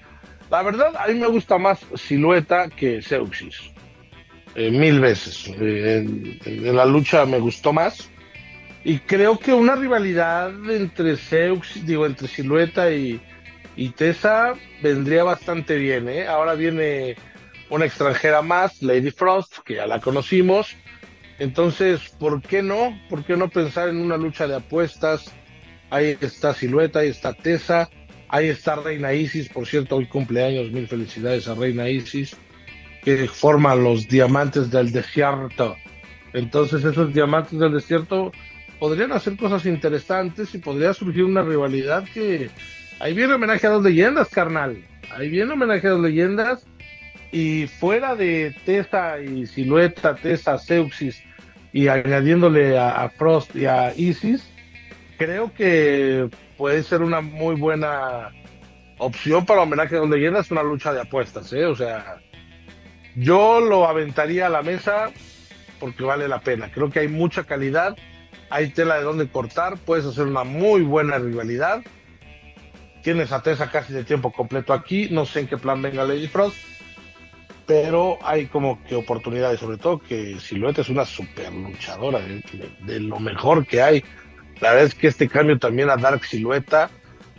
La 0.51 0.63
verdad, 0.63 0.95
a 0.97 1.09
mí 1.09 1.15
me 1.15 1.27
gusta 1.27 1.59
más 1.59 1.81
Silueta 1.95 2.69
que 2.71 3.03
Seuxis. 3.03 3.71
Eh, 4.55 4.71
mil 4.71 4.99
veces. 4.99 5.53
Eh, 5.61 6.39
en, 6.45 6.77
la 6.77 6.87
lucha 6.87 7.27
me 7.27 7.39
gustó 7.39 7.73
más. 7.73 8.09
Y 8.83 9.01
creo 9.01 9.39
que 9.39 9.53
una 9.53 9.77
rivalidad 9.77 10.51
entre 10.71 11.17
Seuxis, 11.17 11.85
digo, 11.85 12.07
entre 12.07 12.29
Silueta 12.29 12.91
y, 12.91 13.21
y 13.79 13.91
Tessa 13.91 14.55
vendría 14.83 15.23
bastante 15.23 15.77
bien, 15.77 16.09
¿eh? 16.09 16.27
Ahora 16.27 16.55
viene 16.55 17.15
una 17.71 17.85
extranjera 17.85 18.43
más, 18.43 18.83
Lady 18.83 19.13
Frost, 19.13 19.59
que 19.65 19.77
ya 19.77 19.87
la 19.87 20.01
conocimos. 20.01 20.75
Entonces, 21.39 22.01
¿por 22.19 22.43
qué 22.43 22.61
no? 22.61 23.01
¿Por 23.09 23.25
qué 23.25 23.37
no 23.37 23.49
pensar 23.49 23.89
en 23.89 23.99
una 23.99 24.17
lucha 24.17 24.49
de 24.49 24.57
apuestas? 24.57 25.33
Ahí 25.91 26.19
está 26.21 26.55
Silueta, 26.55 26.99
ahí 26.99 27.11
está 27.11 27.33
Tessa, 27.35 27.89
ahí 28.27 28.49
está 28.49 28.75
Reina 28.75 29.13
Isis, 29.13 29.49
por 29.49 29.65
cierto, 29.65 29.95
hoy 29.95 30.07
cumpleaños, 30.07 30.73
mil 30.73 30.89
felicidades 30.89 31.47
a 31.47 31.55
Reina 31.55 31.89
Isis, 31.89 32.37
que 33.05 33.29
forma 33.29 33.77
los 33.77 34.09
diamantes 34.09 34.73
del 34.73 34.91
desierto. 34.91 35.77
Entonces, 36.33 36.85
esos 36.85 37.15
diamantes 37.15 37.57
del 37.57 37.75
desierto 37.75 38.33
podrían 38.81 39.13
hacer 39.13 39.37
cosas 39.37 39.67
interesantes 39.67 40.53
y 40.53 40.59
podría 40.59 40.93
surgir 40.95 41.23
una 41.23 41.43
rivalidad 41.43 42.03
que 42.13 42.51
Ahí 43.01 43.15
viene 43.15 43.35
homenaje 43.35 43.67
a 43.67 43.71
dos 43.71 43.85
leyendas, 43.85 44.29
carnal. 44.29 44.85
Ahí 45.15 45.29
viene 45.29 45.53
homenaje 45.53 45.87
a 45.87 45.91
dos 45.91 46.01
leyendas. 46.01 46.67
Y 47.31 47.67
fuera 47.67 48.17
de 48.17 48.55
Tessa 48.65 49.21
y 49.21 49.47
Silueta, 49.47 50.17
Tessa, 50.17 50.59
Seuxis 50.59 51.23
y 51.73 51.89
añadiéndole 51.89 52.79
a, 52.79 53.09
Frost 53.11 53.55
y 53.55 53.67
a 53.67 53.93
Isis, 53.95 54.49
creo 55.19 55.53
que 55.53 56.29
puede 56.57 56.83
ser 56.83 57.03
una 57.03 57.21
muy 57.21 57.55
buena 57.55 58.31
opción 58.97 59.45
para 59.45 59.63
homenaje 59.63 59.97
a 59.97 59.99
dos 59.99 60.09
leyendas, 60.09 60.51
una 60.51 60.63
lucha 60.63 60.95
de 60.95 61.03
apuestas, 61.03 61.53
¿eh? 61.53 61.67
O 61.67 61.77
sea, 61.77 62.21
yo 63.15 63.61
lo 63.61 63.87
aventaría 63.87 64.47
a 64.47 64.51
la 64.51 64.63
mesa 64.63 65.11
porque 65.79 66.03
vale 66.03 66.27
la 66.27 66.41
pena. 66.41 66.71
Creo 66.73 66.91
que 66.91 67.01
hay 67.01 67.09
mucha 67.09 67.45
calidad, 67.45 67.95
hay 68.49 68.71
tela 68.71 68.97
de 68.97 69.05
donde 69.05 69.29
cortar, 69.29 69.77
puedes 69.77 70.07
hacer 70.07 70.27
una 70.27 70.45
muy 70.45 70.81
buena 70.81 71.19
rivalidad 71.19 71.83
Tienes 73.03 73.33
a 73.33 73.43
Tessa 73.43 73.71
casi 73.71 73.93
de 73.93 74.05
tiempo 74.05 74.33
completo 74.33 74.73
aquí. 74.73 75.09
No 75.11 75.25
sé 75.25 75.41
en 75.41 75.47
qué 75.47 75.57
plan 75.57 75.81
venga 75.81 76.05
Lady 76.05 76.27
Frost. 76.27 76.57
Pero 77.67 78.19
hay 78.23 78.47
como 78.47 78.83
que 78.85 78.95
oportunidades, 78.95 79.61
sobre 79.61 79.77
todo 79.77 79.99
que 79.99 80.41
Silueta 80.41 80.81
es 80.81 80.89
una 80.89 81.05
super 81.05 81.53
luchadora 81.53 82.21
de, 82.21 83.01
lo 83.01 83.21
mejor 83.21 83.67
que 83.67 83.83
hay. 83.83 84.05
La 84.61 84.71
verdad 84.71 84.87
es 84.87 84.95
que 84.95 85.09
este 85.09 85.29
cambio 85.29 85.59
también 85.59 85.91
a 85.91 85.97
Dark 85.97 86.25
Silueta 86.25 86.91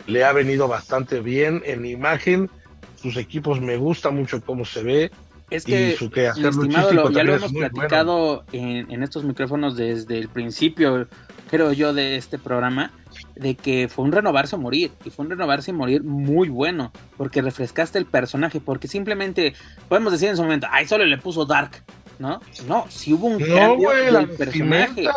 le 0.06 0.24
ha 0.24 0.32
venido 0.32 0.68
bastante 0.68 1.20
bien 1.20 1.62
en 1.66 1.84
imagen. 1.84 2.48
Sus 2.94 3.16
equipos 3.16 3.60
me 3.60 3.76
gusta 3.76 4.10
mucho 4.10 4.40
cómo 4.40 4.64
se 4.64 4.82
ve. 4.84 5.10
Es 5.50 5.64
que, 5.64 5.96
su 5.96 6.04
estimado, 6.14 7.10
ya 7.10 7.24
lo 7.24 7.34
hemos 7.34 7.52
platicado 7.52 8.44
en, 8.52 8.88
en, 8.88 9.02
estos 9.02 9.24
micrófonos 9.24 9.76
desde 9.76 10.16
el 10.16 10.28
principio, 10.28 11.08
creo 11.50 11.72
yo, 11.72 11.92
de 11.92 12.14
este 12.14 12.38
programa 12.38 12.92
de 13.40 13.54
que 13.54 13.88
fue 13.88 14.04
un 14.04 14.12
renovarse 14.12 14.54
o 14.54 14.58
morir, 14.58 14.92
y 15.02 15.08
fue 15.08 15.24
un 15.24 15.30
renovarse 15.30 15.70
y 15.70 15.74
morir 15.74 16.04
muy 16.04 16.50
bueno, 16.50 16.92
porque 17.16 17.40
refrescaste 17.40 17.98
el 17.98 18.04
personaje, 18.04 18.60
porque 18.60 18.86
simplemente 18.86 19.54
podemos 19.88 20.12
decir 20.12 20.28
en 20.28 20.36
su 20.36 20.42
momento, 20.42 20.66
ay, 20.70 20.86
solo 20.86 21.06
le 21.06 21.16
puso 21.16 21.46
Dark, 21.46 21.82
¿no? 22.18 22.40
No, 22.66 22.84
si 22.90 23.14
hubo 23.14 23.28
un 23.28 23.38
cambio 23.38 23.90
del 23.90 24.28
personaje. 24.30 25.08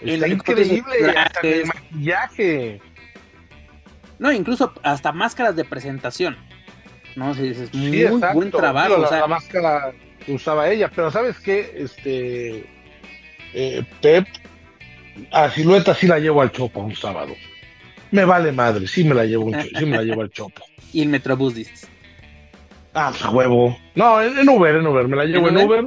Está 0.00 0.28
increíble, 0.28 1.14
el 1.44 1.66
maquillaje. 1.66 2.80
No, 4.18 4.32
incluso 4.32 4.72
hasta 4.82 5.12
máscaras 5.12 5.54
de 5.54 5.64
presentación. 5.64 6.36
No, 7.14 7.34
si 7.34 7.50
dices, 7.50 7.72
muy 7.72 8.04
buen 8.34 8.50
trabajo. 8.50 8.96
la, 8.98 9.26
máscara 9.28 9.92
usaba 10.26 10.68
ella, 10.68 10.90
pero 10.92 11.10
¿sabes 11.12 11.38
qué? 11.38 11.72
Este 11.76 12.66
eh, 13.54 13.84
Pep 14.00 14.26
a 15.32 15.50
Silueta 15.50 15.94
sí 15.94 16.06
la 16.06 16.18
llevo 16.18 16.42
al 16.42 16.52
Chopo 16.52 16.80
un 16.80 16.94
sábado. 16.94 17.34
Me 18.10 18.24
vale 18.24 18.52
madre, 18.52 18.86
sí 18.86 19.04
me 19.04 19.14
la 19.14 19.24
llevo, 19.24 19.50
sí 19.78 19.86
me 19.86 19.96
la 19.96 20.02
llevo 20.02 20.22
al 20.22 20.30
Chopo. 20.30 20.64
¿Y 20.92 21.02
el 21.02 21.08
Metrobús 21.08 21.54
dices? 21.54 21.88
Ah, 22.94 23.12
pues 23.16 23.32
huevo. 23.32 23.78
No, 23.94 24.20
en, 24.20 24.48
Uber, 24.48 24.74
en 24.74 24.86
Uber, 24.86 25.06
me 25.06 25.16
la 25.16 25.24
llevo 25.24 25.48
en, 25.48 25.56
Uber? 25.58 25.86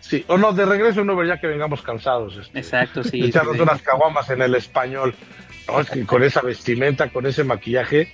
Sí, 0.00 0.24
o 0.28 0.38
no, 0.38 0.52
de 0.52 0.64
regreso 0.64 1.02
en 1.02 1.10
Uber 1.10 1.26
ya 1.26 1.38
que 1.38 1.46
vengamos 1.46 1.82
cansados. 1.82 2.36
Este, 2.36 2.58
Exacto, 2.58 3.04
sí. 3.04 3.22
Echarnos 3.22 3.58
unas 3.60 3.82
caguamas 3.82 4.30
en 4.30 4.40
el 4.40 4.54
español. 4.54 5.14
No, 5.68 5.80
es 5.80 5.90
que 5.90 6.04
con 6.06 6.22
esa 6.22 6.40
vestimenta, 6.40 7.10
con 7.10 7.26
ese 7.26 7.44
maquillaje, 7.44 8.10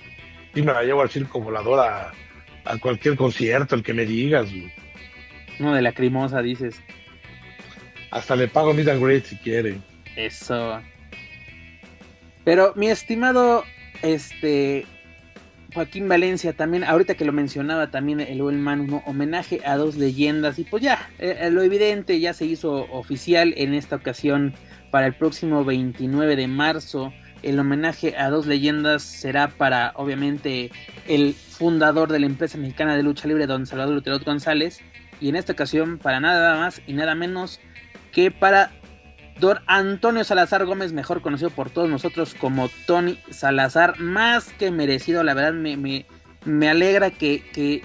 sí 0.53 0.61
me 0.61 0.73
la 0.73 0.83
llevo 0.83 1.01
al 1.01 1.09
circo 1.09 1.39
volador 1.39 1.79
a, 1.79 2.11
a 2.65 2.77
cualquier 2.77 3.15
concierto, 3.15 3.75
el 3.75 3.83
que 3.83 3.93
me 3.93 4.05
digas. 4.05 4.49
No, 5.57 5.73
de 5.73 5.81
la 5.81 5.93
crimosa, 5.93 6.41
dices. 6.41 6.81
Hasta 8.11 8.35
le 8.35 8.47
pago 8.47 8.73
meet 8.73 8.87
and 8.89 9.01
great 9.01 9.25
si 9.25 9.37
quiere. 9.37 9.77
Eso. 10.15 10.81
Pero 12.43 12.73
mi 12.75 12.87
estimado, 12.87 13.63
este, 14.01 14.85
Joaquín 15.73 16.09
Valencia 16.09 16.53
también, 16.53 16.83
ahorita 16.83 17.15
que 17.15 17.25
lo 17.25 17.31
mencionaba 17.31 17.91
también 17.91 18.19
el 18.19 18.41
man, 18.41 18.81
un 18.81 19.01
homenaje 19.05 19.61
a 19.65 19.75
dos 19.75 19.95
leyendas 19.95 20.57
y 20.57 20.63
pues 20.63 20.81
ya, 20.81 21.09
eh, 21.19 21.37
eh, 21.41 21.51
lo 21.51 21.61
evidente 21.61 22.19
ya 22.19 22.33
se 22.33 22.45
hizo 22.45 22.87
oficial 22.91 23.53
en 23.57 23.73
esta 23.73 23.97
ocasión 23.97 24.53
para 24.89 25.05
el 25.07 25.13
próximo 25.13 25.63
29 25.63 26.35
de 26.35 26.47
marzo. 26.47 27.13
El 27.43 27.59
homenaje 27.59 28.17
a 28.17 28.29
dos 28.29 28.47
leyendas 28.47 29.03
será 29.03 29.47
para 29.49 29.93
obviamente 29.95 30.71
el 31.07 31.33
fundador 31.33 32.11
de 32.11 32.19
la 32.19 32.25
empresa 32.25 32.57
mexicana 32.57 32.95
de 32.95 33.03
lucha 33.03 33.27
libre, 33.27 33.47
don 33.47 33.65
Salvador 33.65 33.93
Lutero 33.93 34.19
González, 34.19 34.81
y 35.21 35.29
en 35.29 35.35
esta 35.35 35.53
ocasión 35.53 35.99
para 35.99 36.19
nada 36.19 36.57
más 36.57 36.81
y 36.87 36.93
nada 36.93 37.15
menos 37.15 37.59
que 38.11 38.31
para 38.31 38.71
Don 39.39 39.59
Antonio 39.67 40.23
Salazar 40.23 40.65
Gómez, 40.65 40.91
mejor 40.91 41.21
conocido 41.21 41.49
por 41.49 41.69
todos 41.69 41.89
nosotros 41.89 42.33
como 42.33 42.69
Tony 42.85 43.17
Salazar, 43.29 43.99
más 43.99 44.51
que 44.53 44.69
merecido, 44.69 45.23
la 45.23 45.33
verdad 45.33 45.53
me, 45.53 46.05
me, 46.45 46.69
alegra 46.69 47.11
que, 47.11 47.49
que, 47.53 47.83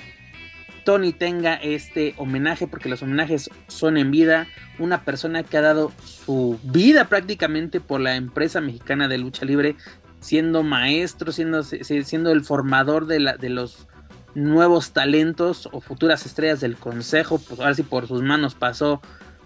Tony 0.84 1.12
tenga 1.12 1.54
este 1.54 2.14
homenaje, 2.18 2.66
porque 2.66 2.88
los 2.88 3.02
homenajes 3.02 3.48
son 3.68 3.96
en 3.96 4.10
vida, 4.10 4.46
una 4.78 5.02
persona 5.02 5.42
que 5.42 5.56
ha 5.56 5.62
dado 5.62 5.92
su 6.04 6.58
vida 6.62 7.08
prácticamente 7.08 7.80
por 7.80 8.00
la 8.00 8.16
empresa 8.16 8.60
mexicana 8.60 9.08
de 9.08 9.16
lucha 9.16 9.46
libre, 9.46 9.76
siendo 10.20 10.62
maestro, 10.62 11.32
siendo, 11.32 11.62
siendo 11.62 12.32
el 12.32 12.44
formador 12.44 13.06
de, 13.06 13.20
la, 13.20 13.36
de 13.36 13.48
los 13.48 13.86
nuevos 14.34 14.92
talentos 14.92 15.68
o 15.72 15.80
futuras 15.80 16.26
estrellas 16.26 16.60
del 16.60 16.76
consejo, 16.76 17.38
pues 17.38 17.60
ahora 17.60 17.74
sí 17.74 17.82
por 17.82 18.06
sus 18.06 18.22
manos 18.22 18.54
pasó 18.54 19.00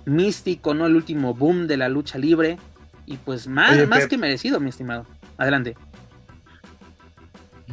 místico, 0.09 0.75
¿no? 0.75 0.87
El 0.87 0.97
último 0.97 1.35
boom 1.35 1.67
de 1.67 1.77
la 1.77 1.89
lucha 1.89 2.19
libre. 2.19 2.59
Y 3.07 3.17
pues 3.17 3.47
más, 3.47 3.89
más 3.89 4.07
que 4.07 4.19
merecido, 4.19 4.61
mi 4.61 4.71
estimado. 4.71 5.07
Adelante. 5.39 5.77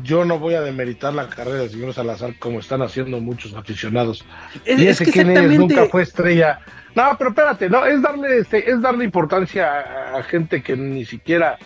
Yo 0.03 0.25
no 0.25 0.39
voy 0.39 0.55
a 0.55 0.61
demeritar 0.61 1.13
la 1.13 1.29
carrera 1.29 1.59
del 1.59 1.69
señor 1.69 1.93
Salazar 1.93 2.37
como 2.37 2.59
están 2.59 2.81
haciendo 2.81 3.19
muchos 3.19 3.53
aficionados. 3.53 4.25
y 4.65 4.87
ese 4.87 5.05
que 5.05 5.23
nunca 5.23 5.87
fue 5.87 6.03
estrella. 6.03 6.59
No, 6.95 7.15
pero 7.17 7.31
espérate, 7.31 7.69
no, 7.69 7.85
es 7.85 8.01
darle, 8.01 8.39
este, 8.39 8.69
es 8.69 8.81
darle 8.81 9.03
importancia 9.03 10.15
a, 10.15 10.23
gente 10.23 10.63
que 10.63 10.77
ni 10.77 11.03
siquiera 11.03 11.57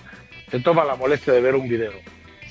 se 0.49 0.59
toma 0.59 0.83
la 0.83 0.95
molestia 0.95 1.33
de 1.33 1.41
ver 1.41 1.55
un 1.55 1.69
video. 1.69 1.91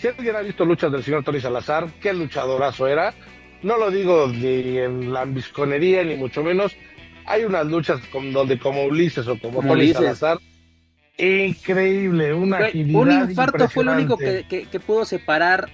Si 0.00 0.06
alguien 0.06 0.36
ha 0.36 0.40
visto 0.40 0.64
luchas 0.64 0.92
del 0.92 1.02
señor 1.02 1.24
Tony 1.24 1.40
Salazar, 1.40 1.88
qué 2.00 2.12
luchadorazo 2.12 2.86
era. 2.86 3.14
No 3.62 3.76
lo 3.76 3.90
digo 3.90 4.28
ni 4.28 4.78
en 4.78 5.12
la 5.12 5.22
ambisconería, 5.22 6.04
ni 6.04 6.14
mucho 6.14 6.44
menos, 6.44 6.76
hay 7.28 7.44
unas 7.44 7.66
luchas 7.66 8.00
con, 8.10 8.32
donde 8.32 8.58
como 8.58 8.84
Ulises 8.84 9.26
o 9.28 9.38
como, 9.38 9.62
Tony 9.62 9.92
Salazar, 9.92 10.38
increíble, 11.16 12.32
una 12.32 12.58
agilidad 12.58 13.00
Un 13.00 13.12
infarto 13.12 13.68
fue 13.68 13.84
lo 13.84 13.92
único 13.92 14.16
que, 14.16 14.44
que, 14.48 14.80
pudo 14.80 15.04
separar 15.04 15.68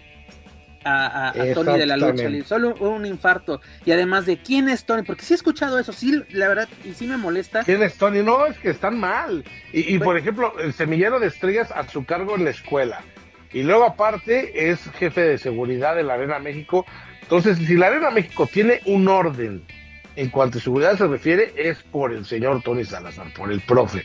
a, 0.85 1.33
Tony 1.55 1.79
de 1.79 1.87
la 1.87 1.97
lucha 1.97 2.29
Solo 2.45 2.75
un 2.75 3.07
infarto. 3.07 3.61
Y 3.87 3.93
además 3.93 4.27
de 4.27 4.39
quién 4.39 4.69
es 4.69 4.85
Tony, 4.85 5.03
porque 5.03 5.23
sí 5.23 5.35
he 5.35 5.37
escuchado 5.37 5.79
eso, 5.79 5.93
sí, 5.93 6.23
la 6.31 6.49
verdad, 6.49 6.69
y 6.85 6.93
sí 6.93 7.07
me 7.07 7.17
molesta. 7.17 7.63
¿Quién 7.65 7.83
es 7.83 7.97
Tony? 7.97 8.23
No, 8.23 8.47
es 8.47 8.59
que 8.59 8.71
están 8.71 8.99
mal. 8.99 9.45
Y, 9.73 9.95
y 9.95 9.99
por 9.99 10.19
ejemplo, 10.19 10.53
el 10.59 10.73
semillero 10.73 11.21
de 11.21 11.29
estrellas 11.29 11.71
a 11.71 11.89
su 11.89 12.05
cargo 12.05 12.37
en 12.37 12.45
la 12.45 12.51
escuela. 12.51 13.01
Y 13.53 13.63
luego 13.63 13.85
aparte 13.85 14.71
es 14.71 14.81
jefe 14.99 15.21
de 15.21 15.39
seguridad 15.39 15.95
de 15.95 16.03
la 16.03 16.15
Arena 16.15 16.39
México. 16.41 16.85
Entonces, 17.23 17.57
si 17.59 17.77
la 17.77 17.87
Arena 17.87 18.11
México 18.11 18.49
tiene 18.53 18.81
un 18.85 19.09
orden 19.09 19.65
en 20.17 20.31
cuanto 20.31 20.59
a 20.59 20.61
seguridad 20.61 20.97
se 20.97 21.07
refiere, 21.07 21.53
es 21.57 21.83
por 21.83 22.13
el 22.13 22.25
señor 22.25 22.63
Tony 22.63 22.85
Salazar, 22.85 23.33
por 23.35 23.51
el 23.51 23.61
profe. 23.61 24.05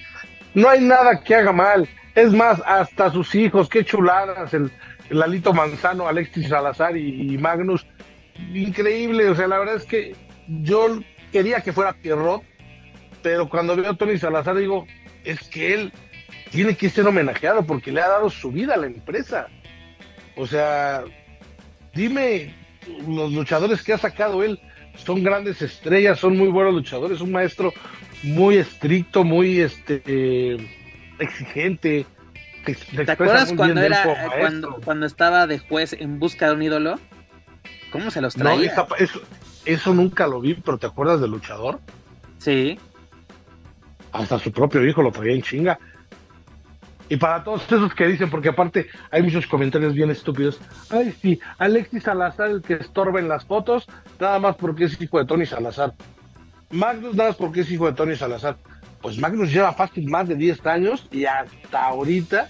No 0.54 0.70
hay 0.70 0.82
nada 0.82 1.22
que 1.22 1.36
haga 1.36 1.52
mal. 1.52 1.88
Es 2.16 2.32
más, 2.34 2.62
hasta 2.66 3.12
sus 3.12 3.34
hijos, 3.36 3.70
qué 3.70 3.86
chuladas, 3.86 4.54
el, 4.54 4.72
el 5.10 5.22
Alito 5.22 5.54
Manzano, 5.54 6.08
Alexis 6.08 6.50
Salazar 6.50 6.98
y, 6.98 7.38
Magnus. 7.38 7.86
Increíble, 8.54 9.30
o 9.30 9.36
sea, 9.36 9.48
la 9.48 9.60
verdad 9.60 9.76
es 9.76 9.86
que 9.86 10.16
yo 10.48 11.00
quería 11.32 11.62
que 11.62 11.74
fuera 11.74 11.94
Pierrot, 11.94 12.42
pero 13.22 13.50
cuando 13.50 13.76
veo 13.76 13.92
a 13.92 13.98
Tony 13.98 14.18
Salazar 14.18 14.56
digo, 14.56 14.88
es 15.24 15.48
que 15.50 15.74
él 15.74 15.94
tiene 16.50 16.76
que 16.76 16.90
ser 16.90 17.06
homenajeado 17.06 17.64
porque 17.64 17.92
le 17.92 18.02
ha 18.02 18.08
dado 18.08 18.30
su 18.30 18.52
vida 18.52 18.74
a 18.74 18.78
la 18.78 18.88
empresa. 18.88 19.48
O 20.36 20.48
sea, 20.48 21.04
dime 21.94 22.56
los 23.08 23.32
luchadores 23.32 23.84
que 23.84 23.94
ha 23.94 23.98
sacado 23.98 24.44
él 24.44 24.60
son 25.06 25.24
grandes 25.24 25.62
estrellas, 25.62 26.20
son 26.20 26.38
muy 26.38 26.50
buenos 26.50 26.74
luchadores, 26.74 27.22
un 27.22 27.32
maestro 27.32 27.74
muy 28.24 28.58
estricto, 28.58 29.24
muy 29.24 29.60
este 29.60 30.58
exigente. 31.20 32.06
¿Te 32.66 33.12
acuerdas 33.12 33.54
cuando 33.54 33.82
era 33.82 34.04
cuando, 34.40 34.76
cuando, 34.84 35.06
estaba 35.06 35.48
de 35.48 35.60
juez 35.60 35.94
en 35.94 36.20
busca 36.20 36.48
de 36.48 36.54
un 36.54 36.62
ídolo? 36.62 37.00
¿Cómo 37.92 38.12
se 38.12 38.22
los 38.22 38.36
traía? 38.36 38.74
eso, 39.00 39.22
eso 39.66 39.94
nunca 39.94 40.28
lo 40.28 40.42
vi, 40.42 40.54
pero 40.54 40.78
¿te 40.78 40.86
acuerdas 40.86 41.22
del 41.22 41.32
luchador? 41.32 41.80
Sí. 42.38 42.78
Hasta 44.12 44.40
su 44.40 44.52
propio 44.52 44.86
hijo 44.86 45.02
lo 45.02 45.12
traía 45.12 45.34
en 45.34 45.42
chinga. 45.42 45.80
Y 47.10 47.18
para 47.18 47.44
todos 47.44 47.64
esos 47.64 47.94
que 47.96 48.08
dicen, 48.08 48.30
porque 48.30 48.50
aparte 48.50 48.88
hay 49.10 49.24
muchos 49.24 49.48
comentarios 49.48 49.94
bien 49.94 50.12
estúpidos. 50.12 50.60
Ay, 50.90 51.14
sí, 51.22 51.40
Alexis 51.58 52.04
Salazar, 52.04 52.52
el 52.52 52.62
que 52.62 52.76
estorba 52.76 53.20
en 53.20 53.28
las 53.28 53.46
fotos, 53.46 53.88
nada 54.20 54.40
más 54.40 54.56
porque 54.56 54.86
es 54.86 55.02
hijo 55.02 55.18
de 55.18 55.26
Tony 55.26 55.46
Salazar. 55.46 55.94
Magnus, 56.70 57.16
nada 57.16 57.30
más 57.30 57.38
porque 57.38 57.62
es 57.62 57.72
hijo 57.72 57.88
de 57.88 57.94
Tony 57.94 58.16
Salazar. 58.16 58.58
Pues 59.02 59.18
Magnus 59.18 59.52
lleva 59.52 59.74
fácil 59.74 60.08
más 60.08 60.28
de 60.28 60.36
10 60.36 60.66
años 60.68 61.08
y 61.12 61.26
hasta 61.26 61.84
ahorita 61.84 62.50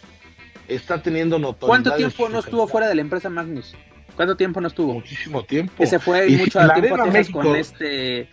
está 0.68 1.02
teniendo 1.02 1.40
notoriedad. 1.40 1.68
¿Cuánto 1.68 1.96
tiempo 1.96 2.28
no 2.28 2.40
estuvo 2.40 2.68
fuera 2.68 2.88
de 2.88 2.96
la 2.96 3.02
empresa 3.02 3.30
Magnus? 3.30 3.76
¿Cuánto 4.16 4.36
tiempo 4.36 4.60
no 4.60 4.68
estuvo? 4.68 4.94
Muchísimo 4.96 5.44
tiempo. 5.44 5.74
Que 5.78 5.88
se 5.88 6.00
fue 6.00 6.28
mucho 6.28 6.60
tiempo 6.74 7.40
con 7.40 7.56
este, 7.56 8.28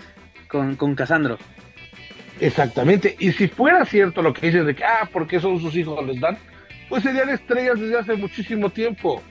con, 0.49 0.75
con 0.75 0.95
Casandro. 0.97 1.39
Exactamente. 2.41 3.17
Y 3.19 3.33
si 3.33 3.49
fuera 3.49 3.85
cierto 3.85 4.23
lo 4.23 4.33
que 4.33 4.47
dicen 4.47 4.67
de 4.67 4.75
que, 4.75 4.85
ah, 4.85 5.09
porque 5.13 5.41
son 5.41 5.61
sus 5.61 5.75
hijos 5.77 6.05
les 6.07 6.21
dan, 6.21 6.37
pues 6.89 7.03
serían 7.03 7.29
estrellas 7.31 7.81
desde 7.81 7.99
hace 7.99 8.15
muchísimo 8.15 8.71
tiempo. 8.71 9.23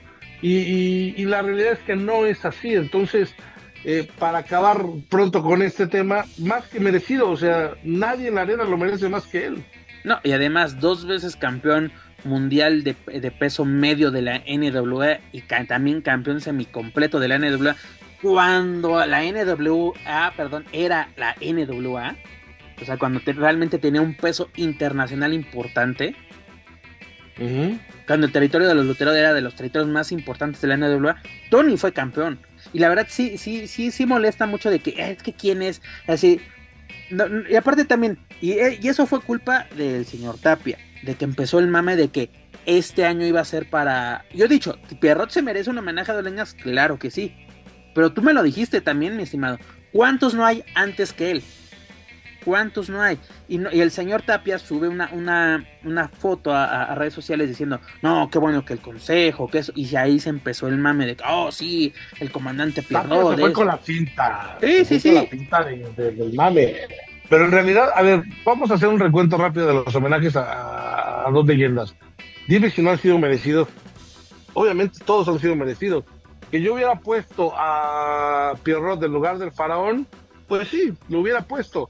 Y, 0.42 1.26
la 1.26 1.42
realidad 1.42 1.74
es 1.74 1.80
que 1.80 1.96
no 1.96 2.26
es 2.26 2.46
así. 2.46 2.74
Entonces, 2.74 3.34
eh, 3.84 4.08
para 4.20 4.40
acabar 4.40 4.86
pronto 5.10 5.42
con 5.42 5.62
este 5.62 5.88
tema, 5.88 6.26
más 6.38 6.68
que 6.68 6.80
merecido. 6.80 7.30
O 7.30 7.38
sea, 7.38 7.74
nadie 7.84 8.28
en 8.28 8.36
la 8.36 8.42
arena 8.42 8.64
lo 8.64 8.78
merece 8.78 9.10
más 9.10 9.26
que 9.26 9.46
él. 9.46 9.64
No, 10.04 10.20
y 10.24 10.34
además, 10.34 10.80
dos 10.80 11.08
veces 11.08 11.36
campeón 11.36 11.92
mundial 12.24 12.84
de, 12.84 12.96
de 13.08 13.32
peso 13.32 13.66
medio 13.66 14.12
de 14.12 14.22
la 14.22 14.40
NWA 14.48 15.20
y 15.32 15.42
también 15.42 16.02
campeón 16.02 16.42
semicompleto 16.42 17.20
de 17.20 17.28
la 17.28 17.40
NWA. 17.40 17.76
Cuando 18.22 19.04
la 19.06 19.24
NWA, 19.24 20.34
perdón, 20.36 20.66
era 20.72 21.10
la 21.18 21.36
NWA 21.42 22.16
o 22.82 22.86
sea, 22.86 22.98
cuando 22.98 23.22
realmente 23.26 23.80
tenía 23.80 24.02
un 24.02 24.16
peso 24.16 24.50
internacional 24.56 25.34
importante. 25.34 26.16
Cuando 28.08 28.28
el 28.28 28.32
territorio 28.32 28.68
de 28.68 28.76
los 28.76 28.86
luteros 28.86 29.16
era 29.16 29.34
de 29.34 29.42
los 29.42 29.56
territorios 29.56 29.90
más 29.90 30.12
importantes 30.12 30.62
de 30.62 30.68
la 30.70 30.78
NWA, 30.78 31.22
Tony 31.50 31.76
fue 31.76 31.92
campeón. 31.92 32.40
Y 32.74 32.80
la 32.80 32.90
verdad 32.90 33.08
sí, 33.10 33.38
sí, 33.38 33.68
sí, 33.68 33.92
sí 33.92 34.06
molesta 34.06 34.46
mucho 34.46 34.70
de 34.70 34.80
que 34.80 34.92
eh, 34.92 35.12
es 35.12 35.24
que 35.24 35.34
quién 35.34 35.62
es, 35.62 35.82
así. 36.08 36.40
y 37.50 37.56
aparte 37.56 37.86
también, 37.86 38.20
eh, 38.42 38.80
y, 38.82 38.88
eso 38.88 39.06
fue 39.06 39.22
culpa 39.22 39.68
del 39.76 40.06
señor 40.06 40.38
Tapia, 40.40 40.78
de 41.04 41.16
que 41.16 41.26
empezó 41.26 41.60
el 41.60 41.68
mame 41.68 41.96
de 41.96 42.08
que 42.08 42.30
este 42.66 43.06
año 43.06 43.26
iba 43.26 43.42
a 43.42 43.46
ser 43.46 43.70
para. 43.70 44.26
Yo 44.34 44.46
he 44.46 44.50
dicho, 44.50 44.80
Pierrot 45.00 45.30
se 45.30 45.42
merece 45.42 45.70
un 45.70 45.78
homenaje 45.78 46.12
a 46.12 46.16
Doleñas, 46.16 46.54
claro 46.54 46.98
que 46.98 47.12
sí. 47.12 47.36
Pero 47.94 48.14
tú 48.14 48.22
me 48.22 48.34
lo 48.34 48.44
dijiste 48.44 48.82
también, 48.82 49.16
mi 49.16 49.24
estimado. 49.24 49.58
¿Cuántos 49.92 50.34
no 50.34 50.46
hay 50.46 50.64
antes 50.74 51.14
que 51.14 51.32
él? 51.32 51.44
¿Cuántos 52.46 52.92
no 52.92 53.02
hay? 53.02 53.18
Y, 53.48 53.58
el 53.58 53.90
señor 53.90 54.22
Tapia 54.22 54.60
sube 54.60 54.88
una, 54.88 55.10
una, 55.14 55.66
una 55.84 56.08
foto 56.08 56.54
a, 56.54 56.94
redes 56.94 57.16
sociales 57.16 57.50
diciendo, 57.50 57.80
no, 58.04 58.30
qué 58.32 58.38
bueno 58.38 58.64
que 58.64 58.74
el 58.74 58.80
consejo, 58.80 59.50
que 59.50 59.58
eso. 59.58 59.74
Y 59.76 59.96
ahí 59.96 60.20
se 60.20 60.30
empezó 60.30 60.68
el 60.68 60.78
mame 60.78 61.08
de, 61.08 61.18
oh, 61.28 61.52
sí, 61.52 61.92
el 62.20 62.32
comandante 62.32 62.84
Pierrot. 62.84 63.36
Se 63.36 63.42
fue 63.42 63.52
con 63.52 63.66
la 63.66 63.78
cinta. 63.80 64.58
Sí, 64.62 64.86
sí, 64.86 65.00
sí. 65.00 65.12
la 65.12 65.26
cinta 65.26 65.64
del 65.64 66.34
mame. 66.36 66.76
Pero 67.30 67.46
en 67.46 67.52
realidad, 67.52 67.90
a 67.96 68.04
ver, 68.04 68.22
vamos 68.46 68.70
a 68.70 68.76
hacer 68.76 68.90
un 68.90 69.00
recuento 69.00 69.38
rápido 69.38 69.66
de 69.66 69.74
los 69.74 69.96
homenajes 69.96 70.36
a, 70.36 71.28
dos 71.34 71.48
leyendas. 71.48 71.96
Dime 72.48 72.70
si 72.70 72.84
no 72.84 72.92
han 72.92 73.00
sido 73.00 73.18
merecidos. 73.18 73.68
Obviamente 74.54 75.00
todos 75.04 75.28
han 75.28 75.40
sido 75.40 75.56
merecidos. 75.56 76.04
Que 76.52 76.62
yo 76.62 76.76
hubiera 76.76 76.94
puesto 77.00 77.54
a 77.58 78.54
Pierrot 78.62 79.00
del 79.00 79.12
lugar 79.12 79.40
del 79.40 79.52
faraón, 79.52 80.06
pues 80.48 80.68
sí, 80.68 80.94
lo 81.10 81.22
hubiera 81.22 81.42
puesto 81.42 81.90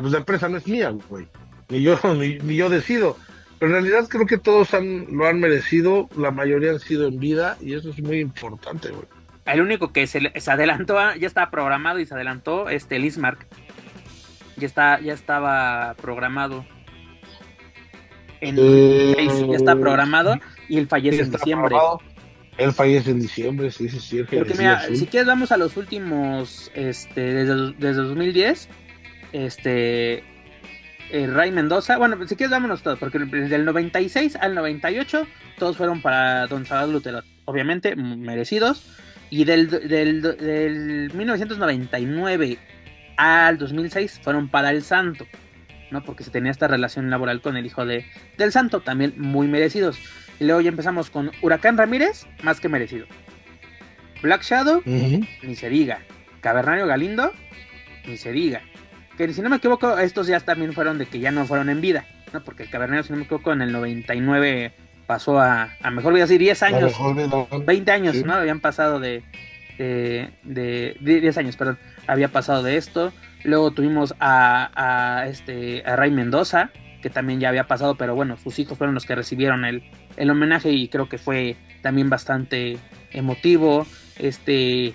pues 0.00 0.12
la 0.12 0.18
empresa 0.18 0.48
no 0.48 0.58
es 0.58 0.66
mía, 0.66 0.94
güey. 1.08 1.28
Ni 1.68 1.82
yo, 1.82 1.98
ni, 2.14 2.56
yo 2.56 2.68
decido. 2.68 3.16
Pero 3.58 3.76
en 3.76 3.84
realidad 3.84 4.08
creo 4.08 4.26
que 4.26 4.38
todos 4.38 4.74
han, 4.74 5.06
lo 5.16 5.26
han 5.26 5.40
merecido, 5.40 6.08
la 6.16 6.30
mayoría 6.30 6.72
han 6.72 6.80
sido 6.80 7.08
en 7.08 7.18
vida 7.18 7.56
y 7.60 7.74
eso 7.74 7.90
es 7.90 8.02
muy 8.02 8.20
importante, 8.20 8.90
güey. 8.90 9.06
El 9.46 9.60
único 9.60 9.92
que 9.92 10.06
se, 10.06 10.32
se 10.38 10.50
adelantó, 10.50 10.96
ya 11.14 11.26
estaba 11.26 11.50
programado 11.50 12.00
y 12.00 12.06
se 12.06 12.14
adelantó, 12.14 12.68
este 12.68 12.98
Lismark. 12.98 13.46
Ya, 14.56 14.66
está, 14.66 15.00
ya 15.00 15.12
estaba 15.12 15.94
programado. 15.94 16.66
En, 18.40 18.56
ya 18.56 19.56
está 19.56 19.76
programado 19.76 20.34
y 20.68 20.78
él 20.78 20.88
fallece 20.88 21.22
en 21.22 21.30
diciembre. 21.30 21.76
Él 22.58 22.72
fallece 22.72 23.10
en 23.10 23.20
diciembre, 23.20 23.70
sí, 23.70 23.88
sí, 23.88 24.00
sí. 24.00 24.22
Porque 24.22 24.54
mira, 24.54 24.82
si 24.94 25.06
quieres 25.06 25.26
vamos 25.26 25.52
a 25.52 25.56
los 25.56 25.76
últimos, 25.76 26.70
este, 26.74 27.20
desde, 27.20 27.72
desde 27.78 28.02
2010, 28.02 28.68
este, 29.44 30.24
eh, 31.10 31.26
Ray 31.26 31.52
Mendoza, 31.52 31.98
bueno, 31.98 32.16
si 32.26 32.36
quieres 32.36 32.50
vámonos 32.50 32.82
todos, 32.82 32.98
porque 32.98 33.18
desde 33.18 33.56
el 33.56 33.64
96 33.64 34.36
al 34.36 34.54
98 34.54 35.26
todos 35.58 35.76
fueron 35.76 36.00
para 36.00 36.46
Don 36.46 36.66
Salvador 36.66 36.94
Lutero, 36.94 37.22
obviamente 37.44 37.94
merecidos, 37.96 38.96
y 39.30 39.44
del, 39.44 39.68
del, 39.68 40.22
del 40.22 41.10
1999 41.14 42.58
al 43.16 43.58
2006 43.58 44.20
fueron 44.22 44.48
para 44.48 44.70
el 44.70 44.82
Santo, 44.82 45.26
¿no? 45.90 46.02
Porque 46.02 46.24
se 46.24 46.30
tenía 46.30 46.50
esta 46.50 46.68
relación 46.68 47.10
laboral 47.10 47.40
con 47.40 47.56
el 47.56 47.66
hijo 47.66 47.84
de, 47.84 48.06
del 48.38 48.52
Santo, 48.52 48.80
también 48.80 49.14
muy 49.16 49.48
merecidos. 49.48 49.98
Y 50.38 50.44
luego 50.44 50.60
ya 50.60 50.68
empezamos 50.68 51.10
con 51.10 51.30
Huracán 51.42 51.76
Ramírez, 51.76 52.26
más 52.42 52.60
que 52.60 52.68
merecido. 52.68 53.06
Black 54.22 54.42
Shadow, 54.42 54.82
ni 54.84 55.56
se 55.56 55.68
diga. 55.68 56.00
Cavernario 56.40 56.86
Galindo, 56.86 57.32
ni 58.06 58.16
se 58.16 58.32
diga. 58.32 58.62
Que 59.16 59.32
si 59.32 59.40
no 59.40 59.48
me 59.48 59.56
equivoco, 59.56 59.98
estos 59.98 60.26
ya 60.26 60.40
también 60.40 60.72
fueron 60.72 60.98
de 60.98 61.06
que 61.06 61.18
ya 61.18 61.30
no 61.30 61.46
fueron 61.46 61.70
en 61.70 61.80
vida, 61.80 62.04
¿no? 62.32 62.42
Porque 62.42 62.64
el 62.64 62.70
Cavernario, 62.70 63.02
si 63.02 63.12
no 63.12 63.18
me 63.18 63.24
equivoco, 63.24 63.52
en 63.52 63.62
el 63.62 63.72
99 63.72 64.72
pasó 65.06 65.38
a, 65.38 65.70
a 65.80 65.90
mejor 65.90 66.12
voy 66.12 66.20
a 66.20 66.24
decir 66.24 66.40
10 66.40 66.62
años, 66.64 66.92
20 67.64 67.92
años, 67.92 68.16
¿no? 68.24 68.34
Habían 68.34 68.60
pasado 68.60 69.00
de, 69.00 69.22
de, 69.78 70.30
de, 70.42 70.96
10 71.00 71.38
años, 71.38 71.56
perdón, 71.56 71.78
había 72.06 72.28
pasado 72.28 72.62
de 72.62 72.76
esto. 72.76 73.12
Luego 73.44 73.70
tuvimos 73.70 74.14
a, 74.18 74.70
a, 74.74 75.28
este, 75.28 75.82
a 75.86 75.96
Ray 75.96 76.10
Mendoza, 76.10 76.70
que 77.00 77.10
también 77.10 77.40
ya 77.40 77.48
había 77.48 77.66
pasado, 77.66 77.94
pero 77.94 78.14
bueno, 78.14 78.36
sus 78.36 78.58
hijos 78.58 78.76
fueron 78.76 78.94
los 78.94 79.06
que 79.06 79.14
recibieron 79.14 79.64
el, 79.64 79.84
el 80.16 80.30
homenaje 80.30 80.70
y 80.70 80.88
creo 80.88 81.08
que 81.08 81.18
fue 81.18 81.56
también 81.82 82.10
bastante 82.10 82.78
emotivo. 83.12 83.86
Este 84.18 84.94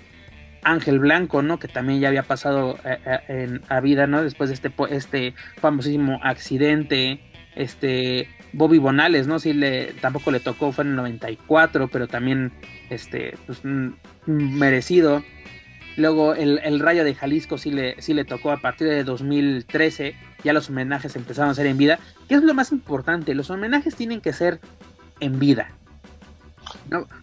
Ángel 0.62 0.98
Blanco, 0.98 1.42
¿no? 1.42 1.58
Que 1.58 1.68
también 1.68 2.00
ya 2.00 2.08
había 2.08 2.22
pasado 2.22 2.78
eh, 2.84 2.98
eh, 3.04 3.20
en, 3.28 3.62
a 3.68 3.80
vida, 3.80 4.06
¿no? 4.06 4.22
Después 4.22 4.50
de 4.50 4.54
este, 4.54 4.72
este 4.90 5.34
famosísimo 5.60 6.20
accidente. 6.22 7.20
Este 7.54 8.28
Bobby 8.52 8.78
Bonales, 8.78 9.26
¿no? 9.26 9.38
Sí, 9.38 9.52
le, 9.52 9.92
tampoco 10.00 10.30
le 10.30 10.40
tocó, 10.40 10.72
fue 10.72 10.84
en 10.84 10.90
el 10.90 10.96
94, 10.96 11.88
pero 11.88 12.06
también, 12.08 12.52
este, 12.90 13.36
pues, 13.46 13.60
merecido. 14.26 15.22
Luego 15.96 16.34
el, 16.34 16.58
el, 16.64 16.80
Rayo 16.80 17.04
de 17.04 17.14
Jalisco 17.14 17.58
sí 17.58 17.70
le, 17.70 18.00
sí 18.00 18.14
le 18.14 18.24
tocó 18.24 18.50
a 18.50 18.58
partir 18.58 18.88
de 18.88 19.04
2013, 19.04 20.14
ya 20.42 20.52
los 20.54 20.70
homenajes 20.70 21.16
empezaron 21.16 21.50
a 21.50 21.54
ser 21.54 21.66
en 21.66 21.76
vida. 21.76 21.98
¿Qué 22.28 22.34
es 22.34 22.42
lo 22.42 22.54
más 22.54 22.72
importante? 22.72 23.34
Los 23.34 23.50
homenajes 23.50 23.94
tienen 23.94 24.20
que 24.20 24.32
ser 24.32 24.60
en 25.20 25.38
vida. 25.38 25.72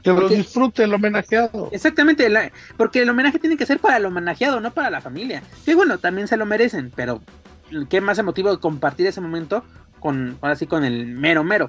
Que 0.03 0.11
lo 0.11 0.29
disfrute 0.29 0.83
el 0.83 0.93
homenajeado. 0.93 1.69
Exactamente, 1.71 2.29
porque 2.77 3.01
el 3.01 3.09
homenaje 3.09 3.39
tiene 3.39 3.57
que 3.57 3.65
ser 3.65 3.79
para 3.79 3.97
el 3.97 4.05
homenajeado, 4.05 4.59
no 4.59 4.71
para 4.71 4.89
la 4.89 5.01
familia. 5.01 5.43
Que 5.65 5.75
bueno, 5.75 5.97
también 5.97 6.27
se 6.27 6.37
lo 6.37 6.45
merecen, 6.45 6.91
pero 6.95 7.21
qué 7.89 8.01
más 8.01 8.17
emotivo 8.19 8.51
de 8.51 8.59
compartir 8.59 9.07
ese 9.07 9.21
momento 9.21 9.63
con, 9.99 10.37
ahora 10.41 10.55
sí, 10.55 10.65
con 10.67 10.83
el 10.83 11.05
mero 11.05 11.43
mero. 11.43 11.67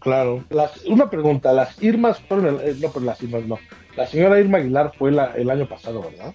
Claro. 0.00 0.44
una 0.86 1.08
pregunta, 1.08 1.52
las 1.52 1.82
Irmas 1.82 2.20
fueron, 2.20 2.60
eh, 2.62 2.74
no, 2.78 2.90
pues 2.90 3.04
las 3.04 3.22
Irmas 3.22 3.44
no. 3.46 3.58
La 3.96 4.06
señora 4.06 4.38
Irma 4.38 4.58
Aguilar 4.58 4.92
fue 4.98 5.10
el 5.10 5.50
año 5.50 5.66
pasado, 5.66 6.02
¿verdad? 6.02 6.34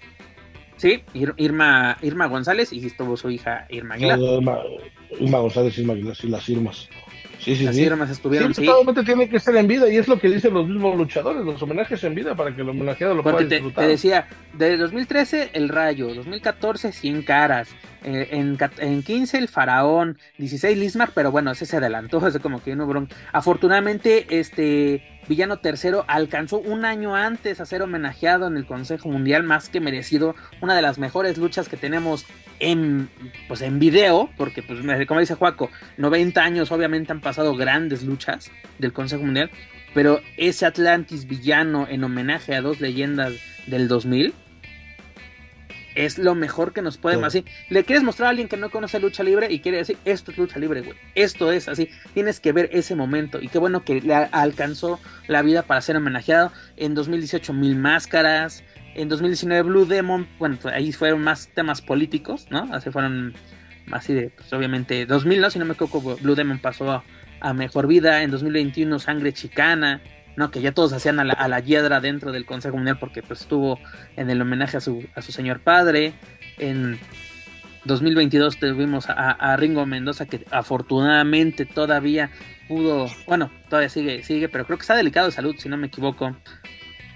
Sí, 0.77 1.03
Irma, 1.13 1.97
Irma 2.01 2.27
González 2.27 2.71
y 2.71 2.85
estuvo 2.85 3.17
su 3.17 3.29
hija 3.29 3.67
Irma 3.69 3.95
Aguilar. 3.95 4.17
Irma, 5.19 5.39
González, 5.39 5.77
Irma 5.77 5.93
Aguilar, 5.93 6.15
sí, 6.15 6.29
las 6.29 6.47
Irmas. 6.47 6.89
Sí, 7.39 7.55
sí, 7.55 7.63
Las 7.63 7.75
sí. 7.75 7.83
Irmas 7.83 8.09
estuvieron, 8.09 8.53
sí. 8.53 8.67
tiene 9.05 9.29
que 9.29 9.37
estar 9.37 9.55
en 9.55 9.67
vida 9.67 9.89
y 9.91 9.97
es 9.97 10.07
lo 10.07 10.19
que 10.19 10.29
dicen 10.29 10.53
los 10.53 10.67
mismos 10.67 10.97
luchadores, 10.97 11.45
los 11.45 11.61
homenajes 11.61 12.03
en 12.03 12.13
vida 12.13 12.35
para 12.35 12.53
que 12.53 12.61
el 12.61 12.69
homenajeado 12.69 13.15
lo 13.15 13.23
pueda 13.23 13.39
disfrutar. 13.39 13.85
Te 13.85 13.89
decía, 13.89 14.27
de 14.53 14.77
2013 14.77 15.51
El 15.53 15.69
Rayo, 15.69 16.13
2014 16.13 16.91
Cien 16.91 17.21
Caras, 17.21 17.69
eh, 18.03 18.29
en, 18.31 18.57
en 18.77 19.03
15 19.03 19.37
El 19.37 19.47
Faraón, 19.47 20.17
16 20.37 20.77
Lismar, 20.77 21.11
pero 21.13 21.31
bueno, 21.31 21.51
ese 21.51 21.65
se 21.65 21.77
adelantó, 21.77 22.25
ese 22.27 22.39
como 22.39 22.63
que 22.63 22.75
no 22.75 22.87
bron. 22.87 23.09
Afortunadamente, 23.33 24.39
este 24.39 25.03
Villano 25.27 25.59
Tercero 25.59 26.05
alcanzó 26.07 26.59
un 26.59 26.85
año 26.85 27.15
antes 27.15 27.59
a 27.59 27.65
ser 27.65 27.81
homenajeado 27.81 28.47
en 28.47 28.57
el 28.57 28.65
Consejo 28.65 29.09
Mundial, 29.09 29.43
más 29.43 29.69
que 29.69 29.79
merecido, 29.79 30.35
una 30.61 30.75
de 30.75 30.81
las 30.81 30.97
mejores 30.97 31.37
luchas 31.37 31.69
que 31.69 31.77
tenemos 31.77 32.25
en, 32.59 33.09
pues 33.47 33.61
en 33.61 33.79
video, 33.79 34.29
porque 34.37 34.63
pues 34.63 34.79
como 35.07 35.19
dice 35.19 35.35
Juaco, 35.35 35.69
90 35.97 36.41
años 36.41 36.71
obviamente 36.71 37.11
han 37.11 37.21
pasado 37.21 37.55
grandes 37.55 38.03
luchas 38.03 38.51
del 38.79 38.93
Consejo 38.93 39.23
Mundial, 39.23 39.51
pero 39.93 40.21
ese 40.37 40.65
Atlantis 40.65 41.27
villano 41.27 41.87
en 41.89 42.03
homenaje 42.03 42.55
a 42.55 42.61
dos 42.61 42.79
leyendas 42.79 43.33
del 43.67 43.87
2000 43.87 44.33
es 46.05 46.17
lo 46.17 46.33
mejor 46.33 46.71
que 46.71 46.81
nos 46.81 46.97
pueden 46.97 47.25
así. 47.25 47.43
Le 47.69 47.83
quieres 47.83 48.03
mostrar 48.03 48.27
a 48.27 48.29
alguien 48.29 48.47
que 48.47 48.55
no 48.55 48.69
conoce 48.69 49.01
lucha 49.01 49.21
libre 49.21 49.51
y 49.51 49.59
quiere 49.59 49.79
decir, 49.79 49.97
esto 50.05 50.31
es 50.31 50.37
lucha 50.37 50.57
libre, 50.57 50.81
güey. 50.81 50.97
Esto 51.13 51.51
es 51.51 51.67
así. 51.67 51.89
Tienes 52.13 52.39
que 52.39 52.53
ver 52.53 52.69
ese 52.71 52.95
momento. 52.95 53.41
Y 53.41 53.49
qué 53.49 53.59
bueno 53.59 53.83
que 53.83 53.99
le 53.99 54.15
alcanzó 54.15 55.01
la 55.27 55.41
vida 55.41 55.63
para 55.63 55.81
ser 55.81 55.97
homenajeado. 55.97 56.53
En 56.77 56.95
2018, 56.95 57.51
Mil 57.51 57.75
Máscaras. 57.75 58.63
En 58.95 59.09
2019, 59.09 59.63
Blue 59.63 59.85
Demon. 59.85 60.25
Bueno, 60.39 60.57
pues 60.61 60.73
ahí 60.73 60.93
fueron 60.93 61.21
más 61.21 61.49
temas 61.53 61.81
políticos, 61.81 62.47
¿no? 62.49 62.69
Así 62.71 62.91
fueron 62.91 63.33
así 63.91 64.13
de, 64.13 64.29
pues 64.29 64.53
obviamente, 64.53 65.05
2000, 65.05 65.41
¿no? 65.41 65.49
Si 65.49 65.59
no 65.59 65.65
me 65.65 65.73
equivoco, 65.73 66.15
Blue 66.15 66.35
Demon 66.35 66.59
pasó 66.59 67.03
a 67.41 67.53
Mejor 67.53 67.87
Vida. 67.87 68.23
En 68.23 68.31
2021, 68.31 68.99
Sangre 68.99 69.33
Chicana. 69.33 70.01
¿No? 70.39 70.51
Que 70.51 70.61
ya 70.61 70.71
todos 70.71 70.93
hacían 70.93 71.19
a 71.19 71.25
la, 71.25 71.33
a 71.33 71.59
hiedra 71.59 71.99
dentro 71.99 72.31
del 72.31 72.45
Consejo 72.45 72.77
Mundial 72.77 72.97
porque 72.97 73.21
pues 73.21 73.41
estuvo 73.41 73.77
en 74.15 74.29
el 74.29 74.41
homenaje 74.41 74.77
a 74.77 74.79
su, 74.79 75.05
a 75.13 75.21
su 75.21 75.33
señor 75.33 75.59
padre. 75.59 76.13
En 76.57 76.97
2022 77.83 78.57
tuvimos 78.57 79.05
a, 79.09 79.57
Ringo 79.57 79.85
Mendoza 79.85 80.27
que 80.27 80.45
afortunadamente 80.49 81.65
todavía 81.65 82.31
pudo, 82.69 83.07
bueno, 83.27 83.51
todavía 83.67 83.89
sigue, 83.89 84.23
sigue, 84.23 84.47
pero 84.47 84.65
creo 84.65 84.77
que 84.77 84.83
está 84.83 84.95
delicado 84.95 85.27
de 85.27 85.33
salud, 85.33 85.55
si 85.57 85.67
no 85.67 85.75
me 85.75 85.87
equivoco. 85.87 86.33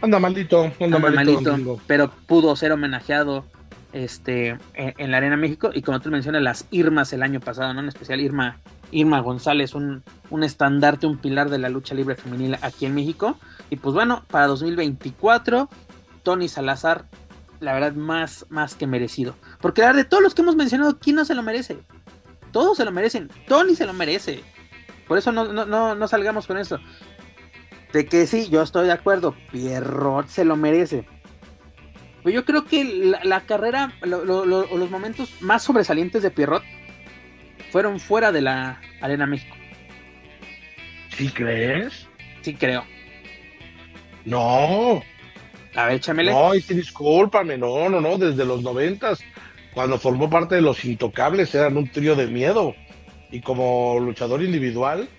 Anda 0.02 0.20
maldito, 0.20 0.74
anda, 0.82 1.00
maldito, 1.00 1.80
pero 1.88 2.12
pudo 2.28 2.54
ser 2.58 2.74
homenajeado 2.74 3.46
este 3.94 4.58
en, 4.74 5.12
la 5.12 5.18
Arena 5.18 5.38
México 5.38 5.72
y 5.74 5.82
como 5.82 6.02
tú 6.02 6.12
mencionas 6.12 6.42
las 6.42 6.68
Irmas 6.72 7.14
el 7.14 7.24
año 7.24 7.40
pasado, 7.40 7.74
¿no? 7.74 7.80
En 7.80 7.88
especial 7.88 8.20
Irma 8.20 8.60
Irma 8.94 9.20
González, 9.20 9.74
un, 9.74 10.04
un 10.30 10.44
estandarte, 10.44 11.08
un 11.08 11.18
pilar 11.18 11.50
de 11.50 11.58
la 11.58 11.70
lucha 11.70 11.96
libre 11.96 12.16
femenil 12.16 12.58
aquí 12.62 12.86
en 12.86 12.96
México. 12.96 13.38
Y 13.70 13.78
pues 13.78 13.94
bueno, 13.94 14.24
para 14.30 14.48
2024, 14.48 15.70
Tony 16.24 16.48
Salazar, 16.48 17.06
la 17.60 17.74
verdad, 17.74 17.94
más, 17.94 18.46
más 18.50 18.76
que 18.76 18.88
merecido. 18.88 19.36
Porque 19.60 19.82
la 19.82 19.88
verdad, 19.88 20.04
de 20.04 20.10
todos 20.10 20.24
los 20.24 20.36
que 20.36 20.42
hemos 20.42 20.56
mencionado, 20.56 21.00
¿quién 21.00 21.16
no 21.16 21.26
se 21.26 21.36
lo 21.36 21.44
merece? 21.44 21.80
Todos 22.52 22.78
se 22.78 22.86
lo 22.86 22.92
merecen. 22.92 23.30
Tony 23.48 23.76
se 23.76 23.86
lo 23.86 23.94
merece. 23.94 24.44
Por 25.08 25.18
eso 25.18 25.32
no, 25.32 25.52
no, 25.52 25.96
no, 25.96 26.08
salgamos 26.08 26.48
con 26.48 26.58
eso. 26.58 26.80
De 27.92 28.06
que 28.06 28.28
sí, 28.28 28.48
yo 28.50 28.62
estoy 28.62 28.86
de 28.86 28.94
acuerdo. 28.94 29.36
Pierrot 29.52 30.28
se 30.28 30.46
lo 30.46 30.56
merece. 30.56 31.08
Pero 32.24 32.34
yo 32.34 32.46
creo 32.46 32.66
que 32.66 33.20
la, 33.24 33.42
carrera, 33.42 33.94
los 34.02 34.90
momentos 34.90 35.30
más 35.42 35.64
sobresalientes 35.64 36.24
de 36.24 36.32
Pierrot 36.32 36.64
fueron 37.74 38.00
fuera 38.00 38.32
de 38.32 38.42
la 38.42 38.80
Arena 39.02 39.26
México. 39.26 39.58
¿Sí 41.18 41.28
crees? 41.30 42.08
Sí 42.42 42.54
creo. 42.54 42.84
No. 44.26 45.02
A 45.74 45.86
ver, 45.88 45.96
échamele. 45.96 46.32
No, 46.32 46.54
y 46.54 46.60
discúlpame, 46.62 47.58
no, 47.58 47.90
no, 47.90 48.00
no, 48.00 48.20
desde 48.20 48.46
los 48.46 48.62
noventas, 48.62 49.24
cuando 49.74 49.98
formó 49.98 50.30
parte 50.30 50.54
de 50.54 50.62
los 50.62 50.86
Intocables, 50.86 51.56
eran 51.56 51.76
un 51.76 51.90
trío 51.90 52.16
de 52.16 52.28
miedo. 52.28 52.76
Y 53.32 53.42
como 53.42 54.00
luchador 54.00 54.44
individual, 54.44 55.10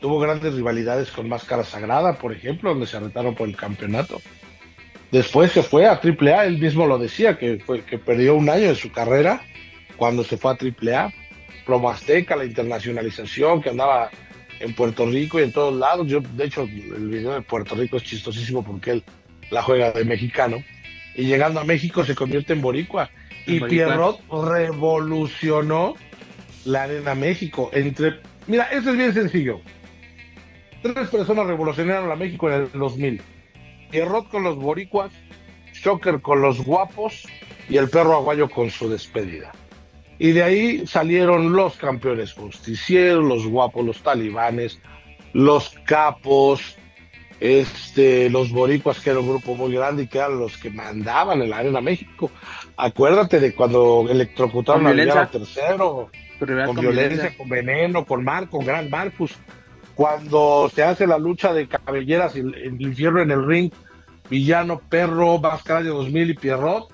tuvo 0.00 0.18
grandes 0.18 0.54
rivalidades 0.54 1.12
con 1.12 1.28
Máscara 1.28 1.62
Sagrada, 1.62 2.18
por 2.18 2.32
ejemplo, 2.32 2.70
donde 2.70 2.88
se 2.88 2.98
retaron 2.98 3.36
por 3.36 3.48
el 3.48 3.56
campeonato. 3.56 4.20
Después 5.12 5.52
se 5.52 5.62
fue 5.62 5.86
a 5.86 6.00
AAA, 6.02 6.46
él 6.46 6.58
mismo 6.58 6.84
lo 6.84 6.98
decía, 6.98 7.38
que, 7.38 7.60
fue, 7.64 7.84
que 7.84 7.98
perdió 7.98 8.34
un 8.34 8.50
año 8.50 8.66
de 8.66 8.74
su 8.74 8.90
carrera 8.90 9.40
cuando 9.96 10.24
se 10.24 10.36
fue 10.36 10.50
a 10.50 10.56
AAA 10.56 11.21
Promo 11.64 11.90
Azteca, 11.90 12.36
la 12.36 12.44
internacionalización 12.44 13.62
que 13.62 13.70
andaba 13.70 14.10
en 14.60 14.74
Puerto 14.74 15.06
Rico 15.06 15.40
y 15.40 15.44
en 15.44 15.52
todos 15.52 15.74
lados. 15.74 16.06
Yo, 16.06 16.20
de 16.20 16.44
hecho, 16.44 16.62
el 16.62 17.08
video 17.08 17.34
de 17.34 17.42
Puerto 17.42 17.74
Rico 17.74 17.96
es 17.96 18.04
chistosísimo 18.04 18.62
porque 18.64 18.92
él 18.92 19.04
la 19.50 19.62
juega 19.62 19.92
de 19.92 20.04
mexicano. 20.04 20.62
Y 21.14 21.24
llegando 21.24 21.60
a 21.60 21.64
México 21.64 22.04
se 22.04 22.14
convierte 22.14 22.52
en 22.52 22.62
boricua. 22.62 23.10
y 23.46 23.60
Pierrot 23.60 24.20
revolucionó 24.30 25.94
la 26.64 26.84
arena 26.84 27.14
México. 27.14 27.70
Entre, 27.72 28.20
mira, 28.46 28.64
esto 28.64 28.90
es 28.90 28.96
bien 28.96 29.12
sencillo. 29.12 29.60
Tres 30.82 31.08
personas 31.08 31.46
revolucionaron 31.46 32.08
la 32.08 32.16
México 32.16 32.50
en 32.50 32.62
el 32.62 32.72
2000. 32.72 33.20
Pierrot 33.90 34.28
con 34.28 34.42
los 34.42 34.56
boricuas, 34.56 35.12
Shocker 35.72 36.20
con 36.20 36.40
los 36.40 36.64
guapos 36.64 37.26
y 37.68 37.76
el 37.76 37.88
perro 37.88 38.16
aguayo 38.16 38.48
con 38.48 38.70
su 38.70 38.88
despedida. 38.88 39.52
Y 40.22 40.30
de 40.30 40.44
ahí 40.44 40.86
salieron 40.86 41.52
los 41.52 41.76
campeones 41.76 42.32
justicieros, 42.32 43.24
los 43.24 43.44
guapos, 43.44 43.84
los 43.84 44.04
talibanes, 44.04 44.78
los 45.32 45.70
capos, 45.84 46.76
este, 47.40 48.30
los 48.30 48.52
boricuas, 48.52 49.00
que 49.00 49.10
era 49.10 49.18
un 49.18 49.28
grupo 49.28 49.56
muy 49.56 49.72
grande 49.72 50.04
y 50.04 50.06
que 50.06 50.18
eran 50.18 50.38
los 50.38 50.56
que 50.58 50.70
mandaban 50.70 51.42
en 51.42 51.50
la 51.50 51.56
Arena 51.56 51.80
México. 51.80 52.30
Acuérdate 52.76 53.40
de 53.40 53.52
cuando 53.52 54.06
electrocutaron 54.08 54.86
a 54.86 54.92
Villano 54.92 55.28
Tercero, 55.28 56.08
con, 56.38 56.76
violencia, 56.76 57.36
con 57.36 57.48
veneno, 57.48 58.06
con 58.06 58.22
Mar, 58.22 58.48
con 58.48 58.64
Gran 58.64 58.90
Marcus. 58.90 59.34
Cuando 59.96 60.70
se 60.72 60.84
hace 60.84 61.04
la 61.04 61.18
lucha 61.18 61.52
de 61.52 61.66
cabelleras, 61.66 62.36
el, 62.36 62.54
el 62.54 62.80
infierno 62.80 63.22
en 63.22 63.32
el 63.32 63.44
ring, 63.44 63.72
Villano, 64.30 64.80
Perro, 64.88 65.40
Máscara 65.40 65.82
de 65.82 65.88
2000 65.88 66.30
y 66.30 66.34
Pierrot, 66.34 66.91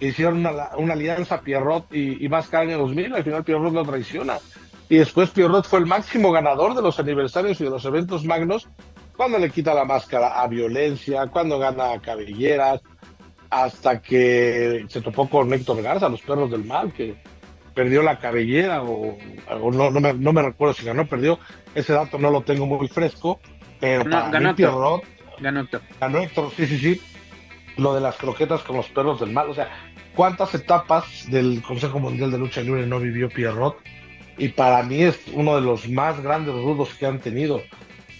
hicieron 0.00 0.44
una, 0.44 0.92
alianza 0.92 1.40
Pierrot 1.40 1.92
y, 1.92 2.24
y 2.24 2.28
Máscara 2.28 2.66
de 2.66 2.74
2000, 2.74 3.14
al 3.14 3.24
final 3.24 3.44
Pierrot 3.44 3.72
lo 3.72 3.84
traiciona. 3.84 4.38
Y 4.88 4.98
después 4.98 5.30
Pierrot 5.30 5.66
fue 5.66 5.80
el 5.80 5.86
máximo 5.86 6.30
ganador 6.30 6.74
de 6.74 6.82
los 6.82 6.98
aniversarios 6.98 7.60
y 7.60 7.64
de 7.64 7.70
los 7.70 7.84
eventos 7.84 8.24
magnos 8.24 8.68
cuando 9.16 9.38
le 9.38 9.50
quita 9.50 9.74
la 9.74 9.84
máscara 9.84 10.40
a 10.40 10.46
violencia, 10.46 11.26
cuando 11.28 11.58
gana 11.58 11.92
a 11.92 12.00
cabelleras, 12.00 12.82
hasta 13.50 14.00
que 14.00 14.84
se 14.88 15.00
topó 15.00 15.28
con 15.28 15.52
Héctor 15.52 15.82
Garza, 15.82 16.08
los 16.08 16.20
perros 16.20 16.50
del 16.50 16.64
mal, 16.64 16.92
que 16.92 17.16
perdió 17.74 18.02
la 18.02 18.18
cabellera 18.18 18.82
o, 18.82 19.16
no, 19.72 19.90
no, 19.90 20.00
me, 20.00 20.14
no, 20.14 20.32
me, 20.32 20.42
recuerdo 20.42 20.74
si 20.74 20.84
ganó 20.84 21.06
perdió, 21.06 21.38
ese 21.74 21.92
dato 21.92 22.18
no 22.18 22.30
lo 22.30 22.42
tengo 22.42 22.66
muy 22.66 22.88
fresco, 22.88 23.40
pero 23.80 24.04
ganó, 24.04 24.30
para 24.30 24.54
Pierrot, 24.54 25.02
ganó 25.40 25.60
Héctor. 25.60 25.82
Ganó 26.00 26.18
Héctor, 26.18 26.50
sí, 26.56 26.66
sí, 26.66 26.78
sí, 26.78 27.00
lo 27.76 27.94
de 27.94 28.00
las 28.00 28.16
croquetas 28.16 28.62
con 28.62 28.76
los 28.76 28.88
perros 28.88 29.20
del 29.20 29.32
mal, 29.32 29.50
o 29.50 29.54
sea, 29.54 29.68
cuántas 30.16 30.52
etapas 30.54 31.30
del 31.30 31.62
Consejo 31.62 32.00
Mundial 32.00 32.32
de 32.32 32.38
Lucha 32.38 32.62
Libre 32.62 32.86
no 32.86 32.98
vivió 32.98 33.28
Pierrot, 33.28 33.76
y 34.38 34.48
para 34.48 34.82
mí 34.82 35.02
es 35.02 35.20
uno 35.32 35.54
de 35.54 35.62
los 35.62 35.88
más 35.88 36.20
grandes 36.20 36.54
rudos 36.54 36.92
que 36.94 37.06
han 37.06 37.20
tenido. 37.20 37.62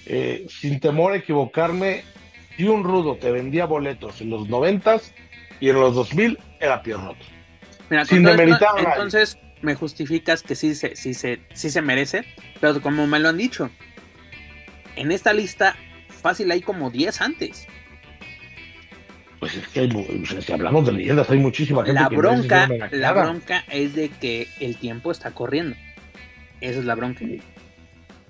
Eh, 0.07 0.47
sin 0.49 0.79
temor 0.79 1.13
a 1.13 1.17
equivocarme, 1.17 2.05
si 2.57 2.65
un 2.65 2.85
rudo 2.85 3.17
te 3.17 3.33
vendía 3.33 3.67
boletos 3.67 4.21
en 4.21 4.31
los 4.31 4.49
noventas 4.49 5.13
y 5.59 5.71
en 5.71 5.81
los 5.81 5.95
2000 5.95 6.39
era 6.61 6.83
Pierrot. 6.83 7.17
Mira, 7.91 8.05
sin 8.05 8.23
demeritar 8.23 8.71
entonces 8.79 9.39
me 9.63 9.75
justificas 9.75 10.43
que 10.43 10.55
sí 10.55 10.75
se, 10.75 10.95
sí, 10.97 11.15
se, 11.15 11.41
sí 11.55 11.71
se 11.71 11.83
merece, 11.83 12.25
pero 12.61 12.81
como 12.81 13.07
me 13.07 13.19
lo 13.19 13.29
han 13.31 13.39
dicho, 13.39 13.71
en 14.97 15.13
esta 15.13 15.33
lista 15.33 15.77
fácil 16.09 16.51
hay 16.51 16.61
como 16.61 16.91
10 16.91 17.21
antes. 17.21 17.67
Pues 19.47 19.59
es 19.59 19.69
que 19.69 20.43
si 20.43 20.53
hablamos 20.53 20.87
de 20.87 20.93
leyendas 20.93 21.31
hay 21.31 21.39
muchísima 21.39 21.85
gente. 21.85 22.01
La 22.01 22.09
bronca, 22.09 22.69
la 22.91 23.13
bronca 23.13 23.65
es 23.71 23.95
de 23.95 24.09
que 24.09 24.49
el 24.59 24.77
tiempo 24.77 25.13
está 25.13 25.31
corriendo. 25.31 25.77
Esa 26.61 26.81
es 26.81 26.85
la 26.85 26.97
bronca. 26.97 27.25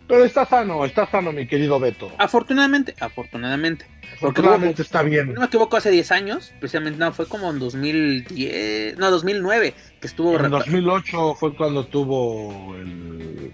Pero 0.07 0.25
está 0.27 0.45
sano, 0.45 0.85
está 0.85 1.07
sano, 1.11 1.33
mi 1.33 1.47
querido 1.47 1.81
Beto. 1.81 2.13
Afortunadamente, 2.19 2.95
afortunadamente. 3.01 3.87
Afortunadamente 4.15 4.83
está 4.83 5.03
bien. 5.03 5.33
No 5.33 5.41
me 5.41 5.47
equivoco, 5.47 5.79
hace 5.79 5.91
10 5.91 6.13
años, 6.13 6.53
precisamente, 6.61 6.99
no, 6.99 7.11
fue 7.13 7.27
como 7.27 7.51
en 7.51 7.59
2010, 7.61 8.99
no, 8.99 9.11
2009, 9.11 9.75
que 9.99 10.07
estuvo... 10.07 10.39
En 10.39 10.51
2008 10.51 11.35
fue 11.35 11.57
cuando 11.57 11.87
tuvo 11.87 12.77
el... 12.77 13.53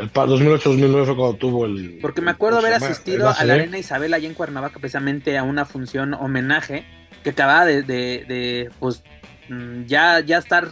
El 0.00 0.12
2008-2009 0.12 1.04
fue 1.04 1.16
cuando 1.16 1.34
tuvo 1.34 1.66
el... 1.66 1.98
Porque 2.00 2.20
me 2.20 2.30
acuerdo 2.30 2.58
haber 2.58 2.74
asistido 2.74 3.28
a 3.28 3.44
la 3.44 3.54
Arena 3.54 3.78
Isabel 3.78 4.14
allá 4.14 4.28
en 4.28 4.34
Cuernavaca, 4.34 4.78
precisamente 4.78 5.36
a 5.38 5.42
una 5.42 5.64
función 5.64 6.14
homenaje 6.14 6.84
que 7.22 7.30
acababa 7.30 7.66
de, 7.66 7.82
de, 7.82 8.24
de 8.26 8.70
pues, 8.78 9.02
mm, 9.48 9.84
ya, 9.84 10.20
ya 10.20 10.38
estar 10.38 10.70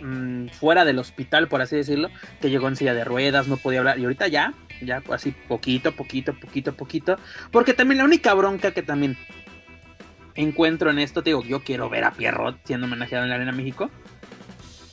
Mm, 0.00 0.48
fuera 0.48 0.84
del 0.84 0.98
hospital, 0.98 1.48
por 1.48 1.62
así 1.62 1.76
decirlo, 1.76 2.10
que 2.40 2.50
llegó 2.50 2.68
en 2.68 2.76
silla 2.76 2.94
de 2.94 3.04
ruedas, 3.04 3.48
no 3.48 3.56
podía 3.56 3.78
hablar, 3.78 3.98
y 3.98 4.04
ahorita 4.04 4.28
ya, 4.28 4.52
ya 4.82 5.02
así 5.10 5.32
poquito, 5.48 5.92
poquito, 5.92 6.34
poquito, 6.34 6.74
poquito, 6.74 7.16
porque 7.50 7.72
también 7.72 7.98
la 7.98 8.04
única 8.04 8.34
bronca 8.34 8.72
que 8.72 8.82
también 8.82 9.16
encuentro 10.34 10.90
en 10.90 10.98
esto, 10.98 11.22
te 11.22 11.30
digo, 11.30 11.42
yo 11.44 11.62
quiero 11.62 11.88
ver 11.88 12.04
a 12.04 12.12
Pierrot 12.12 12.58
siendo 12.64 12.86
homenajeado 12.86 13.24
en 13.24 13.30
la 13.30 13.36
Arena 13.36 13.52
México, 13.52 13.90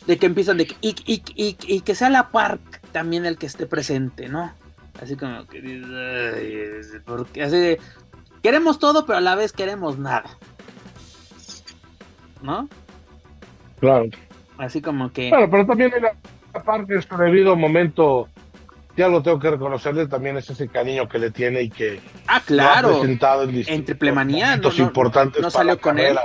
de 0.08 0.18
que 0.18 0.26
empiezan 0.26 0.58
de 0.58 0.68
que, 0.68 0.76
y, 0.82 0.96
y, 1.06 1.82
que 1.82 1.96
sea 1.96 2.10
la 2.10 2.32
Park 2.32 2.82
también 2.94 3.26
el 3.26 3.38
que 3.38 3.48
esté 3.48 3.66
presente, 3.66 4.30
¿no? 4.30 4.54
Así 5.02 5.18
como 5.18 5.46
que, 5.48 6.82
porque 7.04 7.44
así, 7.44 7.78
queremos 8.42 8.80
todo, 8.80 9.06
pero 9.06 9.18
a 9.18 9.22
la 9.22 9.36
vez 9.36 9.52
queremos 9.52 9.98
nada, 9.98 10.30
¿no? 12.42 12.70
Claro. 13.80 14.06
Así 14.58 14.82
como 14.82 15.12
que. 15.12 15.30
Bueno, 15.30 15.50
pero 15.50 15.66
también 15.66 15.92
en 15.96 16.04
la 16.04 16.64
parte 16.64 16.94
de 16.94 17.02
su 17.02 17.18
debido 17.18 17.56
momento, 17.56 18.30
ya 18.96 19.08
lo 19.08 19.24
tengo 19.24 19.40
que 19.40 19.50
reconocerle, 19.50 20.08
también 20.08 20.38
es 20.38 20.50
ese 20.50 20.68
cariño 20.68 21.10
que 21.10 21.18
le 21.18 21.32
tiene 21.32 21.64
y 21.64 21.70
que. 21.70 22.00
Ah, 22.28 22.42
claro. 22.46 22.90
Ha 22.90 22.92
presentado 23.00 23.44
en. 23.44 23.66
No, 24.62 24.72
importantes 24.78 25.42
no 25.42 25.50
salió 25.50 25.82
con 25.82 25.98
él. 25.98 26.16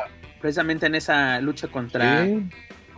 Precisamente 0.40 0.86
en 0.86 0.94
esa 0.94 1.40
lucha 1.40 1.68
contra. 1.68 2.26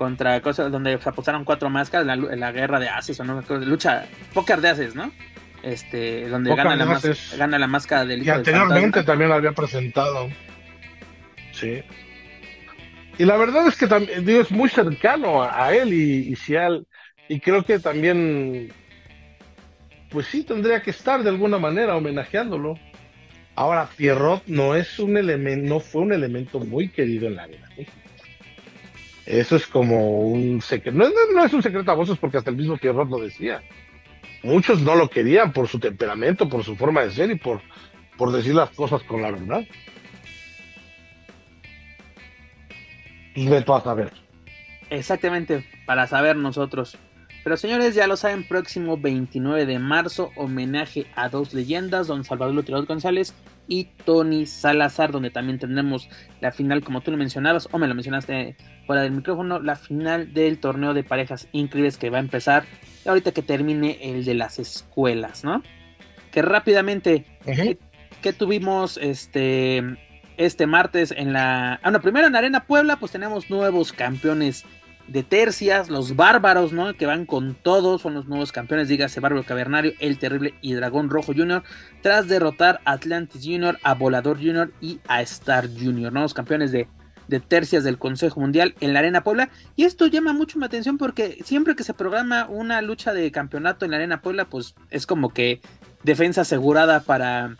Contra 0.00 0.40
cosas 0.40 0.72
donde 0.72 0.96
se 0.96 1.08
apostaron 1.10 1.44
cuatro 1.44 1.68
máscaras, 1.68 2.06
la, 2.06 2.16
la 2.16 2.52
guerra 2.52 2.80
de 2.80 2.88
Ases 2.88 3.20
o 3.20 3.24
no, 3.24 3.42
lucha, 3.66 4.06
póker 4.32 4.62
de 4.62 4.70
Ases, 4.70 4.94
¿no? 4.94 5.12
Este, 5.62 6.26
donde 6.26 6.54
gana 6.54 6.74
la, 6.74 6.98
gana 7.36 7.58
la, 7.58 7.66
máscara 7.66 8.06
del 8.06 8.24
Y 8.24 8.30
anteriormente 8.30 9.02
también 9.02 9.28
lo 9.28 9.34
había 9.34 9.52
presentado. 9.52 10.30
Sí. 11.52 11.82
Y 13.18 13.26
la 13.26 13.36
verdad 13.36 13.66
es 13.66 13.76
que 13.76 13.88
también 13.88 14.26
es 14.26 14.50
muy 14.50 14.70
cercano 14.70 15.42
a, 15.42 15.70
él 15.74 15.92
y, 15.92 16.32
y, 16.32 16.36
y 17.28 17.40
creo 17.40 17.62
que 17.62 17.78
también, 17.78 18.72
pues 20.08 20.28
sí, 20.28 20.44
tendría 20.44 20.80
que 20.80 20.92
estar 20.92 21.22
de 21.22 21.28
alguna 21.28 21.58
manera 21.58 21.94
homenajeándolo. 21.94 22.78
Ahora, 23.54 23.86
Pierrot 23.98 24.44
no 24.46 24.74
es 24.74 24.98
un 24.98 25.18
elemento, 25.18 25.68
no 25.68 25.78
fue 25.78 26.00
un 26.00 26.14
elemento 26.14 26.58
muy 26.58 26.88
querido 26.88 27.26
en 27.26 27.36
la 27.36 27.46
vida. 27.46 27.69
Eso 29.30 29.54
es 29.54 29.66
como 29.68 30.22
un 30.22 30.60
secreto. 30.60 30.98
No, 30.98 31.08
no, 31.32 31.44
es 31.44 31.52
un 31.52 31.62
secreto 31.62 31.88
a 31.92 31.94
voces 31.94 32.18
porque 32.18 32.38
hasta 32.38 32.50
el 32.50 32.56
mismo 32.56 32.76
Pierrot 32.76 33.08
lo 33.08 33.18
decía. 33.18 33.62
Muchos 34.42 34.80
no 34.80 34.96
lo 34.96 35.08
querían 35.08 35.52
por 35.52 35.68
su 35.68 35.78
temperamento, 35.78 36.48
por 36.48 36.64
su 36.64 36.74
forma 36.74 37.02
de 37.02 37.12
ser 37.12 37.30
y 37.30 37.36
por, 37.36 37.60
por 38.18 38.32
decir 38.32 38.56
las 38.56 38.70
cosas 38.70 39.04
con 39.04 39.22
la 39.22 39.30
verdad. 39.30 39.64
Veto 43.36 43.76
a 43.76 43.82
saber. 43.82 44.12
Exactamente, 44.90 45.64
para 45.86 46.08
saber 46.08 46.34
nosotros. 46.34 46.98
Pero 47.42 47.56
señores, 47.56 47.94
ya 47.94 48.06
lo 48.06 48.16
saben, 48.16 48.44
próximo 48.44 48.98
29 48.98 49.64
de 49.64 49.78
marzo, 49.78 50.30
homenaje 50.36 51.06
a 51.16 51.28
dos 51.28 51.54
leyendas, 51.54 52.06
don 52.06 52.24
Salvador 52.24 52.54
Luterot 52.54 52.86
González 52.86 53.34
y 53.66 53.84
Tony 54.04 54.46
Salazar, 54.46 55.10
donde 55.10 55.30
también 55.30 55.58
tendremos 55.58 56.08
la 56.40 56.52
final, 56.52 56.82
como 56.82 57.00
tú 57.00 57.10
lo 57.10 57.16
mencionabas, 57.16 57.68
o 57.70 57.78
me 57.78 57.86
lo 57.86 57.94
mencionaste 57.94 58.56
fuera 58.86 59.02
del 59.02 59.12
micrófono, 59.12 59.58
la 59.60 59.76
final 59.76 60.34
del 60.34 60.58
torneo 60.58 60.92
de 60.92 61.04
parejas 61.04 61.48
increíbles 61.52 61.96
que 61.96 62.10
va 62.10 62.18
a 62.18 62.20
empezar 62.20 62.64
ahorita 63.06 63.32
que 63.32 63.42
termine 63.42 63.98
el 64.02 64.24
de 64.24 64.34
las 64.34 64.58
escuelas, 64.58 65.44
¿no? 65.44 65.62
Que 66.32 66.42
rápidamente, 66.42 67.24
que 68.20 68.32
tuvimos 68.32 68.98
este 68.98 69.96
este 70.36 70.66
martes 70.66 71.12
en 71.14 71.34
la... 71.34 71.78
Ah, 71.82 71.90
no, 71.90 72.00
primero 72.00 72.26
en 72.26 72.34
Arena 72.34 72.64
Puebla, 72.64 72.96
pues 72.96 73.12
tenemos 73.12 73.50
nuevos 73.50 73.92
campeones 73.92 74.64
de 75.10 75.24
tercias, 75.24 75.90
los 75.90 76.14
bárbaros, 76.14 76.72
¿no? 76.72 76.94
Que 76.94 77.04
van 77.04 77.26
con 77.26 77.54
todos, 77.54 78.02
son 78.02 78.14
los 78.14 78.26
nuevos 78.26 78.52
campeones, 78.52 78.86
dígase 78.86 79.18
Bárbaro 79.18 79.44
Cavernario, 79.44 79.92
El 79.98 80.18
Terrible 80.18 80.54
y 80.60 80.74
Dragón 80.74 81.10
Rojo 81.10 81.32
Jr., 81.34 81.64
tras 82.00 82.28
derrotar 82.28 82.80
a 82.84 82.92
Atlantis 82.92 83.42
Jr., 83.44 83.78
a 83.82 83.94
Volador 83.94 84.38
Jr. 84.38 84.72
y 84.80 85.00
a 85.08 85.20
Star 85.22 85.68
Jr., 85.68 86.12
nuevos 86.12 86.32
campeones 86.32 86.70
de, 86.70 86.86
de 87.26 87.40
tercias 87.40 87.82
del 87.82 87.98
Consejo 87.98 88.38
Mundial 88.38 88.76
en 88.78 88.92
la 88.92 89.00
Arena 89.00 89.24
Puebla. 89.24 89.50
Y 89.74 89.82
esto 89.82 90.06
llama 90.06 90.32
mucho 90.32 90.60
mi 90.60 90.64
atención 90.64 90.96
porque 90.96 91.38
siempre 91.44 91.74
que 91.74 91.82
se 91.82 91.92
programa 91.92 92.46
una 92.48 92.80
lucha 92.80 93.12
de 93.12 93.32
campeonato 93.32 93.84
en 93.84 93.90
la 93.90 93.96
Arena 93.96 94.22
Puebla, 94.22 94.44
pues 94.44 94.76
es 94.90 95.06
como 95.06 95.30
que 95.30 95.60
defensa 96.04 96.42
asegurada 96.42 97.00
para 97.00 97.56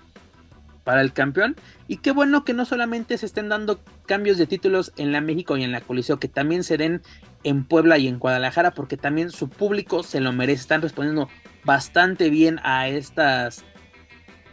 para 0.84 1.00
el 1.02 1.12
campeón. 1.12 1.56
Y 1.88 1.98
qué 1.98 2.10
bueno 2.12 2.44
que 2.44 2.54
no 2.54 2.64
solamente 2.64 3.16
se 3.18 3.26
estén 3.26 3.48
dando 3.48 3.80
cambios 4.06 4.38
de 4.38 4.46
títulos 4.46 4.92
en 4.96 5.12
la 5.12 5.20
México 5.20 5.56
y 5.56 5.64
en 5.64 5.72
la 5.72 5.80
Coliseo, 5.80 6.18
que 6.18 6.28
también 6.28 6.64
se 6.64 6.76
den 6.76 7.02
en 7.42 7.64
Puebla 7.64 7.98
y 7.98 8.08
en 8.08 8.18
Guadalajara, 8.18 8.72
porque 8.72 8.96
también 8.96 9.30
su 9.30 9.48
público 9.48 10.02
se 10.02 10.20
lo 10.20 10.32
merece. 10.32 10.62
Están 10.62 10.82
respondiendo 10.82 11.28
bastante 11.64 12.30
bien 12.30 12.60
a 12.62 12.88
estas 12.88 13.64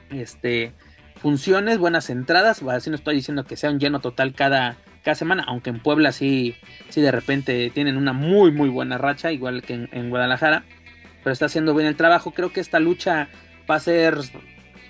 este, 0.09 0.73
funciones, 1.21 1.77
buenas 1.77 2.09
entradas. 2.09 2.61
Así 2.63 2.89
no 2.89 2.95
estoy 2.95 3.15
diciendo 3.15 3.45
que 3.45 3.57
sea 3.57 3.71
un 3.71 3.79
lleno 3.79 3.99
total 3.99 4.33
cada, 4.33 4.77
cada 5.03 5.15
semana, 5.15 5.43
aunque 5.47 5.69
en 5.69 5.79
Puebla 5.79 6.11
sí, 6.11 6.55
sí 6.89 7.01
de 7.01 7.11
repente 7.11 7.71
tienen 7.73 7.97
una 7.97 8.13
muy, 8.13 8.51
muy 8.51 8.69
buena 8.69 8.97
racha, 8.97 9.31
igual 9.31 9.61
que 9.61 9.73
en, 9.73 9.89
en 9.91 10.09
Guadalajara. 10.09 10.65
Pero 11.23 11.33
está 11.33 11.47
haciendo 11.47 11.73
bien 11.73 11.87
el 11.87 11.95
trabajo. 11.95 12.31
Creo 12.31 12.53
que 12.53 12.61
esta 12.61 12.79
lucha 12.79 13.27
va 13.69 13.75
a 13.75 13.79
ser 13.79 14.17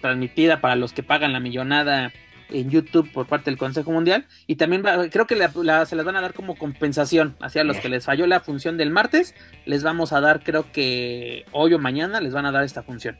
transmitida 0.07 0.61
para 0.61 0.75
los 0.75 0.93
que 0.93 1.03
pagan 1.03 1.33
la 1.33 1.39
millonada 1.39 2.13
en 2.49 2.69
YouTube 2.69 3.11
por 3.11 3.27
parte 3.27 3.49
del 3.51 3.57
Consejo 3.57 3.91
Mundial 3.91 4.25
y 4.47 4.55
también 4.55 4.81
creo 5.11 5.27
que 5.27 5.35
se 5.35 5.95
las 5.95 6.05
van 6.05 6.15
a 6.15 6.21
dar 6.21 6.33
como 6.33 6.55
compensación 6.55 7.35
hacia 7.41 7.65
los 7.65 7.77
que 7.77 7.89
les 7.89 8.05
falló 8.05 8.25
la 8.25 8.39
función 8.39 8.77
del 8.77 8.89
martes 8.89 9.35
les 9.65 9.83
vamos 9.83 10.13
a 10.13 10.21
dar 10.21 10.41
creo 10.41 10.71
que 10.71 11.45
hoy 11.51 11.73
o 11.73 11.79
mañana 11.79 12.21
les 12.21 12.33
van 12.33 12.45
a 12.45 12.53
dar 12.53 12.63
esta 12.63 12.83
función 12.83 13.17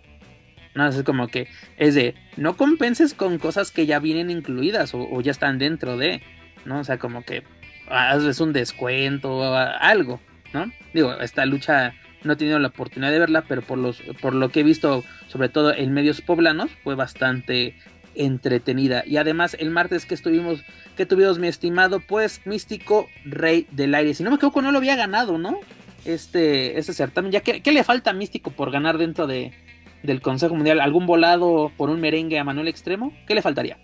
No, 0.75 0.87
es 0.87 1.03
como 1.03 1.27
que 1.27 1.49
es 1.77 1.93
de, 1.93 2.15
no 2.37 2.55
compenses 2.55 3.13
con 3.13 3.37
cosas 3.37 3.71
que 3.71 3.85
ya 3.85 3.99
vienen 3.99 4.29
incluidas 4.29 4.93
o, 4.93 5.19
ya 5.19 5.31
están 5.31 5.57
dentro 5.57 5.97
de, 5.97 6.21
¿no? 6.63 6.79
O 6.79 6.83
sea, 6.85 6.97
como 6.97 7.23
que 7.23 7.43
hazles 7.89 8.39
un 8.39 8.53
descuento 8.53 9.35
o 9.35 9.55
algo, 9.55 10.21
¿no? 10.53 10.71
Digo, 10.93 11.19
esta 11.19 11.45
lucha 11.45 11.93
no 12.27 12.33
he 12.33 12.35
tenido 12.35 12.59
la 12.59 12.67
oportunidad 12.67 13.11
de 13.11 13.19
verla, 13.19 13.43
pero 13.47 13.61
por, 13.61 13.77
los, 13.77 14.01
por 14.21 14.35
lo 14.35 14.49
que 14.49 14.59
he 14.59 14.63
visto, 14.63 15.03
sobre 15.27 15.49
todo 15.49 15.73
en 15.73 15.93
medios 15.93 16.21
poblanos, 16.21 16.69
fue 16.83 16.95
bastante 16.95 17.75
entretenida. 18.15 19.03
Y 19.05 19.17
además, 19.17 19.55
el 19.59 19.69
martes 19.69 20.05
que 20.05 20.15
estuvimos, 20.15 20.63
que 20.95 21.05
tuvimos 21.05 21.39
mi 21.39 21.47
estimado, 21.47 21.99
pues, 21.99 22.41
místico 22.45 23.07
Rey 23.25 23.67
del 23.71 23.95
Aire. 23.95 24.13
Si 24.13 24.23
no 24.23 24.29
me 24.29 24.35
equivoco, 24.35 24.61
no 24.61 24.71
lo 24.71 24.77
había 24.77 24.95
ganado, 24.95 25.37
¿no? 25.37 25.59
Este, 26.05 26.77
este 26.77 26.93
certamen. 26.93 27.31
Ya 27.31 27.41
que, 27.41 27.61
¿qué 27.61 27.71
le 27.71 27.83
falta 27.83 28.11
a 28.11 28.13
Místico 28.13 28.51
por 28.51 28.71
ganar 28.71 28.97
dentro 28.97 29.27
de, 29.27 29.51
del 30.03 30.21
Consejo 30.21 30.55
Mundial? 30.55 30.79
¿Algún 30.79 31.05
volado 31.05 31.71
por 31.75 31.89
un 31.89 31.99
merengue 31.99 32.39
a 32.39 32.43
Manuel 32.43 32.67
Extremo? 32.67 33.13
¿Qué 33.27 33.35
le 33.35 33.41
faltaría? 33.41 33.77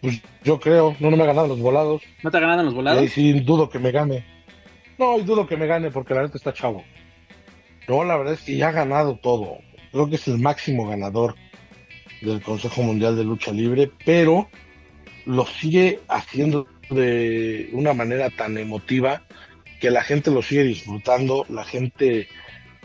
Pues 0.00 0.22
yo 0.42 0.58
creo, 0.58 0.96
no, 0.98 1.10
no 1.10 1.16
me 1.16 1.24
ha 1.24 1.26
ganado 1.26 1.48
los 1.48 1.60
volados. 1.60 2.02
¿No 2.22 2.30
te 2.30 2.38
ha 2.38 2.40
ganado 2.40 2.62
los 2.62 2.74
volados? 2.74 3.02
Y 3.02 3.08
sí, 3.08 3.40
dudo 3.40 3.68
que 3.68 3.78
me 3.78 3.92
gane. 3.92 4.24
No, 5.00 5.18
y 5.18 5.22
dudo 5.22 5.46
que 5.46 5.56
me 5.56 5.66
gane 5.66 5.90
porque 5.90 6.12
la 6.12 6.20
neta 6.20 6.36
está 6.36 6.52
chavo. 6.52 6.84
No, 7.88 8.04
la 8.04 8.18
verdad 8.18 8.34
es 8.34 8.42
que 8.42 8.58
ya 8.58 8.68
ha 8.68 8.72
ganado 8.72 9.16
todo. 9.16 9.56
Creo 9.92 10.10
que 10.10 10.16
es 10.16 10.28
el 10.28 10.36
máximo 10.36 10.86
ganador 10.86 11.36
del 12.20 12.42
Consejo 12.42 12.82
Mundial 12.82 13.16
de 13.16 13.24
Lucha 13.24 13.50
Libre, 13.50 13.90
pero 14.04 14.50
lo 15.24 15.46
sigue 15.46 16.00
haciendo 16.06 16.66
de 16.90 17.70
una 17.72 17.94
manera 17.94 18.28
tan 18.28 18.58
emotiva 18.58 19.22
que 19.80 19.90
la 19.90 20.02
gente 20.02 20.30
lo 20.30 20.42
sigue 20.42 20.64
disfrutando, 20.64 21.46
la 21.48 21.64
gente 21.64 22.28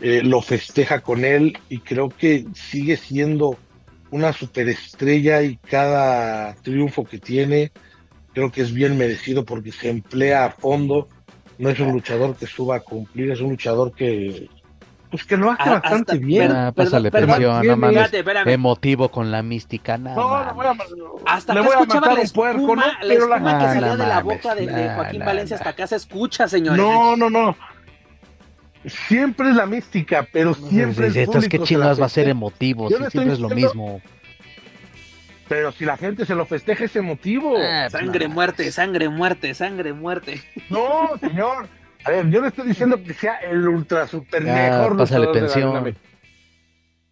eh, 0.00 0.22
lo 0.24 0.40
festeja 0.40 1.02
con 1.02 1.22
él 1.22 1.58
y 1.68 1.80
creo 1.80 2.08
que 2.08 2.46
sigue 2.54 2.96
siendo 2.96 3.58
una 4.10 4.32
superestrella 4.32 5.42
y 5.42 5.58
cada 5.58 6.54
triunfo 6.62 7.04
que 7.04 7.18
tiene 7.18 7.72
creo 8.32 8.50
que 8.50 8.62
es 8.62 8.72
bien 8.72 8.96
merecido 8.96 9.44
porque 9.44 9.70
se 9.70 9.90
emplea 9.90 10.46
a 10.46 10.50
fondo, 10.50 11.08
no 11.58 11.70
es 11.70 11.80
un 11.80 11.92
luchador 11.92 12.36
que 12.36 12.46
suba 12.46 12.76
a 12.76 12.80
cumplir, 12.80 13.30
es 13.30 13.40
un 13.40 13.50
luchador 13.50 13.92
que 13.92 14.48
pues 15.10 15.24
que 15.24 15.36
lo 15.36 15.52
hace 15.52 15.70
bastante 15.70 16.18
bien. 16.18 16.52
Ah, 16.52 16.72
pásale 16.74 17.10
presión, 17.10 17.66
no 17.66 17.76
mames. 17.76 18.10
Emotivo 18.46 19.08
con 19.10 19.30
la 19.30 19.42
mística, 19.42 19.96
nada. 19.96 20.16
No, 20.16 20.44
no 20.44 20.54
voy 20.54 20.66
a, 20.66 20.76
hasta 21.26 21.54
le 21.54 21.60
voy 21.60 21.70
a 21.74 21.78
matar 21.84 22.14
la 22.14 22.20
espuma, 22.22 22.52
puerco, 22.52 22.76
¿no? 22.76 22.82
la 23.02 23.14
espuma 23.14 23.52
la... 23.52 23.58
que 23.58 23.64
salió 23.66 23.96
de 23.96 24.06
la 24.06 24.20
boca 24.20 24.54
de, 24.54 24.66
de 24.66 24.94
Joaquín 24.94 25.24
Valencia 25.24 25.56
hasta 25.56 25.70
acá 25.70 25.86
se 25.86 25.96
escucha, 25.96 26.48
señores. 26.48 26.84
No, 26.84 27.16
no, 27.16 27.30
no. 27.30 27.56
Siempre 28.84 29.50
es 29.50 29.56
la 29.56 29.66
mística, 29.66 30.26
pero 30.32 30.54
siempre 30.54 31.08
es 31.08 31.16
Entonces, 31.16 31.48
¿qué 31.48 31.58
chingados 31.60 32.00
va 32.00 32.06
a 32.06 32.10
ser 32.10 32.28
emotivo? 32.28 32.88
Si 32.88 32.96
siempre 33.10 33.32
es 33.32 33.40
lo 33.40 33.48
mismo. 33.48 34.00
Pero 35.48 35.70
si 35.72 35.84
la 35.84 35.96
gente 35.96 36.26
se 36.26 36.34
lo 36.34 36.44
festeja 36.44 36.84
es 36.84 36.96
emotivo. 36.96 37.56
Ah, 37.56 37.88
sangre, 37.90 38.28
muerte, 38.28 38.70
sangre, 38.72 39.08
muerte, 39.08 39.54
sangre, 39.54 39.92
muerte. 39.92 40.42
No, 40.70 41.16
señor. 41.20 41.68
A 42.04 42.10
ver, 42.10 42.30
yo 42.30 42.40
no 42.40 42.48
estoy 42.48 42.68
diciendo 42.68 43.02
que 43.02 43.14
sea 43.14 43.36
el 43.36 43.66
ultra 43.66 44.06
super 44.06 44.42
mejor. 44.42 44.96
Pásale 44.96 45.28
pensión. 45.28 45.96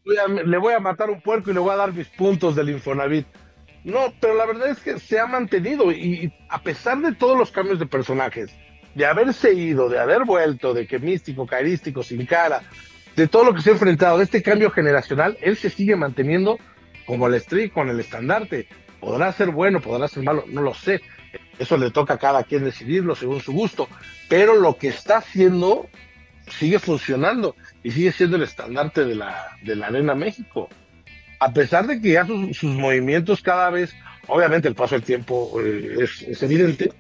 le 0.05 0.59
voy 0.59 0.75
a 0.75 0.81
matar 0.81 1.11
un 1.11 1.21
puerco 1.21 1.51
y 1.51 1.55
le 1.55 1.61
voy 1.61 1.73
a 1.73 1.77
dar 1.77 1.93
mis 1.93 2.09
puntos 2.09 2.57
del 2.57 2.71
Infonavit. 2.71 3.27
No, 3.85 4.13
pero 4.19 4.35
la 4.35 4.47
verdad 4.47 4.69
es 4.69 4.81
que 4.81 4.99
se 4.99 5.21
ha 5.21 5.27
mantenido 5.27 5.93
y, 5.93 6.33
a 6.49 6.63
pesar 6.63 6.99
de 6.99 7.13
todos 7.13 7.39
los 7.39 7.51
cambios 7.51 7.79
de 7.79 7.87
personajes, 7.87 8.51
de 8.95 9.05
haberse 9.05 9.53
ido, 9.53 9.89
de 9.89 9.99
haber 9.99 10.25
vuelto, 10.25 10.73
de 10.73 10.87
que 10.87 10.99
místico, 10.99 11.47
carístico, 11.47 12.03
sin 12.03 12.25
cara, 12.25 12.63
de 13.15 13.29
todo 13.29 13.45
lo 13.45 13.55
que 13.55 13.61
se 13.61 13.71
ha 13.71 13.73
enfrentado, 13.75 14.19
de 14.19 14.25
este 14.25 14.43
cambio 14.43 14.71
generacional, 14.71 15.37
él 15.43 15.57
se 15.57 15.69
sigue 15.69 15.97
manteniendo 15.97 16.59
como 17.07 17.27
el 17.27 17.35
street, 17.35 17.73
con 17.73 17.89
el 17.89 18.01
estandarte. 18.01 18.69
Podrá 19.01 19.33
ser 19.33 19.51
bueno, 19.51 19.81
podrá 19.81 20.09
ser 20.09 20.23
malo, 20.23 20.45
no 20.49 20.63
lo 20.63 20.75
sé. 20.75 21.01
Eso 21.59 21.77
le 21.77 21.91
toca 21.91 22.15
a 22.15 22.19
cada 22.19 22.45
quien 22.45 22.65
decidirlo 22.65 23.15
según 23.15 23.41
su 23.41 23.53
gusto. 23.53 23.89
Pero 24.29 24.55
lo 24.55 24.77
que 24.77 24.89
está 24.89 25.19
haciendo 25.19 25.89
sigue 26.49 26.79
funcionando 26.79 27.57
y 27.83 27.91
sigue 27.91 28.13
siendo 28.13 28.37
el 28.37 28.43
estandarte 28.43 29.05
de 29.05 29.15
la, 29.15 29.57
de 29.63 29.77
la 29.77 29.87
Arena 29.89 30.15
México. 30.15 30.69
A 31.41 31.53
pesar 31.53 31.87
de 31.87 32.01
que 32.01 32.13
ya 32.13 32.27
sus, 32.27 32.65
movimientos 32.65 33.43
cada 33.43 33.71
vez, 33.71 33.95
obviamente 34.27 34.69
el 34.69 34.75
paso 34.75 34.95
del 34.95 35.05
tiempo 35.05 35.61
eh, 35.61 35.97
es, 36.01 36.43
evidente, 36.43 36.93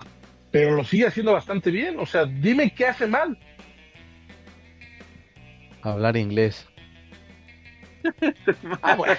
pero 0.50 0.76
lo 0.76 0.84
sigue 0.84 1.06
haciendo 1.06 1.32
bastante 1.32 1.70
bien. 1.70 1.98
O 1.98 2.06
sea, 2.06 2.26
dime 2.26 2.72
qué 2.74 2.86
hace 2.86 3.06
mal. 3.06 3.38
Hablar 5.82 6.16
inglés. 6.16 6.66
Ah, 8.82 8.94
bueno. 8.96 9.16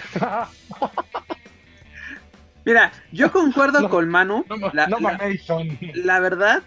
Mira, 2.66 2.91
yo 3.12 3.32
concuerdo 3.32 3.90
con 3.90 4.10
Manu. 4.10 4.44
la, 4.74 4.88
la, 5.94 6.20
verdad, 6.20 6.64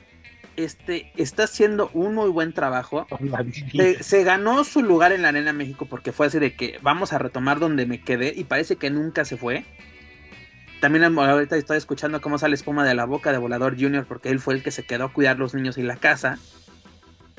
este, 0.57 1.13
está 1.17 1.45
haciendo 1.45 1.91
un 1.93 2.15
muy 2.15 2.31
buen 2.31 2.53
trabajo. 2.53 3.07
Se, 4.01 4.25
ganó 4.25 4.63
su 4.65 4.83
lugar 4.83 5.13
en 5.13 5.23
la 5.23 5.29
Arena 5.29 5.53
México 5.53 5.87
porque 5.87 6.13
fue 6.13 6.27
así 6.27 6.39
de 6.39 6.55
que 6.55 6.79
vamos 6.83 7.13
a 7.13 7.19
retomar 7.19 7.59
donde 7.59 7.85
me 7.87 8.01
quedé 8.01 8.33
y 8.35 8.45
parece 8.45 8.77
que 8.77 8.91
nunca 8.91 9.25
se 9.25 9.37
fue. 9.37 9.65
También 10.81 11.19
ahorita 11.19 11.57
estoy 11.57 11.77
escuchando 11.77 12.21
cómo 12.21 12.39
sale 12.39 12.55
espuma 12.55 12.85
de 12.85 12.95
la 12.95 13.05
boca 13.05 13.33
de 13.33 13.39
Volador 13.39 13.75
Junior 13.75 14.07
porque 14.07 14.31
él 14.31 14.39
fue 14.39 14.55
el 14.55 14.63
que 14.63 14.71
se 14.71 14.87
quedó 14.87 15.07
a 15.07 15.13
cuidar 15.13 15.37
los 15.37 15.53
niños 15.53 15.77
en 15.79 15.89
la 15.89 15.97
casa 15.97 16.39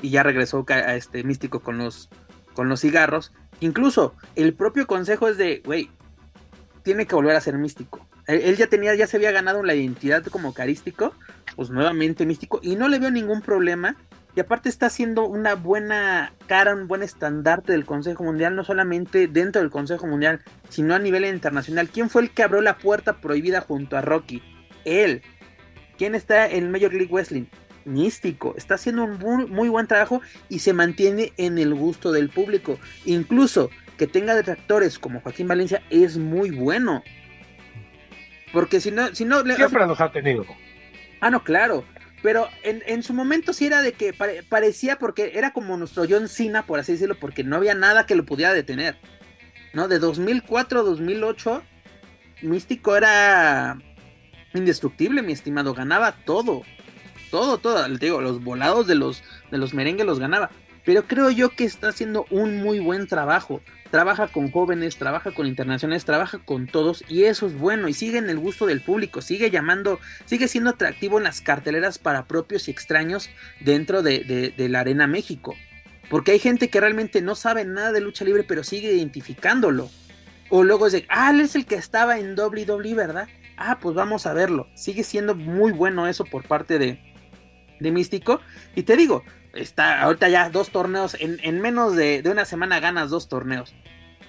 y 0.02 0.10
ya 0.10 0.22
regresó 0.22 0.66
a 0.68 0.94
este 0.94 1.24
místico 1.24 1.60
con 1.60 1.78
los, 1.78 2.10
con 2.52 2.68
los 2.68 2.82
cigarros. 2.82 3.32
Incluso 3.60 4.14
el 4.36 4.54
propio 4.54 4.86
consejo 4.86 5.28
es 5.28 5.36
de, 5.36 5.62
güey, 5.64 5.90
tiene 6.82 7.06
que 7.06 7.14
volver 7.14 7.36
a 7.36 7.40
ser 7.40 7.56
místico 7.58 8.06
él 8.38 8.56
ya 8.56 8.66
tenía, 8.66 8.94
ya 8.94 9.06
se 9.06 9.16
había 9.16 9.32
ganado 9.32 9.62
la 9.62 9.74
identidad 9.74 10.24
como 10.24 10.54
carístico, 10.54 11.14
pues 11.56 11.70
nuevamente 11.70 12.26
místico, 12.26 12.60
y 12.62 12.76
no 12.76 12.88
le 12.88 12.98
veo 12.98 13.10
ningún 13.10 13.42
problema. 13.42 13.96
Y 14.36 14.40
aparte 14.40 14.68
está 14.68 14.86
haciendo 14.86 15.26
una 15.26 15.56
buena 15.56 16.32
cara, 16.46 16.72
un 16.72 16.86
buen 16.86 17.02
estandarte 17.02 17.72
del 17.72 17.84
Consejo 17.84 18.22
Mundial, 18.22 18.54
no 18.54 18.62
solamente 18.62 19.26
dentro 19.26 19.60
del 19.60 19.72
Consejo 19.72 20.06
Mundial, 20.06 20.40
sino 20.68 20.94
a 20.94 21.00
nivel 21.00 21.24
internacional. 21.24 21.88
¿Quién 21.88 22.08
fue 22.08 22.22
el 22.22 22.30
que 22.30 22.44
abrió 22.44 22.60
la 22.60 22.78
puerta 22.78 23.20
prohibida 23.20 23.60
junto 23.60 23.96
a 23.96 24.02
Rocky? 24.02 24.40
Él. 24.84 25.22
¿Quién 25.98 26.14
está 26.14 26.48
en 26.48 26.70
Major 26.70 26.94
League 26.94 27.12
Wrestling? 27.12 27.46
Místico. 27.84 28.54
Está 28.56 28.74
haciendo 28.74 29.04
un 29.04 29.18
muy, 29.18 29.46
muy 29.46 29.68
buen 29.68 29.86
trabajo 29.86 30.20
y 30.48 30.60
se 30.60 30.72
mantiene 30.72 31.32
en 31.36 31.58
el 31.58 31.74
gusto 31.74 32.12
del 32.12 32.30
público. 32.30 32.78
Incluso 33.04 33.70
que 33.96 34.06
tenga 34.06 34.34
detractores 34.34 34.98
como 34.98 35.20
Joaquín 35.20 35.48
Valencia 35.48 35.82
es 35.90 36.16
muy 36.16 36.50
bueno. 36.50 37.02
Porque 38.52 38.80
si 38.80 38.90
no, 38.90 39.14
si 39.14 39.24
no 39.24 39.42
siempre 39.42 39.86
los 39.86 40.00
ha 40.00 40.10
tenido. 40.10 40.46
Ah, 41.20 41.30
no, 41.30 41.44
claro. 41.44 41.84
Pero 42.22 42.48
en, 42.62 42.82
en 42.86 43.02
su 43.02 43.14
momento 43.14 43.52
sí 43.52 43.66
era 43.66 43.82
de 43.82 43.92
que 43.92 44.14
parecía 44.48 44.96
porque 44.96 45.32
era 45.34 45.52
como 45.52 45.76
nuestro 45.76 46.04
John 46.08 46.28
Cena, 46.28 46.66
por 46.66 46.78
así 46.78 46.92
decirlo, 46.92 47.16
porque 47.18 47.44
no 47.44 47.56
había 47.56 47.74
nada 47.74 48.06
que 48.06 48.14
lo 48.14 48.24
pudiera 48.24 48.52
detener. 48.52 48.96
¿No? 49.72 49.86
De 49.88 49.98
2004 49.98 50.80
a 50.80 50.82
2008, 50.82 51.62
Místico 52.42 52.96
era 52.96 53.78
indestructible, 54.54 55.22
mi 55.22 55.32
estimado. 55.32 55.74
Ganaba 55.74 56.12
todo. 56.24 56.62
Todo, 57.30 57.58
todo. 57.58 57.86
Le 57.86 57.98
digo, 57.98 58.20
los 58.20 58.42
volados 58.42 58.86
de 58.86 58.94
los, 58.94 59.22
de 59.50 59.58
los 59.58 59.74
merengues 59.74 60.06
los 60.06 60.18
ganaba. 60.18 60.50
Pero 60.84 61.04
creo 61.04 61.30
yo 61.30 61.50
que 61.50 61.64
está 61.64 61.88
haciendo 61.88 62.26
un 62.30 62.62
muy 62.62 62.80
buen 62.80 63.06
trabajo 63.06 63.60
trabaja 63.90 64.28
con 64.28 64.50
jóvenes, 64.50 64.96
trabaja 64.96 65.32
con 65.32 65.46
internacionales, 65.46 66.04
trabaja 66.04 66.38
con 66.38 66.66
todos 66.66 67.04
y 67.08 67.24
eso 67.24 67.46
es 67.46 67.58
bueno 67.58 67.88
y 67.88 67.92
sigue 67.92 68.18
en 68.18 68.30
el 68.30 68.38
gusto 68.38 68.66
del 68.66 68.80
público, 68.80 69.20
sigue 69.20 69.50
llamando, 69.50 69.98
sigue 70.24 70.48
siendo 70.48 70.70
atractivo 70.70 71.18
en 71.18 71.24
las 71.24 71.40
carteleras 71.40 71.98
para 71.98 72.26
propios 72.26 72.68
y 72.68 72.70
extraños 72.70 73.28
dentro 73.60 74.02
de, 74.02 74.54
la 74.56 74.80
Arena 74.80 75.06
México. 75.06 75.56
Porque 76.08 76.32
hay 76.32 76.38
gente 76.38 76.70
que 76.70 76.80
realmente 76.80 77.22
no 77.22 77.34
sabe 77.34 77.64
nada 77.64 77.92
de 77.92 78.00
lucha 78.00 78.24
libre 78.24 78.44
pero 78.44 78.64
sigue 78.64 78.92
identificándolo. 78.92 79.90
O 80.48 80.64
luego 80.64 80.86
es 80.86 80.92
de, 80.92 81.06
ah, 81.08 81.30
él 81.30 81.40
es 81.40 81.54
el 81.54 81.66
que 81.66 81.76
estaba 81.76 82.18
en 82.18 82.36
WWE, 82.36 82.94
¿verdad? 82.94 83.28
Ah, 83.56 83.78
pues 83.80 83.94
vamos 83.94 84.26
a 84.26 84.32
verlo. 84.32 84.66
Sigue 84.74 85.04
siendo 85.04 85.36
muy 85.36 85.70
bueno 85.70 86.08
eso 86.08 86.24
por 86.24 86.42
parte 86.42 86.80
de, 86.80 87.00
de 87.80 87.90
Místico. 87.90 88.40
Y 88.76 88.84
te 88.84 88.96
digo, 88.96 89.24
está 89.54 90.02
ahorita 90.02 90.28
ya 90.28 90.50
dos 90.50 90.70
torneos, 90.70 91.16
en, 91.18 91.60
menos 91.60 91.96
de, 91.96 92.22
una 92.30 92.44
semana 92.44 92.80
ganas 92.80 93.10
dos 93.10 93.28
torneos. 93.28 93.74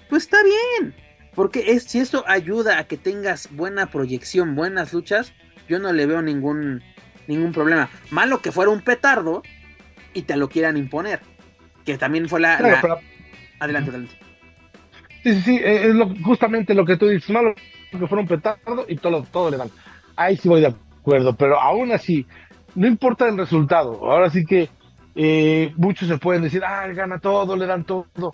Pues 0.09 0.23
está 0.23 0.37
bien, 0.43 0.95
porque 1.35 1.71
es, 1.73 1.83
si 1.83 1.99
eso 1.99 2.23
ayuda 2.27 2.79
a 2.79 2.85
que 2.85 2.97
tengas 2.97 3.49
buena 3.51 3.87
proyección, 3.87 4.55
buenas 4.55 4.93
luchas, 4.93 5.33
yo 5.69 5.79
no 5.79 5.93
le 5.93 6.05
veo 6.05 6.21
ningún, 6.21 6.81
ningún 7.27 7.51
problema. 7.51 7.89
Malo 8.09 8.41
que 8.41 8.51
fuera 8.51 8.71
un 8.71 8.81
petardo 8.81 9.43
y 10.13 10.23
te 10.23 10.35
lo 10.35 10.49
quieran 10.49 10.77
imponer, 10.77 11.21
que 11.85 11.97
también 11.97 12.27
fue 12.27 12.39
la... 12.39 12.55
Adelante, 13.59 13.91
adelante. 13.91 14.15
Sí, 15.23 15.35
sí, 15.35 15.41
sí, 15.41 15.55
eh, 15.57 15.89
es 15.89 16.23
justamente 16.23 16.73
lo 16.73 16.83
que 16.83 16.97
tú 16.97 17.07
dices, 17.07 17.29
malo 17.29 17.53
que 17.91 18.07
fuera 18.07 18.21
un 18.21 18.27
petardo 18.27 18.85
y 18.87 18.95
todo, 18.95 19.23
todo 19.31 19.51
le 19.51 19.57
dan. 19.57 19.69
Ahí 20.15 20.37
sí 20.37 20.49
voy 20.49 20.61
de 20.61 20.73
acuerdo, 21.01 21.35
pero 21.35 21.59
aún 21.59 21.91
así, 21.91 22.25
no 22.75 22.87
importa 22.87 23.27
el 23.27 23.37
resultado, 23.37 24.11
ahora 24.11 24.29
sí 24.29 24.45
que 24.45 24.69
eh, 25.15 25.73
muchos 25.75 26.07
se 26.07 26.17
pueden 26.17 26.43
decir, 26.43 26.63
ah, 26.63 26.87
gana 26.87 27.19
todo, 27.19 27.55
le 27.55 27.65
dan 27.65 27.83
todo. 27.83 28.33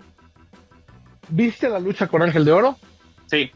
¿Viste 1.28 1.68
la 1.68 1.78
lucha 1.78 2.06
con 2.06 2.22
Ángel 2.22 2.44
de 2.44 2.52
Oro? 2.52 2.76
Sí. 3.26 3.50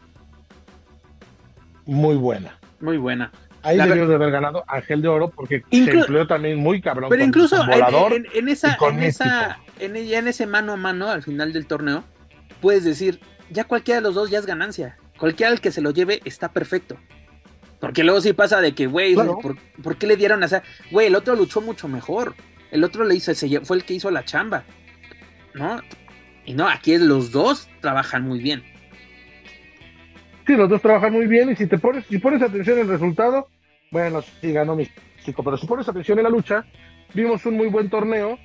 Muy 1.85 2.15
buena. 2.15 2.57
Muy 2.79 2.97
buena. 2.97 3.31
Ahí 3.63 3.77
debió 3.77 4.07
de 4.07 4.15
haber 4.15 4.29
ganado 4.29 4.63
Ángel 4.67 5.01
de 5.01 5.07
Oro 5.07 5.29
porque 5.29 5.63
se 5.71 5.91
empleó 5.91 6.27
también 6.27 6.57
muy 6.59 6.81
cabrón. 6.81 7.09
Pero 7.09 7.23
incluso 7.23 7.63
en, 7.63 8.27
en, 8.33 8.49
esa, 8.49 8.77
en, 8.89 9.03
esa 9.03 9.59
en, 9.79 9.95
en 9.95 10.27
ese 10.27 10.45
mano 10.45 10.73
a 10.73 10.77
mano 10.77 11.09
al 11.09 11.23
final 11.23 11.53
del 11.53 11.65
torneo, 11.65 12.03
puedes 12.61 12.83
decir, 12.83 13.21
ya 13.49 13.63
cualquiera 13.63 14.01
de 14.01 14.03
los 14.03 14.15
dos 14.15 14.29
ya 14.29 14.39
es 14.39 14.45
ganancia. 14.45 14.97
Cualquiera 15.17 15.51
al 15.51 15.61
que 15.61 15.71
se 15.71 15.81
lo 15.81 15.91
lleve 15.91 16.21
está 16.25 16.51
perfecto. 16.51 16.97
Porque 17.83 18.05
luego 18.05 18.21
sí 18.21 18.31
pasa 18.31 18.61
de 18.61 18.73
que, 18.73 18.87
güey, 18.87 19.13
¿por, 19.13 19.97
qué 19.97 20.07
le 20.07 20.15
dieron 20.15 20.41
a 20.41 20.45
esa? 20.45 20.63
Güey, 20.89 21.07
el 21.07 21.15
otro 21.15 21.35
luchó 21.35 21.59
mucho 21.59 21.89
mejor. 21.89 22.33
El 22.71 22.81
otro 22.81 23.03
le 23.03 23.13
hizo 23.13 23.31
ese, 23.31 23.59
fue 23.59 23.75
el 23.75 23.83
que 23.83 23.95
hizo 23.95 24.09
la 24.09 24.23
chamba. 24.23 24.63
¿No? 25.53 25.81
Y 26.45 26.53
no, 26.53 26.65
aquí 26.69 26.97
los 26.97 27.33
dos 27.33 27.67
trabajan 27.81 28.23
muy 28.23 28.39
bien. 28.39 28.63
Sí, 30.47 30.55
los 30.55 30.69
dos 30.69 30.81
trabajan 30.81 31.11
muy 31.11 31.27
bien 31.27 31.51
y 31.51 31.57
si 31.57 31.67
te 31.67 31.77
pones, 31.77 32.05
si 32.05 32.19
pones 32.19 32.41
atención 32.41 32.77
en 32.77 32.85
el 32.85 32.89
resultado, 32.89 33.49
bueno, 33.91 34.21
sí 34.21 34.53
ganó 34.53 34.77
chico, 35.25 35.43
pero 35.43 35.57
si 35.57 35.67
pones 35.67 35.89
atención 35.89 36.17
en 36.19 36.23
la 36.23 36.29
lucha, 36.29 36.65
vimos 37.13 37.45
un 37.45 37.57
muy 37.57 37.67
buen 37.67 37.89
torneo 37.89 38.39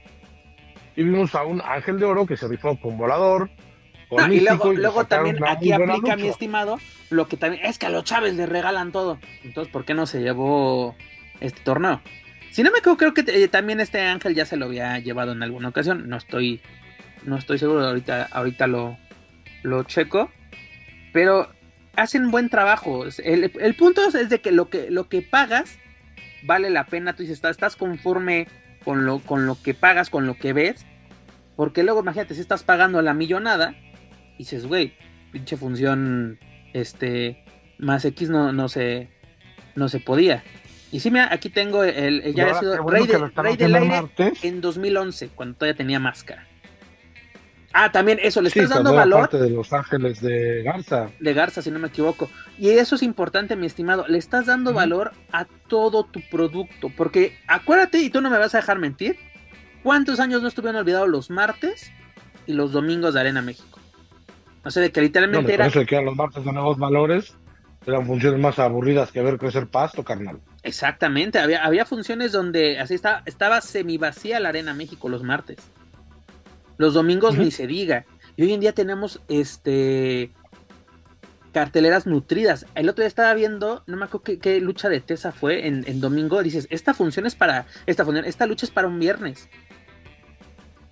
y 0.97 1.05
vimos 1.05 1.37
a 1.37 1.45
un 1.45 1.63
Ángel 1.65 2.01
de 2.01 2.07
Oro 2.07 2.27
que 2.27 2.37
se 2.37 2.49
rifó 2.49 2.77
con 2.81 2.99
volador. 2.99 3.49
Y 4.11 4.41
luego, 4.41 5.05
también 5.05 5.37
aquí 5.45 5.73
aplica, 5.73 6.17
mi 6.17 6.29
estimado, 6.29 6.79
lo 7.11 7.29
que 7.29 7.37
también 7.37 7.65
es 7.67 7.79
que 7.79 7.87
a 7.87 7.91
los 7.91 8.05
Chávez 8.05 8.35
le 8.35 8.47
regalan 8.47 8.91
todo. 8.91 9.19
Entonces, 9.45 9.71
¿por 9.71 9.85
qué 9.85 9.95
no 9.95 10.07
se 10.07 10.21
llevó 10.21 10.97
este 11.41 11.61
torneo? 11.61 12.01
Si 12.51 12.63
no 12.63 12.71
me 12.71 12.79
equivoco, 12.79 12.99
creo 12.99 13.15
que 13.15 13.25
eh, 13.27 13.49
también 13.49 13.81
este 13.81 14.01
Ángel 14.01 14.35
ya 14.35 14.47
se 14.47 14.57
lo 14.57 14.67
había 14.67 14.99
llevado 14.99 15.33
en 15.33 15.43
alguna 15.43 15.69
ocasión. 15.69 16.09
No 16.09 16.17
estoy, 16.17 16.63
no 17.25 17.37
estoy 17.37 17.59
seguro, 17.59 17.87
ahorita, 17.87 18.29
ahorita 18.33 18.67
lo, 18.67 18.97
lo 19.63 19.83
checo. 19.83 20.31
Pero 21.13 21.51
hacen 21.95 22.31
buen 22.31 22.49
trabajo. 22.49 23.05
El, 23.23 23.75
punto 23.75 24.03
es, 24.07 24.29
de 24.31 24.41
que 24.41 24.53
lo 24.53 24.71
que 24.71 24.91
lo 24.91 25.09
que 25.09 25.21
pagas 25.21 25.79
vale 26.45 26.71
la 26.71 26.87
pena. 26.87 27.15
Tú 27.15 27.23
dices, 27.23 27.37
estás, 27.37 27.53
estás 27.53 27.77
conforme 27.77 28.49
con 28.85 29.05
lo, 29.05 29.19
con 29.19 29.45
lo 29.45 29.61
que 29.61 29.75
pagas, 29.75 30.09
con 30.09 30.27
lo 30.27 30.39
que 30.39 30.55
ves. 30.55 30.87
Porque 31.57 31.83
luego, 31.83 32.01
imagínate, 32.01 32.35
si 32.35 32.41
estás 32.41 32.63
pagando 32.63 33.03
la 33.03 33.15
millonada, 33.15 33.75
y 34.39 34.45
dices, 34.45 34.67
güey, 34.67 34.95
pinche 35.33 35.57
función, 35.57 36.39
este, 36.73 37.45
más 37.79 38.05
X 38.05 38.31
no, 38.31 38.53
no 38.53 38.69
se, 38.69 39.11
no 39.75 39.89
se 39.89 40.01
podía. 40.01 40.45
Y 40.91 41.01
sí, 41.01 41.11
mira, 41.11 41.29
aquí 41.31 41.51
tengo 41.51 41.85
el, 41.85 42.35
ya 42.35 42.45
había 42.45 42.61
sido 42.61 42.89
Rey, 42.89 43.07
de, 43.07 43.19
Rey 43.35 43.57
del 43.57 43.75
Aire 43.75 44.09
en 44.43 44.61
2011, 44.61 45.29
cuando 45.35 45.57
todavía 45.57 45.77
tenía 45.77 46.01
máscara. 46.01 46.47
Ah, 47.73 47.93
también 47.93 48.19
eso, 48.23 48.41
le 48.41 48.49
estás 48.49 48.71
dando 48.71 48.95
valor. 48.95 49.21
Parte 49.21 49.39
de 49.39 49.51
Los 49.51 49.73
Ángeles 49.73 50.23
de 50.23 50.63
Garza. 50.63 51.11
De 51.21 51.35
Garza, 51.35 51.61
si 51.61 51.71
no 51.71 51.79
me 51.79 51.89
equivoco. 51.89 52.31
Y 52.59 52.71
eso 52.71 52.95
es 52.95 53.03
importante, 53.03 53.57
mi 53.57 53.67
estimado. 53.67 54.07
Le 54.09 54.17
estás 54.17 54.47
dando 54.47 54.73
valor 54.73 55.13
a 55.33 55.45
todo 55.45 56.05
tu 56.05 56.21
producto. 56.31 56.91
Porque 56.97 57.37
acuérdate, 57.47 57.99
y 58.01 58.09
tú 58.09 58.23
no 58.23 58.31
me 58.31 58.39
vas 58.39 58.55
a 58.55 58.59
dejar 58.59 58.79
mentir, 58.79 59.17
¿cuántos 59.83 60.19
años 60.19 60.41
no 60.41 60.49
estuvieron 60.49 60.81
olvidados 60.81 61.09
los 61.09 61.29
martes 61.29 61.93
y 62.47 62.55
los 62.55 62.73
domingos 62.73 63.13
de 63.13 63.21
Arena 63.21 63.43
México? 63.43 63.78
O 64.65 64.71
sea, 64.71 64.83
de 64.83 64.93
que 64.93 65.01
literalmente 65.01 65.55
era. 65.55 65.67
Eso 65.67 65.85
que 65.85 66.01
los 66.01 66.17
martes 66.17 66.45
de 66.45 66.53
nuevos 66.53 66.79
valores 66.79 67.35
eran 67.87 68.07
funciones 68.07 68.39
más 68.41 68.59
aburridas 68.59 69.13
que 69.13 69.23
ver 69.23 69.39
crecer 69.39 69.67
pasto, 69.67 70.05
carnal. 70.05 70.41
Exactamente, 70.63 71.39
había, 71.39 71.65
había 71.65 71.87
funciones 71.87 72.33
donde 72.33 72.79
así 72.79 72.95
está, 72.95 73.23
estaba 73.25 73.61
semi 73.61 73.97
vacía 73.97 74.41
la 74.41 74.51
Arena 74.51 74.75
México 74.75 75.09
los 75.09 75.23
martes. 75.23 75.59
Los 76.77 76.95
domingos 76.95 77.37
ni 77.37 77.51
se 77.51 77.67
diga. 77.67 78.05
Y 78.37 78.43
hoy 78.43 78.53
en 78.53 78.61
día 78.61 78.73
tenemos 78.73 79.21
este 79.29 80.31
carteleras 81.53 82.07
nutridas. 82.07 82.67
El 82.77 82.89
otro 82.89 83.03
día 83.03 83.09
estaba 83.09 83.35
viendo, 83.35 83.83
no 83.87 83.97
me 83.97 84.05
acuerdo 84.05 84.41
qué, 84.41 84.61
lucha 84.61 84.89
de 84.89 85.01
Tesa 85.01 85.33
fue 85.33 85.67
en, 85.67 86.01
domingo. 86.01 86.43
Dices, 86.43 86.69
esta 86.71 86.95
función 86.95 87.27
es 87.27 87.35
para, 87.35 87.67
esta 87.87 88.05
función, 88.05 88.25
esta 88.27 88.47
lucha 88.47 88.67
es 88.67 88.71
para 88.71 88.87
un 88.87 89.01
viernes. 89.01 89.49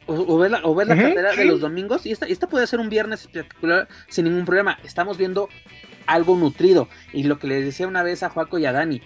O, 0.07 0.39
ver 0.39 0.53
la, 0.53 0.61
o 0.63 0.75
ver 0.75 0.87
la 0.87 0.95
cartelera 0.95 1.35
de 1.35 1.45
los 1.45 1.61
domingos. 1.61 2.07
Y 2.07 2.13
esta, 2.13 2.27
esta 2.27 2.49
puede 2.49 2.67
ser 2.67 2.79
un 2.79 2.89
viernes 2.89 3.23
espectacular 3.23 3.89
sin 4.09 4.27
ningún 4.27 4.45
problema. 4.45 4.79
Estamos 4.85 5.19
viendo 5.19 5.49
algo 6.07 6.37
nutrido. 6.37 6.89
Y 7.13 7.25
lo 7.25 7.39
que 7.39 7.49
les 7.49 7.65
decía 7.65 7.89
una 7.89 8.03
vez 8.03 8.23
a 8.23 8.31
Juaco 8.31 8.59
y 8.59 8.67
a 8.67 8.73
Dani, 8.73 9.03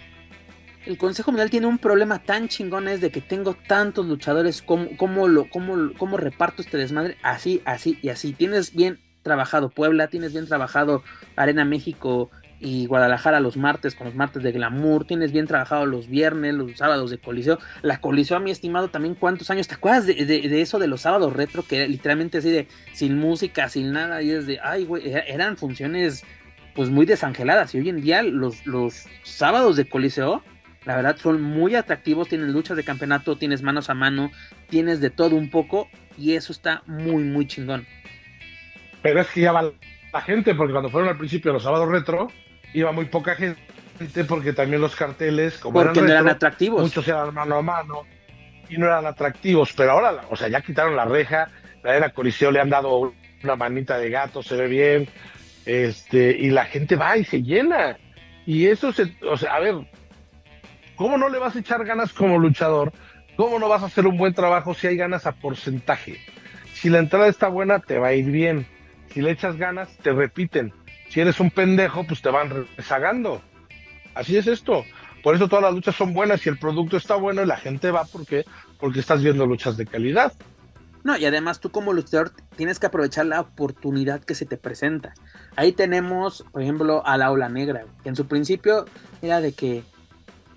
el 0.86 0.96
Consejo 0.96 1.30
Mundial 1.30 1.50
tiene 1.50 1.66
un 1.66 1.78
problema 1.78 2.22
tan 2.22 2.48
chingón 2.48 2.88
es 2.88 3.00
de 3.00 3.10
que 3.10 3.20
tengo 3.20 3.54
tantos 3.54 4.06
luchadores, 4.06 4.62
¿cómo, 4.62 5.28
lo, 5.28 5.48
cómo, 5.50 6.16
reparto 6.16 6.62
este 6.62 6.78
desmadre? 6.78 7.18
Así, 7.22 7.60
así 7.64 7.98
y 8.02 8.08
así. 8.08 8.32
Tienes 8.32 8.74
bien 8.74 8.98
trabajado 9.22 9.68
Puebla, 9.68 10.08
tienes 10.08 10.32
bien 10.32 10.46
trabajado 10.46 11.02
Arena 11.36 11.66
México 11.66 12.30
y 12.60 12.86
Guadalajara 12.86 13.40
los 13.40 13.56
martes 13.56 13.94
con 13.94 14.06
los 14.06 14.14
martes 14.14 14.42
de 14.42 14.52
Glamour, 14.52 15.06
tienes 15.06 15.32
bien 15.32 15.46
trabajado 15.46 15.86
los 15.86 16.08
viernes, 16.08 16.54
los 16.54 16.76
sábados 16.76 17.10
de 17.10 17.18
Coliseo. 17.18 17.58
La 17.82 18.00
Coliseo, 18.00 18.36
a 18.36 18.40
mi 18.40 18.50
estimado, 18.50 18.88
también 18.88 19.14
cuántos 19.14 19.50
años, 19.50 19.66
¿te 19.66 19.74
acuerdas 19.74 20.06
de, 20.06 20.60
eso 20.60 20.78
de 20.78 20.86
los 20.86 21.00
sábados 21.00 21.32
retro? 21.32 21.62
Que 21.62 21.88
literalmente 21.88 22.38
así 22.38 22.50
de 22.50 22.68
sin 22.92 23.18
música, 23.18 23.68
sin 23.70 23.92
nada, 23.92 24.22
y 24.22 24.30
es 24.30 24.46
de, 24.46 24.60
ay, 24.62 24.84
güey, 24.84 25.10
eran 25.26 25.56
funciones 25.56 26.22
pues 26.74 26.90
muy 26.90 27.06
desangeladas. 27.06 27.74
Y 27.74 27.78
hoy 27.78 27.88
en 27.88 28.02
día 28.02 28.22
los, 28.22 28.66
los 28.66 29.06
sábados 29.22 29.76
de 29.76 29.88
Coliseo 29.88 30.42
la 30.84 30.96
verdad 30.96 31.16
son 31.16 31.42
muy 31.42 31.74
atractivos, 31.74 32.28
tienes 32.28 32.48
luchas 32.48 32.76
de 32.76 32.84
campeonato, 32.84 33.36
tienes 33.36 33.62
manos 33.62 33.90
a 33.90 33.94
mano, 33.94 34.30
tienes 34.68 35.00
de 35.00 35.10
todo 35.10 35.36
un 35.36 35.50
poco 35.50 35.88
y 36.16 36.34
eso 36.34 36.52
está 36.52 36.82
muy, 36.86 37.22
muy 37.22 37.46
chingón. 37.46 37.86
Pero 39.02 39.20
es 39.20 39.28
que 39.28 39.42
ya 39.42 39.52
va 39.52 39.70
la 40.12 40.20
gente, 40.20 40.54
porque 40.54 40.72
cuando 40.72 40.90
fueron 40.90 41.08
al 41.08 41.18
principio 41.18 41.52
los 41.52 41.62
sábados 41.62 41.88
retro, 41.88 42.28
iba 42.72 42.92
muy 42.92 43.06
poca 43.06 43.34
gente 43.34 44.24
porque 44.26 44.52
también 44.52 44.80
los 44.80 44.96
carteles, 44.96 45.58
como 45.58 45.74
porque 45.74 45.98
eran, 45.98 46.06
no 46.06 46.12
eran 46.12 46.28
atractivos. 46.28 46.82
Muchos 46.82 47.06
eran 47.08 47.34
mano 47.34 47.56
a 47.56 47.62
mano 47.62 48.02
y 48.68 48.76
no 48.78 48.86
eran 48.86 49.06
atractivos, 49.06 49.72
pero 49.72 49.92
ahora, 49.92 50.22
o 50.30 50.36
sea, 50.36 50.48
ya 50.48 50.60
quitaron 50.60 50.96
la 50.96 51.04
reja, 51.04 51.48
la 51.82 51.92
de 51.92 52.00
la 52.00 52.10
Coliseo 52.10 52.50
le 52.50 52.60
han 52.60 52.70
dado 52.70 53.12
una 53.42 53.56
manita 53.56 53.98
de 53.98 54.10
gato, 54.10 54.42
se 54.42 54.56
ve 54.56 54.68
bien, 54.68 55.08
este, 55.66 56.30
y 56.30 56.50
la 56.50 56.64
gente 56.64 56.96
va 56.96 57.16
y 57.16 57.24
se 57.24 57.42
llena. 57.42 57.98
Y 58.46 58.66
eso 58.66 58.92
se, 58.92 59.14
o 59.22 59.36
sea, 59.36 59.54
a 59.54 59.60
ver, 59.60 59.76
¿Cómo 61.00 61.16
no 61.16 61.30
le 61.30 61.38
vas 61.38 61.56
a 61.56 61.60
echar 61.60 61.82
ganas 61.86 62.12
como 62.12 62.38
luchador? 62.38 62.92
¿Cómo 63.34 63.58
no 63.58 63.70
vas 63.70 63.82
a 63.82 63.86
hacer 63.86 64.06
un 64.06 64.18
buen 64.18 64.34
trabajo 64.34 64.74
si 64.74 64.86
hay 64.86 64.98
ganas 64.98 65.24
a 65.24 65.32
porcentaje? 65.32 66.18
Si 66.74 66.90
la 66.90 66.98
entrada 66.98 67.26
está 67.26 67.48
buena, 67.48 67.78
te 67.78 67.98
va 67.98 68.08
a 68.08 68.12
ir 68.12 68.26
bien. 68.26 68.66
Si 69.08 69.22
le 69.22 69.30
echas 69.30 69.56
ganas, 69.56 69.88
te 70.02 70.12
repiten. 70.12 70.74
Si 71.10 71.20
eres 71.20 71.40
un 71.40 71.50
pendejo, 71.50 72.04
pues 72.04 72.22
te 72.22 72.30
van 72.30 72.66
rezagando. 72.76 73.42
Así 74.14 74.36
es 74.36 74.46
esto. 74.46 74.84
Por 75.22 75.34
eso 75.34 75.48
todas 75.48 75.64
las 75.64 75.74
luchas 75.74 75.96
son 75.96 76.14
buenas 76.14 76.46
y 76.46 76.48
el 76.48 76.58
producto 76.58 76.96
está 76.96 77.16
bueno 77.16 77.42
y 77.42 77.46
la 77.46 77.56
gente 77.56 77.90
va 77.90 78.04
porque 78.04 78.46
porque 78.78 79.00
estás 79.00 79.22
viendo 79.22 79.44
luchas 79.44 79.76
de 79.76 79.86
calidad. 79.86 80.32
No, 81.02 81.16
y 81.16 81.24
además 81.24 81.60
tú 81.60 81.70
como 81.70 81.92
luchador 81.92 82.32
tienes 82.56 82.78
que 82.78 82.86
aprovechar 82.86 83.26
la 83.26 83.40
oportunidad 83.40 84.22
que 84.22 84.34
se 84.34 84.46
te 84.46 84.56
presenta. 84.56 85.14
Ahí 85.56 85.72
tenemos, 85.72 86.44
por 86.52 86.62
ejemplo, 86.62 87.04
a 87.06 87.16
la 87.16 87.30
Ola 87.30 87.48
Negra, 87.48 87.84
que 88.02 88.08
en 88.08 88.16
su 88.16 88.26
principio 88.26 88.84
era 89.20 89.40
de 89.40 89.52
que 89.52 89.82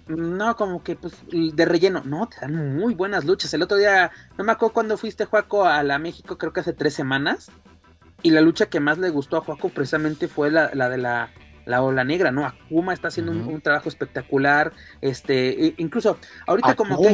no, 0.08 0.56
como 0.56 0.84
que 0.84 0.96
pues 0.96 1.16
de 1.32 1.66
relleno. 1.66 2.04
No, 2.06 2.28
te 2.28 2.42
dan 2.42 2.76
muy 2.76 2.94
buenas 2.94 3.26
luchas. 3.26 3.54
El 3.54 3.64
otro 3.64 3.78
día, 3.78 4.12
no 4.38 4.44
me 4.44 4.52
acuerdo 4.52 4.74
cuando 4.74 4.98
fuiste, 4.98 5.26
Juaco, 5.26 5.66
a 5.66 5.82
la 5.84 5.98
México, 5.98 6.38
creo 6.38 6.54
que 6.54 6.60
hace 6.60 6.74
tres 6.74 6.94
semanas. 6.94 7.50
Y 8.24 8.32
la 8.32 8.41
lucha 8.41 8.68
que 8.68 8.80
más 8.80 8.98
le 8.98 9.10
gustó 9.10 9.38
a 9.38 9.41
Juaco 9.41 9.70
precisamente 9.70 10.30
fue 10.30 10.50
la, 10.50 10.70
de 10.70 10.98
la, 10.98 11.30
la 11.66 11.82
ola 11.82 12.06
negra, 12.06 12.32
¿no? 12.32 12.45
Akuma 12.45 12.94
está 12.94 13.10
haciendo 13.10 13.34
un, 13.34 13.60
trabajo 13.60 13.90
espectacular. 13.90 14.72
Este, 15.02 15.74
incluso 15.78 16.18
ahorita 16.48 16.76
como 16.76 17.02
que 17.02 17.12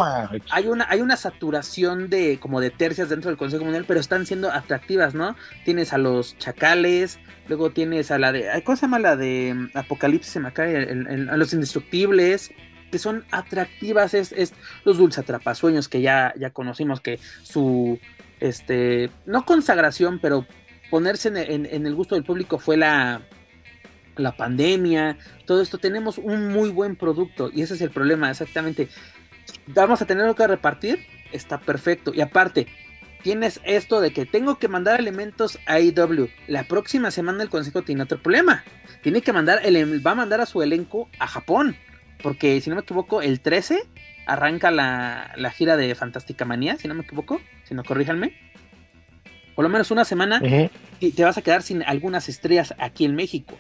hay 0.52 0.68
una, 0.68 0.88
hay 0.88 1.02
una 1.02 1.18
saturación 1.18 2.10
de 2.10 2.40
como 2.40 2.61
de 2.61 2.69
tercias 2.69 3.10
dentro 3.10 3.31
del 3.31 3.38
Consejo 3.38 3.64
Mundial, 3.64 3.86
pero 3.88 3.99
están 3.99 4.27
siendo 4.27 4.52
atractivas, 4.52 5.15
¿no? 5.15 5.36
Tienes 5.65 5.94
a 5.94 5.98
los 5.98 6.38
chacales, 6.38 7.18
luego 7.48 7.72
tienes 7.72 8.11
a 8.11 8.19
la 8.19 8.31
de. 8.31 8.61
¿Cómo 8.64 8.76
se 8.76 8.84
llama 8.84 8.99
la 8.99 9.15
de 9.15 9.56
mm, 9.56 9.77
Apocalipsis? 9.77 10.34
Se 10.34 10.40
me 10.40 10.53
cae, 10.53 10.77
a 11.30 11.38
los 11.38 11.53
indestructibles 11.53 12.52
que 12.91 12.99
son 12.99 13.23
atractivas, 13.31 14.14
es, 14.14 14.31
es 14.31 14.53
los 14.84 14.98
dulces 14.98 15.19
atrapasueños 15.19 15.88
que 15.88 16.02
ya, 16.02 16.34
ya 16.38 16.49
conocimos, 16.49 17.02
que 17.02 17.19
su, 17.44 17.99
este, 18.40 19.10
no 19.26 19.45
consagración, 19.45 20.19
pero 20.19 20.45
ponerse 20.90 21.30
en, 21.30 21.66
el 21.86 21.95
gusto 21.95 22.16
del 22.16 22.24
público 22.24 22.60
fue 22.60 22.78
la, 22.78 23.22
la 24.16 24.36
pandemia, 24.36 25.18
todo 25.45 25.61
esto, 25.61 25.78
tenemos 25.78 26.18
un 26.18 26.49
muy 26.49 26.70
buen 26.70 26.95
producto 26.95 27.49
y 27.53 27.61
ese 27.61 27.76
es 27.76 27.82
el 27.82 27.91
problema, 27.91 28.30
exactamente. 28.30 28.90
Vamos 29.68 30.02
a 30.02 30.06
tener 30.06 30.34
que 30.36 30.48
repartir, 30.48 30.99
está 31.32 31.60
perfecto. 31.60 32.14
Y 32.14 32.22
aparte, 32.22 32.68
tienes 33.24 33.60
esto 33.64 34.02
de 34.02 34.11
que 34.11 34.26
tengo 34.26 34.57
que 34.60 34.68
mandar 34.68 34.99
elementos 34.99 35.60
a 35.66 35.80
IW. 35.80 36.30
La 36.48 36.64
próxima 36.64 37.11
semana 37.11 37.44
el 37.44 37.49
consejo 37.49 37.82
tiene 37.82 38.03
otro 38.03 38.22
problema. 38.22 38.64
Tiene 39.02 39.22
que 39.22 39.34
mandar, 39.34 39.61
el, 39.64 40.06
va 40.06 40.11
a 40.11 40.16
mandar 40.16 40.41
a 40.41 40.45
su 40.45 40.61
elenco 40.61 41.10
a 41.20 41.28
Japón. 41.28 41.76
Porque 42.22 42.60
si 42.61 42.70
no 42.70 42.76
me 42.76 42.82
equivoco, 42.82 43.22
el 43.22 43.40
13 43.40 43.82
arranca 44.26 44.72
la, 44.72 45.52
gira 45.56 45.78
de 45.78 45.95
Fantástica 45.95 46.45
Manía, 46.45 46.78
si 46.78 46.88
no 46.88 46.94
me 46.94 47.03
equivoco, 47.03 47.41
si 47.64 47.74
no 47.74 47.84
corríjanme. 47.84 48.34
Por 49.55 49.63
lo 49.63 49.69
menos 49.69 49.91
una 49.91 50.05
semana 50.05 50.41
te 50.41 51.23
vas 51.23 51.38
a 51.38 51.41
quedar 51.41 51.61
sin 51.61 51.84
algunas 51.84 52.30
estrellas 52.30 52.73
aquí 52.77 53.05
en 53.05 53.15
México. 53.15 53.57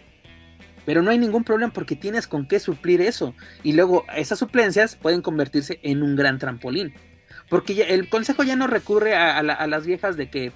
Pero 0.85 1.01
no 1.01 1.11
hay 1.11 1.17
ningún 1.17 1.43
problema 1.43 1.71
porque 1.71 1.95
tienes 1.95 2.27
con 2.27 2.47
qué 2.47 2.59
suplir 2.59 3.01
eso. 3.01 3.35
Y 3.63 3.73
luego 3.73 4.05
esas 4.15 4.39
suplencias 4.39 4.95
pueden 4.95 5.21
convertirse 5.21 5.79
en 5.83 6.01
un 6.01 6.15
gran 6.15 6.39
trampolín. 6.39 6.93
Porque 7.49 7.81
el 7.81 8.09
consejo 8.09 8.43
ya 8.43 8.55
no 8.55 8.67
recurre 8.67 9.15
a, 9.15 9.43
las 9.43 9.85
viejas 9.85 10.17
de 10.17 10.29
que 10.29 10.51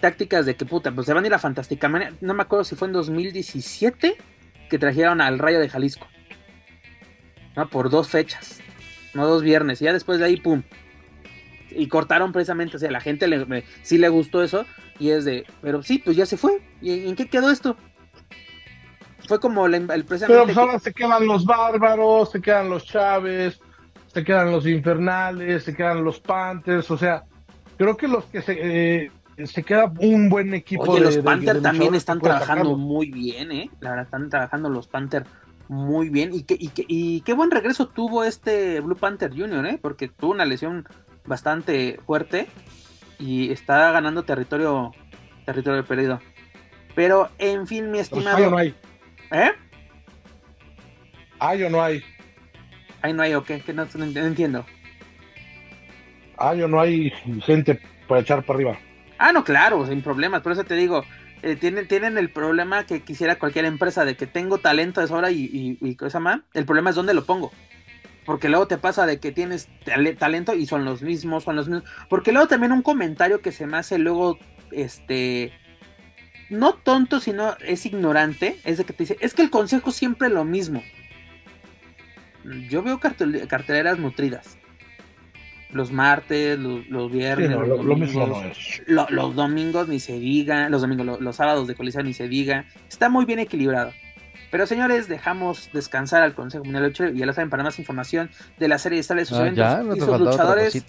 tácticas 0.00 0.44
de 0.44 0.56
que 0.56 0.66
puta, 0.66 0.92
pues 0.92 1.06
se 1.06 1.14
van 1.14 1.24
a 1.24 1.26
ir 1.26 1.34
a 1.34 1.38
Fantástica 1.38 1.88
No 2.20 2.34
me 2.34 2.42
acuerdo 2.42 2.64
si 2.64 2.76
fue 2.76 2.88
en 2.88 2.92
2017 2.92 4.16
que 4.68 4.78
trajeron 4.78 5.20
al 5.20 5.38
Rayo 5.38 5.58
de 5.58 5.68
Jalisco. 5.68 6.06
¿no? 7.56 7.68
Por 7.68 7.90
dos 7.90 8.08
fechas, 8.08 8.60
no 9.14 9.26
dos 9.26 9.42
viernes. 9.42 9.80
Y 9.80 9.86
ya 9.86 9.92
después 9.92 10.18
de 10.18 10.26
ahí, 10.26 10.36
pum. 10.36 10.62
Y 11.76 11.88
cortaron 11.88 12.32
precisamente, 12.32 12.76
o 12.76 12.80
sea, 12.80 12.90
la 12.90 13.00
gente 13.00 13.26
le, 13.26 13.64
sí 13.82 13.98
le 13.98 14.08
gustó 14.08 14.42
eso. 14.42 14.64
Y 14.98 15.10
es 15.10 15.24
de, 15.24 15.44
pero 15.60 15.82
sí, 15.82 15.98
pues 15.98 16.16
ya 16.16 16.26
se 16.26 16.36
fue. 16.36 16.62
¿Y 16.80 17.08
en 17.08 17.16
qué 17.16 17.28
quedó 17.28 17.50
esto? 17.50 17.76
Fue 19.26 19.40
como 19.40 19.66
el 19.66 19.86
precisamente. 19.86 20.26
Pero 20.26 20.44
pues 20.44 20.56
ahora 20.56 20.78
se 20.78 20.92
quedan 20.92 21.26
los 21.26 21.44
bárbaros, 21.44 22.30
se 22.30 22.40
quedan 22.40 22.70
los 22.70 22.84
Chávez, 22.84 23.60
se 24.06 24.24
quedan 24.24 24.52
los 24.52 24.66
infernales, 24.66 25.64
se 25.64 25.74
quedan 25.74 26.04
los 26.04 26.20
Panthers, 26.20 26.90
o 26.90 26.96
sea, 26.96 27.24
creo 27.76 27.96
que 27.96 28.08
los 28.08 28.24
que 28.26 28.40
se, 28.40 28.56
eh, 28.58 29.10
se 29.44 29.62
queda 29.62 29.92
un 29.98 30.28
buen 30.28 30.54
equipo. 30.54 30.84
Oye, 30.84 31.00
los 31.00 31.18
Panthers 31.18 31.60
también 31.62 31.94
están 31.94 32.20
trabajando 32.20 32.76
muy 32.76 33.10
bien, 33.10 33.52
¿eh? 33.52 33.70
La 33.80 33.90
verdad, 33.90 34.04
están 34.06 34.30
trabajando 34.30 34.68
los 34.70 34.86
Panthers 34.88 35.26
muy 35.68 36.08
bien. 36.08 36.30
Y, 36.32 36.42
que, 36.44 36.56
y, 36.58 37.20
qué 37.22 37.34
buen 37.34 37.50
regreso 37.50 37.88
tuvo 37.88 38.24
este 38.24 38.80
Blue 38.80 38.96
Panther 38.96 39.30
Junior, 39.30 39.66
¿eh? 39.66 39.78
Porque 39.80 40.08
tuvo 40.08 40.32
una 40.32 40.44
lesión 40.44 40.86
bastante 41.26 41.98
fuerte 42.06 42.46
y 43.18 43.50
está 43.52 43.92
ganando 43.92 44.24
territorio, 44.24 44.92
territorio 45.44 45.84
perdido. 45.84 46.20
Pero, 46.94 47.30
en 47.38 47.66
fin, 47.66 47.90
mi 47.90 47.98
estimado. 47.98 48.36
¿Hay 48.36 48.50
no 48.50 48.56
hay? 48.56 48.74
¿Eh? 49.30 49.52
¿Hay 51.38 51.62
o 51.62 51.70
no 51.70 51.82
hay? 51.82 52.02
¿Hay 53.02 53.12
no 53.12 53.22
hay 53.22 53.34
o 53.34 53.44
qué? 53.44 53.60
Que 53.60 53.72
no, 53.72 53.86
entiendo. 54.04 54.64
¿Hay 56.38 56.62
o 56.62 56.68
no 56.68 56.80
hay 56.80 57.10
gente 57.44 57.80
para 58.08 58.22
echar 58.22 58.42
para 58.44 58.56
arriba? 58.56 58.78
Ah, 59.18 59.32
no, 59.32 59.44
claro, 59.44 59.86
sin 59.86 60.02
problemas. 60.02 60.42
Por 60.42 60.52
eso 60.52 60.64
te 60.64 60.74
digo, 60.74 61.04
eh, 61.42 61.56
tienen, 61.56 61.86
tienen 61.86 62.18
el 62.18 62.30
problema 62.30 62.84
que 62.84 63.02
quisiera 63.02 63.38
cualquier 63.38 63.66
empresa 63.66 64.04
de 64.04 64.16
que 64.16 64.26
tengo 64.26 64.58
talento 64.58 65.00
de 65.00 65.08
sobra 65.08 65.30
y, 65.30 65.44
y, 65.44 65.78
y 65.80 65.96
cosa 65.96 66.20
más. 66.20 66.40
El 66.54 66.64
problema 66.64 66.90
es 66.90 66.96
dónde 66.96 67.14
lo 67.14 67.24
pongo. 67.24 67.52
Porque 68.26 68.48
luego 68.48 68.66
te 68.66 68.76
pasa 68.76 69.06
de 69.06 69.20
que 69.20 69.30
tienes 69.30 69.68
talento 70.18 70.54
y 70.54 70.66
son 70.66 70.84
los 70.84 71.00
mismos, 71.00 71.44
son 71.44 71.54
los 71.56 71.68
mismos. 71.68 71.88
Porque 72.08 72.32
luego 72.32 72.48
también 72.48 72.72
un 72.72 72.82
comentario 72.82 73.40
que 73.40 73.52
se 73.52 73.66
me 73.66 73.76
hace 73.78 73.98
luego, 73.98 74.38
este, 74.72 75.52
no 76.50 76.74
tonto, 76.74 77.20
sino 77.20 77.56
es 77.64 77.86
ignorante, 77.86 78.60
es 78.64 78.78
de 78.78 78.84
que 78.84 78.92
te 78.92 79.04
dice, 79.04 79.16
es 79.20 79.32
que 79.32 79.42
el 79.42 79.50
consejo 79.50 79.92
siempre 79.92 80.26
es 80.26 80.34
lo 80.34 80.44
mismo. 80.44 80.82
Yo 82.68 82.82
veo 82.82 83.00
carteleras 83.00 83.98
nutridas. 83.98 84.58
Los 85.70 85.92
martes, 85.92 86.58
los, 86.58 87.10
viernes, 87.10 87.50
los, 87.50 87.68
domingos, 87.84 88.80
los 88.86 89.34
domingos 89.34 89.88
ni 89.88 90.00
se 90.00 90.18
diga, 90.18 90.68
los 90.68 90.80
domingos, 90.80 91.20
los, 91.20 91.36
sábados 91.36 91.66
de 91.66 91.74
coliseo 91.74 92.02
ni 92.02 92.12
se 92.12 92.28
diga. 92.28 92.66
Está 92.88 93.08
muy 93.08 93.24
bien 93.24 93.40
equilibrado. 93.40 93.92
Pero 94.50 94.66
señores, 94.66 95.08
dejamos 95.08 95.70
descansar 95.72 96.22
al 96.22 96.34
Consejo 96.34 96.64
Mundial 96.64 96.84
de 96.84 96.88
Lucha 96.88 97.08
y 97.08 97.18
ya 97.18 97.26
lo 97.26 97.32
saben, 97.32 97.50
para 97.50 97.62
más 97.62 97.78
información 97.78 98.30
de 98.58 98.68
la 98.68 98.78
serie 98.78 98.98
de 98.98 99.24
sus 99.24 99.38
ah, 99.38 99.46
eventos 99.46 99.96
y 99.96 100.00
sus 100.00 100.20
luchadores. 100.20 100.84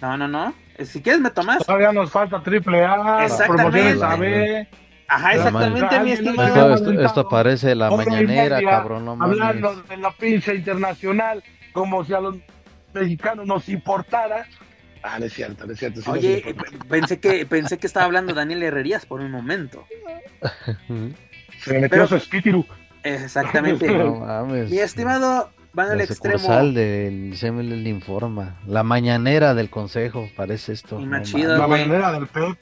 No, 0.00 0.16
no, 0.16 0.28
no. 0.28 0.54
Eh, 0.76 0.84
si 0.84 1.00
quieres 1.00 1.20
me 1.20 1.30
tomas. 1.30 1.64
Todavía 1.64 1.92
nos 1.92 2.10
falta 2.10 2.42
triple 2.42 2.84
A, 2.84 3.24
Exactamente. 3.24 4.68
Ajá, 5.08 5.34
exactamente, 5.34 6.00
mi 6.00 6.12
estimado. 6.12 7.02
Esto, 7.04 7.28
parece 7.28 7.74
la 7.74 7.90
mañanera, 7.90 8.60
cabrón. 8.62 9.04
No 9.04 9.18
hablando 9.20 9.82
de 9.82 9.96
la 9.98 10.10
pinza 10.12 10.54
internacional, 10.54 11.42
como 11.72 12.04
si 12.04 12.14
a 12.14 12.20
los 12.20 12.36
mexicanos 12.94 13.46
nos 13.46 13.68
importara. 13.68 14.46
Ah, 15.02 15.18
no 15.18 15.26
es 15.26 15.34
cierto, 15.34 15.66
no 15.66 15.72
es 15.72 15.78
cierto. 15.78 16.00
Oye, 16.10 16.54
pensé 16.88 17.18
que, 17.18 17.44
pensé 17.44 17.76
que 17.76 17.86
estaba 17.86 18.06
hablando 18.06 18.34
Daniel 18.34 18.62
Herrerías 18.62 19.04
por 19.04 19.20
un 19.20 19.30
momento. 19.30 19.84
Se 21.58 21.74
me 21.74 21.80
metió 21.80 22.06
su 22.06 22.16
espíritu. 22.16 22.64
Exactamente. 23.02 23.88
Mi 24.70 24.78
estimado, 24.78 25.50
van 25.72 25.90
al 25.90 26.00
extremo. 26.00 26.48
del 26.72 27.34
CML 27.38 27.86
informa. 27.86 28.60
La 28.66 28.82
mañanera 28.82 29.54
del 29.54 29.70
consejo, 29.70 30.28
parece 30.36 30.72
esto. 30.72 31.00
la 31.00 31.66
mañanera 31.66 32.12
del 32.12 32.26
PEP. 32.26 32.58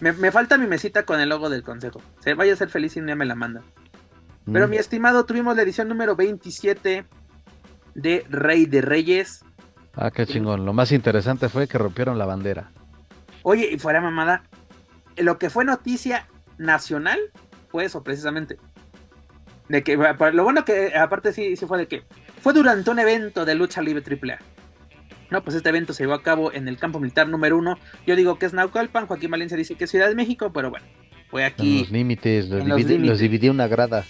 Me, 0.00 0.30
falta 0.30 0.58
mi 0.58 0.66
mesita 0.66 1.04
con 1.04 1.20
el 1.20 1.28
logo 1.28 1.48
del 1.48 1.62
consejo. 1.62 2.02
Se 2.20 2.34
vaya 2.34 2.52
a 2.52 2.56
ser 2.56 2.68
feliz 2.68 2.96
y 2.96 3.06
ya 3.06 3.16
me 3.16 3.24
la 3.24 3.34
manda. 3.34 3.62
Pero 4.44 4.68
mm. 4.68 4.70
mi 4.70 4.76
estimado, 4.76 5.24
tuvimos 5.24 5.56
la 5.56 5.62
edición 5.62 5.88
número 5.88 6.16
27 6.16 7.06
de 7.94 8.26
Rey 8.28 8.66
de 8.66 8.82
Reyes. 8.82 9.44
Ah, 9.94 10.10
qué 10.10 10.26
chingón. 10.26 10.66
Lo 10.66 10.72
más 10.74 10.92
interesante 10.92 11.48
fue 11.48 11.66
que 11.66 11.78
rompieron 11.78 12.18
la 12.18 12.26
bandera. 12.26 12.70
Oye, 13.42 13.70
y 13.72 13.78
fuera 13.78 14.00
mamada, 14.00 14.42
lo 15.16 15.38
que 15.38 15.48
fue 15.50 15.64
noticia 15.64 16.28
nacional 16.58 17.18
fue 17.68 17.86
eso 17.86 18.02
precisamente. 18.02 18.58
De 19.68 19.82
que, 19.82 19.96
lo 19.96 20.44
bueno 20.44 20.64
que 20.64 20.94
aparte 20.96 21.32
sí, 21.32 21.56
sí 21.56 21.66
fue 21.66 21.78
de 21.78 21.88
que 21.88 22.04
fue 22.40 22.52
durante 22.52 22.90
un 22.90 22.98
evento 22.98 23.44
de 23.44 23.54
lucha 23.54 23.82
libre 23.82 24.02
AAA. 24.04 24.38
No, 25.30 25.42
pues 25.42 25.56
este 25.56 25.68
evento 25.68 25.92
se 25.92 26.04
llevó 26.04 26.14
a 26.14 26.22
cabo 26.22 26.52
en 26.52 26.68
el 26.68 26.78
campo 26.78 27.00
militar 27.00 27.28
número 27.28 27.58
uno. 27.58 27.78
Yo 28.06 28.14
digo 28.14 28.38
que 28.38 28.46
es 28.46 28.52
Naucalpan, 28.52 29.06
Joaquín 29.06 29.30
Valencia 29.30 29.56
dice 29.56 29.74
que 29.74 29.84
es 29.84 29.90
Ciudad 29.90 30.08
de 30.08 30.14
México, 30.14 30.52
pero 30.52 30.70
bueno, 30.70 30.86
fue 31.30 31.44
aquí. 31.44 31.78
En 31.78 31.80
los 31.80 31.90
límites, 31.90 32.48
los, 32.48 33.18
dividí, 33.18 33.48
una 33.48 33.66
grada. 33.66 34.04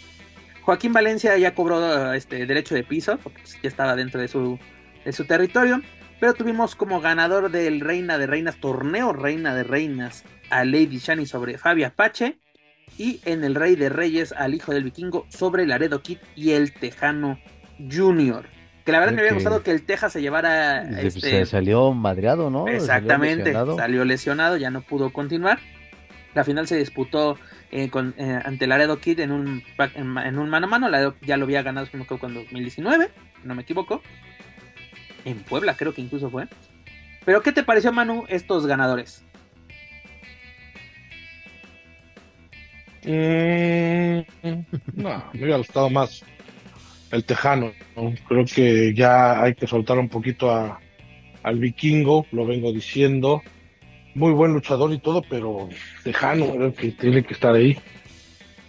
Joaquín 0.62 0.92
Valencia 0.92 1.36
ya 1.38 1.54
cobró 1.54 2.12
este 2.12 2.44
derecho 2.44 2.74
de 2.74 2.84
piso, 2.84 3.18
porque 3.22 3.40
pues, 3.40 3.58
ya 3.62 3.68
estaba 3.68 3.96
dentro 3.96 4.20
de 4.20 4.28
su, 4.28 4.58
de 5.04 5.12
su 5.12 5.24
territorio. 5.24 5.80
Pero 6.20 6.34
tuvimos 6.34 6.74
como 6.74 7.00
ganador 7.00 7.50
del 7.50 7.80
Reina 7.80 8.18
de 8.18 8.26
Reinas, 8.26 8.58
torneo 8.58 9.12
Reina 9.12 9.54
de 9.54 9.64
Reinas, 9.64 10.24
a 10.50 10.64
Lady 10.64 10.98
Shani 10.98 11.26
sobre 11.26 11.58
Fabia 11.58 11.88
Apache. 11.88 12.38
Y 12.98 13.20
en 13.24 13.44
el 13.44 13.55
Rey 13.55 13.77
de 13.77 13.89
Reyes 13.89 14.32
al 14.32 14.55
Hijo 14.55 14.73
del 14.73 14.85
Vikingo 14.85 15.27
sobre 15.28 15.66
Laredo 15.66 16.02
Kid 16.02 16.18
y 16.35 16.52
el 16.52 16.73
Tejano 16.73 17.39
Junior. 17.78 18.47
Que 18.86 18.93
la 18.93 19.01
verdad 19.01 19.14
me 19.14 19.23
había 19.23 19.35
gustado 19.35 19.64
que 19.64 19.73
el 19.73 19.82
Texas 19.82 20.12
se 20.12 20.23
llevara. 20.23 20.86
Pues, 20.89 21.16
este... 21.16 21.31
Se 21.31 21.47
salió 21.47 21.93
madreado, 21.93 22.51
¿no? 22.51 22.68
Exactamente, 22.68 23.52
salió 23.52 24.05
lesionado. 24.05 24.56
ya 24.56 24.70
no 24.70 24.81
pudo 24.81 25.12
continuar. 25.12 25.59
La 26.35 26.44
final 26.44 26.68
se 26.68 26.77
disputó 26.77 27.36
eh, 27.73 27.90
con, 27.90 28.14
eh, 28.16 28.40
ante 28.44 28.68
Laredo 28.68 29.01
Kid 29.01 29.18
en 29.20 29.32
un, 29.32 29.64
en, 29.94 30.39
un 30.39 30.48
mano 30.48 30.66
a 30.66 30.70
mano. 30.70 30.89
Laredo 30.89 31.16
ya 31.23 31.36
lo 31.36 31.47
había 31.47 31.62
ganado, 31.62 31.89
en 31.93 32.06
2019, 32.06 33.10
no 33.43 33.55
me 33.56 33.62
equivoco. 33.62 34.02
En 35.24 35.43
Puebla, 35.43 35.77
creo 35.77 35.93
que 35.93 36.01
incluso 36.01 36.31
fue. 36.31 36.47
Pero, 37.24 37.43
¿qué 37.43 37.51
te 37.51 37.64
pareció, 37.64 37.93
Manu, 37.93 38.24
estos 38.28 38.66
ganadores? 38.66 39.24
Mm, 43.06 44.20
no, 44.94 45.24
me 45.32 45.40
hubiera 45.40 45.58
gustado 45.58 45.88
más 45.90 46.24
el 47.12 47.24
tejano. 47.24 47.72
Creo 48.28 48.44
que 48.44 48.92
ya 48.94 49.42
hay 49.42 49.54
que 49.54 49.66
soltar 49.66 49.98
un 49.98 50.08
poquito 50.08 50.50
a, 50.50 50.80
al 51.42 51.58
vikingo, 51.58 52.26
lo 52.32 52.46
vengo 52.46 52.72
diciendo. 52.72 53.42
Muy 54.14 54.32
buen 54.32 54.52
luchador 54.52 54.92
y 54.92 54.98
todo, 54.98 55.22
pero 55.28 55.68
tejano, 56.02 56.52
creo 56.52 56.74
que 56.74 56.90
tiene 56.92 57.22
que 57.22 57.34
estar 57.34 57.54
ahí. 57.54 57.78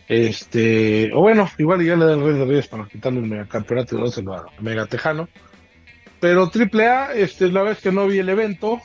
Este, 0.07 1.11
o 1.13 1.21
bueno, 1.21 1.49
igual 1.57 1.83
ya 1.83 1.95
le 1.95 2.05
da 2.05 2.13
el 2.13 2.23
Rey 2.23 2.33
de 2.33 2.45
Reyes 2.45 2.67
para 2.67 2.87
quitarle 2.87 3.19
el 3.19 3.25
megacampeonato 3.25 3.97
y 3.97 4.01
dárselo 4.01 4.35
a 4.35 4.45
Mega 4.59 4.85
Tejano. 4.85 5.27
Pero 6.19 6.49
triple 6.49 6.87
A, 6.87 7.13
este, 7.13 7.49
la 7.51 7.63
vez 7.63 7.79
que 7.79 7.91
no 7.91 8.07
vi 8.07 8.19
el 8.19 8.29
evento, 8.29 8.81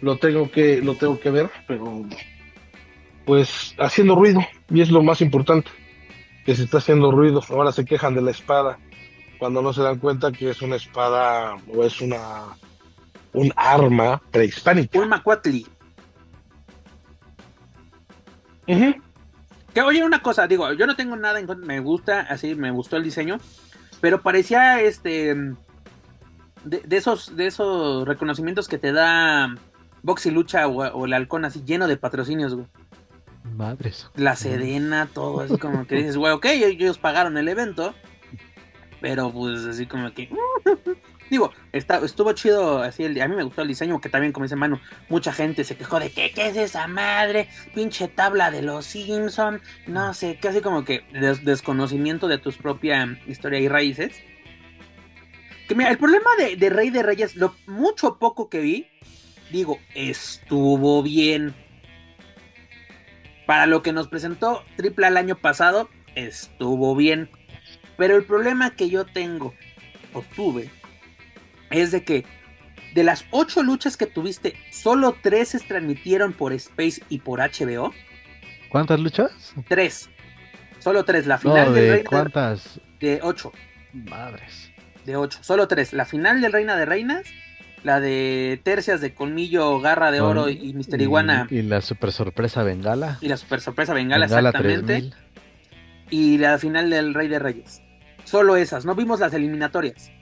lo 0.00 0.16
tengo 0.18 0.50
que, 0.50 0.80
lo 0.80 0.94
tengo 0.94 1.18
que 1.18 1.30
ver, 1.30 1.50
pero 1.66 2.04
pues 3.24 3.74
haciendo 3.78 4.14
ruido, 4.14 4.40
y 4.70 4.80
es 4.80 4.90
lo 4.90 5.02
más 5.02 5.20
importante 5.20 5.70
que 6.44 6.54
se 6.54 6.64
está 6.64 6.78
haciendo 6.78 7.12
ruido, 7.12 7.42
ahora 7.50 7.72
se 7.72 7.84
quejan 7.84 8.14
de 8.14 8.22
la 8.22 8.32
espada, 8.32 8.78
cuando 9.38 9.62
no 9.62 9.72
se 9.72 9.82
dan 9.82 9.98
cuenta 9.98 10.32
que 10.32 10.50
es 10.50 10.62
una 10.62 10.76
espada 10.76 11.56
o 11.72 11.84
es 11.84 12.00
una 12.00 12.56
un 13.32 13.52
arma 13.56 14.20
prehispánica. 14.30 14.98
Un 14.98 15.08
macuatli. 15.08 15.66
Que 18.66 19.82
oye 19.82 20.04
una 20.04 20.20
cosa, 20.20 20.46
digo, 20.46 20.72
yo 20.72 20.86
no 20.86 20.96
tengo 20.96 21.16
nada 21.16 21.40
en 21.40 21.46
contra, 21.46 21.66
me 21.66 21.80
gusta, 21.80 22.20
así 22.20 22.54
me 22.54 22.70
gustó 22.70 22.96
el 22.96 23.02
diseño, 23.02 23.38
pero 24.00 24.22
parecía 24.22 24.80
este 24.80 25.34
de, 26.64 26.96
esos 26.96 27.34
de 27.36 27.46
esos 27.46 28.06
reconocimientos 28.06 28.68
que 28.68 28.78
te 28.78 28.92
da 28.92 29.54
Box 30.02 30.26
y 30.26 30.30
Lucha 30.30 30.66
o, 30.68 30.82
o 30.82 31.06
el 31.06 31.12
halcón 31.14 31.44
así 31.44 31.62
lleno 31.64 31.88
de 31.88 31.96
patrocinios, 31.96 32.54
güey. 32.54 32.66
Madres. 33.44 34.08
La 34.14 34.36
Sedena, 34.36 35.08
todo 35.12 35.40
así 35.40 35.58
como 35.58 35.86
que 35.86 35.96
dices, 35.96 36.16
güey, 36.16 36.32
ok, 36.32 36.46
ellos 36.46 36.98
pagaron 36.98 37.36
el 37.36 37.48
evento, 37.48 37.94
pero 39.00 39.30
pues 39.32 39.64
así 39.64 39.86
como 39.86 40.12
que... 40.12 40.30
Digo, 41.30 41.50
está, 41.72 42.04
estuvo 42.04 42.30
chido 42.34 42.82
así, 42.82 43.04
el, 43.04 43.18
a 43.22 43.26
mí 43.26 43.34
me 43.34 43.42
gustó 43.42 43.62
el 43.62 43.68
diseño, 43.68 43.98
que 44.02 44.10
también 44.10 44.34
como 44.34 44.44
dice 44.44 44.54
Manu, 44.54 44.78
mucha 45.08 45.32
gente 45.32 45.64
se 45.64 45.78
quejó 45.78 45.98
de 45.98 46.10
que, 46.10 46.30
¿qué 46.30 46.48
es 46.48 46.58
esa 46.58 46.86
madre? 46.88 47.48
Pinche 47.74 48.06
tabla 48.06 48.50
de 48.50 48.60
los 48.60 48.84
Simpson, 48.84 49.62
no 49.86 50.12
sé, 50.12 50.38
casi 50.42 50.60
como 50.60 50.84
que 50.84 51.04
desconocimiento 51.42 52.28
de 52.28 52.36
tu 52.36 52.52
propia 52.52 53.18
historia 53.26 53.60
y 53.60 53.68
raíces. 53.68 54.14
Que 55.66 55.74
mira, 55.74 55.88
el 55.88 55.96
problema 55.96 56.28
de, 56.36 56.56
de 56.56 56.68
Rey 56.68 56.90
de 56.90 57.02
Reyes, 57.02 57.34
lo 57.34 57.54
mucho 57.66 58.18
poco 58.18 58.50
que 58.50 58.60
vi, 58.60 58.88
digo, 59.50 59.78
estuvo 59.94 61.02
bien. 61.02 61.54
Para 63.46 63.66
lo 63.66 63.82
que 63.82 63.92
nos 63.92 64.08
presentó 64.08 64.64
Triple 64.76 65.08
el 65.08 65.16
año 65.16 65.36
pasado, 65.36 65.88
estuvo 66.14 66.94
bien. 66.94 67.30
Pero 67.96 68.16
el 68.16 68.24
problema 68.24 68.74
que 68.74 68.88
yo 68.88 69.04
tengo, 69.04 69.54
o 70.12 70.22
tuve, 70.34 70.70
es 71.70 71.90
de 71.90 72.04
que 72.04 72.24
de 72.94 73.04
las 73.04 73.24
ocho 73.30 73.62
luchas 73.62 73.96
que 73.96 74.06
tuviste, 74.06 74.54
solo 74.70 75.16
tres 75.22 75.50
se 75.50 75.60
transmitieron 75.60 76.32
por 76.32 76.52
Space 76.52 77.02
y 77.08 77.18
por 77.18 77.40
HBO. 77.40 77.92
¿Cuántas 78.68 79.00
luchas? 79.00 79.54
Tres. 79.68 80.10
Solo 80.78 81.04
tres. 81.04 81.26
La 81.26 81.38
final 81.38 81.74
del 81.74 81.90
Reina 81.90 82.08
¿Cuántas? 82.08 82.80
De 83.00 83.20
ocho. 83.22 83.52
Madres. 83.92 84.72
De 85.04 85.16
ocho. 85.16 85.38
Solo 85.42 85.68
tres. 85.68 85.92
La 85.92 86.04
final 86.04 86.40
del 86.40 86.52
Reina 86.52 86.76
de 86.76 86.86
Reinas. 86.86 87.26
La 87.84 88.00
de 88.00 88.60
Tercias 88.62 89.00
de 89.00 89.14
Colmillo, 89.14 89.80
Garra 89.80 90.10
de 90.10 90.20
Oro 90.20 90.48
y 90.48 90.72
Mister 90.72 91.00
Iguana. 91.00 91.48
Y, 91.50 91.62
la 91.62 91.80
super 91.80 92.12
sorpresa 92.12 92.62
Bengala. 92.62 93.18
Y 93.20 93.28
la 93.28 93.36
super 93.36 93.60
sorpresa 93.60 93.92
Bengala, 93.92 94.26
exactamente. 94.26 95.10
Y 96.10 96.38
la 96.38 96.58
final 96.58 96.90
del 96.90 97.14
Rey 97.14 97.28
de 97.28 97.38
Reyes. 97.38 97.82
Solo 98.24 98.56
esas. 98.56 98.84
No 98.84 98.94
vimos 98.94 99.18
las 99.18 99.34
eliminatorias 99.34 100.12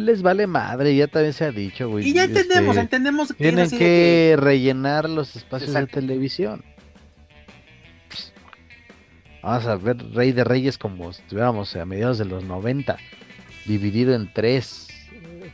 les 0.00 0.22
vale 0.22 0.46
madre, 0.46 0.94
ya 0.94 1.06
también 1.06 1.32
se 1.32 1.44
ha 1.44 1.50
dicho, 1.50 1.88
güey. 1.88 2.08
Y 2.08 2.14
ya 2.14 2.24
entendemos, 2.24 2.76
este, 2.76 2.80
entendemos 2.80 3.28
que 3.28 3.34
tienen 3.34 3.70
que, 3.70 4.36
rellenar 4.38 5.08
los 5.08 5.36
espacios 5.36 5.74
de 5.74 5.86
televisión. 5.86 6.64
Vamos 9.42 9.66
a 9.66 9.76
ver 9.76 9.96
Rey 10.14 10.32
de 10.32 10.44
Reyes 10.44 10.78
como 10.78 11.10
estuviéramos 11.10 11.74
a 11.74 11.84
mediados 11.84 12.18
de 12.18 12.24
los 12.24 12.44
90, 12.44 12.96
dividido 13.66 14.14
en 14.14 14.32
tres 14.32 14.88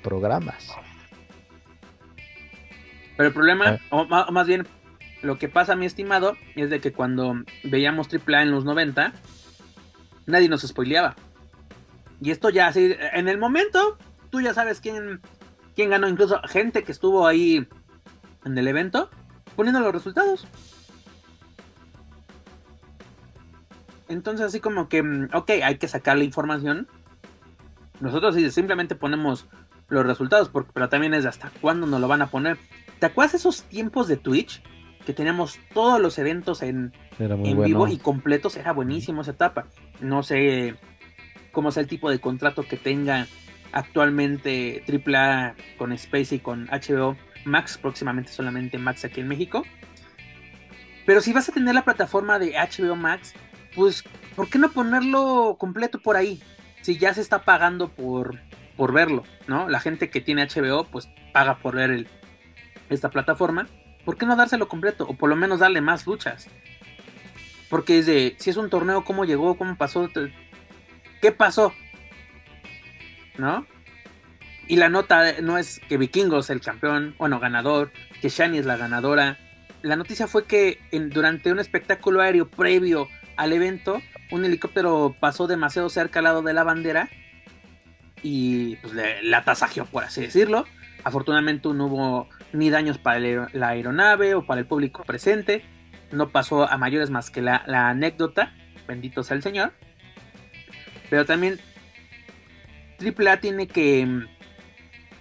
programas. 0.08 0.74
Pero 3.16 3.28
el 3.28 3.34
problema, 3.34 3.78
ah. 3.90 4.26
o 4.26 4.32
más 4.32 4.46
bien, 4.46 4.66
lo 5.22 5.38
que 5.38 5.48
pasa, 5.48 5.76
mi 5.76 5.84
estimado, 5.84 6.36
es 6.56 6.70
de 6.70 6.80
que 6.80 6.92
cuando 6.92 7.34
veíamos 7.64 8.08
AAA 8.12 8.42
en 8.42 8.50
los 8.52 8.64
90, 8.64 9.12
nadie 10.26 10.48
nos 10.48 10.62
spoileaba. 10.62 11.14
Y 12.22 12.30
esto 12.30 12.48
ya 12.48 12.68
así, 12.68 12.94
en 13.12 13.28
el 13.28 13.38
momento, 13.38 13.98
tú 14.30 14.40
ya 14.40 14.54
sabes 14.54 14.80
quién, 14.80 15.20
quién 15.76 15.90
ganó, 15.90 16.08
incluso 16.08 16.40
gente 16.48 16.84
que 16.84 16.92
estuvo 16.92 17.26
ahí 17.26 17.68
en 18.44 18.56
el 18.56 18.66
evento 18.66 19.10
poniendo 19.56 19.80
los 19.80 19.92
resultados. 19.92 20.46
Entonces 24.08 24.46
así 24.46 24.60
como 24.60 24.88
que, 24.88 25.02
mm, 25.02 25.30
ok, 25.34 25.50
hay 25.62 25.76
que 25.76 25.88
sacar 25.88 26.16
la 26.16 26.24
información. 26.24 26.88
Nosotros 28.00 28.36
simplemente 28.54 28.94
ponemos 28.94 29.48
los 29.88 30.06
resultados, 30.06 30.50
pero 30.72 30.88
también 30.88 31.14
es 31.14 31.26
hasta 31.26 31.50
cuándo 31.60 31.86
nos 31.86 32.00
lo 32.00 32.08
van 32.08 32.22
a 32.22 32.28
poner. 32.28 32.58
¿Te 32.98 33.06
acuerdas 33.06 33.34
esos 33.34 33.62
tiempos 33.64 34.08
de 34.08 34.16
Twitch? 34.16 34.62
Que 35.06 35.12
teníamos 35.14 35.58
todos 35.72 36.00
los 36.00 36.18
eventos 36.18 36.62
en, 36.62 36.92
en 37.18 37.62
vivo 37.62 37.88
y 37.88 37.96
completos. 37.96 38.56
Era 38.56 38.72
buenísimo 38.72 39.22
esa 39.22 39.30
etapa. 39.30 39.66
No 40.00 40.22
sé 40.22 40.76
cómo 41.52 41.70
sea 41.72 41.82
el 41.82 41.88
tipo 41.88 42.10
de 42.10 42.20
contrato 42.20 42.62
que 42.62 42.76
tenga 42.76 43.26
actualmente 43.72 44.84
AAA 44.86 45.54
con 45.78 45.92
Space 45.92 46.34
y 46.34 46.38
con 46.40 46.66
HBO 46.66 47.16
Max, 47.44 47.78
próximamente 47.78 48.32
solamente 48.32 48.78
Max 48.78 49.04
aquí 49.04 49.20
en 49.20 49.28
México. 49.28 49.64
Pero 51.06 51.22
si 51.22 51.32
vas 51.32 51.48
a 51.48 51.52
tener 51.52 51.74
la 51.74 51.84
plataforma 51.84 52.38
de 52.38 52.52
HBO 52.52 52.94
Max, 52.94 53.32
pues, 53.74 54.04
¿por 54.36 54.50
qué 54.50 54.58
no 54.58 54.70
ponerlo 54.70 55.56
completo 55.58 56.00
por 56.00 56.16
ahí? 56.16 56.42
Si 56.82 56.98
ya 56.98 57.14
se 57.14 57.22
está 57.22 57.44
pagando 57.44 57.88
por, 57.88 58.38
por 58.78 58.94
verlo, 58.94 59.24
¿no? 59.48 59.68
La 59.68 59.80
gente 59.80 60.08
que 60.08 60.22
tiene 60.22 60.46
HBO, 60.46 60.84
pues 60.84 61.10
paga 61.34 61.58
por 61.58 61.74
ver 61.74 62.06
esta 62.88 63.10
plataforma. 63.10 63.66
¿Por 64.04 64.16
qué 64.16 64.24
no 64.24 64.36
dárselo 64.36 64.68
completo? 64.68 65.04
O 65.06 65.14
por 65.14 65.28
lo 65.28 65.36
menos 65.36 65.58
darle 65.58 65.82
más 65.82 66.06
luchas. 66.06 66.48
Porque 67.68 67.98
es 67.98 68.06
de, 68.06 68.36
si 68.38 68.48
es 68.48 68.56
un 68.56 68.70
torneo, 68.70 69.04
¿cómo 69.04 69.26
llegó? 69.26 69.58
¿Cómo 69.58 69.76
pasó? 69.76 70.08
¿Qué 71.20 71.32
pasó? 71.32 71.74
¿no? 73.36 73.66
Y 74.68 74.76
la 74.76 74.88
nota 74.90 75.40
no 75.40 75.58
es 75.58 75.80
que 75.88 75.96
Vikingos 75.96 76.50
el 76.50 76.60
campeón, 76.60 77.14
bueno, 77.18 77.40
ganador, 77.40 77.90
que 78.20 78.28
Shani 78.28 78.58
es 78.58 78.66
la 78.66 78.76
ganadora. 78.76 79.38
La 79.82 79.96
noticia 79.96 80.26
fue 80.26 80.44
que 80.44 80.78
durante 81.10 81.50
un 81.50 81.58
espectáculo 81.58 82.20
aéreo 82.20 82.48
previo 82.48 83.08
al 83.36 83.52
evento, 83.52 84.02
un 84.30 84.44
helicóptero 84.44 85.16
pasó 85.18 85.46
demasiado 85.46 85.88
cerca 85.88 86.20
al 86.20 86.24
lado 86.24 86.42
de 86.42 86.52
la 86.52 86.64
bandera 86.64 87.08
y 88.22 88.76
pues 88.76 88.94
la 89.22 89.44
tasajeó, 89.44 89.86
por 89.86 90.04
así 90.04 90.22
decirlo. 90.22 90.64
Afortunadamente 91.04 91.68
no 91.68 91.86
hubo 91.86 92.28
ni 92.52 92.70
daños 92.70 92.98
para 92.98 93.20
la 93.20 93.68
aeronave 93.68 94.34
o 94.34 94.46
para 94.46 94.60
el 94.60 94.66
público 94.66 95.04
presente. 95.04 95.64
No 96.10 96.30
pasó 96.30 96.68
a 96.68 96.76
mayores 96.76 97.10
más 97.10 97.30
que 97.30 97.42
la, 97.42 97.62
anécdota. 97.66 98.54
Bendito 98.86 99.22
sea 99.22 99.36
el 99.36 99.42
Señor. 99.42 99.72
Pero 101.10 101.24
también 101.24 101.58
AAA 103.00 103.40
tiene 103.40 103.68
que, 103.68 104.26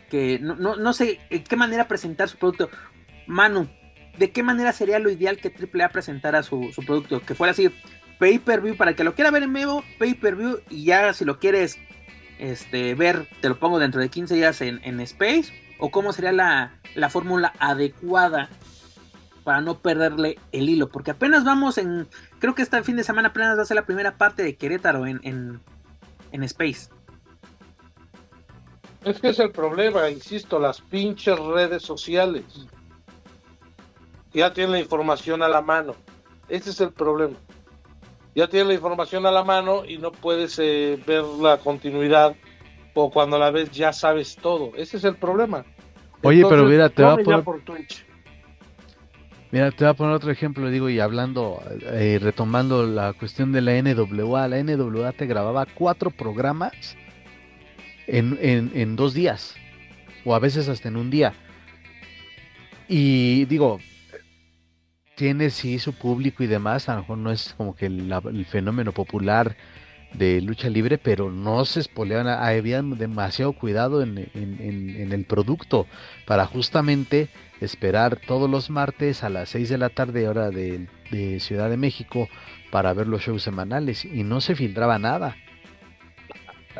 que 0.09 0.39
no, 0.39 0.55
no, 0.55 0.93
sé 0.93 1.19
de 1.29 1.43
qué 1.43 1.55
manera 1.55 1.87
presentar 1.87 2.27
su 2.27 2.37
producto. 2.37 2.69
Manu, 3.27 3.69
¿de 4.17 4.31
qué 4.31 4.43
manera 4.43 4.73
sería 4.73 4.99
lo 4.99 5.09
ideal 5.09 5.37
que 5.37 5.53
AAA 5.53 5.89
presentara 5.89 6.43
su, 6.43 6.71
su 6.73 6.83
producto? 6.83 7.21
Que 7.21 7.35
fuera 7.35 7.51
así, 7.51 7.69
pay 8.19 8.39
per 8.39 8.61
view 8.61 8.75
para 8.75 8.93
que 8.93 9.03
lo 9.03 9.13
quiera 9.13 9.31
ver 9.31 9.43
en 9.43 9.53
vivo, 9.53 9.83
pay 9.99 10.15
per 10.15 10.35
view 10.35 10.59
y 10.69 10.85
ya 10.85 11.13
si 11.13 11.23
lo 11.23 11.39
quieres 11.39 11.77
este, 12.39 12.95
ver, 12.95 13.27
te 13.41 13.49
lo 13.49 13.59
pongo 13.59 13.79
dentro 13.79 14.01
de 14.01 14.09
15 14.09 14.35
días 14.35 14.61
en, 14.61 14.79
en 14.83 14.99
Space. 15.01 15.53
O 15.79 15.91
cómo 15.91 16.11
sería 16.13 16.31
la, 16.31 16.73
la 16.95 17.09
fórmula 17.09 17.53
adecuada 17.59 18.49
para 19.43 19.61
no 19.61 19.79
perderle 19.79 20.39
el 20.51 20.69
hilo. 20.69 20.89
Porque 20.89 21.11
apenas 21.11 21.43
vamos 21.43 21.77
en. 21.77 22.07
Creo 22.39 22.55
que 22.55 22.63
este 22.63 22.81
fin 22.83 22.95
de 22.95 23.03
semana 23.03 23.29
apenas 23.29 23.57
va 23.57 23.61
a 23.61 23.65
ser 23.65 23.75
la 23.75 23.85
primera 23.85 24.17
parte 24.17 24.43
de 24.43 24.55
Querétaro 24.55 25.05
en, 25.05 25.19
en, 25.23 25.61
en 26.31 26.43
Space. 26.43 26.89
Es 29.05 29.21
que 29.21 29.29
es 29.29 29.39
el 29.39 29.51
problema, 29.51 30.09
insisto, 30.09 30.59
las 30.59 30.81
pinches 30.81 31.39
redes 31.39 31.83
sociales. 31.83 32.43
Ya 34.33 34.51
tienen 34.51 34.73
la 34.73 34.79
información 34.79 35.41
a 35.41 35.47
la 35.47 35.61
mano. 35.61 35.95
Ese 36.49 36.71
es 36.71 36.81
el 36.81 36.91
problema. 36.91 37.37
Ya 38.37 38.47
tienen 38.47 38.67
la 38.67 38.75
información 38.75 39.25
a 39.25 39.31
la 39.31 39.43
mano 39.43 39.83
y 39.83 39.97
no 39.97 40.11
puedes 40.11 40.59
eh, 40.59 40.99
ver 41.07 41.23
la 41.23 41.57
continuidad 41.57 42.35
o 42.93 43.09
cuando 43.09 43.39
la 43.39 43.49
ves 43.49 43.71
ya 43.71 43.91
sabes 43.91 44.35
todo. 44.35 44.73
Ese 44.75 44.97
es 44.97 45.03
el 45.05 45.15
problema. 45.15 45.65
Oye, 46.21 46.45
pero 46.47 46.65
mira, 46.65 46.87
te 46.87 47.01
va 47.01 47.13
a 47.13 47.17
poner... 47.17 47.43
Mira, 49.49 49.71
te 49.71 49.83
voy 49.83 49.87
a 49.87 49.93
poner 49.95 50.13
otro 50.13 50.29
ejemplo, 50.29 50.69
digo, 50.69 50.87
y 50.87 50.99
hablando, 50.99 51.63
eh, 51.81 52.19
retomando 52.21 52.85
la 52.85 53.13
cuestión 53.13 53.51
de 53.53 53.61
la 53.61 53.81
NWA, 53.81 54.47
la 54.47 54.61
NWA 54.61 55.13
te 55.13 55.25
grababa 55.25 55.65
cuatro 55.65 56.11
programas 56.11 56.95
en, 58.05 58.37
en, 58.39 58.95
dos 58.95 59.15
días, 59.15 59.55
o 60.25 60.35
a 60.35 60.39
veces 60.39 60.69
hasta 60.69 60.89
en 60.89 60.97
un 60.97 61.09
día. 61.09 61.33
Y 62.87 63.45
digo, 63.45 63.79
tiene 65.17 65.49
sí 65.49 65.79
su 65.79 65.93
público 65.93 66.43
y 66.43 66.47
demás, 66.47 66.87
a 66.87 66.93
lo 66.93 67.01
mejor 67.01 67.17
no 67.17 67.31
es 67.31 67.55
como 67.57 67.75
que 67.75 67.87
el, 67.87 68.45
fenómeno 68.45 68.91
popular 68.91 69.57
de 70.13 70.41
lucha 70.41 70.69
libre, 70.69 70.99
pero 70.99 71.31
no 71.31 71.65
se 71.65 71.79
espoleaban, 71.79 72.27
había 72.27 72.83
demasiado 72.83 73.53
cuidado 73.53 74.03
en, 74.03 74.29
en, 74.35 75.11
el 75.11 75.25
producto 75.25 75.87
para 76.27 76.45
justamente 76.45 77.29
esperar 77.61 78.17
todos 78.27 78.47
los 78.47 78.69
martes 78.69 79.23
a 79.23 79.29
las 79.29 79.49
6 79.49 79.69
de 79.69 79.77
la 79.79 79.89
tarde 79.89 80.29
hora 80.29 80.51
de, 80.51 80.87
Ciudad 81.39 81.69
de 81.69 81.77
México 81.77 82.29
para 82.69 82.93
ver 82.93 83.07
los 83.07 83.23
shows 83.23 83.41
semanales 83.41 84.05
y 84.05 84.23
no 84.23 84.39
se 84.39 84.55
filtraba 84.55 84.99
nada. 84.99 85.35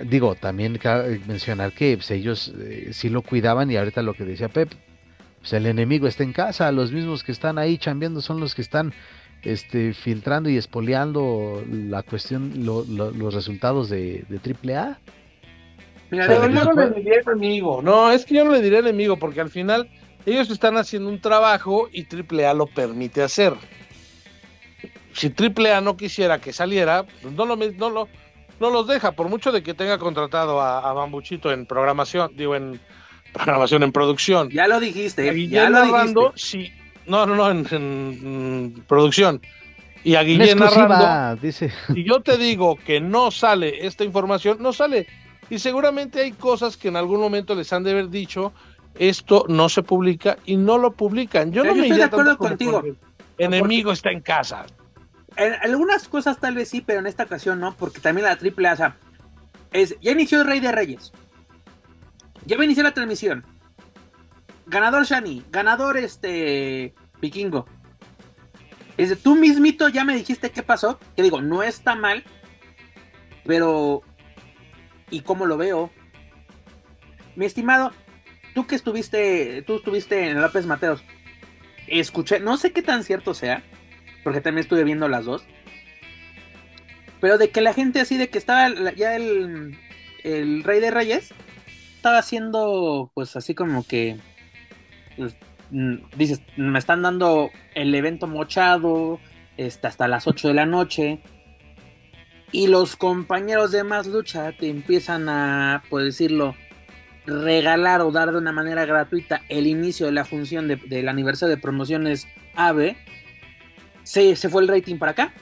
Digo, 0.03 0.35
también 0.35 0.79
mencionar 1.25 1.71
que 1.71 1.97
pues, 1.97 2.11
ellos 2.11 2.53
eh, 2.59 2.89
sí 2.91 3.09
lo 3.09 3.23
cuidaban 3.23 3.71
y 3.71 3.77
ahorita 3.77 4.03
lo 4.03 4.13
que 4.13 4.25
decía 4.25 4.47
Pep, 4.47 4.69
pues 5.47 5.61
el 5.61 5.65
enemigo 5.65 6.07
está 6.07 6.23
en 6.23 6.33
casa, 6.33 6.69
los 6.73 6.91
mismos 6.91 7.23
que 7.23 7.31
están 7.31 7.57
ahí 7.57 7.77
chambeando 7.77 8.19
son 8.19 8.41
los 8.41 8.53
que 8.53 8.61
están 8.61 8.93
este, 9.43 9.93
filtrando 9.93 10.49
y 10.49 10.57
espoleando 10.57 11.63
la 11.71 12.03
cuestión, 12.03 12.51
los 12.65 13.33
resultados 13.33 13.89
de, 13.89 14.25
de 14.27 14.75
AAA. 14.75 14.99
Mira, 16.11 16.27
yo 16.27 16.49
no 16.49 16.73
le 16.73 16.89
diría 16.89 17.21
enemigo, 17.25 17.81
no, 17.81 18.11
es 18.11 18.25
que 18.25 18.35
yo 18.35 18.43
no 18.43 18.51
le 18.51 18.61
diría 18.61 18.79
enemigo, 18.79 19.15
porque 19.15 19.39
al 19.39 19.49
final 19.49 19.89
ellos 20.25 20.49
están 20.49 20.75
haciendo 20.75 21.07
un 21.07 21.21
trabajo 21.21 21.87
y 21.93 22.03
AAA 22.03 22.53
lo 22.53 22.67
permite 22.67 23.23
hacer. 23.23 23.53
Si 25.13 25.33
AAA 25.33 25.79
no 25.79 25.95
quisiera 25.95 26.39
que 26.39 26.51
saliera, 26.51 27.05
pues 27.21 27.33
no 27.33 27.45
lo, 27.45 27.55
no 27.55 27.89
lo 27.89 28.09
no 28.59 28.69
los 28.69 28.87
deja, 28.87 29.11
por 29.11 29.29
mucho 29.29 29.51
de 29.51 29.63
que 29.63 29.73
tenga 29.73 29.97
contratado 29.97 30.61
a, 30.61 30.91
Bambuchito 30.93 31.51
en 31.51 31.65
programación, 31.65 32.31
digo 32.35 32.55
en 32.55 32.79
programación, 33.33 33.83
en 33.83 33.91
producción. 33.91 34.49
Ya 34.49 34.67
lo 34.67 34.79
dijiste, 34.79 35.47
ya 35.47 35.69
lo 35.69 35.85
narrando, 35.85 36.33
Sí, 36.35 36.71
no, 37.05 37.25
no, 37.25 37.35
no, 37.35 37.49
en, 37.49 38.83
producción. 38.87 39.41
Y 40.03 40.15
a 40.15 40.23
Guillén 40.23 40.59
narrando. 40.59 41.41
Dice. 41.41 41.71
Y 41.93 42.03
yo 42.03 42.21
te 42.21 42.37
digo 42.37 42.77
que 42.77 42.99
no 42.99 43.31
sale 43.31 43.85
esta 43.85 44.03
información, 44.03 44.57
no 44.59 44.73
sale. 44.73 45.07
Y 45.49 45.59
seguramente 45.59 46.21
hay 46.21 46.31
cosas 46.33 46.77
que 46.77 46.89
en 46.89 46.95
algún 46.95 47.19
momento 47.19 47.55
les 47.55 47.71
han 47.71 47.83
de 47.83 47.91
haber 47.91 48.09
dicho, 48.09 48.53
esto 48.99 49.45
no 49.47 49.69
se 49.69 49.83
publica 49.83 50.37
y 50.45 50.57
no 50.57 50.77
lo 50.77 50.91
publican. 50.91 51.51
Yo 51.51 51.63
no 51.63 51.73
me 51.73 51.83
estoy 51.83 51.97
de 51.97 52.03
acuerdo 52.03 52.37
contigo. 52.37 52.83
Enemigo 53.37 53.91
está 53.91 54.11
en 54.11 54.21
casa. 54.21 54.65
En 55.35 55.53
algunas 55.61 56.07
cosas 56.07 56.39
tal 56.39 56.55
vez 56.55 56.69
sí, 56.69 56.81
pero 56.81 56.99
en 56.99 57.07
esta 57.07 57.23
ocasión 57.23 57.59
no, 57.59 57.75
porque 57.75 57.99
también 57.99 58.25
la 58.25 58.35
triple 58.37 58.67
A, 58.67 58.95
es, 59.71 59.95
ya 60.01 60.11
inició 60.11 60.41
el 60.41 60.47
Rey 60.47 60.59
de 60.59 60.71
Reyes. 60.71 61.11
Ya 62.47 62.55
va 62.55 62.61
a 62.61 62.65
iniciar 62.65 62.85
la 62.85 62.93
transmisión. 62.93 63.45
Ganador 64.67 65.03
Shani, 65.03 65.43
ganador 65.51 65.97
este 65.97 66.93
Vikingo. 67.21 67.65
Es, 68.95 69.21
tú 69.21 69.35
mismito 69.35 69.89
ya 69.89 70.05
me 70.05 70.15
dijiste 70.15 70.49
qué 70.49 70.63
pasó. 70.63 70.97
Que 71.17 71.23
digo, 71.23 71.41
no 71.41 71.61
está 71.61 71.95
mal, 71.95 72.23
pero 73.45 74.01
¿y 75.09 75.21
cómo 75.21 75.45
lo 75.45 75.57
veo? 75.57 75.91
Mi 77.35 77.45
estimado, 77.45 77.91
tú 78.55 78.65
que 78.65 78.75
estuviste, 78.75 79.61
tú 79.63 79.75
estuviste 79.75 80.29
en 80.29 80.41
López 80.41 80.65
Mateos, 80.65 81.03
escuché, 81.87 82.39
no 82.39 82.55
sé 82.55 82.71
qué 82.71 82.81
tan 82.81 83.03
cierto 83.03 83.33
sea, 83.33 83.61
porque 84.23 84.39
también 84.39 84.63
estuve 84.63 84.85
viendo 84.85 85.09
las 85.09 85.25
dos. 85.25 85.43
Pero 87.19 87.37
de 87.37 87.49
que 87.49 87.59
la 87.59 87.73
gente 87.73 87.99
así, 87.99 88.15
de 88.15 88.29
que 88.29 88.37
estaba 88.37 88.69
ya 88.93 89.17
el, 89.17 89.77
el 90.23 90.63
Rey 90.63 90.79
de 90.79 90.91
Reyes, 90.91 91.33
estaba 92.07 92.19
haciendo, 92.19 93.11
pues 93.13 93.35
así 93.35 93.53
como 93.53 93.85
que, 93.85 94.17
pues, 95.17 95.35
mm, 95.71 95.95
dices, 96.15 96.41
me 96.55 96.79
están 96.79 97.01
dando 97.01 97.49
el 97.75 97.93
evento 97.93 98.27
mochado 98.27 99.19
este, 99.57 99.87
hasta 99.87 100.07
las 100.07 100.25
8 100.25 100.47
de 100.47 100.53
la 100.53 100.65
noche. 100.65 101.19
Y 102.53 102.67
los 102.67 102.95
compañeros 102.95 103.73
de 103.73 103.83
Más 103.83 104.07
Lucha 104.07 104.53
te 104.53 104.69
empiezan 104.69 105.27
a, 105.27 105.83
por 105.89 106.01
decirlo, 106.01 106.55
regalar 107.25 107.99
o 107.99 108.11
dar 108.11 108.31
de 108.31 108.37
una 108.37 108.53
manera 108.53 108.85
gratuita 108.85 109.41
el 109.49 109.67
inicio 109.67 110.05
de 110.05 110.13
la 110.13 110.23
función 110.23 110.69
del 110.69 111.09
aniversario 111.09 111.53
de 111.53 111.61
promociones 111.61 112.25
AVE, 112.55 112.95
se, 114.03 114.37
se, 114.37 114.47
fue 114.47 114.61
el 114.61 114.69
rating 114.69 114.97
para 114.97 115.11
acá. 115.11 115.33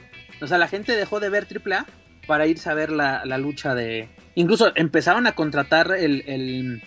O 0.41 0.47
sea, 0.47 0.57
la 0.57 0.67
gente 0.67 0.95
dejó 0.95 1.19
de 1.19 1.29
ver 1.29 1.45
AAA 1.45 1.85
para 2.25 2.47
irse 2.47 2.71
a 2.71 2.73
ver 2.73 2.91
la, 2.91 3.23
lucha 3.37 3.75
de... 3.75 4.09
Incluso 4.35 4.71
empezaron 4.75 5.27
a 5.27 5.31
contratar 5.33 5.91
el, 5.91 6.81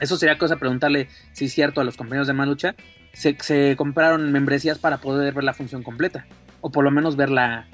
Eso 0.00 0.16
sería 0.16 0.38
cosa 0.38 0.56
preguntarle 0.56 1.08
si 1.32 1.46
es 1.46 1.52
cierto 1.52 1.80
a 1.80 1.84
los 1.84 1.96
compañeros 1.96 2.26
de 2.26 2.32
Malucha. 2.32 2.74
Se, 3.12 3.36
se 3.40 3.74
compraron 3.76 4.30
membresías 4.32 4.78
para 4.78 4.98
poder 4.98 5.34
ver 5.34 5.44
la 5.44 5.54
función 5.54 5.82
completa. 5.82 6.26
O 6.60 6.70
por 6.70 6.84
lo 6.84 6.90
menos 6.90 7.16
ver 7.16 7.30
la, 7.30 7.68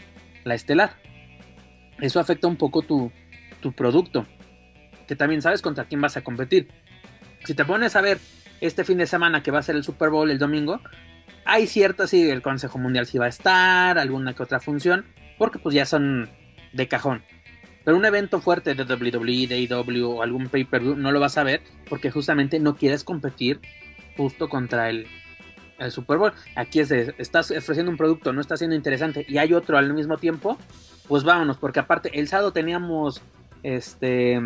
la 0.45 0.55
estelar. 0.55 0.97
Eso 2.01 2.19
afecta 2.19 2.49
un 2.49 2.57
poco 2.57 2.83
tu, 2.83 3.13
tu 3.61 3.73
producto 3.73 4.27
que 5.07 5.17
también 5.17 5.43
sabes 5.43 5.63
contra 5.63 5.85
quién 5.85 6.01
vas 6.01 6.17
a 6.17 6.23
competir. 6.23 6.69
Si 7.45 7.55
te 7.55 7.65
pones 7.65 7.97
a 7.97 8.01
ver 8.01 8.19
este 8.61 8.85
fin 8.85 8.99
de 8.99 9.07
semana 9.07 9.43
que 9.43 9.51
va 9.51 9.59
a 9.59 9.63
ser 9.63 9.77
el 9.77 9.85
Super 9.85 10.11
Bowl 10.11 10.31
el 10.31 10.39
domingo, 10.39 10.81
hay 11.45 11.67
ciertas, 11.67 12.11
sí, 12.11 12.31
el 12.31 12.43
Consejo 12.43 12.79
Mundial 12.79 13.07
sí 13.07 13.19
va 13.19 13.27
a 13.27 13.29
estar, 13.29 13.99
alguna 13.99 14.35
que 14.35 14.43
otra 14.43 14.61
función, 14.61 15.05
porque 15.39 15.59
pues 15.59 15.75
ya 15.75 15.85
son 15.85 16.31
de 16.73 16.89
cajón. 16.89 17.23
Pero 17.85 17.97
un 17.97 18.05
evento 18.05 18.41
fuerte 18.41 18.75
de 18.75 18.83
WWE, 18.83 19.47
de 19.47 19.69
AEW 19.71 20.11
o 20.11 20.23
algún 20.23 20.49
pay-per-view 20.49 20.97
no 20.97 21.13
lo 21.13 21.21
vas 21.21 21.37
a 21.37 21.45
ver 21.45 21.61
porque 21.89 22.11
justamente 22.11 22.59
no 22.59 22.77
quieres 22.77 23.05
competir 23.05 23.61
justo 24.17 24.49
contra 24.49 24.89
el, 24.89 25.07
el 25.79 25.91
Super 25.91 26.19
Bowl. 26.19 26.33
Aquí 26.57 26.81
es 26.81 26.89
de, 26.89 27.15
estás 27.19 27.51
ofreciendo 27.51 27.91
un 27.91 27.99
producto, 27.99 28.33
no 28.33 28.41
está 28.41 28.57
siendo 28.57 28.75
interesante 28.75 29.27
y 29.29 29.39
hay 29.39 29.53
otro 29.53 29.77
al 29.77 29.93
mismo 29.93 30.17
tiempo, 30.17 30.59
pues 31.09 31.25
vámonos, 31.25 31.59
porque 31.59 31.81
aparte 31.81 32.19
el 32.19 32.29
sábado 32.29 32.53
teníamos 32.53 33.21
este 33.63 34.41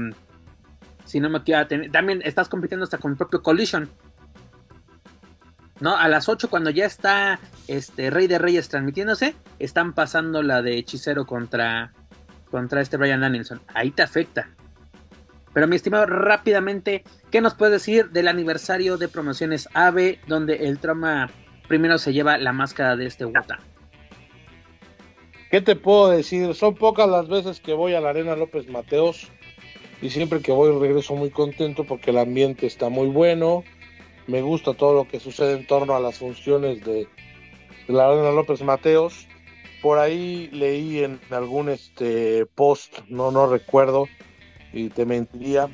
si 1.08 1.20
no 1.20 1.30
me 1.30 1.42
quiero 1.42 1.66
También 1.90 2.20
estás 2.22 2.48
compitiendo 2.48 2.84
hasta 2.84 2.98
con 2.98 3.12
el 3.12 3.16
propio 3.16 3.42
Collision. 3.42 3.88
¿No? 5.80 5.96
A 5.96 6.08
las 6.08 6.28
8 6.28 6.50
cuando 6.50 6.70
ya 6.70 6.84
está 6.84 7.38
este 7.66 8.10
Rey 8.10 8.26
de 8.26 8.38
Reyes 8.38 8.68
transmitiéndose, 8.68 9.36
están 9.58 9.94
pasando 9.94 10.42
la 10.42 10.60
de 10.60 10.76
Hechicero 10.76 11.24
contra, 11.24 11.92
contra 12.50 12.80
este 12.80 12.96
Brian 12.96 13.20
Danielson. 13.20 13.60
Ahí 13.74 13.90
te 13.90 14.02
afecta. 14.02 14.50
Pero 15.52 15.66
mi 15.66 15.76
estimado, 15.76 16.06
rápidamente, 16.06 17.04
¿qué 17.30 17.40
nos 17.40 17.54
puedes 17.54 17.72
decir 17.72 18.10
del 18.10 18.28
aniversario 18.28 18.96
de 18.96 19.08
promociones 19.08 19.68
AVE, 19.74 20.20
donde 20.26 20.66
el 20.66 20.78
trauma 20.78 21.30
primero 21.66 21.98
se 21.98 22.12
lleva 22.12 22.38
la 22.38 22.52
máscara 22.52 22.96
de 22.96 23.06
este 23.06 23.24
Wata? 23.24 23.58
¿Qué 25.50 25.60
te 25.62 25.76
puedo 25.76 26.10
decir? 26.10 26.54
Son 26.54 26.74
pocas 26.74 27.08
las 27.08 27.28
veces 27.28 27.60
que 27.60 27.72
voy 27.72 27.94
a 27.94 28.00
la 28.00 28.10
Arena 28.10 28.36
López 28.36 28.68
Mateos 28.68 29.28
y 30.02 30.10
siempre 30.10 30.40
que 30.40 30.52
voy 30.52 30.78
regreso 30.78 31.16
muy 31.16 31.30
contento 31.30 31.84
porque 31.84 32.10
el 32.10 32.18
ambiente 32.18 32.66
está 32.66 32.88
muy 32.88 33.08
bueno, 33.08 33.64
me 34.26 34.42
gusta 34.42 34.74
todo 34.74 34.94
lo 34.94 35.08
que 35.08 35.20
sucede 35.20 35.54
en 35.54 35.66
torno 35.66 35.96
a 35.96 36.00
las 36.00 36.18
funciones 36.18 36.84
de, 36.84 37.08
la 37.88 38.08
Arena 38.08 38.30
López 38.30 38.62
Mateos. 38.62 39.26
Por 39.82 39.98
ahí 39.98 40.48
leí 40.52 41.04
en 41.04 41.20
algún 41.30 41.68
este 41.68 42.46
post, 42.46 42.98
no 43.08 43.30
no 43.30 43.46
recuerdo 43.46 44.08
y 44.72 44.88
te 44.88 45.06
mentiría, 45.06 45.68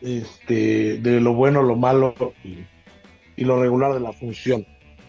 este 0.00 0.98
de 0.98 1.20
lo 1.20 1.34
bueno, 1.34 1.62
lo 1.62 1.76
malo 1.76 2.14
y, 2.44 3.44
lo 3.44 3.60
regular 3.60 3.94
de 3.94 4.00
la 4.00 4.12
función. 4.12 4.66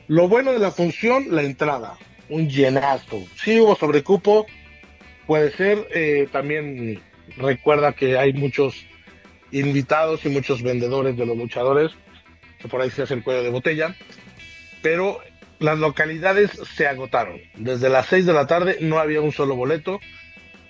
Lo 0.08 0.28
bueno 0.28 0.54
de 0.54 0.60
la 0.60 0.72
función, 0.72 1.28
la 1.30 1.44
entrada, 1.44 1.98
un 2.30 2.50
llenazo. 2.50 3.22
Si 3.36 3.60
hubo 3.60 3.76
sobrecupo, 3.76 4.46
puede 5.28 5.52
ser 5.52 5.88
eh, 5.94 6.28
también 6.32 7.02
recuerda 7.38 7.94
que 7.94 8.18
hay 8.18 8.34
muchos 8.34 8.86
invitados 9.52 10.26
y 10.26 10.30
muchos 10.30 10.62
vendedores 10.64 11.18
de 11.18 11.26
los 11.26 11.38
luchadores, 11.38 11.92
que 12.60 12.68
por 12.68 12.82
ahí 12.82 12.90
se 12.90 13.04
hace 13.04 13.16
el 13.16 13.24
cuello 13.24 13.44
de 13.44 13.50
botella, 13.50 13.96
pero 14.82 15.20
las 15.62 15.78
localidades 15.78 16.52
se 16.76 16.88
agotaron. 16.88 17.40
Desde 17.56 17.88
las 17.88 18.08
6 18.08 18.26
de 18.26 18.34
la 18.34 18.48
tarde 18.48 18.78
no 18.82 18.98
había 18.98 19.22
un 19.22 19.32
solo 19.32 19.56
boleto 19.56 20.00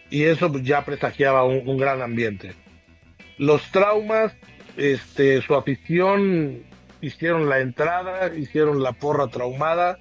y 0.10 0.24
eso 0.24 0.52
ya 0.60 0.84
presagiaba 0.84 1.46
un, 1.46 1.78
gran 1.78 2.02
ambiente. 2.02 2.54
Los 3.38 3.64
traumas, 3.72 4.36
este, 4.76 5.42
su 5.42 5.56
afición, 5.56 6.64
hicieron 7.00 7.48
la 7.48 7.60
entrada, 7.60 8.36
hicieron 8.36 8.84
la 8.84 8.92
porra 8.92 9.30
traumada 9.30 9.98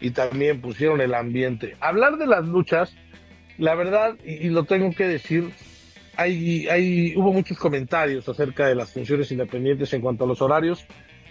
y 0.00 0.10
también 0.10 0.60
pusieron 0.60 1.00
el 1.00 1.14
ambiente. 1.14 1.76
Hablar 1.80 2.16
de 2.16 2.26
las 2.26 2.44
luchas, 2.46 2.96
la 3.58 3.76
verdad, 3.76 4.16
y 4.24 4.48
lo 4.48 4.64
tengo 4.64 4.90
que 4.90 5.06
decir, 5.06 5.52
hay, 6.16 6.66
hay, 6.68 7.14
hubo 7.16 7.32
muchos 7.32 7.56
comentarios 7.58 8.28
acerca 8.28 8.66
de 8.66 8.74
las 8.74 8.92
funciones 8.92 9.30
independientes 9.30 9.92
en 9.92 10.00
cuanto 10.00 10.24
a 10.24 10.26
los 10.26 10.42
horarios. 10.42 10.84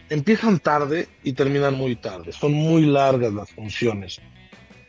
Empiezan 0.10 0.60
tarde 0.60 1.08
y 1.24 1.34
terminan 1.34 1.76
muy 1.76 1.96
tarde. 1.96 2.32
Son 2.32 2.54
muy 2.54 2.86
largas 2.86 3.34
las 3.34 3.50
funciones. 3.52 4.22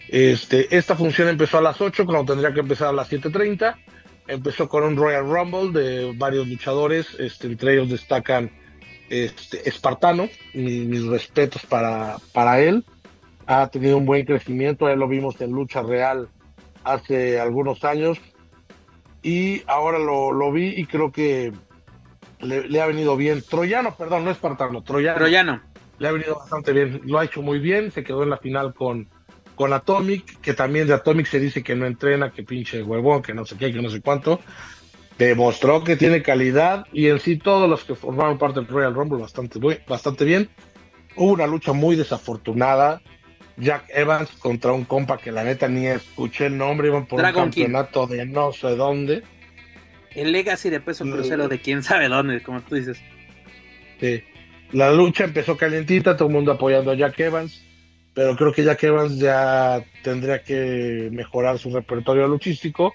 Este, 0.08 0.74
esta 0.76 0.94
función 0.94 1.28
empezó 1.28 1.58
a 1.58 1.62
las 1.62 1.80
8, 1.80 2.04
cuando 2.04 2.32
tendría 2.32 2.52
que 2.52 2.60
empezar 2.60 2.88
a 2.88 2.92
las 2.92 3.10
7.30. 3.10 3.76
Empezó 4.28 4.68
con 4.68 4.84
un 4.84 4.96
Royal 4.96 5.24
Rumble 5.24 5.72
de 5.72 6.12
varios 6.16 6.46
luchadores. 6.46 7.08
Este, 7.18 7.46
entre 7.46 7.74
ellos 7.74 7.90
destacan 7.90 8.50
este, 9.08 9.68
Espartano. 9.68 10.28
mis 10.54 11.04
respetos 11.06 11.64
para, 11.66 12.16
para 12.32 12.60
él. 12.60 12.84
Ha 13.46 13.68
tenido 13.68 13.96
un 13.96 14.06
buen 14.06 14.24
crecimiento. 14.24 14.88
Ya 14.88 14.96
lo 14.96 15.08
vimos 15.08 15.40
en 15.40 15.52
Lucha 15.52 15.82
Real 15.82 16.28
hace 16.84 17.40
algunos 17.40 17.84
años 17.84 18.20
y 19.26 19.62
ahora 19.66 19.98
lo, 19.98 20.52
vi 20.52 20.68
y 20.68 20.86
creo 20.86 21.10
que 21.10 21.52
le, 22.40 22.80
ha 22.80 22.86
venido 22.86 23.16
bien. 23.16 23.42
Troyano, 23.42 23.94
perdón, 23.96 24.24
no 24.24 24.30
es 24.30 24.36
Espartano, 24.36 24.82
Troyano. 24.82 25.18
Troyano. 25.18 25.62
Le 25.98 26.08
ha 26.08 26.12
venido 26.12 26.36
bastante 26.36 26.72
bien, 26.72 27.00
lo 27.04 27.18
ha 27.18 27.24
hecho 27.24 27.40
muy 27.40 27.58
bien, 27.58 27.90
se 27.90 28.04
quedó 28.04 28.22
en 28.22 28.30
la 28.30 28.36
final 28.36 28.74
con, 28.74 29.08
con 29.54 29.72
Atomic, 29.72 30.40
que 30.40 30.52
también 30.52 30.86
de 30.86 30.92
Atomic 30.92 31.26
se 31.26 31.40
dice 31.40 31.62
que 31.62 31.74
no 31.74 31.86
entrena, 31.86 32.30
que 32.30 32.42
pinche 32.42 32.82
huevón, 32.82 33.22
que 33.22 33.32
no 33.32 33.46
sé 33.46 33.56
qué, 33.56 33.72
que 33.72 33.80
no 33.80 33.88
sé 33.88 34.02
cuánto. 34.02 34.40
Demostró 35.18 35.82
que 35.82 35.96
tiene 35.96 36.22
calidad 36.22 36.86
y 36.92 37.08
en 37.08 37.18
sí 37.20 37.38
todos 37.38 37.68
los 37.70 37.84
que 37.84 37.94
formaron 37.94 38.36
parte 38.36 38.60
del 38.60 38.68
Royal 38.68 38.92
Rumble 38.92 39.22
bastante, 39.22 39.58
bastante 39.88 40.26
bien. 40.26 40.50
Hubo 41.16 41.32
una 41.32 41.46
lucha 41.46 41.72
muy 41.72 41.96
desafortunada. 41.96 43.00
Jack 43.56 43.86
Evans 43.88 44.30
contra 44.32 44.72
un 44.72 44.84
compa 44.84 45.16
que 45.16 45.32
la 45.32 45.42
neta 45.42 45.66
ni 45.66 45.86
escuché 45.86 46.46
el 46.46 46.58
nombre, 46.58 46.88
iban 46.88 47.06
por 47.06 47.24
un 47.24 47.32
campeonato 47.32 48.06
de 48.06 48.26
no 48.26 48.52
sé 48.52 48.76
dónde. 48.76 49.22
El 50.16 50.32
Legacy 50.32 50.70
de 50.70 50.80
peso 50.80 51.04
crucero 51.04 51.46
de 51.46 51.60
quién 51.60 51.82
sabe 51.82 52.08
dónde, 52.08 52.42
como 52.42 52.62
tú 52.62 52.74
dices. 52.74 52.98
Sí. 54.00 54.24
La 54.72 54.92
lucha 54.92 55.24
empezó 55.24 55.56
calientita, 55.56 56.16
todo 56.16 56.28
el 56.28 56.34
mundo 56.34 56.52
apoyando 56.52 56.90
a 56.90 56.94
Jack 56.94 57.20
Evans, 57.20 57.62
pero 58.14 58.34
creo 58.34 58.52
que 58.52 58.64
Jack 58.64 58.82
Evans 58.82 59.18
ya 59.18 59.84
tendría 60.02 60.42
que 60.42 61.08
mejorar 61.12 61.58
su 61.58 61.70
repertorio 61.70 62.26
luchístico 62.26 62.92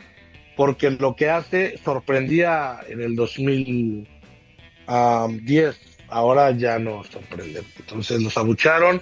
porque 0.57 0.91
lo 0.91 1.15
que 1.15 1.29
hace 1.29 1.77
sorprendía 1.83 2.79
en 2.89 3.01
el 3.01 3.15
2010, 3.15 5.79
ahora 6.09 6.51
ya 6.51 6.79
no 6.79 7.03
sorprende. 7.03 7.63
Entonces 7.79 8.21
los 8.21 8.37
abucharon, 8.37 9.01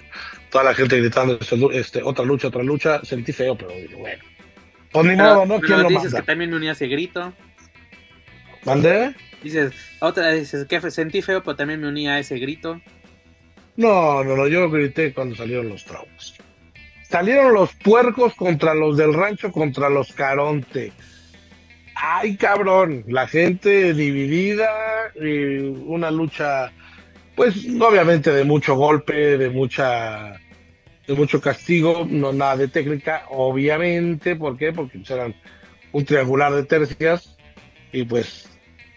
toda 0.50 0.64
la 0.64 0.74
gente 0.74 0.98
gritando 0.98 1.38
este, 1.72 2.02
otra 2.02 2.24
lucha, 2.24 2.48
otra 2.48 2.62
lucha, 2.62 3.04
sentí 3.04 3.32
feo, 3.32 3.56
pero 3.56 3.70
bueno. 3.98 4.22
Pues 4.92 5.06
ni 5.06 5.16
modo, 5.16 5.46
¿no? 5.46 5.60
¿Quién 5.60 5.82
lo 5.82 5.88
dices 5.88 6.12
que 6.12 6.22
también 6.22 6.50
me 6.50 6.56
unía 6.56 6.72
ese 6.72 6.86
grito. 6.86 7.32
¿Mandé? 8.64 9.14
Dices, 9.42 9.72
otra, 10.00 10.32
dices 10.32 10.66
que 10.66 10.90
sentí 10.90 11.22
feo, 11.22 11.42
pero 11.42 11.56
también 11.56 11.80
me 11.80 11.88
unía 11.88 12.14
a 12.14 12.18
ese 12.18 12.38
grito. 12.38 12.80
No, 13.76 14.22
no, 14.22 14.36
no, 14.36 14.46
yo 14.46 14.70
grité 14.70 15.14
cuando 15.14 15.34
salieron 15.34 15.68
los 15.70 15.84
traumas. 15.84 16.34
Salieron 17.08 17.54
los 17.54 17.74
puercos 17.74 18.34
contra 18.34 18.74
los 18.74 18.96
del 18.96 19.14
rancho, 19.14 19.50
contra 19.50 19.88
los 19.88 20.12
Caronte. 20.12 20.92
Ay, 21.94 22.36
cabrón, 22.36 23.04
la 23.08 23.26
gente 23.26 23.94
dividida, 23.94 24.68
y 25.20 25.58
una 25.58 26.10
lucha, 26.10 26.72
pues 27.34 27.66
obviamente 27.80 28.30
de 28.32 28.44
mucho 28.44 28.74
golpe, 28.74 29.38
de 29.38 29.48
mucha, 29.48 30.38
de 31.06 31.14
mucho 31.14 31.40
castigo, 31.40 32.06
no 32.08 32.32
nada 32.32 32.56
de 32.58 32.68
técnica, 32.68 33.24
obviamente, 33.30 34.36
¿por 34.36 34.56
qué? 34.56 34.72
Porque 34.72 35.02
eran 35.08 35.34
un 35.92 36.04
triangular 36.04 36.52
de 36.52 36.64
tercias 36.64 37.36
y 37.92 38.04
pues 38.04 38.49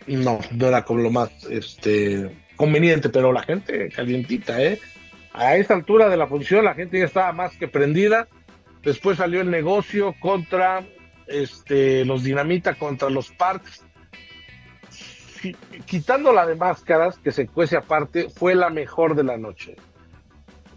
no, 0.07 0.39
no 0.51 0.67
era 0.67 0.83
como 0.83 1.01
lo 1.01 1.11
más 1.11 1.29
este 1.49 2.29
conveniente, 2.55 3.09
pero 3.09 3.31
la 3.31 3.43
gente 3.43 3.89
calientita, 3.89 4.61
¿eh? 4.61 4.79
A 5.33 5.55
esa 5.55 5.73
altura 5.73 6.09
de 6.09 6.17
la 6.17 6.27
función 6.27 6.65
la 6.65 6.75
gente 6.75 6.99
ya 6.99 7.05
estaba 7.05 7.31
más 7.33 7.57
que 7.57 7.67
prendida. 7.67 8.27
Después 8.83 9.17
salió 9.17 9.41
el 9.41 9.49
negocio 9.49 10.13
contra 10.19 10.85
este, 11.27 12.05
los 12.05 12.23
Dinamita, 12.23 12.75
contra 12.75 13.09
los 13.09 13.31
Parks. 13.31 13.85
Quitando 15.85 16.31
la 16.31 16.45
de 16.45 16.55
máscaras, 16.55 17.17
que 17.17 17.31
se 17.31 17.47
cuece 17.47 17.75
aparte, 17.75 18.29
fue 18.29 18.55
la 18.55 18.69
mejor 18.69 19.15
de 19.15 19.23
la 19.23 19.37
noche. 19.37 19.75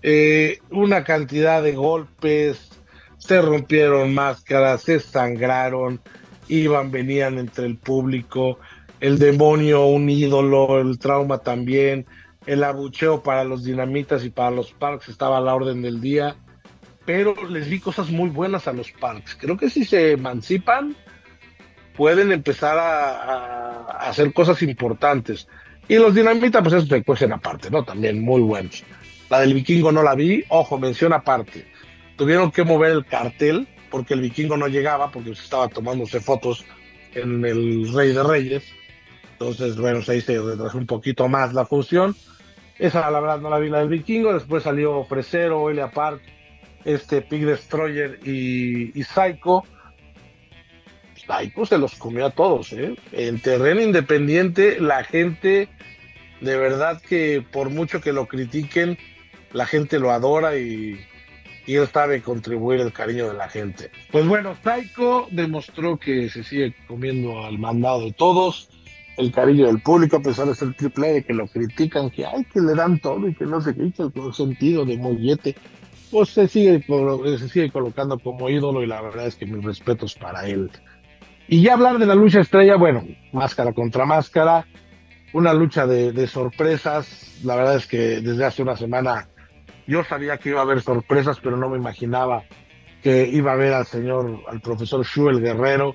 Eh, 0.03 0.59
una 0.71 1.05
cantidad 1.05 1.63
de 1.63 1.73
golpes, 1.73 2.71
se 3.19 3.41
rompieron 3.43 4.15
máscaras, 4.15 4.83
se 4.83 5.01
sangraron, 5.01 6.01
iban, 6.49 6.91
venían 6.91 7.39
entre 7.39 7.67
el 7.67 7.77
público 7.77 8.59
el 9.01 9.19
demonio, 9.19 9.87
un 9.87 10.09
ídolo, 10.09 10.81
el 10.81 10.99
trauma 10.99 11.39
también, 11.39 12.07
el 12.47 12.65
abucheo 12.65 13.23
para 13.23 13.45
los 13.45 13.65
dinamitas 13.65 14.25
y 14.25 14.31
para 14.31 14.51
los 14.51 14.73
parks 14.73 15.09
estaba 15.09 15.39
a 15.39 15.41
la 15.41 15.55
orden 15.55 15.83
del 15.83 16.01
día, 16.01 16.37
pero 17.05 17.35
les 17.49 17.69
vi 17.69 17.81
cosas 17.81 18.11
muy 18.11 18.31
buenas 18.31 18.67
a 18.69 18.73
los 18.73 18.91
parks. 18.93 19.37
Creo 19.39 19.57
que 19.57 19.71
si 19.71 19.85
se 19.85 20.13
emancipan, 20.13 20.97
pueden 21.97 22.33
empezar 22.33 22.79
a, 22.79 24.09
hacer 24.09 24.33
cosas 24.33 24.63
importantes. 24.63 25.49
Y 25.89 25.97
los 25.97 26.15
dinamitas, 26.15 26.63
pues 26.63 26.75
eso 26.75 26.87
se 26.87 27.05
cuecen 27.05 27.33
aparte, 27.33 27.71
¿no? 27.71 27.85
También 27.85 28.23
muy 28.23 28.41
buenos. 28.41 28.83
La 29.31 29.41
del 29.41 29.55
vikingo 29.55 29.93
no 29.93 30.03
la 30.03 30.15
vi, 30.15 30.45
ojo, 30.49 30.79
mención 30.79 31.13
aparte. 31.13 31.67
Tuvieron 32.17 32.51
que 32.51 32.65
mover 32.65 32.93
el 32.93 33.05
cartel 33.05 33.69
porque 33.91 34.15
el 34.15 34.21
vikingo 34.21 34.57
no 34.57 34.67
llegaba, 34.67 35.11
porque 35.11 35.31
estaba 35.31 35.69
tomándose 35.69 36.21
fotos 36.21 36.65
en 37.15 37.45
el 37.45 37.93
Rey 37.93 38.13
de 38.13 38.23
Reyes 38.23 38.65
entonces, 39.39 39.77
bueno, 39.77 40.01
ahí 40.09 40.23
se 40.23 40.41
retrasó 40.41 40.79
un 40.79 40.87
poquito 40.87 41.29
más 41.29 41.53
la 41.53 41.67
función. 41.67 42.17
Esa, 42.79 43.11
la 43.11 43.21
verdad, 43.21 43.39
no 43.39 43.51
la 43.51 43.59
vi 43.59 43.69
la 43.69 43.81
del 43.81 43.91
Vikingo. 43.91 44.33
Después 44.33 44.63
salió 44.63 45.05
Fresero, 45.05 45.69
Elia 45.69 45.91
Park, 45.91 46.23
este 46.87 47.21
Pig 47.21 47.45
Destroyer 47.45 48.19
y, 48.25 48.99
y 48.99 49.03
Psycho. 49.03 49.63
Psycho 51.17 51.67
se 51.67 51.77
los 51.77 51.97
comió 51.97 52.25
a 52.25 52.31
todos, 52.31 52.73
¿eh? 52.73 52.97
En 53.13 53.39
terreno 53.41 53.83
independiente, 53.83 54.81
la 54.81 55.05
gente, 55.05 55.69
de 56.41 56.57
verdad 56.57 57.03
que 57.07 57.45
por 57.53 57.69
mucho 57.69 58.01
que 58.01 58.15
lo 58.15 58.27
critiquen, 58.29 58.97
la 59.53 59.67
gente 59.67 59.99
lo 59.99 60.13
adora 60.13 60.57
y, 60.57 60.99
y 61.67 61.75
él 61.75 61.87
sabe 61.89 62.23
contribuir 62.23 62.81
el 62.81 62.93
cariño 62.95 63.29
de 63.29 63.35
la 63.35 63.51
gente. 63.51 63.91
Pues 64.11 64.27
bueno, 64.27 64.57
Psycho 64.65 65.29
demostró 65.31 65.99
que 65.99 66.31
se 66.31 66.43
sigue 66.43 66.75
comiendo 66.87 67.45
al 67.45 67.59
mandado 67.59 68.01
de 68.07 68.13
todos 68.13 68.71
el 69.17 69.33
cariño 69.33 69.67
del 69.67 69.81
público, 69.81 70.17
a 70.17 70.23
pesar 70.23 70.47
de 70.47 70.55
ser 70.55 70.75
triple 70.75 71.13
de 71.13 71.25
que 71.25 71.33
lo 71.33 71.47
critican, 71.47 72.11
que 72.11 72.27
hay 72.27 72.45
que 72.45 72.61
le 72.61 72.75
dan 72.75 72.99
todo 72.99 73.29
y 73.29 73.35
que 73.35 73.47
no 73.47 73.61
se 73.61 73.75
quita 73.75 74.05
el 74.15 74.35
sentido 74.35 74.85
de 74.85 74.99
mollete, 74.99 75.57
pues 76.11 76.31
se 76.31 76.49
sigue, 76.49 76.85
se 77.39 77.49
sigue 77.49 77.71
colocando 77.71 78.19
como 78.19 78.49
ídolo 78.49 78.83
y 78.83 78.87
la 78.87 79.01
verdad 79.01 79.27
es 79.27 79.37
que 79.37 79.47
mis 79.47 79.65
respetos 79.65 80.15
para 80.15 80.47
él. 80.47 80.71
Y 81.49 81.63
ya 81.63 81.75
hablar 81.75 81.99
de 81.99 82.07
la 82.07 82.15
lucha 82.15 82.41
estrella, 82.41 82.77
bueno, 82.77 83.05
máscara 83.33 83.73
contra 83.73 84.05
máscara, 84.05 84.67
una 85.33 85.53
lucha 85.53 85.87
de, 85.87 86.13
de 86.13 86.27
sorpresas, 86.27 87.41
la 87.45 87.57
verdad 87.57 87.77
es 87.77 87.87
que 87.87 88.21
desde 88.21 88.45
hace 88.45 88.63
una 88.63 88.77
semana 88.77 89.29
yo 89.87 90.03
sabía 90.05 90.39
que 90.39 90.51
iba 90.51 90.61
a 90.61 90.65
haber 90.65 90.83
sorpresas, 90.83 91.39
pero 91.41 91.57
no 91.57 91.69
me 91.69 91.79
imaginaba 91.79 92.45
que 93.03 93.29
iba 93.29 93.53
a 93.53 93.57
ver 93.57 93.73
al 93.73 93.87
señor, 93.87 94.43
al 94.49 94.61
profesor 94.61 95.05
Shu, 95.05 95.29
el 95.29 95.41
guerrero, 95.41 95.95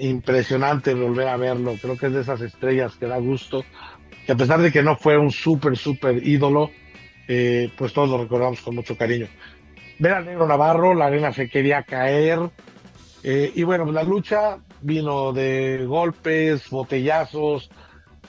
impresionante 0.00 0.94
volver 0.94 1.28
a 1.28 1.36
verlo. 1.36 1.76
Creo 1.80 1.96
que 1.96 2.06
es 2.06 2.12
de 2.12 2.20
esas 2.22 2.40
estrellas 2.40 2.96
que 2.96 3.06
da 3.06 3.18
gusto. 3.18 3.64
Que 4.26 4.32
a 4.32 4.36
pesar 4.36 4.60
de 4.60 4.72
que 4.72 4.82
no 4.82 4.96
fue 4.96 5.18
un 5.18 5.30
súper, 5.30 5.76
súper 5.76 6.26
ídolo, 6.26 6.70
eh, 7.28 7.70
pues 7.76 7.92
todos 7.92 8.08
lo 8.08 8.22
recordamos 8.22 8.60
con 8.60 8.74
mucho 8.74 8.96
cariño. 8.96 9.26
Ver 9.98 10.12
al 10.12 10.26
negro 10.26 10.46
Navarro, 10.46 10.94
la 10.94 11.06
arena 11.06 11.32
se 11.32 11.48
quería 11.48 11.82
caer. 11.82 12.38
Eh, 13.22 13.52
y 13.54 13.62
bueno, 13.62 13.90
la 13.92 14.02
lucha 14.02 14.58
vino 14.80 15.32
de 15.32 15.84
golpes, 15.86 16.70
botellazos, 16.70 17.70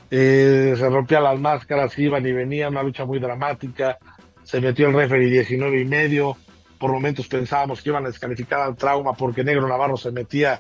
eh, 0.09 0.73
se 0.77 0.89
rompían 0.89 1.23
las 1.23 1.39
máscaras, 1.39 1.97
iban 1.97 2.25
y 2.27 2.33
venían, 2.33 2.73
una 2.73 2.83
lucha 2.83 3.05
muy 3.05 3.19
dramática. 3.19 3.97
Se 4.43 4.59
metió 4.59 4.87
el 4.87 4.93
referee 4.93 5.29
19 5.29 5.79
y 5.79 5.85
medio. 5.85 6.35
Por 6.77 6.91
momentos 6.91 7.27
pensábamos 7.27 7.81
que 7.81 7.89
iban 7.89 8.03
a 8.05 8.09
descalificar 8.09 8.59
al 8.59 8.75
trauma 8.75 9.13
porque 9.13 9.43
Negro 9.43 9.67
Navarro 9.67 9.95
se 9.95 10.11
metía 10.11 10.59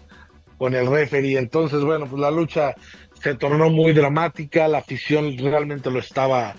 con 0.61 0.75
el 0.75 0.85
referee. 0.85 1.39
Entonces, 1.39 1.83
bueno, 1.83 2.05
pues 2.05 2.21
la 2.21 2.29
lucha 2.29 2.75
se 3.13 3.33
tornó 3.33 3.71
muy 3.71 3.93
dramática, 3.93 4.67
la 4.67 4.77
afición 4.77 5.35
realmente 5.39 5.89
lo 5.89 5.97
estaba, 5.97 6.53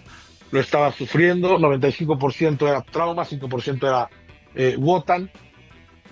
lo 0.51 0.59
estaba 0.59 0.91
sufriendo, 0.91 1.57
95% 1.57 2.69
era 2.69 2.83
trauma, 2.83 3.25
5% 3.25 3.87
era 3.87 4.09
eh, 4.57 4.75
Wotan. 4.77 5.31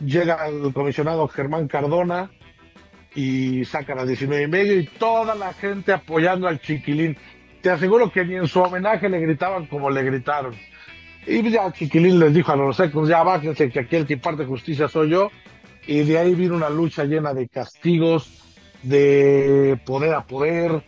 Llega 0.06 0.46
el 0.46 0.72
comisionado 0.72 1.26
Germán 1.26 1.66
Cardona 1.66 2.30
y 3.16 3.64
sacan 3.64 3.98
al 3.98 4.06
19 4.06 4.44
y 4.44 4.46
medio 4.46 4.78
y 4.78 4.86
toda 4.86 5.34
la 5.34 5.52
gente 5.52 5.92
apoyando 5.92 6.46
al 6.46 6.60
chiquilín. 6.60 7.16
Te 7.60 7.70
aseguro 7.70 8.12
que 8.12 8.24
ni 8.24 8.36
en 8.36 8.46
su 8.46 8.60
homenaje 8.60 9.08
le 9.08 9.18
gritaban 9.18 9.66
como 9.66 9.90
le 9.90 10.04
gritaron. 10.04 10.54
Y 11.26 11.50
ya 11.50 11.72
Chiquilín 11.72 12.20
les 12.20 12.32
dijo 12.32 12.52
a 12.52 12.56
los 12.56 12.76
secos, 12.76 13.08
ya 13.08 13.24
bájense 13.24 13.68
que 13.68 13.80
aquí 13.80 13.96
el 13.96 14.06
que 14.06 14.16
parte 14.16 14.44
justicia 14.44 14.86
soy 14.86 15.10
yo 15.10 15.28
y 15.86 16.02
de 16.02 16.18
ahí 16.18 16.34
vino 16.34 16.54
una 16.54 16.70
lucha 16.70 17.04
llena 17.04 17.34
de 17.34 17.48
castigos, 17.48 18.42
de 18.82 19.78
poder 19.84 20.14
a 20.14 20.26
poder. 20.26 20.82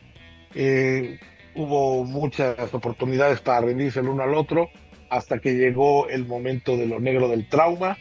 Eh, 0.54 1.18
hubo 1.54 2.04
muchas 2.04 2.72
oportunidades 2.72 3.40
para 3.40 3.66
rendirse 3.66 4.00
el 4.00 4.08
uno 4.08 4.22
al 4.22 4.34
otro 4.34 4.70
hasta 5.10 5.38
que 5.38 5.54
llegó 5.54 6.08
el 6.08 6.26
momento 6.26 6.76
de 6.76 6.86
lo 6.86 6.98
negro 6.98 7.28
del 7.28 7.46
trauma 7.48 7.98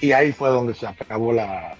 y 0.00 0.12
ahí 0.12 0.32
fue 0.32 0.48
donde 0.50 0.74
se 0.74 0.86
acabó 0.86 1.32
la, 1.32 1.76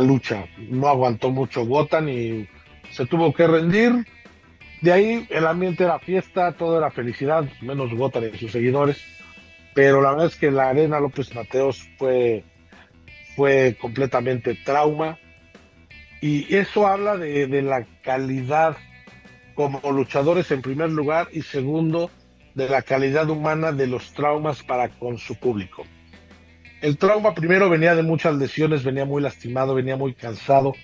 lucha. 0.00 0.46
No 0.58 0.88
aguantó 0.88 1.30
mucho 1.30 1.64
Gotan 1.64 2.08
y 2.08 2.48
se 2.90 3.06
tuvo 3.06 3.32
que 3.32 3.46
rendir. 3.46 4.06
De 4.82 4.92
ahí 4.92 5.26
el 5.30 5.46
ambiente 5.46 5.84
era 5.84 5.98
fiesta, 5.98 6.52
todo 6.52 6.76
era 6.76 6.90
felicidad, 6.90 7.44
menos 7.62 7.94
Gotan 7.94 8.28
y 8.32 8.36
sus 8.36 8.52
seguidores. 8.52 9.02
Pero 9.74 10.02
la 10.02 10.10
verdad 10.10 10.26
es 10.26 10.36
que 10.36 10.50
la 10.50 10.68
Arena 10.68 11.00
López 11.00 11.34
Mateos 11.34 11.88
fue 11.96 12.44
fue 13.36 13.76
completamente 13.80 14.54
trauma. 14.54 15.18
Y 16.20 16.54
eso 16.54 16.86
habla 16.86 17.16
de, 17.16 17.62
la 17.62 17.86
calidad 18.02 18.76
como 19.54 19.80
luchadores 19.92 20.50
en 20.50 20.62
primer 20.62 20.90
lugar 20.90 21.28
y 21.32 21.42
segundo, 21.42 22.10
de 22.54 22.68
la 22.68 22.82
calidad 22.82 23.28
humana 23.28 23.72
de 23.72 23.86
los 23.86 24.12
traumas 24.14 24.62
para 24.62 24.88
con 24.88 25.18
su 25.18 25.36
público. 25.36 25.84
El 26.80 26.96
trauma 26.96 27.34
primero 27.34 27.68
venía 27.68 27.94
de 27.94 28.02
muchas 28.02 28.34
lesiones, 28.36 28.84
venía 28.84 29.04
muy 29.04 29.22
lastimado, 29.22 29.74
venía 29.74 29.96
muy 29.96 30.14
cansado 30.14 30.74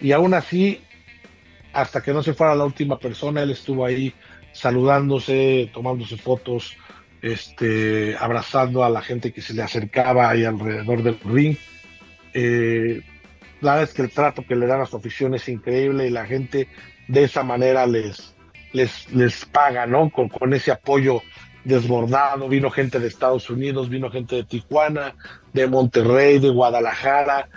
y 0.00 0.12
aún 0.12 0.34
así, 0.34 0.80
hasta 1.72 2.02
que 2.02 2.12
no 2.12 2.22
se 2.22 2.34
fuera 2.34 2.54
la 2.54 2.64
última 2.64 2.98
persona, 2.98 3.42
él 3.42 3.50
estuvo 3.50 3.84
ahí 3.84 4.12
saludándose, 4.52 5.70
tomándose 5.72 6.16
fotos, 6.16 6.76
este, 7.22 8.16
abrazando 8.18 8.84
a 8.84 8.90
la 8.90 9.02
gente 9.02 9.32
que 9.32 9.42
se 9.42 9.54
le 9.54 9.62
acercaba 9.62 10.28
ahí 10.28 10.44
alrededor 10.44 11.02
del 11.02 11.18
ring 11.24 11.56
eh, 12.34 13.02
la 13.60 13.72
verdad 13.72 13.88
es 13.88 13.94
que 13.94 14.02
el 14.02 14.10
trato 14.10 14.44
que 14.46 14.56
le 14.56 14.66
dan 14.66 14.80
a 14.80 14.86
su 14.86 14.96
afición 14.96 15.34
es 15.34 15.48
increíble 15.48 16.06
y 16.06 16.10
la 16.10 16.26
gente 16.26 16.68
de 17.08 17.24
esa 17.24 17.42
manera 17.42 17.86
les, 17.86 18.34
les, 18.72 19.10
les 19.12 19.44
paga, 19.44 19.86
¿no? 19.86 20.10
Con, 20.10 20.28
con 20.28 20.54
ese 20.54 20.70
apoyo 20.70 21.22
desbordado. 21.64 22.48
Vino 22.48 22.70
gente 22.70 22.98
de 22.98 23.08
Estados 23.08 23.50
Unidos, 23.50 23.88
vino 23.88 24.10
gente 24.10 24.36
de 24.36 24.44
Tijuana, 24.44 25.14
de 25.52 25.66
Monterrey, 25.66 26.38
de 26.38 26.50
Guadalajara. 26.50 27.48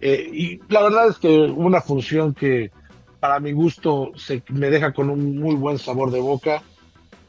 Eh, 0.00 0.30
y 0.32 0.60
la 0.68 0.82
verdad 0.82 1.08
es 1.08 1.18
que 1.18 1.28
una 1.28 1.80
función 1.80 2.34
que 2.34 2.70
para 3.18 3.38
mi 3.38 3.52
gusto 3.52 4.12
se, 4.16 4.42
me 4.48 4.70
deja 4.70 4.92
con 4.92 5.10
un 5.10 5.38
muy 5.38 5.54
buen 5.54 5.78
sabor 5.78 6.10
de 6.10 6.20
boca. 6.20 6.62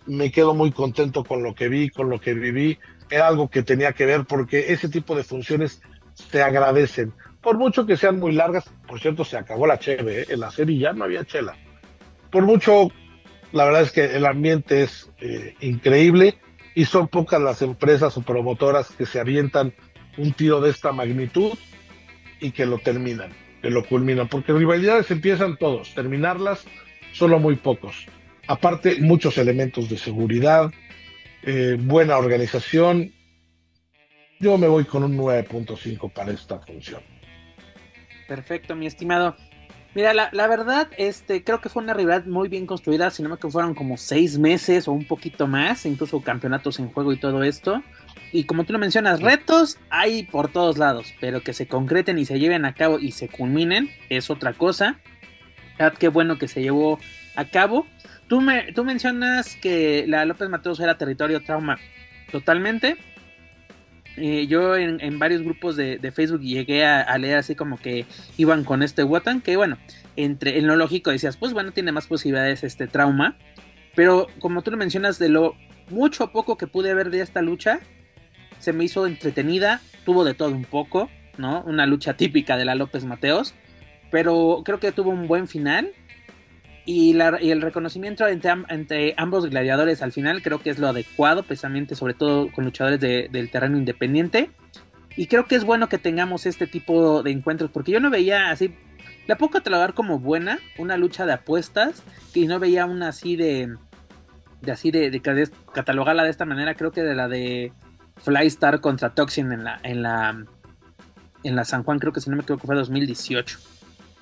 Me 0.06 0.32
quedo 0.32 0.54
muy 0.54 0.72
contento 0.72 1.24
con 1.24 1.44
lo 1.44 1.54
que 1.54 1.68
vi, 1.68 1.90
con 1.90 2.10
lo 2.10 2.20
que 2.20 2.34
viví. 2.34 2.80
Era 3.10 3.28
algo 3.28 3.50
que 3.50 3.62
tenía 3.62 3.92
que 3.92 4.06
ver 4.06 4.26
porque 4.26 4.72
ese 4.72 4.88
tipo 4.88 5.16
de 5.16 5.24
funciones 5.24 5.82
se 6.14 6.42
agradecen. 6.42 7.14
Por 7.42 7.58
mucho 7.58 7.86
que 7.86 7.98
sean 7.98 8.20
muy 8.20 8.34
largas, 8.34 8.70
por 8.88 9.00
cierto, 9.00 9.26
se 9.26 9.38
acabó 9.38 9.66
la 9.66 9.80
cheve, 9.80 10.22
¿eh? 10.22 10.26
en 10.30 10.40
la 10.40 10.52
serie 10.52 10.78
ya 10.78 10.94
no 10.94 11.04
había 11.04 11.26
chela. 11.26 11.56
Por 12.30 12.46
mucho, 12.46 12.90
la 13.52 13.66
verdad 13.66 13.82
es 13.82 13.92
que 13.92 14.16
el 14.16 14.26
ambiente 14.26 14.84
es 14.84 15.10
eh, 15.20 15.56
increíble 15.62 16.38
y 16.76 16.86
son 16.86 17.08
pocas 17.08 17.42
las 17.42 17.62
empresas 17.62 18.16
o 18.18 18.22
promotoras 18.22 18.92
que 18.92 19.06
se 19.06 19.20
avientan 19.20 19.74
un 20.18 20.34
tiro 20.34 20.62
de 20.62 20.70
esta 20.70 20.92
magnitud 20.92 21.58
y 22.40 22.52
que 22.52 22.66
lo 22.66 22.80
terminan, 22.80 23.32
que 23.62 23.70
lo 23.70 23.86
culminan, 23.86 24.28
porque 24.28 24.54
rivalidades 24.54 25.12
empiezan 25.12 25.58
todos, 25.58 25.94
terminarlas 25.94 26.66
solo 27.12 27.40
muy 27.40 27.56
pocos. 27.56 28.08
Aparte, 28.48 28.98
muchos 29.02 29.38
elementos 29.38 29.90
de 29.90 29.98
seguridad, 29.98 30.72
eh, 31.44 31.78
buena 31.80 32.18
organización. 32.18 33.14
Yo 34.42 34.58
me 34.58 34.68
voy 34.68 34.86
con 34.86 35.04
un 35.04 35.16
9.5 35.16 36.12
para 36.12 36.32
esta 36.32 36.58
función. 36.58 37.02
Perfecto, 38.28 38.76
mi 38.76 38.88
estimado. 38.88 39.36
Mira, 39.94 40.16
la, 40.16 40.30
la, 40.32 40.48
verdad, 40.48 40.88
este, 40.98 41.44
creo 41.44 41.62
que 41.62 41.70
fue 41.70 41.84
una 41.84 41.94
rivalidad 41.94 42.26
muy 42.26 42.50
bien 42.50 42.66
construida, 42.66 43.12
si 43.12 43.22
no 43.22 43.30
me 43.30 43.36
equivoco, 43.36 43.52
fueron 43.52 43.76
como 43.76 43.98
seis 43.98 44.40
meses 44.40 44.88
o 44.88 44.94
un 44.94 45.06
poquito 45.06 45.46
más, 45.46 45.86
incluso 45.86 46.22
campeonatos 46.22 46.80
en 46.80 46.92
juego 46.92 47.14
y 47.14 47.18
todo 47.18 47.44
esto. 47.44 47.84
Y 48.32 48.46
como 48.46 48.64
tú 48.64 48.74
lo 48.74 48.80
mencionas, 48.80 49.22
retos 49.22 49.78
hay 49.92 50.24
por 50.24 50.52
todos 50.52 50.80
lados, 50.80 51.14
pero 51.20 51.44
que 51.44 51.54
se 51.54 51.68
concreten 51.68 52.18
y 52.18 52.26
se 52.26 52.40
lleven 52.40 52.66
a 52.66 52.74
cabo 52.74 52.98
y 52.98 53.12
se 53.12 53.28
culminen 53.28 53.92
es 54.10 54.32
otra 54.32 54.54
cosa. 54.54 55.00
Qué 56.00 56.08
bueno 56.08 56.40
que 56.40 56.48
se 56.48 56.62
llevó 56.62 57.00
a 57.36 57.46
cabo. 57.46 57.86
Tú, 58.28 58.42
me, 58.42 58.72
tú 58.74 58.86
mencionas 58.86 59.56
que 59.58 60.06
la 60.08 60.26
López 60.26 60.50
Mateos 60.50 60.80
era 60.80 60.98
territorio 60.98 61.44
trauma 61.44 61.78
totalmente. 62.32 62.98
Eh, 64.18 64.48
yo 64.48 64.76
en, 64.76 65.20
varios 65.20 65.42
grupos 65.42 65.76
de, 65.76 66.12
Facebook 66.14 66.42
llegué 66.42 66.86
a, 66.86 67.18
leer 67.18 67.38
así 67.38 67.56
como 67.56 67.78
que 67.78 68.06
iban 68.38 68.64
con 68.64 68.84
este 68.84 69.04
Wotan, 69.04 69.42
que 69.42 69.56
bueno, 69.56 69.78
entre, 70.16 70.60
en 70.60 70.68
lo 70.68 70.76
lógico 70.76 71.12
decías, 71.12 71.38
pues 71.38 71.54
bueno, 71.54 71.72
tiene 71.72 71.92
más 71.92 72.08
posibilidades 72.08 72.64
este 72.64 72.88
trauma, 72.88 73.38
pero 73.96 74.28
como 74.40 74.62
tú 74.62 74.72
lo 74.72 74.78
mencionas, 74.78 75.18
de 75.18 75.30
lo 75.30 75.56
mucho 75.90 76.26
o 76.26 76.32
poco 76.32 76.58
que 76.58 76.68
pude 76.68 76.94
ver 76.94 77.10
de 77.10 77.22
esta 77.22 77.42
lucha, 77.42 77.80
se 78.60 78.74
me 78.74 78.84
hizo 78.84 79.08
entretenida, 79.08 79.82
tuvo 80.06 80.24
de 80.24 80.34
todo 80.34 80.52
un 80.52 80.66
poco, 80.66 81.10
¿no? 81.38 81.64
Una 81.64 81.86
lucha 81.86 82.16
típica 82.16 82.58
de 82.58 82.66
la 82.66 82.76
López 82.76 83.06
Mateos, 83.06 83.56
pero 84.12 84.62
creo 84.66 84.80
que 84.80 84.92
tuvo 84.92 85.10
un 85.10 85.28
buen 85.28 85.48
final. 85.48 85.92
Y, 86.86 87.12
el 87.20 87.62
reconocimiento 87.62 88.28
entre, 88.28 89.14
ambos 89.18 89.50
gladiadores 89.50 90.02
al 90.02 90.12
final 90.12 90.42
creo 90.42 90.60
que 90.60 90.72
es 90.72 90.80
lo 90.80 90.88
adecuado, 90.88 91.44
precisamente 91.44 91.96
sobre 91.96 92.14
todo 92.14 92.52
con 92.52 92.66
luchadores 92.66 93.00
del 93.00 93.52
terreno 93.52 93.78
independiente. 93.78 94.50
Y 95.16 95.28
creo 95.28 95.46
que 95.46 95.56
es 95.56 95.64
bueno 95.64 95.90
que 95.90 95.98
tengamos 95.98 96.46
este 96.46 96.68
tipo 96.68 97.22
de 97.22 97.32
encuentros, 97.32 97.70
porque 97.70 97.92
yo 97.92 98.00
no 98.00 98.10
veía 98.10 98.50
así, 98.50 98.74
la 99.28 99.38
puedo 99.38 99.52
catalogar 99.52 99.94
como 99.94 100.20
buena, 100.20 100.60
una 100.78 100.98
lucha 100.98 101.26
de 101.26 101.34
apuestas, 101.34 102.04
y 102.34 102.48
no 102.48 102.60
veía 102.60 102.86
una 102.86 103.10
así 103.10 103.36
de, 103.36 103.76
de 104.62 104.72
así 104.72 104.90
de, 104.90 105.12
de 105.12 105.22
catalogarla 105.74 106.24
de 106.24 106.30
esta 106.30 106.46
manera, 106.46 106.76
creo 106.76 106.92
que 106.92 107.04
de 107.04 107.14
la 107.14 107.28
de 107.28 107.74
Flystar 108.18 108.82
contra 108.82 109.14
Toxin 109.14 109.52
en 109.52 109.64
la, 109.64 109.80
en 109.84 110.02
la, 110.02 110.46
en 111.44 111.56
la 111.56 111.66
San 111.66 111.84
Juan, 111.84 112.00
creo 112.00 112.14
que 112.14 112.22
si 112.22 112.30
no 112.30 112.36
me 112.36 112.44
equivoco 112.44 112.68
fue 112.68 112.76
2018. 112.76 113.60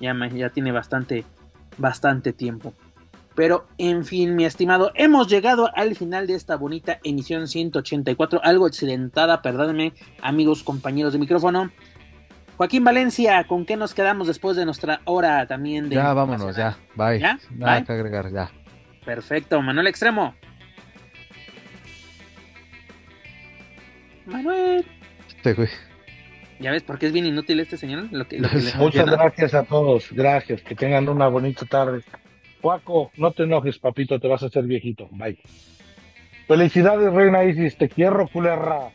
Ya, 0.00 0.14
ya 0.28 0.48
tiene 0.48 0.72
bastante, 0.72 1.24
bastante 1.80 2.32
tiempo. 2.32 2.74
Pero 3.34 3.66
en 3.78 4.04
fin, 4.04 4.36
mi 4.36 4.44
estimado, 4.44 4.92
hemos 4.94 5.28
llegado 5.28 5.70
al 5.74 5.94
final 5.96 6.26
de 6.26 6.34
esta 6.34 6.56
bonita 6.56 6.98
emisión 7.04 7.48
184, 7.48 8.40
algo 8.42 8.66
accidentada, 8.66 9.40
perdónenme, 9.40 9.94
amigos, 10.20 10.62
compañeros 10.62 11.12
de 11.12 11.20
micrófono. 11.20 11.70
Joaquín 12.56 12.84
Valencia, 12.84 13.44
¿con 13.44 13.64
qué 13.64 13.76
nos 13.76 13.94
quedamos 13.94 14.26
después 14.26 14.56
de 14.56 14.66
nuestra 14.66 15.00
hora 15.06 15.46
también 15.46 15.88
de... 15.88 15.96
Ya, 15.96 16.12
vámonos, 16.12 16.54
ya, 16.54 16.76
bye. 16.94 17.18
¿Ya? 17.18 17.38
Nada 17.50 17.82
que 17.84 17.92
agregar, 17.92 18.30
ya. 18.30 18.50
Perfecto, 19.04 19.62
Manuel 19.62 19.86
Extremo. 19.86 20.34
Manuel. 24.26 24.84
Ya 26.60 26.70
ves, 26.70 26.82
porque 26.82 27.06
es 27.06 27.12
bien 27.12 27.26
inútil 27.26 27.58
este 27.60 27.76
señor. 27.76 28.04
Muchas 28.76 29.06
gracias 29.06 29.54
a 29.54 29.64
todos. 29.64 30.12
Gracias. 30.12 30.60
Que 30.62 30.74
tengan 30.74 31.08
una 31.08 31.26
bonita 31.28 31.64
tarde. 31.64 32.02
Juaco, 32.60 33.10
no 33.16 33.32
te 33.32 33.44
enojes, 33.44 33.78
papito. 33.78 34.20
Te 34.20 34.28
vas 34.28 34.42
a 34.42 34.46
hacer 34.46 34.64
viejito. 34.64 35.08
Bye. 35.10 35.38
Felicidades, 36.46 37.12
Reina 37.12 37.44
Isis. 37.44 37.76
Te 37.76 37.88
quiero, 37.88 38.28
culera. 38.28 38.90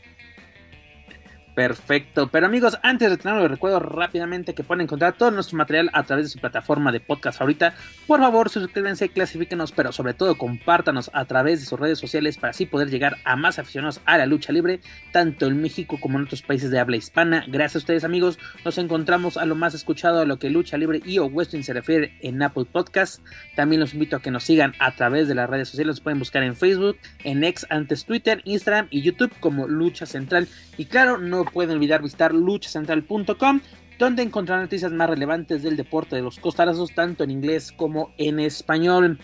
Perfecto. 1.55 2.27
Pero 2.27 2.47
amigos, 2.47 2.77
antes 2.83 3.09
de 3.09 3.15
tenerlo, 3.15 3.43
les 3.43 3.51
recuerdo 3.51 3.79
rápidamente 3.79 4.53
que 4.53 4.65
pueden 4.65 4.81
encontrar 4.81 5.17
todo 5.17 5.31
nuestro 5.31 5.57
material 5.57 5.89
a 5.93 6.03
través 6.03 6.25
de 6.25 6.29
su 6.29 6.39
plataforma 6.39 6.91
de 6.91 6.99
podcast 6.99 7.39
ahorita. 7.39 7.73
Por 8.07 8.19
favor, 8.19 8.49
suscríbanse, 8.49 9.07
clasifíquenos, 9.07 9.71
pero 9.71 9.93
sobre 9.93 10.13
todo 10.13 10.37
compártanos 10.37 11.09
a 11.13 11.23
través 11.23 11.61
de 11.61 11.65
sus 11.65 11.79
redes 11.79 11.97
sociales 11.97 12.37
para 12.37 12.51
así 12.51 12.65
poder 12.65 12.89
llegar 12.89 13.19
a 13.23 13.37
más 13.37 13.57
aficionados 13.57 14.01
a 14.03 14.17
la 14.17 14.25
lucha 14.25 14.51
libre, 14.51 14.81
tanto 15.13 15.45
en 15.47 15.61
México 15.61 15.97
como 16.01 16.17
en 16.19 16.25
otros 16.25 16.41
países 16.41 16.71
de 16.71 16.79
habla 16.79 16.97
hispana. 16.97 17.45
Gracias 17.47 17.75
a 17.75 17.79
ustedes, 17.79 18.03
amigos. 18.03 18.37
Nos 18.65 18.77
encontramos 18.77 19.37
a 19.37 19.45
lo 19.45 19.55
más 19.55 19.73
escuchado 19.73 20.19
a 20.19 20.25
lo 20.25 20.39
que 20.39 20.49
lucha 20.49 20.77
libre 20.77 21.01
y 21.05 21.19
o 21.19 21.25
western 21.27 21.63
se 21.63 21.71
refiere 21.71 22.17
en 22.19 22.43
Apple 22.43 22.65
Podcast. 22.69 23.21
También 23.55 23.79
los 23.79 23.93
invito 23.93 24.17
a 24.17 24.21
que 24.21 24.29
nos 24.29 24.43
sigan 24.43 24.73
a 24.79 24.91
través 24.91 25.29
de 25.29 25.35
las 25.35 25.49
redes 25.49 25.69
sociales. 25.69 25.95
Nos 25.95 26.01
pueden 26.01 26.19
buscar 26.19 26.43
en 26.43 26.57
Facebook, 26.57 26.97
en 27.23 27.45
X, 27.45 27.65
antes 27.69 28.03
Twitter, 28.03 28.41
Instagram 28.43 28.87
y 28.89 29.03
YouTube 29.03 29.31
como 29.39 29.69
Lucha 29.69 30.05
Central. 30.05 30.49
Y 30.77 30.85
claro, 30.85 31.17
no 31.17 31.44
pueden 31.45 31.75
olvidar 31.75 32.01
visitar 32.01 32.33
luchacentral.com 32.33 33.61
donde 33.97 34.23
encontrarán 34.23 34.65
noticias 34.65 34.91
más 34.91 35.09
relevantes 35.09 35.63
del 35.63 35.77
deporte 35.77 36.15
de 36.15 36.21
los 36.21 36.39
costarazos, 36.39 36.93
tanto 36.93 37.23
en 37.23 37.31
inglés 37.31 37.71
como 37.71 38.13
en 38.17 38.39
español. 38.39 39.19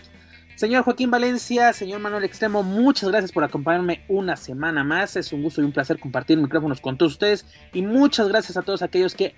Señor 0.54 0.84
Joaquín 0.84 1.10
Valencia, 1.10 1.72
señor 1.72 2.00
Manuel 2.00 2.24
Extremo, 2.24 2.62
muchas 2.62 3.10
gracias 3.10 3.32
por 3.32 3.42
acompañarme 3.42 4.04
una 4.08 4.36
semana 4.36 4.84
más. 4.84 5.16
Es 5.16 5.32
un 5.32 5.42
gusto 5.42 5.60
y 5.60 5.64
un 5.64 5.72
placer 5.72 5.98
compartir 5.98 6.38
micrófonos 6.38 6.80
con 6.80 6.96
todos 6.96 7.12
ustedes. 7.12 7.46
Y 7.72 7.82
muchas 7.82 8.28
gracias 8.28 8.56
a 8.56 8.62
todos 8.62 8.82
aquellos 8.82 9.14
que, 9.14 9.34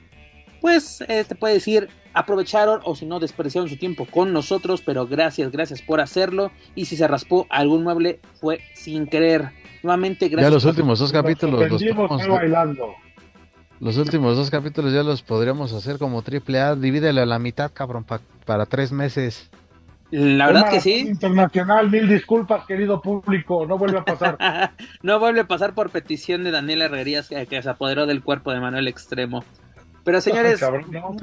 pues, 0.61 1.03
eh, 1.09 1.25
te 1.25 1.35
puede 1.35 1.55
decir, 1.55 1.89
aprovecharon 2.13 2.81
o 2.85 2.95
si 2.95 3.07
no, 3.07 3.21
desperdiciaron 3.21 3.71
su 3.71 3.77
tiempo 3.77 4.07
con 4.07 4.33
nosotros. 4.33 4.83
Pero 4.85 5.07
gracias, 5.07 5.51
gracias 5.51 5.83
por 5.83 6.01
hacerlo. 6.01 6.51
Y 6.75 6.87
si 6.87 6.97
se 6.97 7.09
raspó 7.09 7.47
algún 7.49 7.85
mueble, 7.85 8.21
fue 8.41 8.61
sin 8.75 9.07
querer. 9.07 9.64
Nuevamente, 9.85 10.29
gracias. 10.29 10.51
Ya 10.51 10.55
los 10.55 10.65
últimos 10.65 10.99
dos 10.99 11.13
capítulos 11.13 11.61
los 11.69 11.83
Los 13.81 13.99
últimos 13.99 14.35
dos 14.35 14.51
capítulos 14.51 14.95
ya 14.95 15.03
los 15.03 15.23
podríamos 15.23 15.75
hacer 15.75 15.99
como 15.99 16.23
triple 16.23 16.59
A. 16.59 16.75
Divídelo 16.75 17.21
a 17.21 17.27
la 17.27 17.39
mitad, 17.39 17.71
cabrón, 17.71 18.07
para 18.47 18.65
tres 18.65 18.93
meses. 18.93 19.51
La 20.11 20.47
verdad 20.47 20.71
que 20.71 20.81
sí. 20.81 21.01
Internacional, 21.01 21.91
mil 21.91 22.09
disculpas, 22.09 22.65
querido 22.65 23.03
público. 23.03 23.67
No 23.67 23.77
vuelve 23.77 23.99
a 23.99 24.05
pasar. 24.07 24.39
no 25.03 25.19
vuelve 25.19 25.41
a 25.41 25.47
pasar 25.47 25.75
por 25.75 25.91
petición 25.91 26.45
de 26.45 26.51
Daniel 26.51 26.81
Herrerías, 26.81 27.29
que, 27.29 27.45
que, 27.45 27.61
se 27.61 27.69
apoderó 27.69 28.07
del 28.07 28.23
cuerpo 28.23 28.53
de 28.53 28.61
Manuel 28.61 28.89
Extremo. 28.89 29.45
Pero 30.03 30.23
señores, 30.23 30.63
no, 30.91 31.15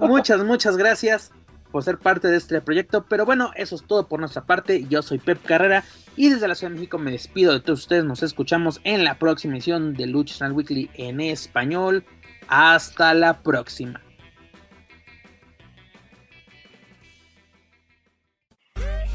muchas, 0.00 0.44
muchas 0.44 0.76
gracias 0.76 1.32
por 1.72 1.82
ser 1.82 1.98
parte 1.98 2.28
de 2.28 2.36
este 2.36 2.60
proyecto. 2.60 3.06
Pero 3.08 3.24
bueno, 3.26 3.50
eso 3.56 3.74
es 3.74 3.84
todo 3.84 4.06
por 4.06 4.20
nuestra 4.20 4.44
parte. 4.44 4.86
Yo 4.88 5.02
soy 5.02 5.18
Pep 5.18 5.42
Carrera 5.44 5.84
y 6.14 6.28
desde 6.28 6.46
la 6.46 6.54
Ciudad 6.54 6.70
de 6.70 6.76
México 6.76 6.98
me 6.98 7.10
despido 7.10 7.52
de 7.52 7.60
todos 7.60 7.80
ustedes. 7.80 8.04
Nos 8.04 8.22
escuchamos 8.22 8.80
en 8.84 9.02
la 9.02 9.18
próxima 9.18 9.54
edición 9.54 9.94
de 9.94 10.06
Lucha 10.06 10.36
Channel 10.36 10.56
Weekly 10.56 10.90
en 10.94 11.20
español. 11.20 12.04
Hasta 12.46 13.14
la 13.14 13.42
próxima. 13.42 14.00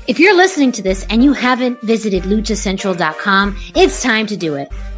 If 0.07 0.19
you're 0.19 0.37
listening 0.37 0.71
to 0.71 0.81
this 0.81 1.05
and 1.09 1.21
you 1.21 1.33
haven't 1.33 1.81
visited 1.81 2.23
luchacentral.com, 2.23 3.55
it's 3.75 4.01
time 4.01 4.25
to 4.27 4.37
do 4.37 4.55
it. 4.55 4.69